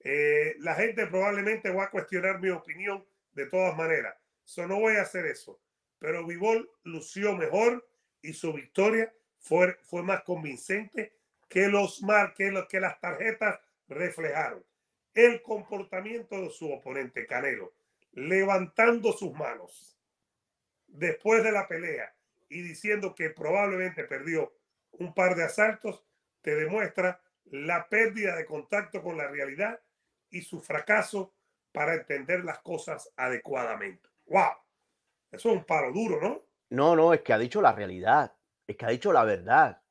Eh, 0.00 0.54
la 0.58 0.74
gente 0.74 1.06
probablemente 1.06 1.70
va 1.70 1.84
a 1.84 1.90
cuestionar 1.90 2.40
mi 2.40 2.50
opinión 2.50 3.04
de 3.32 3.46
todas 3.46 3.76
maneras. 3.76 4.16
So, 4.44 4.66
no 4.66 4.80
voy 4.80 4.96
a 4.96 5.02
hacer 5.02 5.26
eso 5.26 5.60
pero 6.00 6.26
Vivol 6.26 6.68
lució 6.82 7.36
mejor 7.36 7.86
y 8.22 8.32
su 8.32 8.52
victoria 8.52 9.12
fue, 9.38 9.76
fue 9.82 10.02
más 10.02 10.22
convincente 10.22 11.14
que, 11.48 11.68
los 11.68 12.02
mar, 12.02 12.34
que, 12.34 12.50
lo, 12.50 12.66
que 12.68 12.80
las 12.80 13.00
tarjetas 13.00 13.60
reflejaron. 13.88 14.64
El 15.14 15.42
comportamiento 15.42 16.40
de 16.40 16.50
su 16.50 16.70
oponente, 16.70 17.26
Canelo, 17.26 17.74
levantando 18.12 19.12
sus 19.12 19.32
manos 19.32 19.98
después 20.86 21.42
de 21.42 21.52
la 21.52 21.66
pelea 21.66 22.14
y 22.48 22.62
diciendo 22.62 23.14
que 23.14 23.30
probablemente 23.30 24.04
perdió 24.04 24.52
un 24.92 25.14
par 25.14 25.34
de 25.36 25.44
asaltos, 25.44 26.04
te 26.42 26.54
demuestra 26.54 27.20
la 27.44 27.88
pérdida 27.88 28.36
de 28.36 28.44
contacto 28.44 29.02
con 29.02 29.16
la 29.16 29.28
realidad 29.28 29.80
y 30.30 30.42
su 30.42 30.60
fracaso 30.60 31.34
para 31.72 31.94
entender 31.94 32.44
las 32.44 32.60
cosas 32.60 33.12
adecuadamente. 33.16 34.08
¡Wow! 34.26 34.52
Eso 35.30 35.50
es 35.50 35.56
un 35.56 35.64
paro 35.64 35.92
duro, 35.92 36.20
¿no? 36.20 36.49
No, 36.70 36.96
no, 36.96 37.12
es 37.12 37.20
que 37.22 37.32
ha 37.32 37.38
dicho 37.38 37.60
la 37.60 37.72
realidad, 37.72 38.34
es 38.66 38.76
que 38.76 38.86
ha 38.86 38.90
dicho 38.90 39.12
la 39.12 39.24
verdad. 39.24 39.82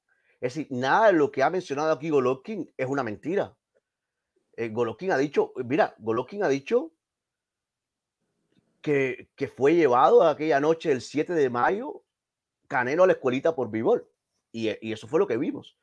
Es 0.41 0.55
decir, 0.55 0.67
nada 0.71 1.07
de 1.07 1.13
lo 1.13 1.31
que 1.31 1.43
ha 1.43 1.49
mencionado 1.49 1.91
aquí 1.91 2.09
Golovkin 2.09 2.73
es 2.77 2.87
una 2.87 3.03
mentira. 3.03 3.55
Eh, 4.55 4.69
Golovkin 4.69 5.11
ha 5.11 5.17
dicho, 5.17 5.53
mira, 5.65 5.93
Golovkin 5.99 6.43
ha 6.43 6.49
dicho 6.49 6.93
que, 8.81 9.29
que, 9.35 9.47
fue 9.49 9.75
llevado 9.75 10.23
aquella 10.23 10.61
noche, 10.61 10.91
el 10.91 11.01
7 11.01 11.33
de 11.33 11.49
mayo, 11.49 12.03
Canelo 12.69 13.03
a 13.03 13.07
la 13.07 13.13
escuelita 13.13 13.55
por 13.55 13.69
Bivol. 13.69 14.07
Y, 14.51 14.69
y 14.87 14.93
eso 14.93 15.07
fue 15.07 15.19
lo 15.19 15.27
que 15.27 15.37
vimos. 15.37 15.77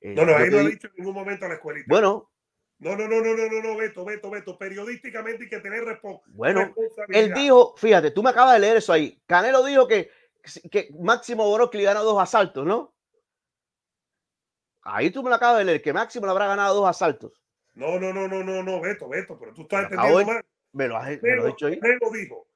Eh, 0.00 0.14
no, 0.14 0.24
no, 0.24 0.36
ahí 0.36 0.50
no 0.50 0.58
ha 0.58 0.62
dicho 0.62 0.86
en 0.88 0.92
ningún 0.98 1.14
momento 1.14 1.46
a 1.46 1.48
la 1.48 1.54
escuelita. 1.54 1.86
Bueno. 1.88 2.30
No, 2.80 2.94
no, 2.96 3.08
no, 3.08 3.20
no, 3.20 3.34
no, 3.34 3.48
no, 3.48 3.60
no, 3.60 3.76
Beto, 3.76 4.04
Beto, 4.04 4.30
Beto. 4.30 4.56
Periodísticamente 4.56 5.44
hay 5.44 5.50
que 5.50 5.58
tener 5.58 5.84
respo 5.84 6.22
bueno, 6.28 6.72
Él 7.08 7.34
dijo, 7.34 7.74
fíjate, 7.76 8.12
tú 8.12 8.22
me 8.22 8.30
acabas 8.30 8.54
de 8.54 8.60
leer 8.60 8.76
eso 8.76 8.92
ahí. 8.92 9.20
Canelo 9.26 9.64
dijo 9.64 9.88
que, 9.88 10.10
que 10.70 10.88
Máximo 10.98 11.46
Borowski 11.46 11.82
ganó 11.82 12.02
dos 12.04 12.20
asaltos, 12.20 12.66
¿no? 12.66 12.94
Ahí 14.82 15.10
tú 15.10 15.22
me 15.22 15.28
lo 15.28 15.36
acabas 15.36 15.58
de 15.58 15.64
leer, 15.64 15.82
que 15.82 15.92
Máximo 15.92 16.26
le 16.26 16.32
habrá 16.32 16.46
ganado 16.46 16.74
dos 16.74 16.88
asaltos. 16.88 17.32
No, 17.74 17.98
no, 17.98 18.12
no, 18.12 18.26
no, 18.26 18.42
no, 18.42 18.62
no, 18.62 18.80
Beto, 18.80 19.08
Beto, 19.08 19.38
pero 19.38 19.54
tú 19.54 19.62
estás 19.62 19.84
entendiendo 19.84 20.24
mal. 20.24 20.44
Me 20.72 20.88
lo 20.88 20.96
has 20.96 21.22
me 21.22 21.36
lo 21.36 21.46
dicho 21.46 21.66
ahí. 21.66 21.78
Me 21.80 21.96
lo 21.96 22.10
dijo. 22.10 22.48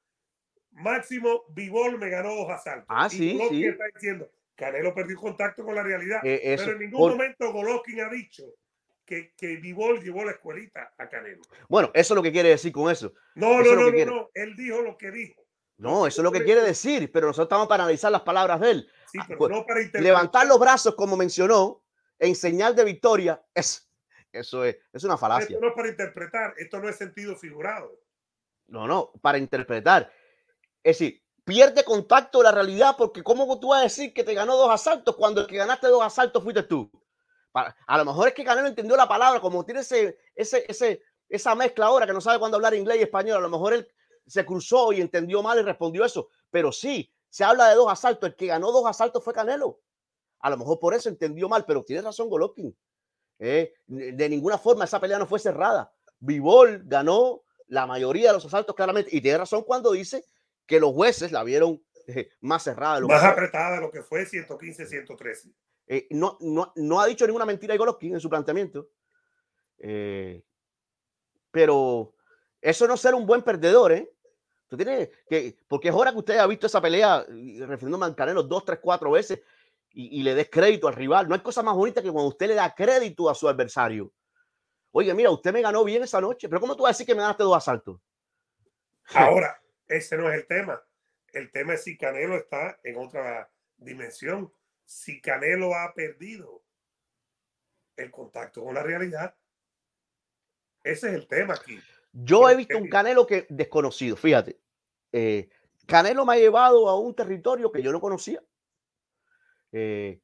Máximo 0.71 1.43
Vivol 1.49 1.97
me 1.97 2.09
ganó 2.09 2.35
dos 2.35 2.49
asaltos. 2.49 2.87
Ah, 2.89 3.09
sí, 3.09 3.39
sí. 3.49 3.65
está 3.65 3.85
diciendo, 3.93 4.29
Canelo 4.55 4.93
perdió 4.93 5.17
contacto 5.17 5.63
con 5.63 5.75
la 5.75 5.83
realidad. 5.83 6.21
Eh, 6.23 6.55
pero 6.57 6.73
en 6.73 6.79
ningún 6.79 7.11
momento 7.11 7.51
Golovkin 7.51 8.01
ha 8.01 8.09
dicho 8.09 8.43
que, 9.05 9.33
que 9.37 9.57
Vivol 9.57 10.01
llevó 10.01 10.25
la 10.25 10.31
escuelita 10.31 10.93
a 10.97 11.07
Canelo. 11.07 11.41
Bueno, 11.69 11.91
eso 11.93 12.13
es 12.13 12.15
lo 12.15 12.23
que 12.23 12.31
quiere 12.31 12.49
decir 12.49 12.71
con 12.71 12.91
eso. 12.91 13.13
No, 13.35 13.61
no, 13.61 13.75
no, 13.75 13.91
no, 13.91 14.05
no, 14.05 14.29
Él 14.33 14.55
dijo 14.55 14.81
lo 14.81 14.97
que 14.97 15.11
dijo. 15.11 15.42
No, 15.83 16.07
eso 16.07 16.21
es 16.21 16.23
lo 16.23 16.31
que 16.31 16.45
quiere 16.45 16.61
decir, 16.61 17.11
pero 17.11 17.27
nosotros 17.27 17.47
estamos 17.47 17.67
para 17.67 17.83
analizar 17.83 18.09
las 18.09 18.21
palabras 18.21 18.57
de 18.61 18.71
él. 18.71 18.89
Sí, 19.11 19.19
pero 19.27 19.37
pues, 19.37 19.51
no 19.51 19.65
para 19.65 19.81
Levantar 20.01 20.47
los 20.47 20.57
brazos, 20.57 20.95
como 20.95 21.17
mencionó, 21.17 21.83
en 22.19 22.37
señal 22.37 22.73
de 22.73 22.85
victoria, 22.85 23.43
es, 23.53 23.91
eso 24.31 24.63
es, 24.63 24.77
es 24.93 25.03
una 25.03 25.17
falacia. 25.17 25.55
Esto 25.55 25.59
no 25.59 25.67
es 25.67 25.73
para 25.75 25.89
interpretar, 25.89 26.53
esto 26.57 26.79
no 26.79 26.87
es 26.87 26.95
sentido 26.95 27.35
figurado. 27.35 27.99
No, 28.67 28.87
no, 28.87 29.11
para 29.21 29.37
interpretar. 29.37 30.09
Es 30.81 30.99
decir, 30.99 31.21
pierde 31.43 31.83
contacto 31.83 32.37
de 32.37 32.45
la 32.45 32.53
realidad 32.53 32.95
porque 32.97 33.21
¿cómo 33.21 33.59
tú 33.59 33.67
vas 33.71 33.81
a 33.81 33.83
decir 33.83 34.13
que 34.13 34.23
te 34.23 34.33
ganó 34.33 34.55
dos 34.55 34.71
asaltos 34.71 35.17
cuando 35.17 35.41
el 35.41 35.47
que 35.47 35.57
ganaste 35.57 35.87
dos 35.87 36.01
asaltos 36.01 36.41
fuiste 36.41 36.63
tú? 36.63 36.89
a 37.53 37.97
lo 37.97 38.05
mejor 38.05 38.29
es 38.29 38.33
que 38.33 38.45
Canelo 38.45 38.69
entendió 38.69 38.95
la 38.95 39.07
palabra, 39.07 39.41
como 39.41 39.65
tiene 39.65 39.81
ese, 39.81 40.17
ese, 40.33 40.65
ese, 40.67 41.03
esa 41.27 41.53
mezcla 41.53 41.87
ahora 41.87 42.07
que 42.07 42.13
no 42.13 42.21
sabe 42.21 42.39
cuándo 42.39 42.55
hablar 42.55 42.73
inglés 42.73 42.99
y 42.99 43.03
español, 43.03 43.37
a 43.37 43.41
lo 43.41 43.49
mejor 43.49 43.73
él 43.73 43.87
se 44.25 44.45
cruzó 44.45 44.93
y 44.93 45.01
entendió 45.01 45.41
mal 45.41 45.59
y 45.59 45.63
respondió 45.63 46.05
eso. 46.05 46.29
Pero 46.49 46.71
sí, 46.71 47.11
se 47.29 47.43
habla 47.43 47.69
de 47.69 47.75
dos 47.75 47.91
asaltos. 47.91 48.29
El 48.29 48.35
que 48.35 48.47
ganó 48.47 48.71
dos 48.71 48.85
asaltos 48.85 49.23
fue 49.23 49.33
Canelo. 49.33 49.79
A 50.39 50.49
lo 50.49 50.57
mejor 50.57 50.79
por 50.79 50.93
eso 50.93 51.09
entendió 51.09 51.47
mal, 51.49 51.65
pero 51.65 51.83
tiene 51.83 52.01
razón 52.01 52.29
Golovkin. 52.29 52.75
Eh, 53.39 53.73
de 53.87 54.29
ninguna 54.29 54.57
forma 54.57 54.85
esa 54.85 54.99
pelea 54.99 55.19
no 55.19 55.27
fue 55.27 55.39
cerrada. 55.39 55.91
Vivol 56.19 56.83
ganó 56.85 57.43
la 57.67 57.87
mayoría 57.87 58.27
de 58.27 58.33
los 58.33 58.45
asaltos 58.45 58.75
claramente 58.75 59.09
y 59.15 59.21
tiene 59.21 59.37
razón 59.39 59.63
cuando 59.63 59.91
dice 59.91 60.25
que 60.65 60.79
los 60.79 60.93
jueces 60.93 61.31
la 61.31 61.43
vieron 61.43 61.81
eh, 62.07 62.29
más 62.41 62.63
cerrada. 62.63 62.99
más 63.01 63.23
apretada 63.23 63.75
de 63.75 63.81
lo 63.81 63.91
que 63.91 64.01
fue 64.03 64.25
115, 64.25 64.85
113. 64.85 65.49
Eh, 65.87 66.07
no, 66.11 66.37
no, 66.39 66.71
no, 66.75 67.01
ha 67.01 67.07
dicho 67.07 67.25
ninguna 67.25 67.45
mentira 67.45 67.75
Golovkin 67.75 68.13
en 68.13 68.19
su 68.19 68.29
planteamiento. 68.29 68.89
Pero 71.51 72.13
eso 72.63 72.87
no 72.87 72.95
ser 72.95 73.13
un 73.13 73.25
buen 73.25 73.41
perdedor, 73.41 73.91
¿eh? 73.91 74.09
Tú 74.67 74.77
tienes 74.77 75.09
que, 75.29 75.57
porque 75.67 75.89
es 75.89 75.93
hora 75.93 76.11
que 76.11 76.17
usted 76.17 76.37
ha 76.37 76.47
visto 76.47 76.65
esa 76.65 76.81
pelea, 76.81 77.25
refiriéndome 77.27 78.05
al 78.05 78.15
Canelo 78.15 78.41
dos, 78.41 78.65
tres, 78.65 78.79
cuatro 78.81 79.11
veces 79.11 79.41
y, 79.91 80.19
y, 80.19 80.23
le 80.23 80.33
des 80.33 80.49
crédito 80.49 80.87
al 80.87 80.95
rival. 80.95 81.27
No 81.27 81.35
hay 81.35 81.41
cosa 81.41 81.61
más 81.61 81.75
bonita 81.75 82.01
que 82.01 82.11
cuando 82.11 82.29
usted 82.29 82.47
le 82.47 82.55
da 82.55 82.73
crédito 82.73 83.29
a 83.29 83.35
su 83.35 83.47
adversario. 83.47 84.11
Oye, 84.91 85.13
mira, 85.13 85.29
usted 85.29 85.51
me 85.51 85.61
ganó 85.61 85.83
bien 85.83 86.03
esa 86.03 86.21
noche, 86.21 86.47
pero 86.47 86.61
¿cómo 86.61 86.75
tú 86.75 86.83
vas 86.83 86.91
a 86.91 86.93
decir 86.93 87.05
que 87.05 87.13
me 87.13 87.21
ganaste 87.21 87.43
dos 87.43 87.57
asaltos? 87.57 87.99
Ahora, 89.13 89.61
ese 89.87 90.17
no 90.17 90.31
es 90.31 90.35
el 90.35 90.47
tema. 90.47 90.81
El 91.33 91.51
tema 91.51 91.73
es 91.73 91.83
si 91.83 91.97
Canelo 91.97 92.37
está 92.37 92.79
en 92.83 92.97
otra 92.97 93.51
dimensión. 93.77 94.51
Si 94.85 95.19
Canelo 95.21 95.75
ha 95.75 95.93
perdido 95.93 96.63
el 97.97 98.09
contacto 98.09 98.63
con 98.63 98.73
la 98.75 98.83
realidad. 98.83 99.35
Ese 100.83 101.09
es 101.09 101.13
el 101.13 101.27
tema 101.27 101.55
aquí. 101.55 101.79
Yo 102.13 102.49
he 102.49 102.55
visto 102.55 102.77
un 102.77 102.87
Canelo 102.87 103.27
que 103.27 103.47
desconocido, 103.49 104.15
fíjate. 104.15 104.61
Eh, 105.11 105.49
Canelo 105.87 106.25
me 106.25 106.33
ha 106.33 106.37
llevado 106.37 106.87
a 106.87 106.99
un 106.99 107.15
territorio 107.15 107.71
que 107.71 107.81
yo 107.81 107.91
no 107.91 107.99
conocía. 107.99 108.41
Eh, 109.71 110.21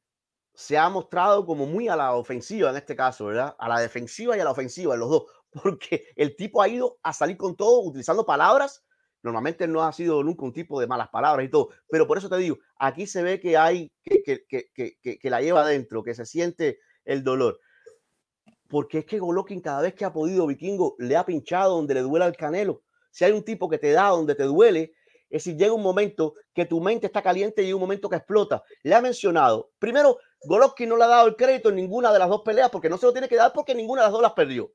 se 0.54 0.78
ha 0.78 0.88
mostrado 0.88 1.44
como 1.46 1.66
muy 1.66 1.88
a 1.88 1.96
la 1.96 2.14
ofensiva 2.14 2.70
en 2.70 2.76
este 2.76 2.96
caso, 2.96 3.26
¿verdad? 3.26 3.56
A 3.58 3.68
la 3.68 3.80
defensiva 3.80 4.36
y 4.36 4.40
a 4.40 4.44
la 4.44 4.52
ofensiva, 4.52 4.94
en 4.94 5.00
los 5.00 5.10
dos, 5.10 5.24
porque 5.62 6.06
el 6.16 6.36
tipo 6.36 6.62
ha 6.62 6.68
ido 6.68 6.98
a 7.02 7.12
salir 7.12 7.36
con 7.36 7.56
todo 7.56 7.80
utilizando 7.82 8.24
palabras 8.24 8.84
Normalmente 9.22 9.68
no 9.68 9.82
ha 9.82 9.92
sido 9.92 10.22
nunca 10.22 10.44
un 10.44 10.52
tipo 10.52 10.80
de 10.80 10.86
malas 10.86 11.10
palabras 11.10 11.44
y 11.46 11.50
todo, 11.50 11.68
pero 11.90 12.06
por 12.06 12.16
eso 12.16 12.30
te 12.30 12.38
digo, 12.38 12.58
aquí 12.78 13.06
se 13.06 13.22
ve 13.22 13.38
que 13.38 13.56
hay, 13.56 13.92
que, 14.02 14.22
que, 14.22 14.70
que, 14.72 15.18
que 15.18 15.30
la 15.30 15.42
lleva 15.42 15.60
adentro, 15.62 16.02
que 16.02 16.14
se 16.14 16.24
siente 16.24 16.78
el 17.04 17.22
dolor. 17.22 17.60
Porque 18.70 18.98
es 18.98 19.04
que 19.04 19.18
Golovkin 19.18 19.60
cada 19.60 19.82
vez 19.82 19.94
que 19.94 20.04
ha 20.04 20.12
podido, 20.12 20.46
Vikingo, 20.46 20.94
le 20.98 21.16
ha 21.16 21.26
pinchado 21.26 21.76
donde 21.76 21.92
le 21.92 22.00
duele 22.00 22.24
al 22.24 22.36
canelo. 22.36 22.82
Si 23.10 23.24
hay 23.24 23.32
un 23.32 23.42
tipo 23.42 23.68
que 23.68 23.76
te 23.76 23.90
da 23.90 24.08
donde 24.08 24.34
te 24.34 24.44
duele, 24.44 24.94
es 25.28 25.42
si 25.42 25.56
llega 25.56 25.72
un 25.72 25.82
momento 25.82 26.34
que 26.54 26.64
tu 26.64 26.80
mente 26.80 27.06
está 27.06 27.20
caliente 27.20 27.62
y 27.62 27.72
un 27.72 27.80
momento 27.80 28.08
que 28.08 28.16
explota. 28.16 28.62
Le 28.82 28.94
ha 28.94 29.02
mencionado, 29.02 29.72
primero, 29.78 30.18
Golovkin 30.44 30.88
no 30.88 30.96
le 30.96 31.04
ha 31.04 31.08
dado 31.08 31.28
el 31.28 31.36
crédito 31.36 31.68
en 31.68 31.76
ninguna 31.76 32.12
de 32.12 32.20
las 32.20 32.28
dos 32.28 32.42
peleas 32.42 32.70
porque 32.70 32.88
no 32.88 32.96
se 32.96 33.06
lo 33.06 33.12
tiene 33.12 33.28
que 33.28 33.36
dar 33.36 33.52
porque 33.52 33.74
ninguna 33.74 34.02
de 34.02 34.06
las 34.06 34.12
dos 34.12 34.22
las 34.22 34.32
perdió. 34.32 34.72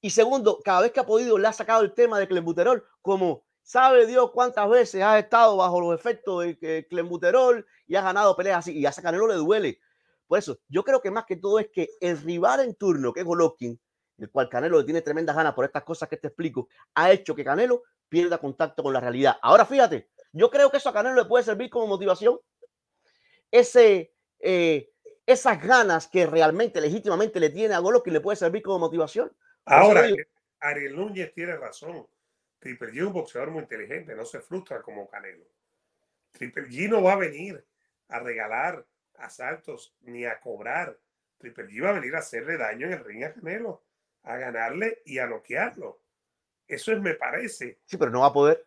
Y 0.00 0.10
segundo, 0.10 0.60
cada 0.64 0.82
vez 0.82 0.92
que 0.92 1.00
ha 1.00 1.06
podido 1.06 1.36
le 1.36 1.48
ha 1.48 1.52
sacado 1.52 1.82
el 1.82 1.92
tema 1.92 2.18
de 2.18 2.28
Clembuterol 2.28 2.84
como 3.02 3.44
Sabe 3.62 4.06
Dios 4.06 4.32
cuántas 4.32 4.68
veces 4.68 5.02
has 5.02 5.22
estado 5.22 5.56
bajo 5.56 5.80
los 5.80 5.94
efectos 5.94 6.42
de 6.42 6.86
clembuterol 6.88 7.64
y 7.86 7.94
has 7.94 8.02
ganado 8.02 8.34
peleas 8.34 8.58
así 8.58 8.76
y 8.76 8.86
a 8.86 8.88
ese 8.88 9.02
Canelo 9.02 9.28
le 9.28 9.34
duele. 9.34 9.78
Por 10.30 10.38
eso, 10.38 10.60
yo 10.68 10.84
creo 10.84 11.00
que 11.02 11.10
más 11.10 11.24
que 11.24 11.34
todo 11.34 11.58
es 11.58 11.70
que 11.72 11.88
el 12.00 12.16
rival 12.22 12.60
en 12.60 12.76
turno, 12.76 13.12
que 13.12 13.18
es 13.18 13.26
Golovkin, 13.26 13.80
el 14.16 14.30
cual 14.30 14.48
Canelo 14.48 14.78
le 14.78 14.84
tiene 14.84 15.02
tremendas 15.02 15.34
ganas 15.34 15.54
por 15.54 15.64
estas 15.64 15.82
cosas 15.82 16.08
que 16.08 16.18
te 16.18 16.28
explico, 16.28 16.68
ha 16.94 17.10
hecho 17.10 17.34
que 17.34 17.42
Canelo 17.42 17.82
pierda 18.08 18.38
contacto 18.38 18.84
con 18.84 18.92
la 18.92 19.00
realidad. 19.00 19.38
Ahora 19.42 19.66
fíjate, 19.66 20.08
yo 20.30 20.48
creo 20.48 20.70
que 20.70 20.76
eso 20.76 20.88
a 20.88 20.92
Canelo 20.92 21.16
le 21.16 21.24
puede 21.24 21.42
servir 21.42 21.68
como 21.68 21.88
motivación. 21.88 22.38
Ese, 23.50 24.14
eh, 24.38 24.92
esas 25.26 25.60
ganas 25.60 26.06
que 26.06 26.26
realmente, 26.26 26.80
legítimamente 26.80 27.40
le 27.40 27.50
tiene 27.50 27.74
a 27.74 27.80
Golovkin 27.80 28.12
le 28.12 28.20
puede 28.20 28.36
servir 28.36 28.62
como 28.62 28.78
motivación. 28.78 29.36
Ahora, 29.64 30.04
Ariel 30.60 30.94
Núñez 30.94 31.34
tiene 31.34 31.56
razón. 31.56 32.06
Triple 32.60 32.92
G 32.92 32.98
es 32.98 33.02
un 33.02 33.14
boxeador 33.14 33.50
muy 33.50 33.62
inteligente, 33.62 34.14
no 34.14 34.24
se 34.24 34.38
frustra 34.38 34.80
como 34.80 35.08
Canelo. 35.08 35.48
Triple 36.30 36.68
G 36.68 36.88
no 36.88 37.02
va 37.02 37.14
a 37.14 37.16
venir 37.16 37.66
a 38.06 38.20
regalar 38.20 38.86
asaltos 39.20 39.94
ni 40.02 40.24
a 40.24 40.40
cobrar. 40.40 40.98
Triple 41.38 41.68
G 41.68 41.82
va 41.82 41.90
a 41.90 41.94
venir 41.94 42.14
a 42.14 42.18
hacerle 42.18 42.56
daño 42.56 42.86
en 42.86 42.92
el 42.94 43.04
ring 43.04 43.24
a 43.24 43.32
Canelo, 43.32 43.82
a 44.24 44.36
ganarle 44.36 45.02
y 45.04 45.18
a 45.18 45.26
noquearlo. 45.26 46.00
Eso 46.66 46.92
es, 46.92 47.00
me 47.00 47.14
parece. 47.14 47.78
Sí, 47.86 47.96
pero 47.96 48.10
no 48.10 48.20
va 48.20 48.26
a 48.26 48.32
poder. 48.32 48.64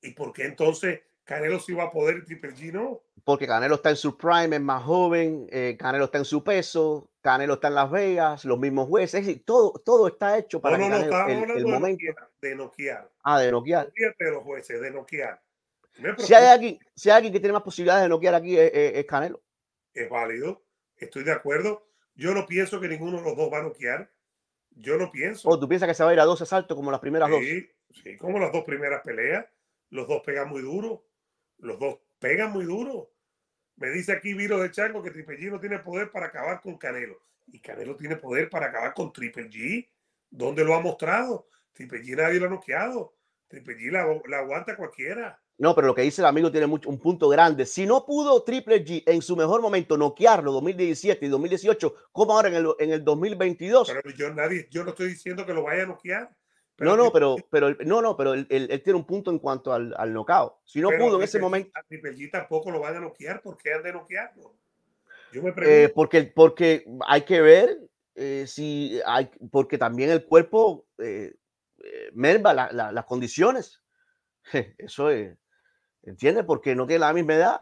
¿Y 0.00 0.12
por 0.12 0.32
qué 0.32 0.44
entonces 0.44 1.00
Canelo 1.24 1.60
sí 1.60 1.72
va 1.72 1.84
a 1.84 1.90
poder 1.92 2.18
y 2.18 2.24
Triple 2.24 2.54
G 2.54 2.72
no? 2.72 3.02
Porque 3.24 3.46
Canelo 3.46 3.76
está 3.76 3.90
en 3.90 3.96
su 3.96 4.16
prime, 4.16 4.56
es 4.56 4.62
más 4.62 4.82
joven, 4.82 5.46
eh, 5.50 5.76
Canelo 5.78 6.06
está 6.06 6.18
en 6.18 6.24
su 6.24 6.42
peso, 6.42 7.08
Canelo 7.20 7.54
está 7.54 7.68
en 7.68 7.76
Las 7.76 7.90
Vegas, 7.90 8.44
los 8.44 8.58
mismos 8.58 8.88
jueces, 8.88 9.20
es 9.20 9.26
decir, 9.26 9.44
todo, 9.44 9.72
todo 9.84 10.08
está 10.08 10.36
hecho 10.38 10.60
para 10.60 10.76
no, 10.76 10.88
no, 10.88 11.08
Canelo, 11.08 11.46
no, 11.46 11.54
el, 11.54 11.60
el 11.60 11.66
momento. 11.66 12.04
De 12.40 12.56
noquear. 12.56 13.08
Ah, 13.22 13.38
de 13.38 13.52
noquear. 13.52 13.92
De 13.94 14.30
los 14.30 14.42
jueces, 14.42 14.80
de 14.80 14.90
noquear. 14.90 15.40
Si 16.18 16.34
hay, 16.34 16.46
alguien, 16.46 16.78
si 16.94 17.10
hay 17.10 17.16
alguien 17.16 17.32
que 17.32 17.40
tiene 17.40 17.52
más 17.52 17.62
posibilidades 17.62 18.04
de 18.04 18.08
noquear 18.08 18.34
aquí 18.34 18.58
es, 18.58 18.70
es, 18.72 19.04
Canelo. 19.04 19.42
Es 19.92 20.08
válido, 20.08 20.64
estoy 20.96 21.22
de 21.24 21.32
acuerdo. 21.32 21.86
Yo 22.14 22.34
no 22.34 22.46
pienso 22.46 22.80
que 22.80 22.88
ninguno 22.88 23.18
de 23.18 23.24
los 23.24 23.36
dos 23.36 23.52
va 23.52 23.58
a 23.58 23.62
noquear. 23.62 24.10
Yo 24.70 24.96
no 24.96 25.10
pienso. 25.10 25.48
¿O 25.48 25.58
tú 25.58 25.68
piensas 25.68 25.88
que 25.88 25.94
se 25.94 26.02
va 26.02 26.10
a 26.10 26.12
ir 26.14 26.20
a 26.20 26.24
dos 26.24 26.40
asaltos 26.40 26.76
como 26.76 26.90
las 26.90 27.00
primeras 27.00 27.28
sí, 27.28 27.60
dos? 27.60 28.02
Sí, 28.02 28.16
como 28.16 28.38
las 28.38 28.52
dos 28.52 28.64
primeras 28.64 29.02
peleas. 29.02 29.46
Los 29.90 30.08
dos 30.08 30.22
pegan 30.24 30.48
muy 30.48 30.62
duro. 30.62 31.04
Los 31.58 31.78
dos 31.78 31.98
pegan 32.18 32.52
muy 32.52 32.64
duro. 32.64 33.10
Me 33.76 33.90
dice 33.90 34.12
aquí 34.12 34.32
Viro 34.34 34.58
de 34.58 34.70
Chango 34.70 35.02
que 35.02 35.10
Triple 35.10 35.38
G 35.38 35.50
no 35.50 35.60
tiene 35.60 35.78
poder 35.78 36.10
para 36.10 36.26
acabar 36.26 36.60
con 36.60 36.78
Canelo. 36.78 37.20
Y 37.46 37.60
Canelo 37.60 37.96
tiene 37.96 38.16
poder 38.16 38.48
para 38.48 38.66
acabar 38.66 38.94
con 38.94 39.12
Triple 39.12 39.50
G. 39.50 39.88
¿Dónde 40.30 40.64
lo 40.64 40.74
ha 40.74 40.80
mostrado? 40.80 41.48
Triple 41.72 42.02
G 42.02 42.16
nadie 42.16 42.40
lo 42.40 42.46
ha 42.46 42.50
noqueado. 42.50 43.14
Triple 43.48 43.76
G 43.76 43.90
la, 43.90 44.06
la 44.28 44.38
aguanta 44.38 44.76
cualquiera. 44.76 45.41
No, 45.62 45.76
pero 45.76 45.86
lo 45.86 45.94
que 45.94 46.02
dice 46.02 46.22
el 46.22 46.26
amigo 46.26 46.50
tiene 46.50 46.66
mucho, 46.66 46.88
un 46.88 46.98
punto 46.98 47.28
grande. 47.28 47.66
Si 47.66 47.86
no 47.86 48.04
pudo 48.04 48.42
Triple 48.42 48.84
G 48.84 49.04
en 49.06 49.22
su 49.22 49.36
mejor 49.36 49.62
momento 49.62 49.96
noquearlo 49.96 50.50
2017 50.50 51.24
y 51.24 51.28
2018, 51.28 51.94
como 52.10 52.32
ahora 52.32 52.48
en 52.48 52.56
el, 52.56 52.66
en 52.80 52.90
el 52.90 53.04
2022. 53.04 53.92
Pero 54.02 54.10
yo, 54.16 54.34
nadie, 54.34 54.66
yo 54.72 54.82
no 54.82 54.90
estoy 54.90 55.10
diciendo 55.10 55.46
que 55.46 55.54
lo 55.54 55.62
vaya 55.62 55.84
a 55.84 55.86
noquear. 55.86 56.34
no, 56.78 56.96
no, 56.96 57.12
pero, 57.12 57.36
pero, 57.48 57.76
no, 57.84 58.02
no, 58.02 58.16
pero 58.16 58.34
él, 58.34 58.44
él, 58.50 58.82
tiene 58.82 58.98
un 58.98 59.06
punto 59.06 59.30
en 59.30 59.38
cuanto 59.38 59.72
al, 59.72 59.94
al 59.96 60.12
knockout. 60.12 60.54
Si 60.64 60.80
no 60.80 60.88
pudo 60.88 61.18
en 61.18 61.22
ese 61.22 61.38
momento. 61.38 61.70
A 61.74 61.84
Triple 61.84 62.16
G 62.16 62.28
tampoco 62.28 62.72
lo 62.72 62.80
van 62.80 62.96
a 62.96 63.00
noquear. 63.00 63.40
¿Por 63.40 63.56
qué 63.56 63.72
han 63.72 63.84
de 63.84 63.92
noquearlo? 63.92 64.56
Yo 65.32 65.44
me 65.44 65.50
eh, 65.50 65.52
pregunto. 65.52 65.94
porque, 65.94 66.24
porque 66.24 66.84
hay 67.06 67.22
que 67.22 67.40
ver 67.40 67.78
eh, 68.16 68.46
si 68.48 69.00
hay, 69.06 69.30
porque 69.52 69.78
también 69.78 70.10
el 70.10 70.24
cuerpo 70.24 70.86
eh, 70.98 71.36
merva 72.14 72.52
las 72.52 73.04
condiciones. 73.04 73.80
Eso 74.76 75.08
es. 75.08 75.38
¿Entiendes? 76.02 76.44
Porque 76.44 76.74
no 76.74 76.86
tiene 76.86 77.00
la 77.00 77.12
misma 77.12 77.34
edad 77.34 77.60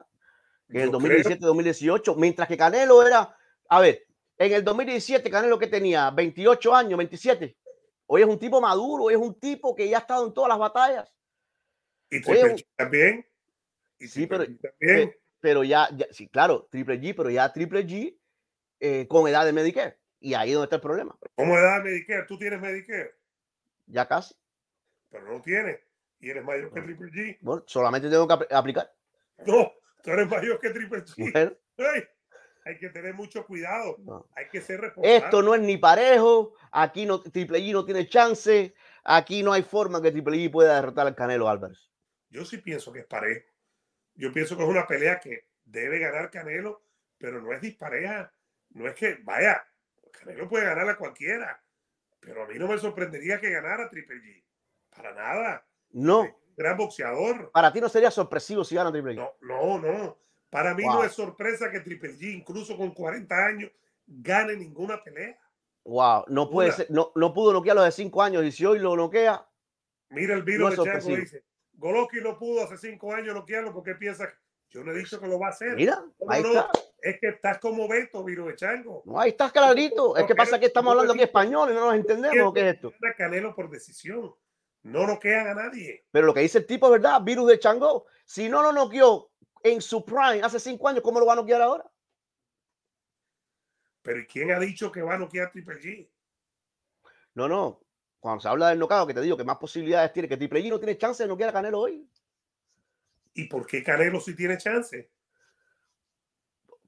que 0.70 0.82
en 0.82 0.84
el 0.84 0.92
2017-2018, 0.92 2.16
mientras 2.16 2.48
que 2.48 2.56
Canelo 2.56 3.06
era, 3.06 3.36
a 3.68 3.80
ver, 3.80 4.06
en 4.38 4.52
el 4.52 4.64
2017 4.64 5.28
Canelo 5.30 5.58
que 5.58 5.66
tenía 5.66 6.10
28 6.10 6.74
años, 6.74 6.96
27. 6.96 7.56
Hoy 8.06 8.22
es 8.22 8.28
un 8.28 8.38
tipo 8.38 8.60
maduro, 8.60 9.04
hoy 9.04 9.14
es 9.14 9.20
un 9.20 9.38
tipo 9.38 9.74
que 9.74 9.88
ya 9.88 9.98
ha 9.98 10.00
estado 10.00 10.26
en 10.26 10.32
todas 10.32 10.48
las 10.48 10.58
batallas. 10.58 11.12
Y 12.08 12.20
Triple 12.20 12.56
G 12.56 12.66
también. 12.76 13.26
sí, 14.00 14.26
pero, 14.26 14.44
también. 14.44 15.14
pero 15.40 15.64
ya, 15.64 15.88
sí, 16.10 16.28
claro, 16.28 16.66
Triple 16.70 17.00
G, 17.00 17.14
pero 17.16 17.30
ya 17.30 17.52
Triple 17.52 17.86
G 17.86 18.18
eh, 18.80 19.06
con 19.06 19.28
edad 19.28 19.44
de 19.44 19.52
Medicare. 19.52 19.98
Y 20.20 20.34
ahí 20.34 20.50
es 20.50 20.54
donde 20.54 20.66
está 20.66 20.76
el 20.76 20.82
problema. 20.82 21.16
¿Cómo 21.34 21.56
edad 21.56 21.78
de 21.78 21.90
Medicare? 21.90 22.26
¿Tú 22.26 22.38
tienes 22.38 22.60
Medicare? 22.60 23.14
Ya 23.86 24.06
casi. 24.06 24.34
Pero 25.10 25.32
no 25.32 25.40
tienes 25.40 25.80
y 26.20 26.30
eres 26.30 26.44
mayor 26.44 26.72
que 26.72 26.82
Triple 26.82 27.10
G. 27.10 27.38
Bueno, 27.40 27.64
solamente 27.66 28.08
tengo 28.10 28.28
que 28.28 28.54
aplicar. 28.54 28.92
No, 29.46 29.72
tú 30.02 30.10
eres 30.10 30.28
mayor 30.28 30.60
que 30.60 30.70
Triple 30.70 31.04
G. 31.04 31.58
hay 32.64 32.78
que 32.78 32.90
tener 32.90 33.14
mucho 33.14 33.46
cuidado. 33.46 33.96
Hay 34.36 34.48
que 34.48 34.60
ser 34.60 34.80
responsable. 34.80 35.16
Esto 35.16 35.42
no 35.42 35.54
es 35.54 35.62
ni 35.62 35.78
parejo. 35.78 36.54
Aquí 36.72 37.06
no, 37.06 37.22
Triple 37.22 37.60
G 37.60 37.72
no 37.72 37.84
tiene 37.84 38.06
chance. 38.06 38.74
Aquí 39.02 39.42
no 39.42 39.52
hay 39.52 39.62
forma 39.62 40.02
que 40.02 40.12
Triple 40.12 40.36
G 40.36 40.50
pueda 40.52 40.74
derrotar 40.74 41.06
al 41.06 41.14
Canelo 41.14 41.48
Álvarez. 41.48 41.90
Yo 42.28 42.44
sí 42.44 42.58
pienso 42.58 42.92
que 42.92 43.00
es 43.00 43.06
parejo. 43.06 43.46
Yo 44.14 44.32
pienso 44.32 44.56
que 44.56 44.62
es 44.62 44.68
una 44.68 44.86
pelea 44.86 45.18
que 45.18 45.46
debe 45.64 45.98
ganar 45.98 46.30
Canelo, 46.30 46.84
pero 47.16 47.40
no 47.40 47.52
es 47.52 47.62
dispareja. 47.62 48.32
No 48.70 48.86
es 48.86 48.94
que, 48.94 49.18
vaya, 49.22 49.66
Canelo 50.12 50.48
puede 50.48 50.66
ganar 50.66 50.88
a 50.90 50.98
cualquiera, 50.98 51.62
pero 52.20 52.44
a 52.44 52.46
mí 52.46 52.58
no 52.58 52.68
me 52.68 52.76
sorprendería 52.76 53.40
que 53.40 53.50
ganara 53.50 53.88
Triple 53.88 54.16
G. 54.16 54.44
Para 54.94 55.14
nada. 55.14 55.66
No. 55.92 56.28
Gran 56.56 56.76
boxeador. 56.76 57.50
Para 57.52 57.72
ti 57.72 57.80
no 57.80 57.88
sería 57.88 58.10
sorpresivo 58.10 58.64
si 58.64 58.74
gana 58.74 58.92
Triple 58.92 59.14
G. 59.14 59.16
No, 59.16 59.32
no, 59.40 59.78
no. 59.78 60.18
Para 60.50 60.74
mí 60.74 60.84
no 60.84 61.04
es 61.04 61.12
sorpresa 61.12 61.70
que 61.70 61.80
Triple 61.80 62.14
G, 62.14 62.34
incluso 62.34 62.76
con 62.76 62.90
40 62.90 63.46
años, 63.46 63.70
gane 64.06 64.56
ninguna 64.56 65.02
pelea. 65.02 65.38
Wow, 65.84 66.24
no 66.28 66.50
puede 66.50 66.72
ser, 66.72 66.90
no, 66.90 67.12
no 67.14 67.32
pudo 67.32 67.52
noquearlo 67.52 67.82
de 67.82 67.92
5 67.92 68.22
años 68.22 68.44
y 68.44 68.52
si 68.52 68.66
hoy 68.66 68.78
lo 68.78 68.94
noquea. 68.96 69.46
Mira 70.10 70.34
el 70.34 70.42
video 70.42 70.68
de 70.68 70.76
Chango 70.76 71.16
dice: 71.16 71.44
Golovkin 71.72 72.22
no 72.22 72.38
pudo 72.38 72.64
hace 72.64 72.76
5 72.76 73.14
años 73.14 73.34
noquearlo 73.34 73.72
porque 73.72 73.94
piensa 73.94 74.30
yo 74.68 74.84
no 74.84 74.92
he 74.92 74.98
dicho 74.98 75.18
que 75.18 75.26
lo 75.26 75.38
va 75.38 75.48
a 75.48 75.50
hacer. 75.50 75.74
Mira, 75.74 76.04
ahí 76.28 76.42
está. 76.42 76.70
Es 77.00 77.18
que 77.18 77.28
estás 77.28 77.58
como 77.58 77.88
Beto, 77.88 78.22
Viro 78.22 78.46
de 78.46 78.54
Chango. 78.54 79.02
No, 79.04 79.18
ahí 79.18 79.30
estás 79.30 79.50
clarito. 79.50 80.16
Es 80.16 80.26
que 80.26 80.34
pasa 80.34 80.60
que 80.60 80.66
estamos 80.66 80.92
hablando 80.92 81.12
aquí 81.12 81.22
español 81.22 81.70
y 81.70 81.74
no 81.74 81.86
nos 81.86 81.94
entendemos 81.94 82.52
qué 82.52 82.60
es 82.60 82.74
esto. 82.74 82.92
Canelo 83.16 83.54
por 83.54 83.70
decisión. 83.70 84.32
No 84.82 85.06
noquean 85.06 85.46
a 85.46 85.54
nadie. 85.54 86.06
Pero 86.10 86.26
lo 86.26 86.34
que 86.34 86.40
dice 86.40 86.58
el 86.58 86.66
tipo 86.66 86.86
es 86.86 86.92
verdad, 86.92 87.20
virus 87.22 87.48
de 87.48 87.58
Chango. 87.58 88.06
Si 88.24 88.48
no 88.48 88.62
lo 88.62 88.72
noqueó 88.72 89.30
en 89.62 89.82
su 89.82 90.04
prime 90.04 90.42
hace 90.42 90.58
cinco 90.58 90.88
años, 90.88 91.02
¿cómo 91.02 91.20
lo 91.20 91.26
va 91.26 91.34
a 91.34 91.36
noquear 91.36 91.60
ahora? 91.60 91.90
Pero 94.02 94.22
¿quién 94.30 94.50
ha 94.50 94.58
dicho 94.58 94.90
que 94.90 95.02
va 95.02 95.14
a 95.14 95.18
noquear 95.18 95.50
Triple 95.50 95.76
G? 95.76 96.10
No, 97.34 97.48
no. 97.48 97.82
Cuando 98.18 98.40
se 98.40 98.48
habla 98.48 98.68
del 98.70 98.78
nocao, 98.78 99.06
que 99.06 99.14
te 99.14 99.20
digo 99.20 99.36
que 99.36 99.44
más 99.44 99.58
posibilidades 99.58 100.12
tiene, 100.12 100.28
que 100.28 100.36
Triple 100.36 100.62
G 100.62 100.70
no 100.70 100.78
tiene 100.78 100.96
chance 100.96 101.22
de 101.22 101.28
noquear 101.28 101.50
a 101.50 101.52
Canelo 101.52 101.80
hoy. 101.80 102.08
¿Y 103.34 103.44
por 103.44 103.66
qué 103.66 103.82
Canelo 103.82 104.20
sí 104.20 104.34
tiene 104.34 104.58
chance? 104.58 105.10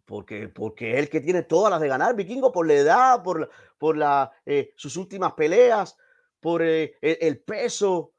Porque, 0.04 0.48
porque 0.48 0.92
es 0.92 0.98
el 0.98 1.08
que 1.08 1.20
tiene 1.20 1.42
todas 1.42 1.70
las 1.70 1.80
de 1.80 1.88
ganar, 1.88 2.14
Vikingo, 2.14 2.52
por 2.52 2.66
la 2.66 2.74
edad, 2.74 3.22
por, 3.22 3.48
por 3.78 3.96
la, 3.96 4.32
eh, 4.44 4.72
sus 4.76 4.96
últimas 4.96 5.32
peleas, 5.34 5.96
por 6.42 6.60
eh, 6.60 6.98
el, 7.00 7.38
peso, 7.38 8.12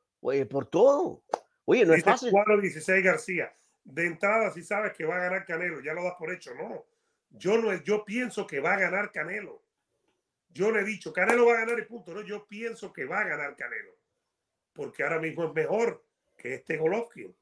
por 0.49 0.65
todo. 0.67 1.21
Oye, 1.65 1.86
no 1.86 1.93
es 1.93 2.03
fácil. 2.03 2.32
16 2.61 3.03
García. 3.03 3.53
De 3.84 4.05
entrada, 4.05 4.49
si 4.51 4.63
sabes 4.63 4.93
que 4.93 5.03
va 5.03 5.17
a 5.17 5.24
ganar 5.24 5.45
Canelo, 5.45 5.82
ya 5.82 5.93
lo 5.93 6.05
das 6.05 6.15
por 6.17 6.32
hecho. 6.32 6.55
No, 6.55 6.86
yo 7.32 7.57
no, 7.57 7.74
yo 7.84 8.05
pienso 8.05 8.47
que 8.47 8.61
va 8.61 8.76
a 8.76 8.80
ganar 8.80 9.11
Canelo. 9.11 9.61
Yo 10.53 10.71
le 10.71 10.82
he 10.82 10.84
dicho, 10.86 11.11
Canelo 11.11 11.47
va 11.47 11.55
a 11.55 11.65
ganar 11.65 11.78
y 11.80 11.86
punto. 11.86 12.13
No, 12.13 12.21
yo 12.21 12.47
pienso 12.47 12.93
que 12.93 13.03
va 13.03 13.19
a 13.19 13.28
ganar 13.28 13.57
Canelo. 13.57 13.97
Porque 14.71 15.03
ahora 15.03 15.19
mismo 15.19 15.43
es 15.43 15.53
mejor 15.53 16.05
que 16.38 16.53
este 16.53 16.78
Golovkin, 16.78 17.36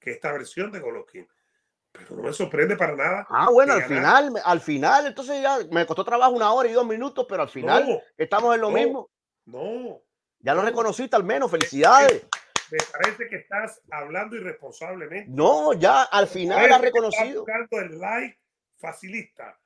que 0.00 0.12
esta 0.12 0.32
versión 0.32 0.72
de 0.72 0.80
Golovkin. 0.80 1.28
Pero 1.92 2.16
no 2.16 2.22
me 2.22 2.32
sorprende 2.32 2.76
para 2.76 2.96
nada. 2.96 3.26
Ah, 3.28 3.50
bueno, 3.52 3.74
al 3.74 3.84
final, 3.84 4.32
al 4.42 4.60
final, 4.60 5.06
entonces 5.06 5.42
ya 5.42 5.58
me 5.70 5.84
costó 5.84 6.02
trabajo 6.02 6.32
una 6.32 6.50
hora 6.50 6.68
y 6.68 6.72
dos 6.72 6.86
minutos, 6.86 7.26
pero 7.28 7.42
al 7.42 7.50
final 7.50 8.02
estamos 8.16 8.54
en 8.54 8.60
lo 8.62 8.70
mismo. 8.70 9.10
No. 9.48 10.02
Ya 10.40 10.54
lo 10.54 10.62
reconociste 10.62 11.16
al 11.16 11.24
menos, 11.24 11.50
felicidades. 11.50 12.26
Me 12.70 12.78
parece 12.92 13.28
que 13.28 13.36
estás 13.36 13.80
hablando 13.90 14.36
irresponsablemente. 14.36 15.30
No, 15.30 15.72
ya 15.72 16.02
al 16.02 16.28
final 16.28 16.70
ha 16.70 16.78
reconocido. 16.78 17.46
el 17.70 17.98
like 17.98 18.38
facilista. 18.76 19.58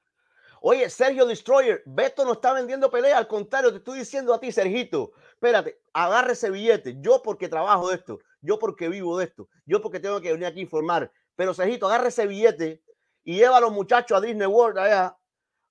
Oye, 0.61 0.89
Sergio 0.89 1.27
Destroyer, 1.27 1.83
Beto 1.85 2.25
no 2.25 2.35
está 2.35 2.53
vendiendo 2.53 2.89
pelea, 2.89 3.19
al 3.19 3.27
contrario, 3.27 3.73
te 3.73 3.79
estoy 3.79 3.99
diciendo 3.99 4.33
a 4.33 4.39
ti, 4.39 4.53
Sergito, 4.53 5.11
espérate, 5.33 5.81
agarre 5.93 6.35
ese 6.35 6.51
billete, 6.51 7.01
yo 7.01 7.21
porque 7.21 7.49
trabajo 7.49 7.89
de 7.89 7.97
esto, 7.97 8.21
yo 8.41 8.61
porque 8.61 8.89
vivo 8.89 9.19
de 9.19 9.25
esto, 9.25 9.49
yo 9.67 9.83
porque 9.83 9.99
tengo 9.99 10.21
que 10.21 10.31
venir 10.31 10.47
aquí 10.47 10.61
a 10.61 10.63
informar, 10.63 11.11
pero 11.35 11.53
Sergito, 11.53 11.89
agarre 11.89 12.11
ese 12.11 12.29
billete 12.29 12.81
y 13.25 13.39
lleva 13.39 13.57
a 13.57 13.61
los 13.61 13.73
muchachos 13.73 14.17
a 14.17 14.21
Disney 14.21 14.47
World 14.47 14.79
allá, 14.79 15.19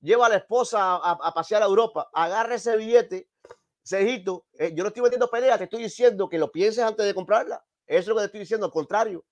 lleva 0.01 0.25
a 0.25 0.29
la 0.29 0.35
esposa 0.35 0.81
a, 0.81 1.11
a 1.11 1.33
pasear 1.33 1.63
a 1.63 1.67
Europa, 1.67 2.09
agarre 2.13 2.55
ese 2.55 2.75
billete 2.75 3.30
Sergito, 3.83 4.45
eh, 4.53 4.73
yo 4.73 4.83
no 4.83 4.89
estoy 4.89 5.01
vendiendo 5.01 5.29
pelea, 5.29 5.57
te 5.57 5.63
estoy 5.65 5.83
diciendo 5.83 6.29
que 6.29 6.37
lo 6.37 6.51
pienses 6.51 6.83
antes 6.83 7.05
de 7.05 7.13
comprarla. 7.13 7.63
Eso 7.87 7.99
es 7.99 8.07
lo 8.07 8.15
que 8.15 8.21
te 8.21 8.25
estoy 8.25 8.39
diciendo, 8.41 8.65
al 8.65 8.71
contrario. 8.71 9.25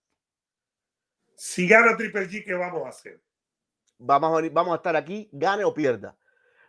Si 1.35 1.67
gana 1.67 1.95
Triple 1.95 2.27
G, 2.27 2.43
¿qué 2.43 2.53
vamos 2.53 2.85
a 2.85 2.89
hacer? 2.89 3.21
Vamos 3.97 4.43
a, 4.43 4.49
vamos 4.49 4.73
a 4.73 4.75
estar 4.77 4.95
aquí, 4.95 5.29
gane 5.31 5.63
o 5.63 5.73
pierda. 5.73 6.17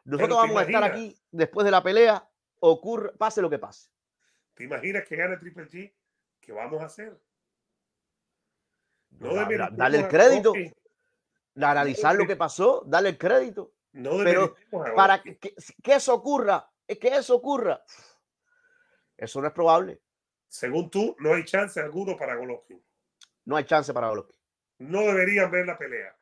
Nosotros 0.05 0.39
vamos 0.39 0.57
a 0.57 0.65
estar 0.65 0.85
aquí 0.85 1.17
después 1.31 1.65
de 1.65 1.71
la 1.71 1.83
pelea, 1.83 2.29
ocurre, 2.61 3.13
pase 3.13 3.43
lo 3.43 3.51
que 3.51 3.59
pase. 3.59 3.91
¿Te 4.55 4.65
imaginas 4.65 5.05
que 5.09 5.17
gane 5.17 5.37
Triple 5.39 5.69
G? 5.69 5.95
¿Qué 6.41 6.53
vamos 6.53 6.83
a 6.83 6.87
hacer? 6.87 7.19
No, 9.19 9.35
dale 9.35 9.99
el 9.99 10.09
crédito. 10.09 10.53
Analizar 11.57 12.15
lo 12.15 12.27
que 12.27 12.37
pasó, 12.37 12.83
dale 12.87 13.11
el 13.11 13.19
crédito. 13.19 13.73
No 13.93 14.19
Pero 14.23 14.55
para 14.95 15.21
que, 15.21 15.37
que, 15.37 15.95
eso 15.95 16.15
ocurra, 16.15 16.70
que 16.99 17.09
eso 17.09 17.37
ocurra, 17.37 17.83
eso 19.17 19.41
no 19.41 19.47
es 19.47 19.53
probable. 19.53 20.01
Según 20.49 20.91
tú, 20.91 21.15
no 21.21 21.35
hay 21.35 21.45
chance 21.45 21.81
alguno 21.81 22.17
para 22.17 22.35
Golovkin. 22.35 22.83
No 23.45 23.57
hay 23.57 23.65
chance 23.65 23.93
para 23.93 24.09
Golovkin. 24.09 24.37
No 24.79 25.01
deberían 25.03 25.51
ver 25.51 25.67
la 25.67 25.79
pelea. 25.79 26.17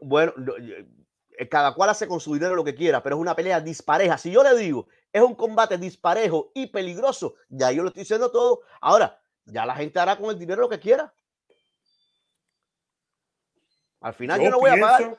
bueno, 0.00 0.34
eh, 0.58 1.48
cada 1.48 1.74
cual 1.74 1.90
hace 1.90 2.06
con 2.06 2.20
su 2.20 2.34
dinero 2.34 2.54
lo 2.54 2.64
que 2.64 2.74
quiera, 2.74 3.02
pero 3.02 3.16
es 3.16 3.20
una 3.20 3.34
pelea 3.34 3.60
dispareja. 3.60 4.18
Si 4.18 4.30
yo 4.30 4.42
le 4.42 4.56
digo, 4.56 4.88
es 5.12 5.22
un 5.22 5.34
combate 5.34 5.78
disparejo 5.78 6.50
y 6.54 6.66
peligroso, 6.66 7.36
ya 7.48 7.72
yo 7.72 7.82
lo 7.82 7.88
estoy 7.88 8.02
diciendo 8.02 8.30
todo. 8.30 8.62
Ahora, 8.80 9.20
ya 9.44 9.64
la 9.64 9.74
gente 9.74 9.98
hará 9.98 10.16
con 10.16 10.30
el 10.30 10.38
dinero 10.38 10.62
lo 10.62 10.68
que 10.68 10.80
quiera. 10.80 11.12
Al 14.00 14.14
final 14.14 14.40
yo, 14.40 14.50
no 14.50 14.58
voy 14.58 14.70
a 14.70 14.80
pagar. 14.80 15.18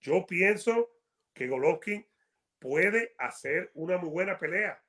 Yo 0.00 0.26
pienso 0.26 0.90
que 1.34 1.46
Golovkin 1.46 2.06
puede 2.62 3.14
hacer 3.18 3.72
una 3.74 3.98
muy 3.98 4.08
buena 4.08 4.38
pelea 4.38 4.80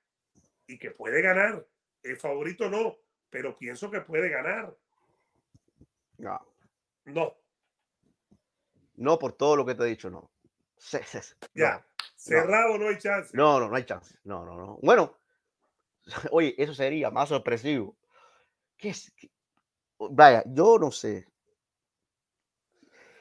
y 0.67 0.78
que 0.78 0.91
puede 0.91 1.21
ganar. 1.21 1.65
El 2.03 2.17
favorito 2.17 2.69
no, 2.69 2.97
pero 3.30 3.57
pienso 3.57 3.89
que 3.89 4.01
puede 4.01 4.30
ganar. 4.30 4.76
No. 6.17 6.39
No. 7.05 7.36
No 8.95 9.17
por 9.17 9.34
todo 9.34 9.55
lo 9.55 9.65
que 9.65 9.74
te 9.74 9.84
he 9.84 9.88
dicho, 9.88 10.09
no. 10.11 10.32
ya. 11.55 11.86
Cerrado 12.15 12.78
no. 12.78 12.88
hay 12.88 12.97
chance. 12.99 13.36
No, 13.36 13.59
no, 13.59 13.67
no 13.67 13.76
hay 13.76 13.86
chance. 13.86 14.15
No, 14.24 14.45
no, 14.45 14.55
no. 14.55 14.80
Bueno, 14.82 15.17
oye, 16.32 16.53
eso 16.57 16.74
sería 16.74 17.09
más 17.09 17.30
sorpresivo. 17.30 17.97
¿Qué 18.78 18.89
es? 18.89 19.11
Vaya, 19.97 20.43
yo 20.45 20.78
no 20.78 20.91
sé. 20.91 21.28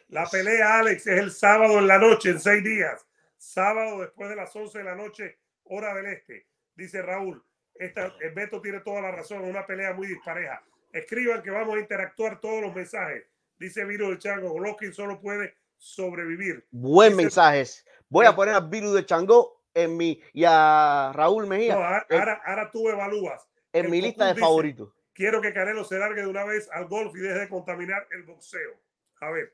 La 0.08 0.26
pelea, 0.26 0.80
Alex, 0.80 1.06
es 1.06 1.20
el 1.20 1.32
sábado 1.32 1.78
en 1.78 1.88
la 1.88 1.98
noche, 1.98 2.30
en 2.30 2.40
seis 2.40 2.62
días. 2.62 3.06
Sábado 3.42 4.02
después 4.02 4.30
de 4.30 4.36
las 4.36 4.54
11 4.54 4.78
de 4.78 4.84
la 4.84 4.94
noche, 4.94 5.36
hora 5.64 5.92
del 5.94 6.06
este. 6.06 6.46
Dice 6.76 7.02
Raúl, 7.02 7.44
esta, 7.74 8.14
el 8.20 8.32
Beto 8.34 8.60
tiene 8.60 8.78
toda 8.80 9.00
la 9.00 9.10
razón, 9.10 9.42
una 9.42 9.66
pelea 9.66 9.92
muy 9.94 10.06
dispareja. 10.06 10.62
Escriban 10.92 11.42
que 11.42 11.50
vamos 11.50 11.74
a 11.74 11.80
interactuar 11.80 12.40
todos 12.40 12.62
los 12.62 12.72
mensajes. 12.72 13.24
Dice 13.58 13.84
Viro 13.84 14.10
de 14.10 14.18
Chango, 14.18 14.50
Golovkin 14.50 14.94
solo 14.94 15.20
puede 15.20 15.56
sobrevivir. 15.76 16.64
Buen 16.70 17.16
mensaje. 17.16 17.64
Voy 18.08 18.26
a 18.26 18.36
poner 18.36 18.54
a 18.54 18.60
Viru 18.60 18.92
de 18.92 19.04
Chango 19.04 19.64
en 19.74 19.96
mi 19.96 20.22
y 20.32 20.44
a 20.46 21.10
Raúl 21.12 21.48
Mejía. 21.48 21.74
No, 21.74 21.82
ahora, 21.82 22.40
ahora, 22.46 22.70
tú 22.70 22.88
evalúas. 22.88 23.44
En 23.72 23.90
mi 23.90 24.00
lista 24.00 24.32
de 24.32 24.40
favoritos. 24.40 24.94
Quiero 25.12 25.40
que 25.40 25.52
Canelo 25.52 25.82
se 25.82 25.98
largue 25.98 26.20
de 26.22 26.28
una 26.28 26.44
vez 26.44 26.70
al 26.70 26.86
golf 26.86 27.12
y 27.16 27.18
deje 27.18 27.40
de 27.40 27.48
contaminar 27.48 28.06
el 28.12 28.22
boxeo. 28.22 28.80
A 29.20 29.32
ver. 29.32 29.52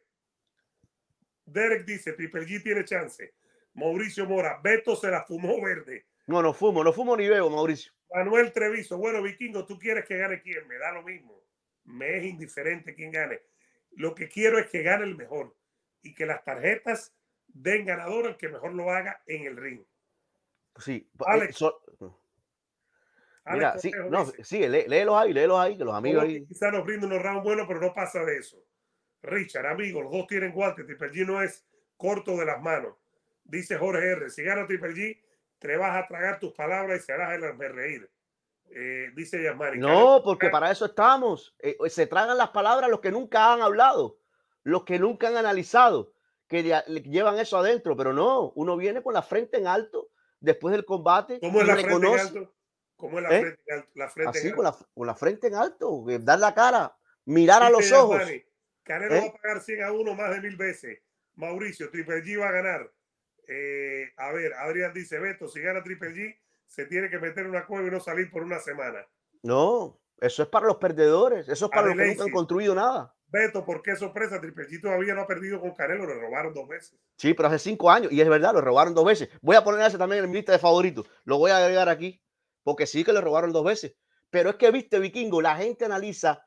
Derek 1.47 1.87
dice, 1.87 2.13
Triple 2.13 2.47
G 2.47 2.63
tiene 2.63 2.85
chance. 2.85 3.33
Mauricio 3.79 4.27
Mora, 4.27 4.61
Beto 4.63 4.97
se 4.97 5.09
la 5.09 5.25
fumó 5.25 5.63
verde. 5.63 6.07
No, 6.27 6.43
no 6.43 6.53
fumo, 6.53 6.83
no 6.83 6.93
fumo 6.93 7.17
ni 7.17 7.29
bebo, 7.29 7.49
Mauricio. 7.49 7.93
Manuel 8.13 8.53
Treviso, 8.53 8.99
bueno, 8.99 9.23
Vikingo, 9.23 9.67
tú 9.67 9.79
quieres 9.79 10.05
que 10.05 10.19
gane 10.19 10.41
quién, 10.43 10.67
me 10.67 10.77
da 10.79 10.93
lo 10.93 11.03
mismo. 11.03 11.45
Me 11.85 12.19
es 12.19 12.25
indiferente 12.25 12.95
quién 12.95 13.13
gane. 13.13 13.41
Lo 13.93 14.15
que 14.15 14.29
quiero 14.29 14.59
es 14.59 14.67
que 14.67 14.83
gane 14.83 15.05
el 15.05 15.17
mejor 15.17 15.57
y 16.03 16.15
que 16.15 16.27
las 16.27 16.43
tarjetas 16.45 17.15
den 17.47 17.87
ganador 17.87 18.27
al 18.27 18.37
que 18.37 18.49
mejor 18.49 18.75
lo 18.75 18.91
haga 18.91 19.23
en 19.27 19.45
el 19.45 19.57
ring. 19.57 19.85
Sí, 20.77 21.09
eh, 21.11 21.25
Alex. 21.27 21.65
Mira, 23.51 23.79
sí, 23.79 23.91
no, 24.11 24.27
sí, 24.27 24.69
léelos 24.69 25.17
ahí, 25.17 25.33
léelos 25.33 25.59
ahí, 25.59 25.79
que 25.79 25.85
los 25.85 25.95
amigos 25.95 26.25
ahí. 26.25 26.45
Quizás 26.45 26.71
nos 26.71 26.85
brinden 26.85 27.11
unos 27.11 27.23
rounds 27.23 27.45
buenos, 27.45 27.67
pero 27.67 27.81
no 27.81 27.95
pasa 27.95 28.23
de 28.25 28.37
eso. 28.37 28.63
Richard, 29.23 29.67
amigo, 29.67 30.03
los 30.03 30.13
dos 30.13 30.27
tienen 30.27 30.53
guantes. 30.53 30.85
Triple 30.85 31.11
G 31.11 31.27
no 31.27 31.41
es 31.41 31.67
corto 31.97 32.37
de 32.37 32.45
las 32.45 32.61
manos. 32.61 32.95
Dice 33.49 33.77
Jorge 33.79 34.13
R. 34.13 34.31
Si 34.31 34.43
gana 34.45 34.67
Triple 34.67 34.91
G, 34.91 35.21
te 35.59 35.77
vas 35.77 35.97
a 35.97 36.07
tragar 36.07 36.39
tus 36.39 36.53
palabras 36.53 37.01
y 37.01 37.03
se 37.03 37.13
harás 37.13 37.35
el 37.35 37.75
reír. 37.75 38.09
Eh, 38.71 39.11
dice 39.15 39.43
Yasmani. 39.43 39.79
No, 39.79 40.23
porque 40.23 40.51
para 40.51 40.71
eso 40.71 40.85
estamos. 40.85 41.57
Eh, 41.59 41.77
se 41.89 42.07
tragan 42.07 42.37
las 42.37 42.51
palabras 42.51 42.91
los 42.91 43.01
que 43.01 43.11
nunca 43.11 43.53
han 43.53 43.63
hablado, 43.63 44.19
los 44.63 44.85
que 44.85 44.99
nunca 44.99 45.29
han 45.29 45.37
analizado, 45.37 46.13
que 46.47 46.63
llevan 47.05 47.39
eso 47.39 47.57
adentro, 47.57 47.97
pero 47.97 48.13
no, 48.13 48.53
uno 48.55 48.77
viene 48.77 49.03
con 49.03 49.15
la 49.15 49.23
frente 49.23 49.57
en 49.57 49.67
alto 49.67 50.11
después 50.41 50.73
del 50.73 50.85
combate. 50.85 51.41
¿Cómo 51.41 51.63
es 51.63 51.67
la 51.67 51.77
frente 51.77 52.07
en 52.07 52.21
alto? 52.21 52.55
¿Cómo 52.97 53.19
es 53.19 53.23
la, 53.23 53.37
¿Eh? 53.37 53.57
frente, 54.13 54.29
Así, 54.29 54.53
con 54.53 54.65
la, 54.65 54.77
con 54.93 55.07
la, 55.07 55.15
frente 55.15 55.47
en 55.47 55.55
alto, 55.55 56.05
dar 56.21 56.39
la 56.39 56.53
cara, 56.53 56.97
mirar 57.25 57.63
a 57.63 57.71
los 57.71 57.91
ojos. 57.93 58.21
Canelo 58.83 59.15
va 59.15 59.29
a 59.29 59.33
pagar 59.33 59.61
100 59.61 59.83
a 59.83 59.93
1 59.93 60.15
más 60.15 60.31
de 60.31 60.41
mil 60.41 60.57
veces. 60.57 61.01
Mauricio, 61.37 61.91
Triple 61.91 62.23
G 62.25 62.41
va 62.41 62.49
a 62.49 62.53
ganar. 62.53 62.91
Eh, 63.49 64.13
a 64.19 64.31
ver, 64.33 64.53
Adrián 64.53 64.93
dice, 64.93 65.19
Beto, 65.19 65.49
si 65.49 65.61
gana 65.61 65.83
Triple 65.83 66.11
G, 66.11 66.39
se 66.67 66.85
tiene 66.85 67.09
que 67.09 67.19
meter 67.19 67.45
en 67.45 67.51
una 67.51 67.67
cueva 67.67 67.89
y 67.89 67.91
no 67.91 67.99
salir 67.99 68.31
por 68.31 68.43
una 68.43 68.59
semana. 68.61 69.07
No, 69.43 69.99
eso 70.21 70.43
es 70.43 70.49
para 70.49 70.67
los 70.67 70.77
perdedores, 70.77 71.49
eso 71.49 71.65
es 71.67 71.71
para 71.71 71.87
los 71.87 71.97
que 71.97 72.07
nunca 72.09 72.25
han 72.25 72.31
construido 72.31 72.75
nada. 72.75 73.15
Beto, 73.27 73.65
¿por 73.65 73.83
qué 73.83 73.97
sorpresa? 73.97 74.41
Triple 74.41 74.67
G 74.67 74.81
todavía 74.83 75.15
no 75.15 75.23
ha 75.23 75.27
perdido 75.27 75.61
con 75.61 75.75
Canelo, 75.75 76.07
lo 76.07 76.21
robaron 76.21 76.53
dos 76.53 76.69
veces. 76.69 76.99
Sí, 77.17 77.33
pero 77.33 77.49
hace 77.49 77.59
cinco 77.59 77.91
años, 77.91 78.13
y 78.13 78.21
es 78.21 78.29
verdad, 78.29 78.53
lo 78.53 78.61
robaron 78.61 78.95
dos 78.95 79.05
veces. 79.05 79.31
Voy 79.41 79.57
a 79.57 79.65
poner 79.65 79.87
ese 79.87 79.99
también 79.99 80.25
en 80.25 80.31
mi 80.31 80.37
lista 80.37 80.53
de 80.53 80.59
favoritos, 80.59 81.11
lo 81.25 81.39
voy 81.39 81.51
a 81.51 81.59
agregar 81.59 81.89
aquí, 81.89 82.23
porque 82.63 82.87
sí 82.87 83.03
que 83.03 83.13
lo 83.13 83.21
robaron 83.23 83.53
dos 83.53 83.65
veces. 83.65 83.97
Pero 84.31 84.51
es 84.51 84.57
que, 84.57 84.71
viste, 84.71 84.99
Vikingo, 84.99 85.41
la 85.41 85.57
gente 85.57 85.87
analiza 85.87 86.45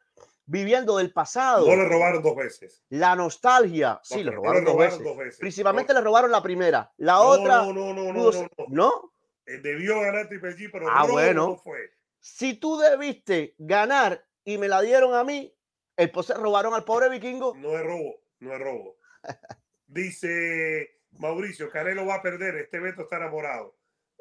viviendo 0.52 0.98
del 0.98 1.14
pasado. 1.14 1.66
No 1.66 1.76
le 1.76 1.88
robaron 1.88 2.22
dos 2.22 2.36
veces. 2.36 2.84
La 2.90 3.16
nostalgia. 3.16 4.00
Sí, 4.04 4.22
le 4.22 4.32
robaron, 4.32 4.66
dos, 4.66 4.78
veces. 4.78 5.38
Principalmente 5.40 5.94
le 5.94 6.02
robaron 6.02 6.30
la 6.30 6.44
primera. 6.44 6.92
La 6.98 7.22
otra. 7.22 7.64
No, 7.64 7.74
no, 7.74 7.94
no, 7.94 8.12
no, 8.12 8.48
no. 8.68 9.14
Eh, 9.46 9.60
debió 9.60 10.02
ganar 10.02 10.28
Triple 10.28 10.56
G, 10.58 10.70
pero 10.72 10.88
ah, 10.90 11.08
bueno. 11.10 11.56
fue. 11.56 11.80
Si 12.20 12.56
tú 12.56 12.78
debiste 12.78 13.56
ganar 13.58 14.24
y 14.44 14.58
me 14.58 14.68
la 14.68 14.82
dieron 14.82 15.16
a 15.16 15.24
mí, 15.24 15.56
el 15.96 16.12
robaron 16.12 16.74
al 16.74 16.84
pobre 16.84 17.10
vikingo. 17.10 17.56
No 17.56 17.78
es 17.78 17.84
robo, 17.84 18.22
no 18.40 18.54
es 18.54 18.60
robo. 18.60 18.98
dice 19.88 21.00
Mauricio, 21.14 21.70
Canelo 21.70 22.06
va 22.06 22.16
a 22.16 22.22
perder, 22.22 22.56
este 22.58 22.78
evento 22.78 23.04
está 23.04 23.18
enamorado. 23.18 23.78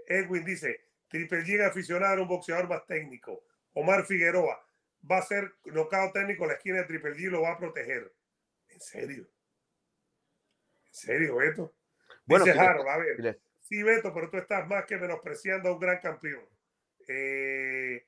Edwin 0.07 0.45
dice, 0.45 0.81
Triple 1.09 1.43
G 1.43 1.66
aficionado 1.66 2.20
a 2.20 2.22
un 2.22 2.28
boxeador 2.28 2.68
más 2.68 2.87
técnico. 2.87 3.45
Omar 3.74 4.05
Figueroa, 4.07 4.59
va 5.09 5.18
a 5.18 5.22
ser 5.22 5.55
nocao 5.64 6.12
técnico 6.12 6.46
la 6.46 6.55
esquina 6.55 6.78
de 6.78 6.84
Triple 6.84 7.14
G 7.14 7.30
lo 7.30 7.42
va 7.42 7.53
a 7.53 7.59
proteger. 7.59 8.12
¿En 8.68 8.80
serio? 8.80 9.22
¿En 10.86 10.94
serio, 10.94 11.36
Beto? 11.36 11.74
Bueno, 12.24 12.44
Dice 12.44 12.59
a 12.59 12.96
ver. 12.98 13.40
Sí, 13.61 13.82
Beto, 13.82 14.12
pero 14.12 14.30
tú 14.30 14.36
estás 14.38 14.66
más 14.66 14.84
que 14.86 14.96
menospreciando 14.96 15.68
a 15.68 15.72
un 15.72 15.80
gran 15.80 16.01
campeón. 16.01 16.44
Eh, 17.09 18.07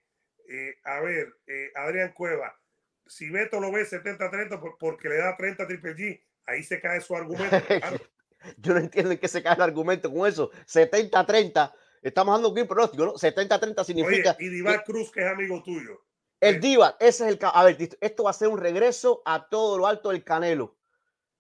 eh, 0.49 0.75
a 0.85 1.01
ver, 1.01 1.35
eh, 1.47 1.71
Adrián 1.75 2.13
Cueva, 2.13 2.59
si 3.07 3.31
Beto 3.31 3.61
lo 3.61 3.71
ve 3.73 3.83
70-30 3.83 4.77
porque 4.79 5.09
le 5.09 5.17
da 5.17 5.37
30 5.37 5.63
a 5.63 5.67
Triple 5.67 5.95
G, 5.95 6.23
ahí 6.47 6.63
se 6.63 6.81
cae 6.81 7.01
su 7.01 7.15
argumento. 7.17 7.57
Yo 8.57 8.75
no 8.75 8.81
entiendo 8.81 9.13
en 9.13 9.19
qué 9.19 9.29
se 9.29 9.43
cae 9.43 9.55
el 9.55 9.63
argumento 9.63 10.13
con 10.13 10.27
eso. 10.27 10.51
70-30, 10.67 11.73
estamos 12.03 12.35
dando 12.35 12.53
un 12.53 12.67
pronóstico, 12.67 13.05
¿no? 13.05 13.13
70-30 13.15 13.85
significa. 13.85 14.37
y 14.39 14.49
Divan 14.49 14.83
Cruz, 14.85 15.13
que 15.13 15.21
es 15.21 15.27
amigo 15.27 15.63
tuyo. 15.63 16.05
El 16.43 16.61
Diva, 16.61 16.97
ese 16.99 17.29
es 17.29 17.35
el. 17.35 17.39
A 17.41 17.63
ver, 17.63 17.77
esto 18.01 18.25
va 18.25 18.31
a 18.31 18.33
ser 18.33 18.49
un 18.49 18.59
regreso 18.59 19.23
a 19.25 19.49
todo 19.49 19.79
lo 19.79 19.87
alto 19.87 20.09
del 20.09 20.25
Canelo. 20.25 20.77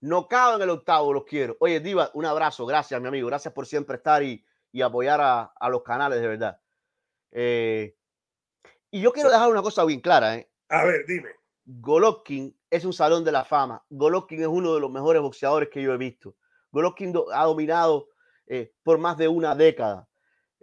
No 0.00 0.28
cabe 0.28 0.54
en 0.54 0.62
el 0.62 0.70
octavo, 0.70 1.12
los 1.12 1.24
quiero. 1.24 1.56
Oye, 1.58 1.80
Diva, 1.80 2.12
un 2.14 2.24
abrazo. 2.24 2.64
Gracias, 2.66 3.00
mi 3.00 3.08
amigo. 3.08 3.26
Gracias 3.26 3.52
por 3.52 3.66
siempre 3.66 3.96
estar 3.96 4.22
y, 4.22 4.44
apoyar 4.80 5.20
a, 5.20 5.68
los 5.70 5.82
canales, 5.82 6.20
de 6.20 6.28
verdad. 6.28 6.60
Eh, 7.32 7.96
y 8.92 9.00
yo 9.00 9.12
quiero 9.12 9.28
dejar 9.28 9.50
una 9.50 9.60
cosa 9.60 9.84
bien 9.84 10.00
clara. 10.00 10.36
¿eh? 10.36 10.48
A 10.68 10.84
ver, 10.84 11.04
dime. 11.04 11.30
Golovkin 11.64 12.56
es 12.70 12.84
un 12.84 12.92
salón 12.92 13.24
de 13.24 13.32
la 13.32 13.44
fama. 13.44 13.84
Golovkin 13.90 14.40
es 14.42 14.46
uno 14.46 14.72
de 14.72 14.80
los 14.80 14.90
mejores 14.92 15.20
boxeadores 15.20 15.68
que 15.68 15.82
yo 15.82 15.92
he 15.92 15.98
visto. 15.98 16.36
Golovkin 16.70 17.12
ha 17.32 17.44
dominado 17.44 18.10
eh, 18.46 18.72
por 18.84 18.98
más 18.98 19.16
de 19.16 19.26
una 19.26 19.56
década. 19.56 20.08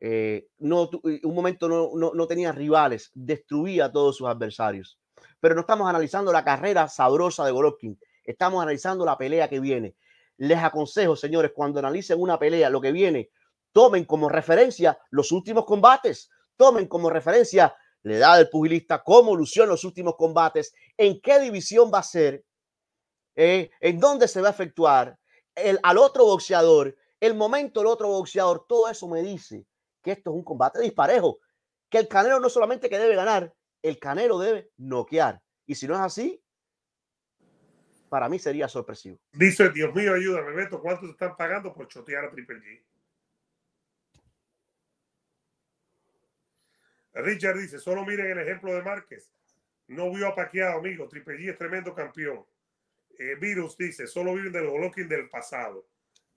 Eh, 0.02 0.48
no, 0.60 0.90
un 1.04 1.36
momento 1.36 1.68
no, 1.68 1.92
no, 2.14 2.28
tenía 2.28 2.54
rivales, 2.54 3.12
destruía 3.14 3.86
a 3.86 3.92
todos 3.92 4.16
sus 4.16 4.28
adversarios. 4.28 4.98
Pero 5.42 5.56
no 5.56 5.62
estamos 5.62 5.90
analizando 5.90 6.32
la 6.32 6.44
carrera 6.44 6.88
sabrosa 6.88 7.46
de 7.46 7.52
Golovkin, 7.52 8.00
estamos 8.24 8.62
analizando 8.62 9.04
la 9.04 9.18
pelea 9.18 9.50
que 9.50 9.60
viene. 9.60 9.96
Les 10.38 10.58
aconsejo, 10.58 11.18
señores, 11.18 11.52
cuando 11.54 11.80
analicen 11.80 12.22
una 12.22 12.40
pelea, 12.40 12.70
lo 12.70 12.80
que 12.80 12.94
viene, 12.94 13.30
tomen 13.74 14.06
como 14.06 14.30
referencia 14.30 14.98
los 15.10 15.34
últimos 15.34 15.66
combates, 15.66 16.30
tomen 16.56 16.88
como 16.88 17.10
referencia 17.10 17.76
la 18.04 18.16
edad 18.16 18.38
del 18.38 18.50
pugilista, 18.50 19.04
cómo 19.04 19.36
lució 19.36 19.64
en 19.64 19.70
los 19.70 19.84
últimos 19.84 20.16
combates, 20.16 20.74
en 20.96 21.20
qué 21.20 21.40
división 21.40 21.92
va 21.94 22.00
a 22.00 22.04
ser, 22.04 22.46
eh, 23.36 23.70
en 23.82 24.00
dónde 24.00 24.30
se 24.30 24.40
va 24.40 24.48
a 24.48 24.52
efectuar, 24.52 25.18
el, 25.56 25.78
al 25.84 25.98
otro 25.98 26.24
boxeador, 26.24 26.96
el 27.20 27.36
momento 27.36 27.82
del 27.82 27.88
otro 27.88 28.08
boxeador, 28.08 28.66
todo 28.66 28.88
eso 28.88 29.06
me 29.10 29.22
dice 29.22 29.66
que 30.10 30.14
esto 30.14 30.32
es 30.32 30.36
un 30.36 30.44
combate 30.44 30.82
disparejo, 30.82 31.40
que 31.88 32.00
el 32.00 32.08
Canelo 32.08 32.40
no 32.40 32.50
solamente 32.50 32.90
que 32.90 32.98
debe 32.98 33.16
ganar, 33.16 33.54
el 33.84 34.00
Canelo 34.00 34.40
debe 34.40 34.72
noquear. 34.78 35.40
Y 35.68 35.76
si 35.76 35.88
no 35.88 35.94
es 35.94 36.00
así, 36.00 36.44
para 38.10 38.28
mí 38.28 38.40
sería 38.40 38.68
sorpresivo. 38.68 39.20
Dice, 39.34 39.70
Dios 39.70 39.94
mío, 39.94 40.16
ayúdame, 40.16 40.52
Beto, 40.54 40.82
¿cuánto 40.82 41.06
te 41.06 41.12
están 41.12 41.38
pagando 41.38 41.72
por 41.74 41.88
chotear 41.88 42.26
a 42.26 42.32
Triple 42.32 42.58
G? 42.58 42.84
Richard 47.14 47.58
dice, 47.58 47.80
solo 47.80 48.04
miren 48.04 48.32
el 48.32 48.40
ejemplo 48.40 48.74
de 48.74 48.82
Márquez. 48.82 49.32
No 49.88 50.12
vio 50.12 50.28
a 50.28 50.36
Paqueado, 50.36 50.80
amigo. 50.80 51.08
Triple 51.08 51.38
G 51.38 51.52
es 51.52 51.58
tremendo 51.58 51.94
campeón. 51.94 52.46
Eh, 53.18 53.36
Virus 53.36 53.78
dice, 53.78 54.08
solo 54.08 54.34
viven 54.34 54.54
del 54.54 54.68
Golovkin 54.68 55.08
del 55.08 55.30
pasado. 55.30 55.86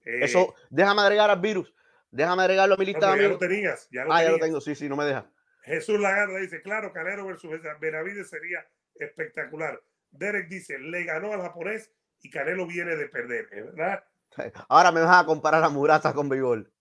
Eso, 0.03 0.39
eh, 0.39 0.67
déjame 0.69 1.01
agregar 1.01 1.29
al 1.29 1.39
Virus. 1.39 1.73
Déjame 2.13 2.43
agregarlo 2.43 2.75
a 2.75 2.77
mi 2.77 2.85
lista 2.85 3.17
Ya 3.17 3.27
lo 3.27 3.37
tenías. 3.39 3.87
Ya 3.91 4.05
lo 4.05 4.13
ah, 4.13 4.23
ya 4.23 4.29
lo 4.29 4.37
tengo. 4.37 4.61
Sí, 4.61 4.75
sí, 4.75 4.87
no 4.87 4.95
me 4.95 5.05
deja. 5.05 5.25
Jesús 5.63 5.99
Lagarda 5.99 6.37
dice, 6.37 6.61
claro, 6.61 6.93
Canelo 6.93 7.25
versus 7.25 7.51
Benavides 7.79 8.29
sería 8.29 8.67
espectacular. 8.95 9.81
Derek 10.11 10.47
dice, 10.47 10.77
le 10.77 11.05
ganó 11.05 11.33
al 11.33 11.41
japonés 11.41 11.91
y 12.21 12.29
Canelo 12.29 12.67
viene 12.67 12.95
de 12.95 13.07
perder, 13.07 13.47
verdad? 13.49 14.03
Ahora 14.69 14.91
me 14.91 15.01
vas 15.01 15.23
a 15.23 15.25
comparar 15.25 15.63
a 15.63 15.69
Murata 15.69 16.13
con 16.13 16.29
béisbol. 16.29 16.71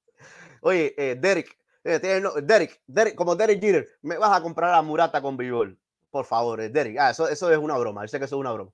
Oye, 0.60 0.94
eh, 0.98 1.16
Derek, 1.18 1.56
eh, 1.84 1.98
Derek, 2.42 2.82
Derek, 2.86 3.14
como 3.14 3.34
Derek 3.34 3.60
Jeter, 3.60 3.88
me 4.02 4.18
vas 4.18 4.38
a 4.38 4.42
comparar 4.42 4.74
a 4.74 4.82
Murata 4.82 5.22
con 5.22 5.36
béisbol. 5.38 5.78
Por 6.10 6.26
favor, 6.26 6.60
eh, 6.60 6.68
Derek. 6.68 6.98
Ah, 6.98 7.10
eso, 7.10 7.26
eso 7.26 7.50
es 7.50 7.58
una 7.58 7.78
broma. 7.78 8.02
Yo 8.02 8.08
sé 8.08 8.18
que 8.18 8.26
eso 8.26 8.36
es 8.36 8.40
una 8.40 8.52
broma. 8.52 8.72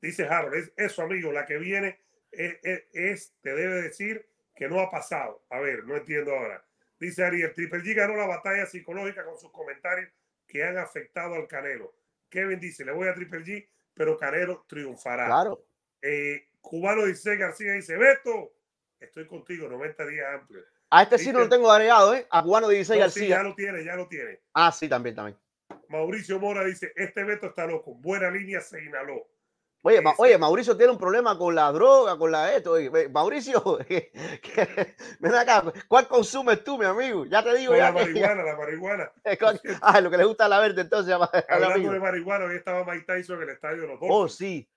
dice 0.00 0.28
Harold, 0.28 0.54
es 0.54 0.72
eso, 0.76 1.02
amigo, 1.02 1.32
la 1.32 1.44
que 1.44 1.58
viene 1.58 1.98
es, 2.30 3.34
te 3.42 3.54
debe 3.54 3.82
decir 3.82 4.29
que 4.60 4.68
no 4.68 4.78
ha 4.78 4.90
pasado. 4.90 5.42
A 5.48 5.58
ver, 5.58 5.84
no 5.84 5.96
entiendo 5.96 6.36
ahora. 6.36 6.62
Dice 6.98 7.24
Ariel, 7.24 7.54
Triple 7.54 7.80
G 7.80 7.94
ganó 7.94 8.14
la 8.14 8.26
batalla 8.26 8.66
psicológica 8.66 9.24
con 9.24 9.38
sus 9.38 9.50
comentarios 9.50 10.10
que 10.46 10.62
han 10.62 10.76
afectado 10.76 11.34
al 11.34 11.48
Canelo. 11.48 11.94
Kevin 12.28 12.60
dice, 12.60 12.84
le 12.84 12.92
voy 12.92 13.08
a 13.08 13.14
Triple 13.14 13.40
G, 13.40 13.66
pero 13.94 14.18
Canelo 14.18 14.66
triunfará. 14.68 15.24
Claro. 15.28 15.64
Eh, 16.02 16.48
Cubano 16.60 17.06
dice 17.06 17.36
García 17.36 17.72
dice, 17.72 17.96
Beto, 17.96 18.52
estoy 19.00 19.26
contigo, 19.26 19.66
90 19.66 20.06
días 20.06 20.26
amplios. 20.34 20.66
A 20.90 21.04
este 21.04 21.16
sí 21.16 21.32
no 21.32 21.38
lo 21.38 21.48
tengo 21.48 21.72
agregado, 21.72 22.14
¿eh? 22.14 22.26
A 22.30 22.42
Cubano 22.42 22.68
16 22.68 22.98
No, 22.98 23.04
García. 23.04 23.22
sí, 23.22 23.28
ya 23.30 23.42
lo 23.42 23.54
tiene, 23.54 23.82
ya 23.82 23.96
lo 23.96 24.08
tiene. 24.08 24.40
Ah, 24.52 24.70
sí, 24.70 24.90
también, 24.90 25.16
también. 25.16 25.38
Mauricio 25.88 26.38
Mora 26.38 26.64
dice, 26.64 26.92
este 26.96 27.24
Beto 27.24 27.46
está 27.46 27.64
loco, 27.64 27.94
buena 27.94 28.30
línea 28.30 28.60
se 28.60 28.84
inhaló. 28.84 29.26
Oye, 29.82 30.02
Ma- 30.02 30.14
oye, 30.18 30.36
Mauricio 30.36 30.76
tiene 30.76 30.92
un 30.92 30.98
problema 30.98 31.38
con 31.38 31.54
la 31.54 31.72
droga, 31.72 32.18
con 32.18 32.30
la 32.30 32.52
esto. 32.54 32.72
oye, 32.72 33.08
Mauricio, 33.08 33.78
que- 33.88 34.10
que- 34.42 34.94
ven 35.20 35.34
acá, 35.34 35.62
¿cuál 35.88 36.06
consumes 36.06 36.62
tú, 36.62 36.76
mi 36.76 36.84
amigo? 36.84 37.24
Ya 37.24 37.42
te 37.42 37.54
digo, 37.56 37.72
No, 37.72 37.78
ya 37.78 37.84
la 37.86 37.92
marihuana, 37.92 38.42
la 38.42 38.56
marihuana. 38.56 39.12
¿cuál- 39.40 39.60
ah, 39.82 40.00
lo 40.02 40.10
que 40.10 40.18
le 40.18 40.24
gusta 40.24 40.48
la 40.48 40.60
verde, 40.60 40.82
entonces, 40.82 41.14
Hablando 41.14 41.74
amigo. 41.74 41.92
de 41.92 42.00
marihuana, 42.00 42.44
hoy 42.44 42.56
estaba 42.56 42.84
Mike 42.84 43.06
Tyson 43.06 43.36
en 43.38 43.42
el 43.44 43.48
estadio 43.54 43.82
de 43.82 43.88
los 43.88 43.98
Oh, 44.02 44.18
Dolphins. 44.20 44.36
sí. 44.36 44.70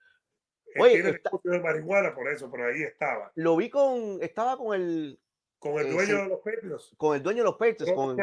Oye, 0.79 0.93
tiene 0.93 1.09
está- 1.09 1.29
de 1.43 1.59
marihuana 1.59 2.15
por 2.15 2.27
eso, 2.29 2.49
pero 2.49 2.65
ahí 2.67 2.81
estaba. 2.83 3.31
Lo 3.35 3.55
vi 3.57 3.69
con, 3.69 4.17
estaba 4.21 4.57
con 4.57 4.73
el, 4.73 5.19
Con 5.59 5.73
el 5.79 5.87
Eh, 5.87 5.91
dueño 5.91 6.15
sí. 6.15 6.21
de 6.23 6.27
los 6.29 6.39
Patriots. 6.39 6.93
con 6.97 7.15
el 7.15 7.21
dueño 7.23 7.39
de 7.39 7.43
los 7.43 7.57
Patriots, 7.57 7.91
con, 7.93 8.17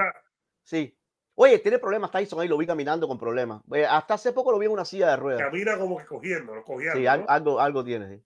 sí. 0.65 0.97
Oye, 1.35 1.59
tiene 1.59 1.79
problemas 1.79 2.11
Tyson 2.11 2.41
ahí, 2.41 2.49
lo 2.49 2.59
vi 2.59 2.67
caminando 2.67 3.09
con 3.09 3.19
problemas. 3.19 3.63
Eh, 3.73 3.87
hasta 3.87 4.15
hace 4.15 4.33
poco 4.33 4.53
lo 4.53 4.59
vi 4.59 4.67
en 4.67 4.73
una 4.73 4.85
silla 4.85 5.11
de 5.11 5.17
ruedas. 5.17 5.43
Camina 5.43 5.79
como 5.79 5.97
que 5.99 6.05
cogiendo, 6.05 6.55
lo 6.55 6.65
cogiendo. 6.65 6.99
Sí, 6.99 7.07
algo, 7.07 7.61
algo 7.61 7.85
tiene. 7.85 8.17
sí. 8.17 8.25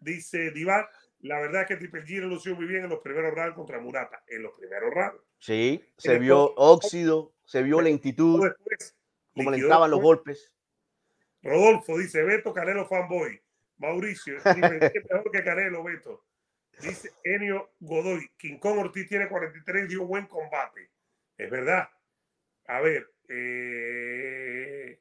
Dice 0.00 0.50
Divan, 0.52 0.84
la 1.20 1.40
verdad 1.40 1.62
es 1.62 1.68
que 1.68 1.76
Triple 1.76 2.04
G 2.04 2.20
lo 2.20 2.28
lució 2.28 2.54
muy 2.54 2.66
bien 2.66 2.84
en 2.84 2.90
los 2.90 3.00
primeros 3.00 3.34
rounds 3.34 3.56
contra 3.56 3.80
Murata. 3.80 4.22
En 4.28 4.42
los 4.42 4.56
primeros 4.56 4.92
rounds. 4.94 5.20
Sí, 5.38 5.84
se 5.96 6.18
vio 6.18 6.54
óxido, 6.56 7.34
se 7.44 7.62
vio 7.62 7.80
lentitud, 7.80 8.44
Después, 8.44 8.96
como 9.34 9.50
le 9.50 9.58
entraban 9.58 9.90
los 9.90 10.00
golpes. 10.00 10.52
Rodolfo 11.42 11.98
dice 11.98 12.22
Beto 12.22 12.52
Canelo 12.52 12.86
fanboy. 12.86 13.40
Mauricio, 13.78 14.36
es 14.36 14.56
mejor 14.56 15.30
que 15.30 15.44
Canelo, 15.44 15.84
Beto. 15.84 16.24
Dice 16.80 17.10
Enio 17.24 17.70
Godoy, 17.80 18.28
King 18.36 18.58
Kong 18.58 18.78
Ortiz 18.78 19.08
tiene 19.08 19.28
43 19.28 19.84
y 19.84 19.88
dio 19.88 20.06
buen 20.06 20.26
combate. 20.26 20.90
Es 21.36 21.50
verdad. 21.50 21.88
A 22.68 22.80
ver, 22.80 23.10
eh, 23.28 25.00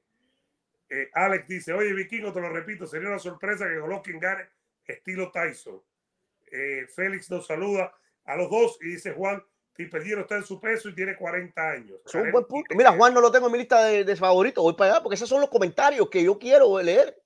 eh, 0.90 1.10
Alex 1.14 1.48
dice, 1.48 1.74
oye 1.74 1.94
Vikingo, 1.94 2.34
te 2.34 2.42
lo 2.42 2.50
repito, 2.50 2.88
sería 2.88 3.10
una 3.10 3.20
sorpresa 3.20 3.68
que 3.68 3.80
Golovkin 3.80 4.20
gane 4.20 4.50
estilo 4.86 5.32
Tyson. 5.32 5.82
Eh, 6.50 6.88
Félix 6.88 7.30
nos 7.30 7.46
saluda 7.46 7.94
a 8.26 8.36
los 8.38 8.50
dos 8.50 8.78
y 8.82 8.88
dice 8.88 9.12
Juan, 9.12 9.44
no 9.78 10.22
está 10.22 10.38
en 10.38 10.44
su 10.44 10.60
peso 10.60 10.90
y 10.90 10.96
tiene 10.96 11.16
40 11.16 11.70
años. 11.70 12.00
Es 12.06 12.16
un 12.16 12.32
buen 12.32 12.46
punto. 12.46 12.74
Mira, 12.76 12.94
Juan 12.94 13.14
no 13.14 13.22
lo 13.22 13.32
tengo 13.32 13.46
en 13.46 13.52
mi 13.52 13.60
lista 13.60 13.86
de, 13.86 14.04
de 14.04 14.16
favoritos. 14.16 14.64
Voy 14.64 14.74
para 14.74 14.94
allá 14.94 15.04
porque 15.04 15.16
esos 15.16 15.30
son 15.30 15.42
los 15.42 15.50
comentarios 15.50 16.10
que 16.10 16.24
yo 16.24 16.40
quiero 16.40 16.82
leer. 16.82 17.22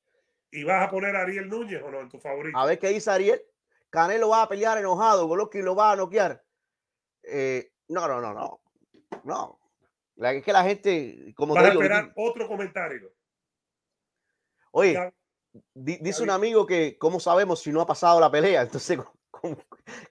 ¿Y 0.51 0.63
vas 0.63 0.85
a 0.85 0.89
poner 0.89 1.15
a 1.15 1.22
Ariel 1.22 1.47
Núñez 1.47 1.81
o 1.81 1.89
no 1.89 2.01
en 2.01 2.09
tu 2.09 2.19
favorito? 2.19 2.57
A 2.57 2.65
ver 2.65 2.77
qué 2.77 2.89
dice 2.89 3.09
Ariel. 3.09 3.41
Canelo 3.89 4.30
va 4.30 4.41
a 4.41 4.49
pelear 4.49 4.77
enojado, 4.77 5.27
Golovkin 5.27 5.63
lo 5.63 5.76
va 5.76 5.93
a 5.93 5.95
noquear. 5.95 6.43
Eh, 7.23 7.72
no, 7.88 8.07
no, 8.07 8.19
no, 8.19 8.34
no. 8.34 8.61
No. 9.23 9.61
La, 10.22 10.64
gente, 10.64 11.34
como 11.35 11.57
esperar 11.57 12.14
otro 12.15 12.48
comentario. 12.48 13.11
Oye, 14.69 15.11
dice 15.73 16.22
un 16.22 16.30
amigo 16.30 16.68
que, 16.68 16.95
¿cómo 16.99 17.19
sabemos 17.19 17.64
si 17.64 17.72
no 17.72 17.81
ha 17.81 17.88
pasado 17.88 18.19
la 18.19 18.30
pelea? 18.30 18.61
Entonces, 18.61 18.99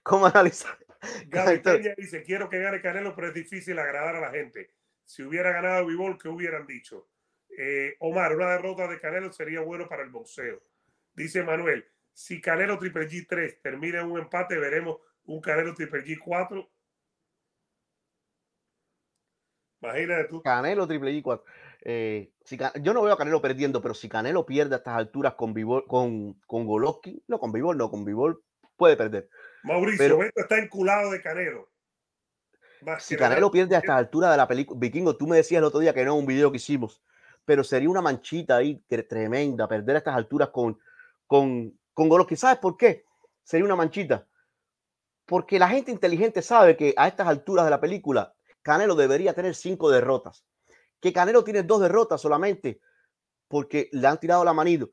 ¿cómo, 0.03 0.25
analizar? 0.25 0.77
Gaby 1.27 1.61
dice, 1.97 2.23
quiero 2.23 2.49
que 2.49 2.59
gane 2.59 2.81
Canelo, 2.81 3.15
pero 3.15 3.29
es 3.29 3.33
difícil 3.33 3.79
agradar 3.79 4.17
a 4.17 4.19
la 4.19 4.31
gente. 4.31 4.73
Si 5.05 5.23
hubiera 5.23 5.53
ganado 5.53 5.85
Vivol, 5.85 6.17
¿qué 6.17 6.27
hubieran 6.27 6.67
dicho? 6.67 7.07
Eh, 7.57 7.95
Omar, 7.99 8.35
una 8.35 8.51
derrota 8.51 8.89
de 8.89 8.99
Canelo 8.99 9.31
sería 9.31 9.61
bueno 9.61 9.87
para 9.87 10.03
el 10.03 10.09
boxeo. 10.09 10.61
Dice 11.13 11.41
Manuel, 11.41 11.87
si 12.11 12.41
Canelo 12.41 12.77
Triple 12.77 13.07
G3 13.07 13.61
termina 13.61 14.01
en 14.01 14.11
un 14.11 14.19
empate, 14.19 14.57
veremos 14.57 14.97
un 15.23 15.39
Canelo 15.39 15.73
Triple 15.73 16.03
G4 16.03 16.67
Imagínate 19.81 20.25
tú. 20.25 20.41
Canelo 20.41 20.87
Triple 20.87 21.11
G 21.11 21.21
4. 21.21 21.45
Eh, 21.83 22.31
si 22.45 22.57
yo 22.81 22.93
no 22.93 23.01
veo 23.01 23.13
a 23.13 23.17
Canelo 23.17 23.41
perdiendo, 23.41 23.81
pero 23.81 23.93
si 23.93 24.07
Canelo 24.07 24.45
pierde 24.45 24.75
a 24.75 24.77
estas 24.77 24.95
alturas 24.95 25.33
con 25.33 25.53
Bivol, 25.53 25.85
con, 25.87 26.39
con 26.45 26.65
Golovkin, 26.65 27.23
no 27.27 27.39
con 27.39 27.51
Bivol, 27.51 27.77
no, 27.77 27.89
con 27.89 28.05
Bivol 28.05 28.43
puede 28.75 28.95
perder. 28.95 29.29
Mauricio, 29.63 29.97
Pero- 29.97 30.17
Beto 30.19 30.41
está 30.41 30.57
enculado 30.59 31.11
de 31.11 31.21
Canelo. 31.21 31.69
Más 32.81 33.03
Si 33.03 33.15
Canelo 33.15 33.51
pierde 33.51 33.75
a 33.75 33.79
estas 33.79 33.95
alturas 33.95 34.31
de 34.31 34.37
la 34.37 34.47
película, 34.47 34.79
Vikingo, 34.79 35.15
tú 35.15 35.27
me 35.27 35.37
decías 35.37 35.59
el 35.59 35.65
otro 35.65 35.79
día 35.79 35.93
que 35.93 36.03
no, 36.03 36.15
un 36.15 36.25
video 36.25 36.51
que 36.51 36.57
hicimos, 36.57 37.03
pero 37.45 37.63
sería 37.63 37.89
una 37.89 38.01
manchita 38.01 38.57
ahí 38.57 38.83
tremenda 39.07 39.67
perder 39.67 39.95
a 39.95 39.99
estas 39.99 40.15
alturas 40.15 40.49
con, 40.49 40.79
con, 41.27 41.77
con 41.93 42.09
Golovkin. 42.09 42.37
¿Sabes 42.37 42.57
por 42.57 42.77
qué? 42.77 43.05
Sería 43.43 43.65
una 43.65 43.75
manchita. 43.75 44.27
Porque 45.25 45.59
la 45.59 45.69
gente 45.69 45.91
inteligente 45.91 46.41
sabe 46.41 46.75
que 46.75 46.93
a 46.97 47.07
estas 47.07 47.27
alturas 47.27 47.65
de 47.65 47.71
la 47.71 47.79
película, 47.79 48.33
Canelo 48.61 48.95
debería 48.95 49.33
tener 49.33 49.55
cinco 49.55 49.89
derrotas. 49.89 50.45
Que 50.99 51.11
Canelo 51.13 51.43
tiene 51.43 51.63
dos 51.63 51.81
derrotas 51.81 52.21
solamente 52.21 52.79
porque 53.47 53.89
le 53.91 54.07
han 54.07 54.19
tirado 54.19 54.43
la 54.43 54.53
manito. 54.53 54.91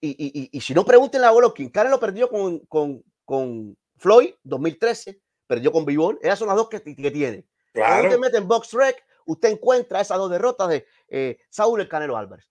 Y, 0.00 0.10
y, 0.10 0.42
y, 0.42 0.48
y 0.52 0.60
si 0.60 0.74
no, 0.74 0.84
pregúntenle 0.84 1.26
a 1.26 1.30
Golovkin. 1.30 1.70
Canelo 1.70 1.98
perdió 1.98 2.28
con, 2.28 2.58
con, 2.66 3.02
con 3.24 3.76
Floyd 3.96 4.34
2013, 4.42 5.20
perdió 5.46 5.72
con 5.72 5.84
Bivol. 5.84 6.18
Esas 6.22 6.38
son 6.40 6.48
las 6.48 6.56
dos 6.56 6.68
que, 6.68 6.82
que 6.82 7.10
tiene. 7.10 7.46
Cuando 7.72 7.88
Claro, 7.88 8.08
usted 8.08 8.18
mete 8.18 8.36
en 8.38 8.48
Box 8.48 8.72
Rec, 8.72 9.02
usted 9.26 9.48
encuentra 9.50 10.00
esas 10.00 10.18
dos 10.18 10.30
derrotas 10.30 10.68
de 10.68 10.86
eh, 11.08 11.38
Saúl 11.48 11.80
el 11.80 11.88
Canelo 11.88 12.16
Álvarez. 12.16 12.46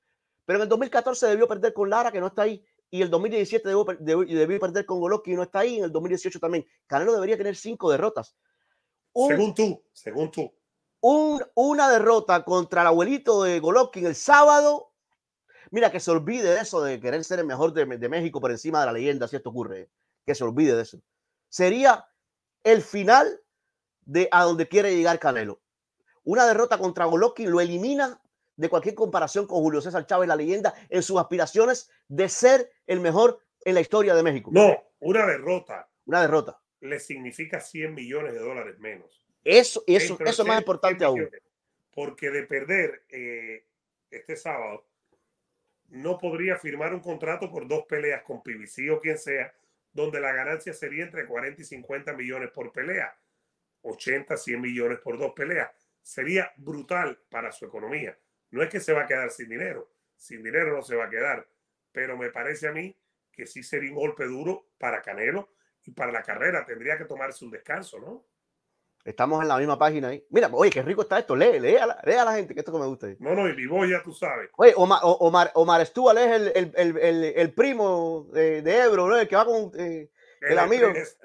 Pero 0.46 0.58
en 0.60 0.64
el 0.64 0.70
2014 0.70 1.28
debió 1.28 1.48
perder 1.48 1.74
con 1.74 1.90
Lara, 1.90 2.12
que 2.12 2.20
no 2.20 2.28
está 2.28 2.42
ahí. 2.44 2.66
Y 2.90 3.02
el 3.02 3.10
2017 3.10 3.68
debió, 3.68 3.86
debió- 3.86 4.26
debió 4.28 4.60
perder 4.60 4.86
con 4.86 5.00
Golovkin, 5.00 5.34
y 5.34 5.38
no 5.38 5.44
está 5.44 5.60
ahí. 5.60 5.78
En 5.78 5.86
el 5.86 5.92
2018 5.92 6.40
también. 6.40 6.66
Canelo 6.88 7.14
debería 7.14 7.38
tener 7.38 7.56
cinco 7.56 7.90
derrotas. 7.92 8.36
Un- 9.14 9.28
según 9.30 9.54
tú, 9.54 9.84
según 9.94 10.32
tú. 10.32 10.52
un- 11.02 11.44
una 11.56 11.90
derrota 11.90 12.44
contra 12.44 12.82
el 12.82 12.88
abuelito 12.88 13.44
de 13.44 13.60
Golovkin 13.60 14.06
el 14.06 14.16
sábado. 14.16 14.92
Mira, 15.72 15.92
que 15.92 16.00
se 16.00 16.12
olvide 16.12 16.54
de 16.54 16.62
eso 16.62 16.82
de 16.82 17.00
querer 17.00 17.24
ser 17.24 17.40
el 17.40 17.46
mejor 17.46 17.74
de, 17.74 17.86
de 17.86 18.10
México 18.10 18.40
por 18.40 18.52
encima 18.52 18.80
de 18.80 18.86
la 18.88 18.92
leyenda, 18.94 19.28
si 19.28 19.36
esto 19.36 19.50
ocurre. 19.50 19.90
Que 20.26 20.36
se 20.36 20.44
olvide 20.44 20.76
de 20.76 20.82
eso. 20.84 21.00
Sería 21.50 22.08
el 22.64 22.82
final 22.82 23.42
de 24.06 24.30
a 24.32 24.44
donde 24.44 24.68
quiere 24.68 24.96
llegar 24.96 25.20
Canelo. 25.20 25.62
Una 26.24 26.46
derrota 26.46 26.78
contra 26.78 27.06
Golovkin 27.06 27.52
lo 27.52 27.60
elimina 27.60 28.22
de 28.56 28.70
cualquier 28.70 28.96
comparación 28.96 29.46
con 29.48 29.60
Julio 29.62 29.82
César 29.82 30.06
Chávez, 30.06 30.28
la 30.28 30.36
leyenda, 30.36 30.74
en 30.90 31.02
sus 31.04 31.20
aspiraciones 31.20 31.90
de 32.08 32.30
ser 32.30 32.72
el 32.86 33.00
mejor 33.00 33.40
en 33.66 33.74
la 33.76 33.82
historia 33.82 34.14
de 34.16 34.24
México. 34.24 34.52
No, 34.54 34.74
una 35.00 35.26
derrota 35.26 35.90
Una 36.06 36.22
derrota. 36.22 36.62
Le 36.84 37.00
significa 37.00 37.60
100 37.60 37.94
millones 37.94 38.34
de 38.34 38.40
dólares 38.40 38.78
menos. 38.80 39.26
Eso, 39.44 39.84
eso, 39.88 40.14
Entre 40.14 40.30
eso 40.30 40.42
es 40.42 40.48
más 40.48 40.58
100 40.58 40.62
importante 40.62 41.06
aún. 41.06 41.30
Porque 41.94 42.30
de 42.30 42.44
perder 42.44 43.04
eh, 43.10 43.66
este 44.12 44.36
sábado, 44.36 44.86
no 45.90 46.18
podría 46.18 46.58
firmar 46.58 46.94
un 46.94 47.00
contrato 47.00 47.50
por 47.50 47.68
dos 47.68 47.86
peleas 47.86 48.24
con 48.24 48.42
PBC 48.44 48.92
o 48.92 49.00
quien 49.00 49.18
sea, 49.18 49.54
donde 49.94 50.20
la 50.20 50.34
ganancia 50.34 50.74
sería 50.74 51.04
entre 51.04 51.26
40 51.26 51.62
y 51.62 51.66
50 51.66 52.14
millones 52.14 52.52
por 52.52 52.72
pelea. 52.72 53.16
80, 53.84 54.36
100 54.36 54.62
millones 54.62 55.00
por 55.00 55.18
dos 55.18 55.34
peleas. 55.34 55.70
Sería 56.02 56.52
brutal 56.58 57.20
para 57.30 57.52
su 57.52 57.66
economía. 57.66 58.18
No 58.52 58.62
es 58.62 58.70
que 58.70 58.80
se 58.80 58.92
va 58.92 59.04
a 59.04 59.08
quedar 59.08 59.30
sin 59.32 59.50
dinero. 59.50 59.90
Sin 60.18 60.44
dinero 60.44 60.76
no 60.76 60.82
se 60.82 60.96
va 60.96 61.06
a 61.06 61.10
quedar. 61.10 61.48
Pero 61.92 62.18
me 62.18 62.30
parece 62.30 62.68
a 62.68 62.72
mí 62.72 62.98
que 63.32 63.46
sí 63.46 63.64
sería 63.64 63.92
un 63.92 63.98
golpe 63.98 64.26
duro 64.26 64.68
para 64.78 65.02
Canelo 65.02 65.54
y 65.86 65.92
para 65.92 66.12
la 66.12 66.24
carrera. 66.24 66.66
Tendría 66.66 66.98
que 66.98 67.06
tomarse 67.06 67.44
un 67.46 67.52
descanso, 67.52 68.00
¿no? 68.00 68.26
Estamos 69.06 69.42
en 69.42 69.50
la 69.50 69.58
misma 69.58 69.78
página 69.78 70.08
ahí. 70.10 70.26
Mira, 70.30 70.50
oye, 70.54 70.72
qué 70.72 70.82
rico 70.82 71.02
está 71.02 71.20
esto. 71.20 71.36
Lee, 71.36 71.60
lee 71.60 71.76
a 71.76 71.86
la, 71.88 72.02
lee 72.06 72.14
a 72.14 72.24
la 72.24 72.34
gente, 72.36 72.54
que 72.54 72.62
esto 72.62 72.72
que 72.72 72.80
me 72.80 72.86
gusta. 72.86 73.08
ahí. 73.08 73.18
No, 73.20 73.36
no, 73.36 73.50
y 73.50 73.54
vivo 73.54 73.84
ya 73.86 74.02
tú 74.02 74.14
sabes. 74.14 74.50
Oye, 74.56 74.74
Omar, 74.78 75.00
Omar, 75.04 75.52
Omar 75.56 75.86
Stuart 75.86 76.18
es 76.18 76.32
el, 76.32 76.52
el, 76.56 76.98
el, 76.98 77.24
el, 77.36 77.54
primo 77.54 78.30
de, 78.32 78.62
de 78.62 78.80
Ebro, 78.84 79.08
¿no? 79.08 79.18
El 79.18 79.28
que 79.28 79.36
va 79.36 79.44
con. 79.46 79.72
eh, 79.78 80.10
El 80.42 80.58
amigo. 80.60 80.88
es- 80.90 81.18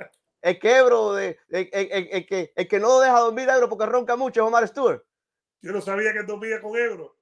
el 0.43 0.59
que 0.59 0.77
Ebro, 0.77 1.15
de, 1.15 1.39
el, 1.51 1.69
el- 1.73 1.93
el- 1.93 2.09
el 2.13 2.27
que, 2.27 2.53
el 2.57 2.69
que 2.69 2.79
no 2.81 2.99
deja 3.01 3.19
dormir 3.21 3.49
a 3.51 3.55
Ebro 3.57 3.69
porque 3.69 3.87
ronca 3.87 4.17
mucho 4.17 4.41
es 4.41 4.47
Omar 4.49 4.67
Stewart. 4.67 5.03
Yo 5.61 5.73
no 5.73 5.81
sabía 5.81 6.13
que 6.13 6.23
dormía 6.25 6.61
con 6.61 6.77
Ebro, 6.77 7.17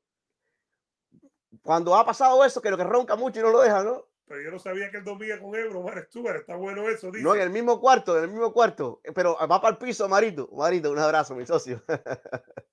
Cuando 1.63 1.95
ha 1.97 2.05
pasado 2.05 2.45
eso, 2.45 2.61
que 2.63 2.71
lo 2.71 2.77
que 2.77 2.85
ronca 2.85 3.17
mucho 3.17 3.41
y 3.41 3.43
no 3.43 3.51
lo 3.51 3.61
deja, 3.61 3.83
¿no? 3.83 4.07
Pero 4.27 4.43
yo 4.43 4.51
no 4.51 4.59
sabía 4.59 4.91
que 4.91 4.99
él 4.99 5.05
dormía 5.05 5.39
con 5.41 5.55
Ebro, 5.55 5.81
Omar 5.81 6.05
Stuart. 6.05 6.41
Está 6.41 6.57
bueno 6.57 6.89
eso, 6.89 7.11
dice. 7.11 7.23
No, 7.23 7.35
en 7.35 7.43
el 7.43 7.51
mismo 7.51 7.81
cuarto, 7.81 8.19
en 8.19 8.25
el 8.25 8.31
mismo 8.31 8.53
cuarto. 8.53 9.01
Pero 9.15 9.37
va 9.39 9.61
para 9.61 9.73
el 9.73 9.79
piso, 9.79 10.09
Marito. 10.09 10.49
Marito, 10.53 10.91
un 10.91 10.99
abrazo, 10.99 11.35
mi 11.35 11.47
socio. 11.47 11.83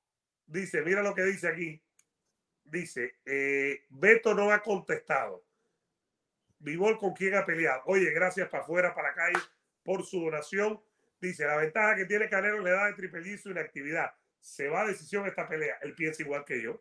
Dice, 0.46 0.84
mira 0.84 1.02
lo 1.02 1.16
que 1.16 1.24
dice 1.24 1.48
aquí. 1.48 1.84
Dice, 2.64 3.16
eh, 3.26 3.86
Beto 3.90 4.36
no 4.36 4.52
ha 4.52 4.62
contestado. 4.62 5.44
Vivol 6.60 7.00
con 7.00 7.14
quién 7.14 7.34
ha 7.34 7.44
peleado. 7.44 7.82
Oye, 7.86 8.12
gracias 8.12 8.50
para 8.50 8.64
afuera, 8.64 8.94
para 8.94 9.10
la 9.10 9.16
calle, 9.16 9.40
por 9.84 10.06
su 10.06 10.22
donación. 10.22 10.80
Dice, 11.20 11.46
la 11.46 11.58
ventaja 11.58 11.96
que 11.96 12.06
tiene 12.06 12.30
Canelo 12.30 12.58
en 12.58 12.66
la 12.66 12.70
edad 12.70 12.86
de 12.86 12.94
Triple 12.94 13.22
G 13.22 13.38
su 13.42 13.50
inactividad. 13.50 14.14
Se 14.40 14.68
va 14.68 14.82
a 14.82 14.88
decisión 14.88 15.26
esta 15.26 15.48
pelea. 15.48 15.78
Él 15.82 15.96
piensa 15.96 16.22
igual 16.22 16.46
que 16.46 16.62
yo. 16.62 16.80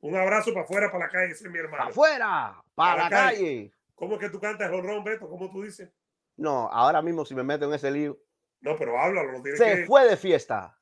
Un 0.00 0.16
abrazo 0.16 0.52
para 0.52 0.64
afuera, 0.64 0.92
para 0.92 1.06
la 1.06 1.10
calle, 1.10 1.32
ese 1.32 1.46
es 1.46 1.50
mi 1.50 1.58
hermano. 1.58 1.84
¡Afuera! 1.84 2.62
¡Para 2.74 2.96
la 2.96 3.02
la 3.04 3.10
calle. 3.10 3.38
calle! 3.38 3.74
¿Cómo 3.94 4.14
es 4.14 4.20
que 4.20 4.30
tú 4.30 4.40
cantas 4.40 4.68
el 4.68 4.74
honrón, 4.74 5.04
Beto? 5.04 5.28
¿Cómo 5.28 5.50
tú 5.50 5.62
dices? 5.62 5.90
No, 6.36 6.68
ahora 6.70 7.00
mismo 7.00 7.24
si 7.24 7.34
me 7.34 7.42
meto 7.42 7.64
en 7.66 7.74
ese 7.74 7.90
lío. 7.90 8.18
No, 8.60 8.76
pero 8.76 8.98
háblalo. 8.98 9.32
No 9.32 9.42
tienes 9.42 9.58
Se 9.58 9.76
que... 9.76 9.86
fue 9.86 10.08
de 10.08 10.16
fiesta. 10.16 10.76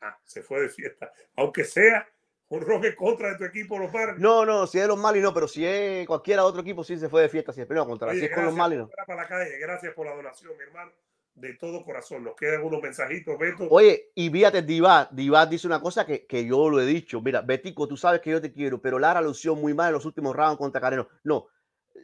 Ah, 0.00 0.18
se 0.24 0.42
fue 0.42 0.60
de 0.62 0.68
fiesta. 0.68 1.12
Aunque 1.36 1.64
sea 1.64 2.06
un 2.48 2.84
en 2.84 2.94
contra 2.96 3.30
de 3.30 3.38
tu 3.38 3.44
equipo, 3.44 3.78
los 3.78 3.90
Marlins. 3.92 4.18
No, 4.18 4.44
no, 4.44 4.66
si 4.66 4.78
es 4.78 4.86
los 4.86 4.98
Marlins 4.98 5.24
no, 5.24 5.32
pero 5.32 5.48
si 5.48 5.64
es 5.64 6.06
cualquiera 6.06 6.44
otro 6.44 6.60
equipo, 6.60 6.84
sí 6.84 6.98
se 6.98 7.08
fue 7.08 7.22
de 7.22 7.28
fiesta 7.30 7.52
siempre. 7.52 7.74
No, 7.76 7.86
contra, 7.86 8.08
Oye, 8.10 8.18
si 8.18 8.24
es 8.26 8.34
con 8.34 8.44
los 8.44 8.54
Marlins. 8.54 8.84
fuera 8.86 9.06
para 9.06 9.22
la 9.22 9.28
calle. 9.28 9.58
Gracias 9.58 9.94
por 9.94 10.04
la 10.06 10.14
donación, 10.14 10.52
mi 10.58 10.64
hermano. 10.64 10.92
De 11.34 11.54
todo 11.54 11.82
corazón. 11.82 12.24
Nos 12.24 12.36
quedan 12.36 12.62
unos 12.62 12.82
mensajitos, 12.82 13.38
Beto. 13.38 13.66
Oye, 13.70 14.10
y 14.14 14.28
fíjate, 14.28 14.60
Divat, 14.60 15.12
Divat 15.12 15.48
dice 15.48 15.66
una 15.66 15.80
cosa 15.80 16.04
que, 16.04 16.26
que 16.26 16.44
yo 16.44 16.68
lo 16.68 16.78
he 16.78 16.84
dicho. 16.84 17.22
Mira, 17.22 17.40
Betico, 17.40 17.88
tú 17.88 17.96
sabes 17.96 18.20
que 18.20 18.30
yo 18.30 18.42
te 18.42 18.52
quiero, 18.52 18.82
pero 18.82 18.98
Lara 18.98 19.22
lució 19.22 19.54
muy 19.54 19.72
mal 19.72 19.86
en 19.88 19.94
los 19.94 20.04
últimos 20.04 20.36
rounds 20.36 20.58
contra 20.58 20.80
Canelo. 20.82 21.08
No, 21.24 21.46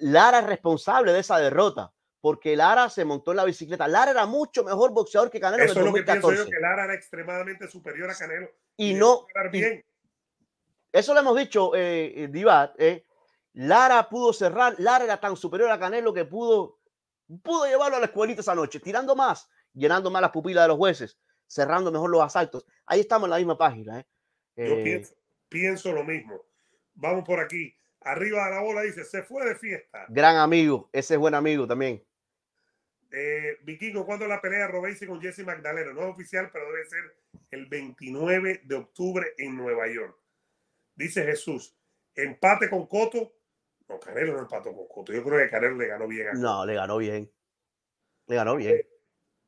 Lara 0.01 0.41
es 0.41 0.47
responsable 0.47 1.13
de 1.13 1.21
esa 1.21 1.39
derrota, 1.39 1.93
porque 2.21 2.57
Lara 2.57 2.91
se 2.91 3.05
montó 3.05 3.31
en 3.33 3.39
la 3.39 3.45
bicicleta. 3.45 3.89
Lara 3.89 4.11
era 4.11 4.27
mucho 4.27 4.65
mejor 4.65 4.93
boxeador 4.93 5.31
que 5.31 5.41
Canelo 5.41 5.65
Eso 5.65 5.73
en 5.75 5.79
es 5.79 5.85
el 5.87 5.87
lo 5.87 5.95
que 5.95 6.03
pienso 6.03 6.27
2014. 6.29 6.45
yo, 6.45 6.57
que 6.57 6.61
Lara 6.61 6.85
era 6.85 6.95
extremadamente 6.95 7.69
superior 7.69 8.11
a 8.11 8.15
Canelo. 8.15 8.49
y 8.77 8.89
debe 8.89 9.01
no, 9.01 9.27
y- 9.47 9.49
bien. 9.51 9.85
eso 10.93 11.15
lo 11.15 11.21
hemos 11.21 11.37
dicho, 11.37 11.75
eh, 11.75 12.25
eh, 12.25 12.29
Divat, 12.29 12.75
eh, 12.81 13.05
Lara 13.55 14.09
pudo 14.09 14.33
cerrar, 14.33 14.75
Lara 14.79 15.05
era 15.05 15.19
tan 15.21 15.37
superior 15.37 15.71
a 15.71 15.79
Canelo 15.79 16.13
que 16.15 16.25
pudo, 16.25 16.79
pudo 17.43 17.67
llevarlo 17.67 17.97
a 17.97 18.01
la 18.01 18.07
escuelita 18.07 18.41
esa 18.41 18.55
noche, 18.55 18.79
tirando 18.81 19.17
más, 19.17 19.49
llenando 19.75 20.11
más 20.11 20.23
las 20.23 20.31
pupilas 20.31 20.65
de 20.65 20.69
los 20.69 20.77
jueces, 20.77 21.19
cerrando 21.47 21.91
mejor 21.91 22.11
los 22.11 22.23
asaltos. 22.23 22.65
Ahí 22.87 23.01
estamos 23.01 23.27
en 23.27 23.31
la 23.31 23.37
misma 23.39 23.57
página. 23.59 24.01
eh. 24.01 24.07
Yo 24.57 24.65
Eh, 24.75 24.83
pienso, 24.85 25.15
pienso 25.49 25.93
lo 25.93 26.05
mismo. 26.05 26.41
Vamos 26.95 27.25
por 27.25 27.41
aquí. 27.41 27.75
Arriba 28.09 28.47
de 28.47 28.51
la 28.53 28.61
bola 28.61 28.81
dice, 28.81 29.05
se 29.05 29.23
fue 29.23 29.47
de 29.47 29.55
fiesta. 29.55 30.07
gran 30.09 30.37
amigo, 30.37 30.89
ese 30.95 31.15
es 31.15 31.21
buen 31.21 31.35
amigo 31.35 31.67
también. 31.67 32.03
Eh, 33.11 33.59
Vikingo, 33.65 34.07
¿cuándo 34.07 34.27
la 34.27 34.41
pelea 34.41 34.61
de 34.61 34.69
Robesi 34.69 35.07
con 35.07 35.21
Jesse 35.21 35.41
Magdaleno? 35.41 35.93
No 35.93 36.01
es 36.01 36.15
oficial, 36.15 36.49
pero 36.51 36.73
debe 36.73 36.87
ser 36.87 37.05
el 37.51 37.67
29 37.67 38.63
de 38.65 38.75
octubre 38.75 39.35
en 39.37 39.57
Nueva 39.57 39.89
York. 39.89 40.17
Dice 40.95 41.23
Jesús, 41.23 41.77
empate 42.15 42.71
con 42.71 42.87
Coto. 42.87 43.35
No, 43.89 44.01
Canelo 44.01 44.33
no 44.33 44.41
empató 44.41 44.75
con 44.75 44.89
Coto. 44.89 45.13
Yo 45.13 45.23
creo 45.23 45.39
que 45.39 45.51
Canelo 45.51 45.77
le 45.77 45.89
ganó 45.89 46.09
bien 46.09 46.29
a. 46.29 46.33
No, 46.33 46.65
le 46.65 46.75
ganó 46.75 46.97
bien. 46.97 47.31
Le 48.27 48.37
ganó 48.37 48.57
bien. 48.57 48.81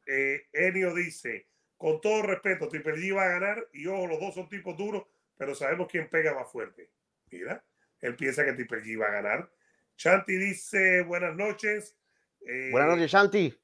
Eh, 0.06 0.48
Enio 0.52 0.94
dice, 0.94 1.48
con 1.78 1.98
todo 2.02 2.22
respeto, 2.24 2.68
Triple 2.68 2.96
G 2.96 3.16
va 3.16 3.24
a 3.24 3.28
ganar 3.28 3.68
y 3.72 3.86
ojo, 3.86 4.06
los 4.06 4.20
dos 4.20 4.34
son 4.34 4.50
tipos 4.50 4.76
duros, 4.76 5.04
pero 5.38 5.54
sabemos 5.54 5.88
quién 5.90 6.10
pega 6.10 6.34
más 6.34 6.52
fuerte. 6.52 6.90
Mira, 7.30 7.64
él 8.00 8.16
piensa 8.16 8.44
que 8.44 8.52
Triple 8.52 8.82
G 8.82 9.00
va 9.00 9.06
a 9.08 9.10
ganar. 9.12 9.50
Chanti 9.96 10.36
dice, 10.36 11.02
buenas 11.02 11.34
noches. 11.36 11.96
Eh, 12.46 12.70
Buenas 12.72 12.90
noches, 12.96 13.10
Shanti. 13.10 13.54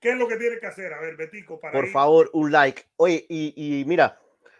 ¿Qué 0.00 0.10
es 0.10 0.16
lo 0.16 0.26
que 0.26 0.36
tiene 0.36 0.58
que 0.58 0.66
hacer? 0.66 0.92
A 0.94 1.00
ver, 1.00 1.16
Betico, 1.16 1.60
para 1.60 1.72
Por 1.72 1.84
ir- 1.86 1.92
favor, 1.92 2.30
un 2.32 2.50
like. 2.50 2.82
Oye, 2.96 3.24
y, 3.28 3.52
y 3.80 3.84
mira, 3.84 4.18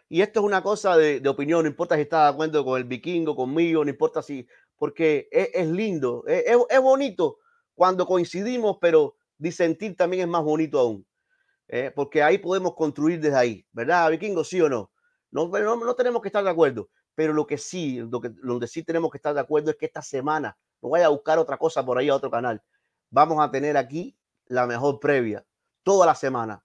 y 0.08 0.20
esto 0.22 0.40
es 0.40 0.46
una 0.46 0.62
cosa 0.62 0.96
de, 0.96 1.18
de 1.20 1.28
opinión, 1.28 1.62
no 1.62 1.68
importa 1.68 1.96
si 1.96 2.02
está 2.02 2.24
de 2.24 2.30
acuerdo 2.30 2.64
con 2.64 2.78
el 2.78 2.84
vikingo, 2.84 3.34
conmigo, 3.34 3.82
no 3.84 3.90
importa 3.90 4.22
si, 4.22 4.46
porque 4.76 5.28
es, 5.32 5.48
es 5.54 5.66
lindo, 5.68 6.24
es, 6.28 6.44
es- 6.68 6.80
bonito 6.80 7.38
cuando 7.74 8.06
coincidimos, 8.06 8.76
pero 8.80 9.16
disentir 9.38 9.96
también 9.96 10.22
es 10.24 10.28
más 10.28 10.42
bonito 10.44 10.78
aún, 10.78 11.06
¿eh? 11.68 11.90
porque 11.94 12.22
ahí 12.22 12.36
podemos 12.38 12.74
construir 12.76 13.18
desde 13.18 13.36
ahí, 13.36 13.66
¿verdad, 13.72 14.10
vikingo? 14.10 14.44
¿Sí 14.44 14.60
o 14.60 14.68
no? 14.68 14.92
No, 15.30 15.48
no, 15.48 15.76
no 15.76 15.94
tenemos 15.96 16.20
que 16.22 16.28
estar 16.28 16.44
de 16.44 16.50
acuerdo, 16.50 16.90
pero 17.14 17.32
lo 17.32 17.46
que 17.46 17.58
sí, 17.58 17.98
lo 17.98 18.20
que, 18.20 18.30
donde 18.30 18.66
sí 18.66 18.82
tenemos 18.82 19.10
que 19.10 19.18
estar 19.18 19.34
de 19.34 19.40
acuerdo 19.40 19.70
es 19.70 19.76
que 19.76 19.86
esta 19.86 20.02
semana 20.02 20.56
no 20.80 20.90
vaya 20.90 21.06
a 21.06 21.10
buscar 21.10 21.38
otra 21.38 21.56
cosa 21.58 21.84
por 21.84 21.98
ahí 21.98 22.08
a 22.08 22.16
otro 22.16 22.30
canal. 22.30 22.62
Vamos 23.10 23.38
a 23.40 23.50
tener 23.50 23.76
aquí 23.76 24.16
la 24.46 24.66
mejor 24.66 24.98
previa 25.00 25.44
toda 25.82 26.06
la 26.06 26.14
semana 26.14 26.64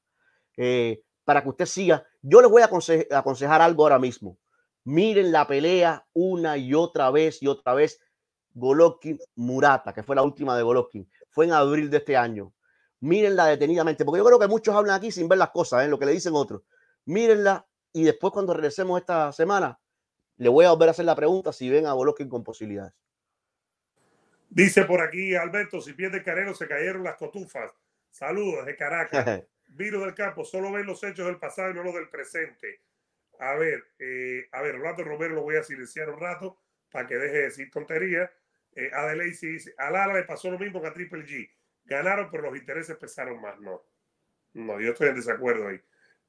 eh, 0.56 1.02
para 1.24 1.44
que 1.44 1.50
usted 1.50 1.66
siga. 1.66 2.06
Yo 2.22 2.42
les 2.42 2.50
voy 2.50 2.62
a 2.62 2.70
aconse- 2.70 3.08
aconsejar 3.14 3.62
algo 3.62 3.84
ahora 3.84 4.00
mismo. 4.00 4.38
Miren 4.86 5.32
la 5.32 5.46
pelea 5.46 6.08
una 6.14 6.58
y 6.58 6.74
otra 6.74 7.12
vez 7.12 7.42
y 7.44 7.48
otra 7.48 7.74
vez. 7.74 8.00
Golovkin 8.54 9.20
Murata, 9.36 9.94
que 9.94 10.02
fue 10.02 10.16
la 10.16 10.24
última 10.24 10.58
de 10.58 10.64
Golovkin, 10.64 11.08
fue 11.30 11.46
en 11.46 11.52
abril 11.52 11.92
de 11.92 11.98
este 11.98 12.18
año. 12.18 12.54
Mírenla 13.02 13.46
detenidamente, 13.46 14.04
porque 14.04 14.18
yo 14.18 14.26
creo 14.26 14.40
que 14.40 14.48
muchos 14.48 14.74
hablan 14.74 14.96
aquí 14.96 15.12
sin 15.12 15.28
ver 15.28 15.38
las 15.38 15.52
cosas, 15.52 15.86
¿eh? 15.86 15.88
lo 15.88 16.00
que 16.00 16.08
le 16.08 16.14
dicen 16.14 16.34
otros. 16.36 16.64
Mírenla 17.06 17.68
y 17.94 18.04
después 18.04 18.34
cuando 18.34 18.54
regresemos 18.56 19.00
esta 19.00 19.32
semana, 19.32 19.80
le 20.38 20.50
voy 20.50 20.66
a 20.66 20.72
volver 20.72 20.90
a 20.90 20.92
hacer 20.92 21.06
la 21.06 21.16
pregunta 21.16 21.52
si 21.52 21.70
ven 21.70 21.86
a 21.86 21.94
Golovkin 21.94 22.30
con 22.30 22.44
posibilidades. 22.44 22.94
Dice 24.50 24.86
por 24.86 25.02
aquí 25.02 25.36
Alberto, 25.36 25.82
si 25.82 25.94
pierde 25.94 26.24
Canelo 26.24 26.54
se 26.54 26.68
cayeron 26.68 27.04
las 27.04 27.18
cotufas. 27.18 27.72
Saludos 28.10 28.66
de 28.66 28.76
Caracas. 28.76 29.44
Virus 29.68 30.06
del 30.06 30.16
campo, 30.16 30.46
solo 30.46 30.72
ven 30.72 30.86
los 30.86 31.04
hechos 31.04 31.26
del 31.26 31.38
pasado 31.38 31.72
y 31.72 31.74
no 31.74 31.84
los 31.84 31.94
del 31.94 32.10
presente. 32.10 32.82
A 33.40 33.56
ver, 33.56 33.84
eh, 34.00 34.48
a 34.52 34.62
ver, 34.62 34.76
Orlando 34.76 35.04
Romero 35.04 35.36
lo 35.36 35.42
voy 35.42 35.58
a 35.58 35.64
silenciar 35.64 36.10
un 36.10 36.20
rato 36.20 36.58
para 36.90 37.06
que 37.06 37.16
deje 37.16 37.36
de 37.36 37.44
decir 37.44 37.70
tonterías. 37.70 38.32
Eh, 38.76 38.90
Adelaide 38.94 39.36
dice, 39.42 39.74
a 39.78 39.92
Lara 39.92 40.14
le 40.14 40.24
pasó 40.24 40.50
lo 40.50 40.58
mismo 40.58 40.82
que 40.82 40.88
a 40.88 40.94
Triple 40.94 41.26
G. 41.26 41.50
Ganaron, 41.86 42.30
pero 42.32 42.44
los 42.44 42.58
intereses 42.58 42.96
pesaron 42.98 43.42
más. 43.42 43.60
No, 43.60 43.84
no, 44.54 44.80
yo 44.80 44.92
estoy 44.92 45.10
en 45.10 45.16
desacuerdo 45.16 45.68
ahí. 45.68 45.82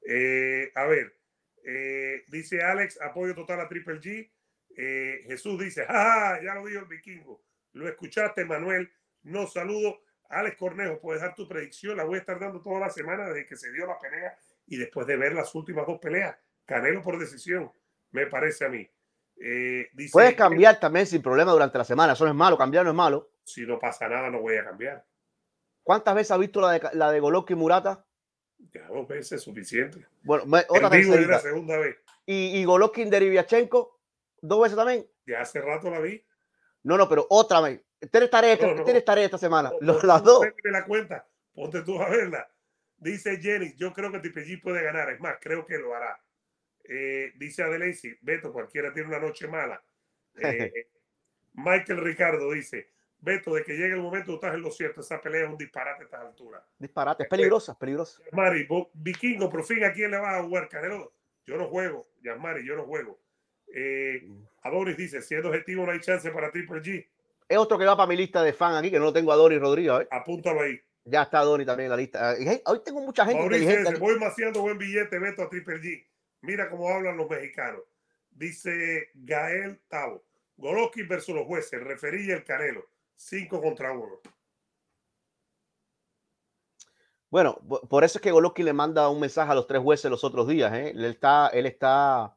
Eh, 0.05 0.71
a 0.75 0.85
ver, 0.85 1.18
eh, 1.65 2.23
dice 2.27 2.61
Alex, 2.61 2.99
apoyo 3.01 3.35
total 3.35 3.61
a 3.61 3.67
Triple 3.67 3.99
G. 3.99 4.31
Eh, 4.75 5.23
Jesús 5.27 5.59
dice, 5.59 5.85
¡ah! 5.87 6.39
Ya 6.43 6.55
lo 6.55 6.65
dijo 6.65 6.79
el 6.79 6.85
vikingo. 6.85 7.43
Lo 7.73 7.87
escuchaste, 7.87 8.45
Manuel. 8.45 8.91
No 9.23 9.47
saludo. 9.47 10.01
Alex 10.29 10.57
Cornejo, 10.57 10.99
puedes 10.99 11.21
dar 11.21 11.35
tu 11.35 11.47
predicción. 11.47 11.97
La 11.97 12.03
voy 12.03 12.17
a 12.17 12.19
estar 12.19 12.39
dando 12.39 12.61
toda 12.61 12.79
la 12.79 12.89
semana 12.89 13.27
desde 13.27 13.47
que 13.47 13.55
se 13.55 13.71
dio 13.71 13.87
la 13.87 13.99
pelea 13.99 14.37
y 14.67 14.77
después 14.77 15.07
de 15.07 15.17
ver 15.17 15.33
las 15.33 15.53
últimas 15.55 15.87
dos 15.87 15.99
peleas. 15.99 16.37
Canelo 16.65 17.01
por 17.01 17.17
decisión, 17.17 17.71
me 18.11 18.27
parece 18.27 18.65
a 18.65 18.69
mí. 18.69 18.87
Eh, 19.41 19.89
dice 19.93 20.11
Puedes 20.11 20.35
cambiar 20.35 20.79
también 20.79 21.07
sin 21.07 21.21
problema 21.21 21.51
durante 21.51 21.77
la 21.77 21.83
semana. 21.83 22.13
Eso 22.13 22.25
no 22.25 22.31
es 22.31 22.37
malo. 22.37 22.57
Cambiar 22.57 22.83
no 22.83 22.91
es 22.91 22.95
malo. 22.95 23.31
Si 23.43 23.65
no 23.65 23.79
pasa 23.79 24.07
nada, 24.07 24.29
no 24.29 24.41
voy 24.41 24.57
a 24.57 24.63
cambiar. 24.63 25.03
¿Cuántas 25.81 26.13
veces 26.13 26.31
has 26.31 26.39
visto 26.39 26.61
la 26.61 26.73
de, 26.73 26.89
la 26.93 27.11
de 27.11 27.19
Golovkin 27.19 27.57
Murata? 27.57 28.05
Ya 28.73 28.87
dos 28.87 29.07
veces 29.07 29.33
es 29.33 29.41
suficiente. 29.41 30.05
Bueno, 30.23 30.45
me- 30.45 30.65
otra 30.67 30.95
es 30.97 31.07
la 31.27 31.39
segunda 31.39 31.77
vez. 31.77 31.97
Y, 32.25 32.59
y 32.59 32.65
Golovkin 32.65 33.09
de 33.09 33.19
Riviachenko, 33.19 33.99
dos 34.41 34.61
veces 34.61 34.77
también. 34.77 35.07
Ya 35.25 35.41
hace 35.41 35.59
rato 35.61 35.89
la 35.89 35.99
vi. 35.99 36.23
No, 36.83 36.97
no, 36.97 37.07
pero 37.09 37.25
otra 37.29 37.61
vez. 37.61 37.81
Tienes 38.11 38.29
tarea, 38.29 38.57
No, 38.61 38.75
no. 38.75 38.83
tienes 38.83 39.03
tarea 39.03 39.25
esta 39.25 39.37
semana. 39.37 39.71
No, 39.81 39.99
las 40.03 40.23
dos. 40.23 40.45
la 40.63 40.85
cuenta. 40.85 41.27
Ponte 41.53 41.81
tú 41.81 42.01
a 42.01 42.09
verla. 42.09 42.49
Dice 42.97 43.37
Jenny, 43.37 43.73
yo 43.75 43.93
creo 43.93 44.11
que 44.11 44.19
G 44.21 44.61
puede 44.61 44.83
ganar. 44.83 45.09
Es 45.09 45.19
más, 45.19 45.37
creo 45.41 45.65
que 45.65 45.77
lo 45.77 45.95
hará. 45.95 46.21
Eh, 46.83 47.33
dice 47.37 47.63
Adelaide, 47.63 48.17
Beto, 48.21 48.51
cualquiera 48.53 48.93
tiene 48.93 49.09
una 49.09 49.19
noche 49.19 49.47
mala. 49.47 49.81
Eh, 50.37 50.87
Michael 51.53 52.01
Ricardo 52.01 52.51
dice, 52.51 52.89
Beto, 53.21 53.53
de 53.53 53.63
que 53.63 53.73
llegue 53.73 53.93
el 53.93 54.01
momento, 54.01 54.27
tú 54.27 54.35
estás 54.35 54.53
en 54.53 54.61
lo 54.61 54.71
cierto. 54.71 55.01
Esa 55.01 55.21
pelea 55.21 55.43
es 55.43 55.49
un 55.49 55.57
disparate 55.57 56.03
a 56.03 56.05
estas 56.05 56.21
alturas. 56.21 56.61
Disparate. 56.77 57.23
Es 57.23 57.29
peligrosa, 57.29 57.73
es 57.73 57.77
peligrosa. 57.77 58.21
Yasmari, 58.25 58.63
vos- 58.65 58.87
Vikingo, 58.93 59.49
por 59.49 59.63
fin, 59.65 59.83
¿a 59.83 59.91
quién 59.91 60.11
le 60.11 60.17
vas 60.17 60.39
a 60.39 60.43
jugar, 60.43 60.69
Canelo? 60.69 61.11
Yo 61.45 61.57
no 61.57 61.67
juego. 61.67 62.07
Yasmari, 62.21 62.65
yo 62.65 62.75
no 62.75 62.83
juego. 62.85 63.19
Eh, 63.73 64.27
Adonis 64.63 64.97
dice, 64.97 65.21
siendo 65.21 65.49
objetivo 65.49 65.85
no 65.85 65.91
hay 65.91 65.99
chance 65.99 66.29
para 66.31 66.49
Triple 66.51 66.81
G. 66.81 67.05
Es 67.47 67.57
otro 67.57 67.77
que 67.77 67.85
va 67.85 67.97
para 67.97 68.07
mi 68.07 68.15
lista 68.15 68.41
de 68.43 68.53
fan 68.53 68.75
aquí, 68.75 68.89
que 68.91 68.99
no 68.99 69.05
lo 69.05 69.13
tengo 69.13 69.31
a 69.31 69.35
Dory 69.35 69.57
Rodríguez. 69.59 70.01
¿eh? 70.01 70.07
Apúntalo 70.11 70.61
ahí. 70.61 70.79
Ya 71.03 71.23
está 71.23 71.39
Dory 71.41 71.65
también 71.65 71.85
en 71.85 71.91
la 71.91 71.97
lista. 71.97 72.35
Hey, 72.37 72.61
hoy 72.65 72.81
tengo 72.85 73.01
mucha 73.01 73.25
gente 73.25 73.39
Mauricio 73.41 73.79
dice, 73.79 73.95
voy 73.97 74.19
maciando 74.19 74.61
buen 74.61 74.77
billete, 74.77 75.17
Beto 75.17 75.41
a 75.43 75.49
Triple 75.49 75.81
G. 75.81 76.05
Mira 76.41 76.69
cómo 76.69 76.87
hablan 76.89 77.17
los 77.17 77.29
mexicanos. 77.29 77.81
Dice 78.31 79.09
Gael 79.15 79.79
Tavo. 79.87 80.23
Golovkin 80.57 81.07
versus 81.07 81.33
los 81.35 81.45
jueces, 81.45 81.81
referí 81.83 82.27
y 82.27 82.31
el 82.31 82.43
Canelo. 82.43 82.85
Cinco 83.21 83.61
contra 83.61 83.91
uno. 83.91 84.21
Bueno, 87.29 87.59
po- 87.67 87.81
por 87.87 88.03
eso 88.05 88.17
es 88.17 88.21
que 88.21 88.31
Golovkin 88.31 88.65
le 88.65 88.73
manda 88.73 89.09
un 89.09 89.19
mensaje 89.19 89.51
a 89.51 89.55
los 89.55 89.67
tres 89.67 89.81
jueces 89.81 90.09
los 90.09 90.23
otros 90.23 90.47
días. 90.47 90.73
¿eh? 90.73 90.91
Él, 90.91 91.03
está, 91.05 91.49
él 91.49 91.65
está 91.65 92.35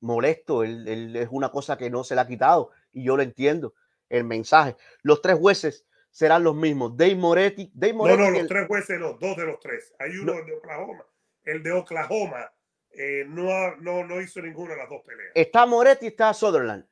molesto. 0.00 0.64
Él, 0.64 0.86
él 0.88 1.16
es 1.16 1.28
una 1.30 1.50
cosa 1.50 1.78
que 1.78 1.88
no 1.88 2.02
se 2.04 2.14
le 2.16 2.20
ha 2.20 2.26
quitado. 2.26 2.70
Y 2.92 3.04
yo 3.04 3.16
lo 3.16 3.22
entiendo. 3.22 3.74
El 4.08 4.24
mensaje. 4.24 4.76
Los 5.02 5.22
tres 5.22 5.38
jueces 5.38 5.86
serán 6.10 6.42
los 6.42 6.54
mismos. 6.56 6.96
Dave 6.96 7.14
Moretti. 7.14 7.70
Dave 7.72 7.92
No, 7.92 7.98
Moretti 8.00 8.22
no, 8.22 8.30
los 8.30 8.40
el- 8.40 8.48
tres 8.48 8.66
jueces, 8.66 8.98
no, 8.98 9.12
dos 9.14 9.36
de 9.36 9.46
los 9.46 9.60
tres. 9.60 9.94
Hay 10.00 10.16
uno 10.18 10.34
No. 10.34 10.44
de 10.44 10.52
Oklahoma. 10.56 11.06
El 11.44 11.62
de 11.62 11.72
Oklahoma 11.72 12.52
eh, 12.90 13.24
no, 13.28 13.76
no, 13.76 14.04
no 14.04 14.20
hizo 14.20 14.42
ninguna 14.42 14.72
de 14.74 14.80
las 14.80 14.88
dos 14.90 15.02
peleas. 15.06 15.30
está 15.34 15.64
Moretti 15.64 16.06
y 16.06 16.08
está 16.08 16.34
Sutherland. 16.34 16.84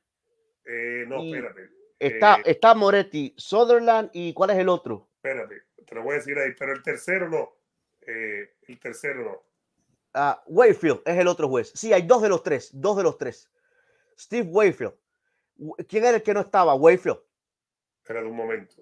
Eh, 0.65 1.05
no, 1.07 1.21
y- 1.23 1.35
espérate, 1.35 1.69
Está, 1.99 2.35
Eh, 2.37 2.43
está 2.45 2.75
Moretti, 2.75 3.33
Sutherland 3.37 4.09
y 4.13 4.33
¿cuál 4.33 4.51
es 4.51 4.57
el 4.57 4.69
otro? 4.69 5.09
espérate. 5.15 5.63
Te 5.85 5.95
lo 5.95 6.03
voy 6.03 6.13
a 6.13 6.17
decir 6.17 6.37
ahí, 6.37 6.53
pero 6.57 6.73
el 6.73 6.83
tercero 6.83 7.29
no. 7.29 7.53
Eh, 8.01 8.55
el 8.67 8.79
tercero 8.79 9.23
no. 9.23 9.43
Ah, 10.13 10.41
Wayfield 10.47 11.01
es 11.05 11.17
el 11.17 11.27
otro 11.27 11.47
juez. 11.47 11.71
Sí, 11.75 11.93
hay 11.93 12.01
dos 12.01 12.21
de 12.21 12.29
los 12.29 12.43
tres, 12.43 12.69
dos 12.73 12.97
de 12.97 13.03
los 13.03 13.17
tres. 13.17 13.49
Steve 14.17 14.47
Wayfield. 14.49 14.93
¿Quién 15.87 16.05
era 16.05 16.17
el 16.17 16.23
que 16.23 16.33
no 16.33 16.41
estaba? 16.41 16.75
Wayfield. 16.75 17.19
Espérate 18.03 18.27
un 18.27 18.35
momento. 18.35 18.75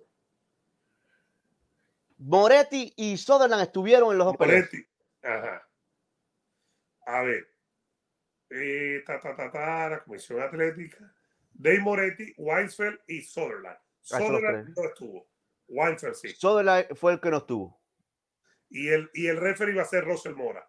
Moretti 2.17 2.93
y 2.95 3.17
Sutherland 3.17 3.61
estuvieron 3.61 4.11
en 4.11 4.17
los 4.17 4.27
dos 4.27 4.39
Moretti. 4.39 4.85
Ajá. 5.21 5.67
A 7.05 7.21
ver. 7.21 7.47
Eh, 8.49 9.03
ta, 9.05 9.19
ta, 9.19 9.35
ta, 9.35 9.51
ta, 9.51 9.89
la 9.89 10.03
Comisión 10.03 10.41
Atlética. 10.41 11.13
Dave 11.57 11.79
Moretti, 11.79 12.33
Weinsfeld 12.37 12.99
y 13.07 13.21
Sutherland. 13.21 13.77
Ah, 13.77 14.19
Sutherland 14.19 14.73
no 14.75 14.83
estuvo. 14.83 15.27
Weinsfeld 15.67 16.15
sí. 16.15 16.29
Sutherland 16.35 16.95
fue 16.95 17.13
el 17.13 17.19
que 17.19 17.31
no 17.31 17.37
estuvo. 17.37 17.81
Y 18.69 18.89
el, 18.89 19.09
y 19.13 19.27
el 19.27 19.37
referee 19.37 19.73
iba 19.73 19.81
a 19.83 19.85
ser 19.85 20.03
Russell 20.05 20.35
Mora. 20.35 20.67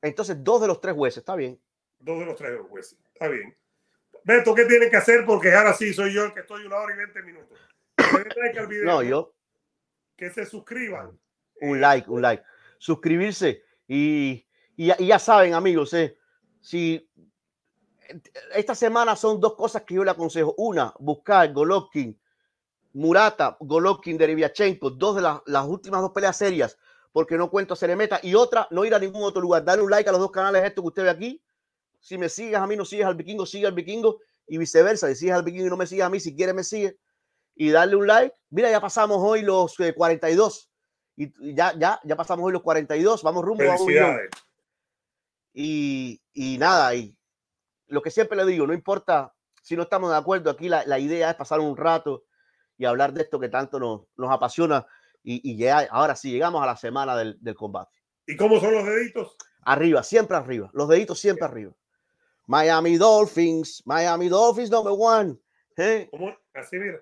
Entonces, 0.00 0.36
dos 0.42 0.60
de 0.60 0.66
los 0.68 0.80
tres 0.80 0.94
jueces, 0.94 1.18
está 1.18 1.36
bien. 1.36 1.60
Dos 1.98 2.18
de 2.20 2.26
los 2.26 2.36
tres 2.36 2.58
jueces. 2.68 2.98
Está 3.12 3.28
bien. 3.28 3.56
Beto, 4.24 4.54
¿qué 4.54 4.64
tienen 4.64 4.90
que 4.90 4.96
hacer? 4.96 5.24
Porque 5.26 5.52
ahora 5.52 5.74
sí 5.74 5.92
soy 5.92 6.12
yo 6.14 6.24
el 6.24 6.32
que 6.32 6.40
estoy 6.40 6.64
una 6.64 6.76
hora 6.76 6.94
y 6.94 6.98
veinte 6.98 7.22
minutos. 7.22 7.58
Denle 7.96 8.34
like 8.36 8.58
al 8.58 8.66
video, 8.66 8.84
No, 8.84 9.02
yo, 9.02 9.34
Que 10.16 10.30
se 10.30 10.46
suscriban. 10.46 11.18
un 11.60 11.80
like, 11.80 12.08
un 12.10 12.22
like. 12.22 12.42
Suscribirse 12.78 13.62
y, 13.86 14.46
y 14.76 15.06
ya 15.06 15.18
saben, 15.18 15.54
amigos, 15.54 15.92
eh, 15.94 16.16
si 16.60 17.08
esta 18.54 18.74
semana 18.74 19.16
son 19.16 19.40
dos 19.40 19.54
cosas 19.54 19.82
que 19.82 19.94
yo 19.94 20.04
le 20.04 20.10
aconsejo. 20.10 20.54
Una, 20.58 20.94
buscar 20.98 21.52
Golovkin, 21.52 22.18
Murata, 22.94 23.56
Golovkin, 23.60 24.18
Dereviachenko, 24.18 24.90
dos 24.90 25.16
de 25.16 25.22
las, 25.22 25.40
las 25.46 25.66
últimas 25.66 26.00
dos 26.02 26.12
peleas 26.12 26.36
serias, 26.36 26.78
porque 27.12 27.36
no 27.36 27.50
cuento 27.50 27.74
le 27.80 27.96
meta. 27.96 28.20
Y 28.22 28.34
otra, 28.34 28.66
no 28.70 28.84
ir 28.84 28.94
a 28.94 28.98
ningún 28.98 29.22
otro 29.22 29.40
lugar. 29.40 29.64
Darle 29.64 29.84
un 29.84 29.90
like 29.90 30.08
a 30.08 30.12
los 30.12 30.20
dos 30.20 30.30
canales 30.30 30.64
estos 30.64 30.82
que 30.82 30.88
usted 30.88 31.02
ve 31.04 31.10
aquí. 31.10 31.42
Si 32.00 32.18
me 32.18 32.28
sigues 32.28 32.56
a 32.56 32.66
mí, 32.66 32.76
no 32.76 32.84
sigues 32.84 33.06
al 33.06 33.14
vikingo, 33.14 33.46
sigue 33.46 33.66
al 33.66 33.74
vikingo 33.74 34.18
y 34.46 34.58
viceversa. 34.58 35.08
Si 35.08 35.14
sigues 35.16 35.34
al 35.34 35.42
vikingo 35.42 35.66
y 35.66 35.70
no 35.70 35.76
me 35.76 35.86
sigues 35.86 36.04
a 36.04 36.10
mí, 36.10 36.20
si 36.20 36.34
quieres 36.34 36.54
me 36.54 36.64
sigue. 36.64 36.98
Y 37.54 37.70
darle 37.70 37.96
un 37.96 38.06
like. 38.06 38.34
Mira, 38.50 38.70
ya 38.70 38.80
pasamos 38.80 39.18
hoy 39.20 39.42
los 39.42 39.78
eh, 39.80 39.94
42. 39.94 40.70
Y 41.16 41.24
y 41.40 41.54
ya, 41.54 41.74
ya, 41.78 42.00
ya 42.02 42.16
pasamos 42.16 42.46
hoy 42.46 42.52
los 42.52 42.62
42. 42.62 43.22
Vamos 43.22 43.44
rumbo 43.44 43.62
a 43.70 43.76
un 43.76 43.86
millón. 43.86 44.18
Y, 45.54 46.20
y 46.32 46.56
nada, 46.56 46.94
y 46.94 47.14
lo 47.92 48.02
que 48.02 48.10
siempre 48.10 48.36
le 48.36 48.46
digo, 48.46 48.66
no 48.66 48.72
importa 48.72 49.34
si 49.62 49.76
no 49.76 49.82
estamos 49.82 50.10
de 50.10 50.16
acuerdo, 50.16 50.50
aquí 50.50 50.68
la, 50.68 50.84
la 50.86 50.98
idea 50.98 51.30
es 51.30 51.36
pasar 51.36 51.60
un 51.60 51.76
rato 51.76 52.24
y 52.76 52.84
hablar 52.84 53.12
de 53.12 53.22
esto 53.22 53.38
que 53.38 53.48
tanto 53.48 53.78
nos, 53.78 54.02
nos 54.16 54.30
apasiona. 54.30 54.86
Y, 55.22 55.48
y 55.48 55.56
ya, 55.56 55.86
ahora 55.90 56.16
sí, 56.16 56.32
llegamos 56.32 56.62
a 56.62 56.66
la 56.66 56.76
semana 56.76 57.16
del, 57.16 57.36
del 57.40 57.54
combate. 57.54 57.96
¿Y 58.26 58.36
cómo 58.36 58.58
son 58.58 58.72
los 58.72 58.84
deditos? 58.84 59.36
Arriba, 59.62 60.02
siempre 60.02 60.36
arriba, 60.36 60.70
los 60.72 60.88
deditos 60.88 61.20
siempre 61.20 61.44
arriba. 61.44 61.72
Miami 62.46 62.96
Dolphins, 62.96 63.82
Miami 63.84 64.28
Dolphins 64.28 64.70
number 64.70 64.94
one. 64.96 65.38
¿eh? 65.76 66.08
¿Cómo? 66.10 66.34
Así, 66.54 66.78
mira. 66.78 67.00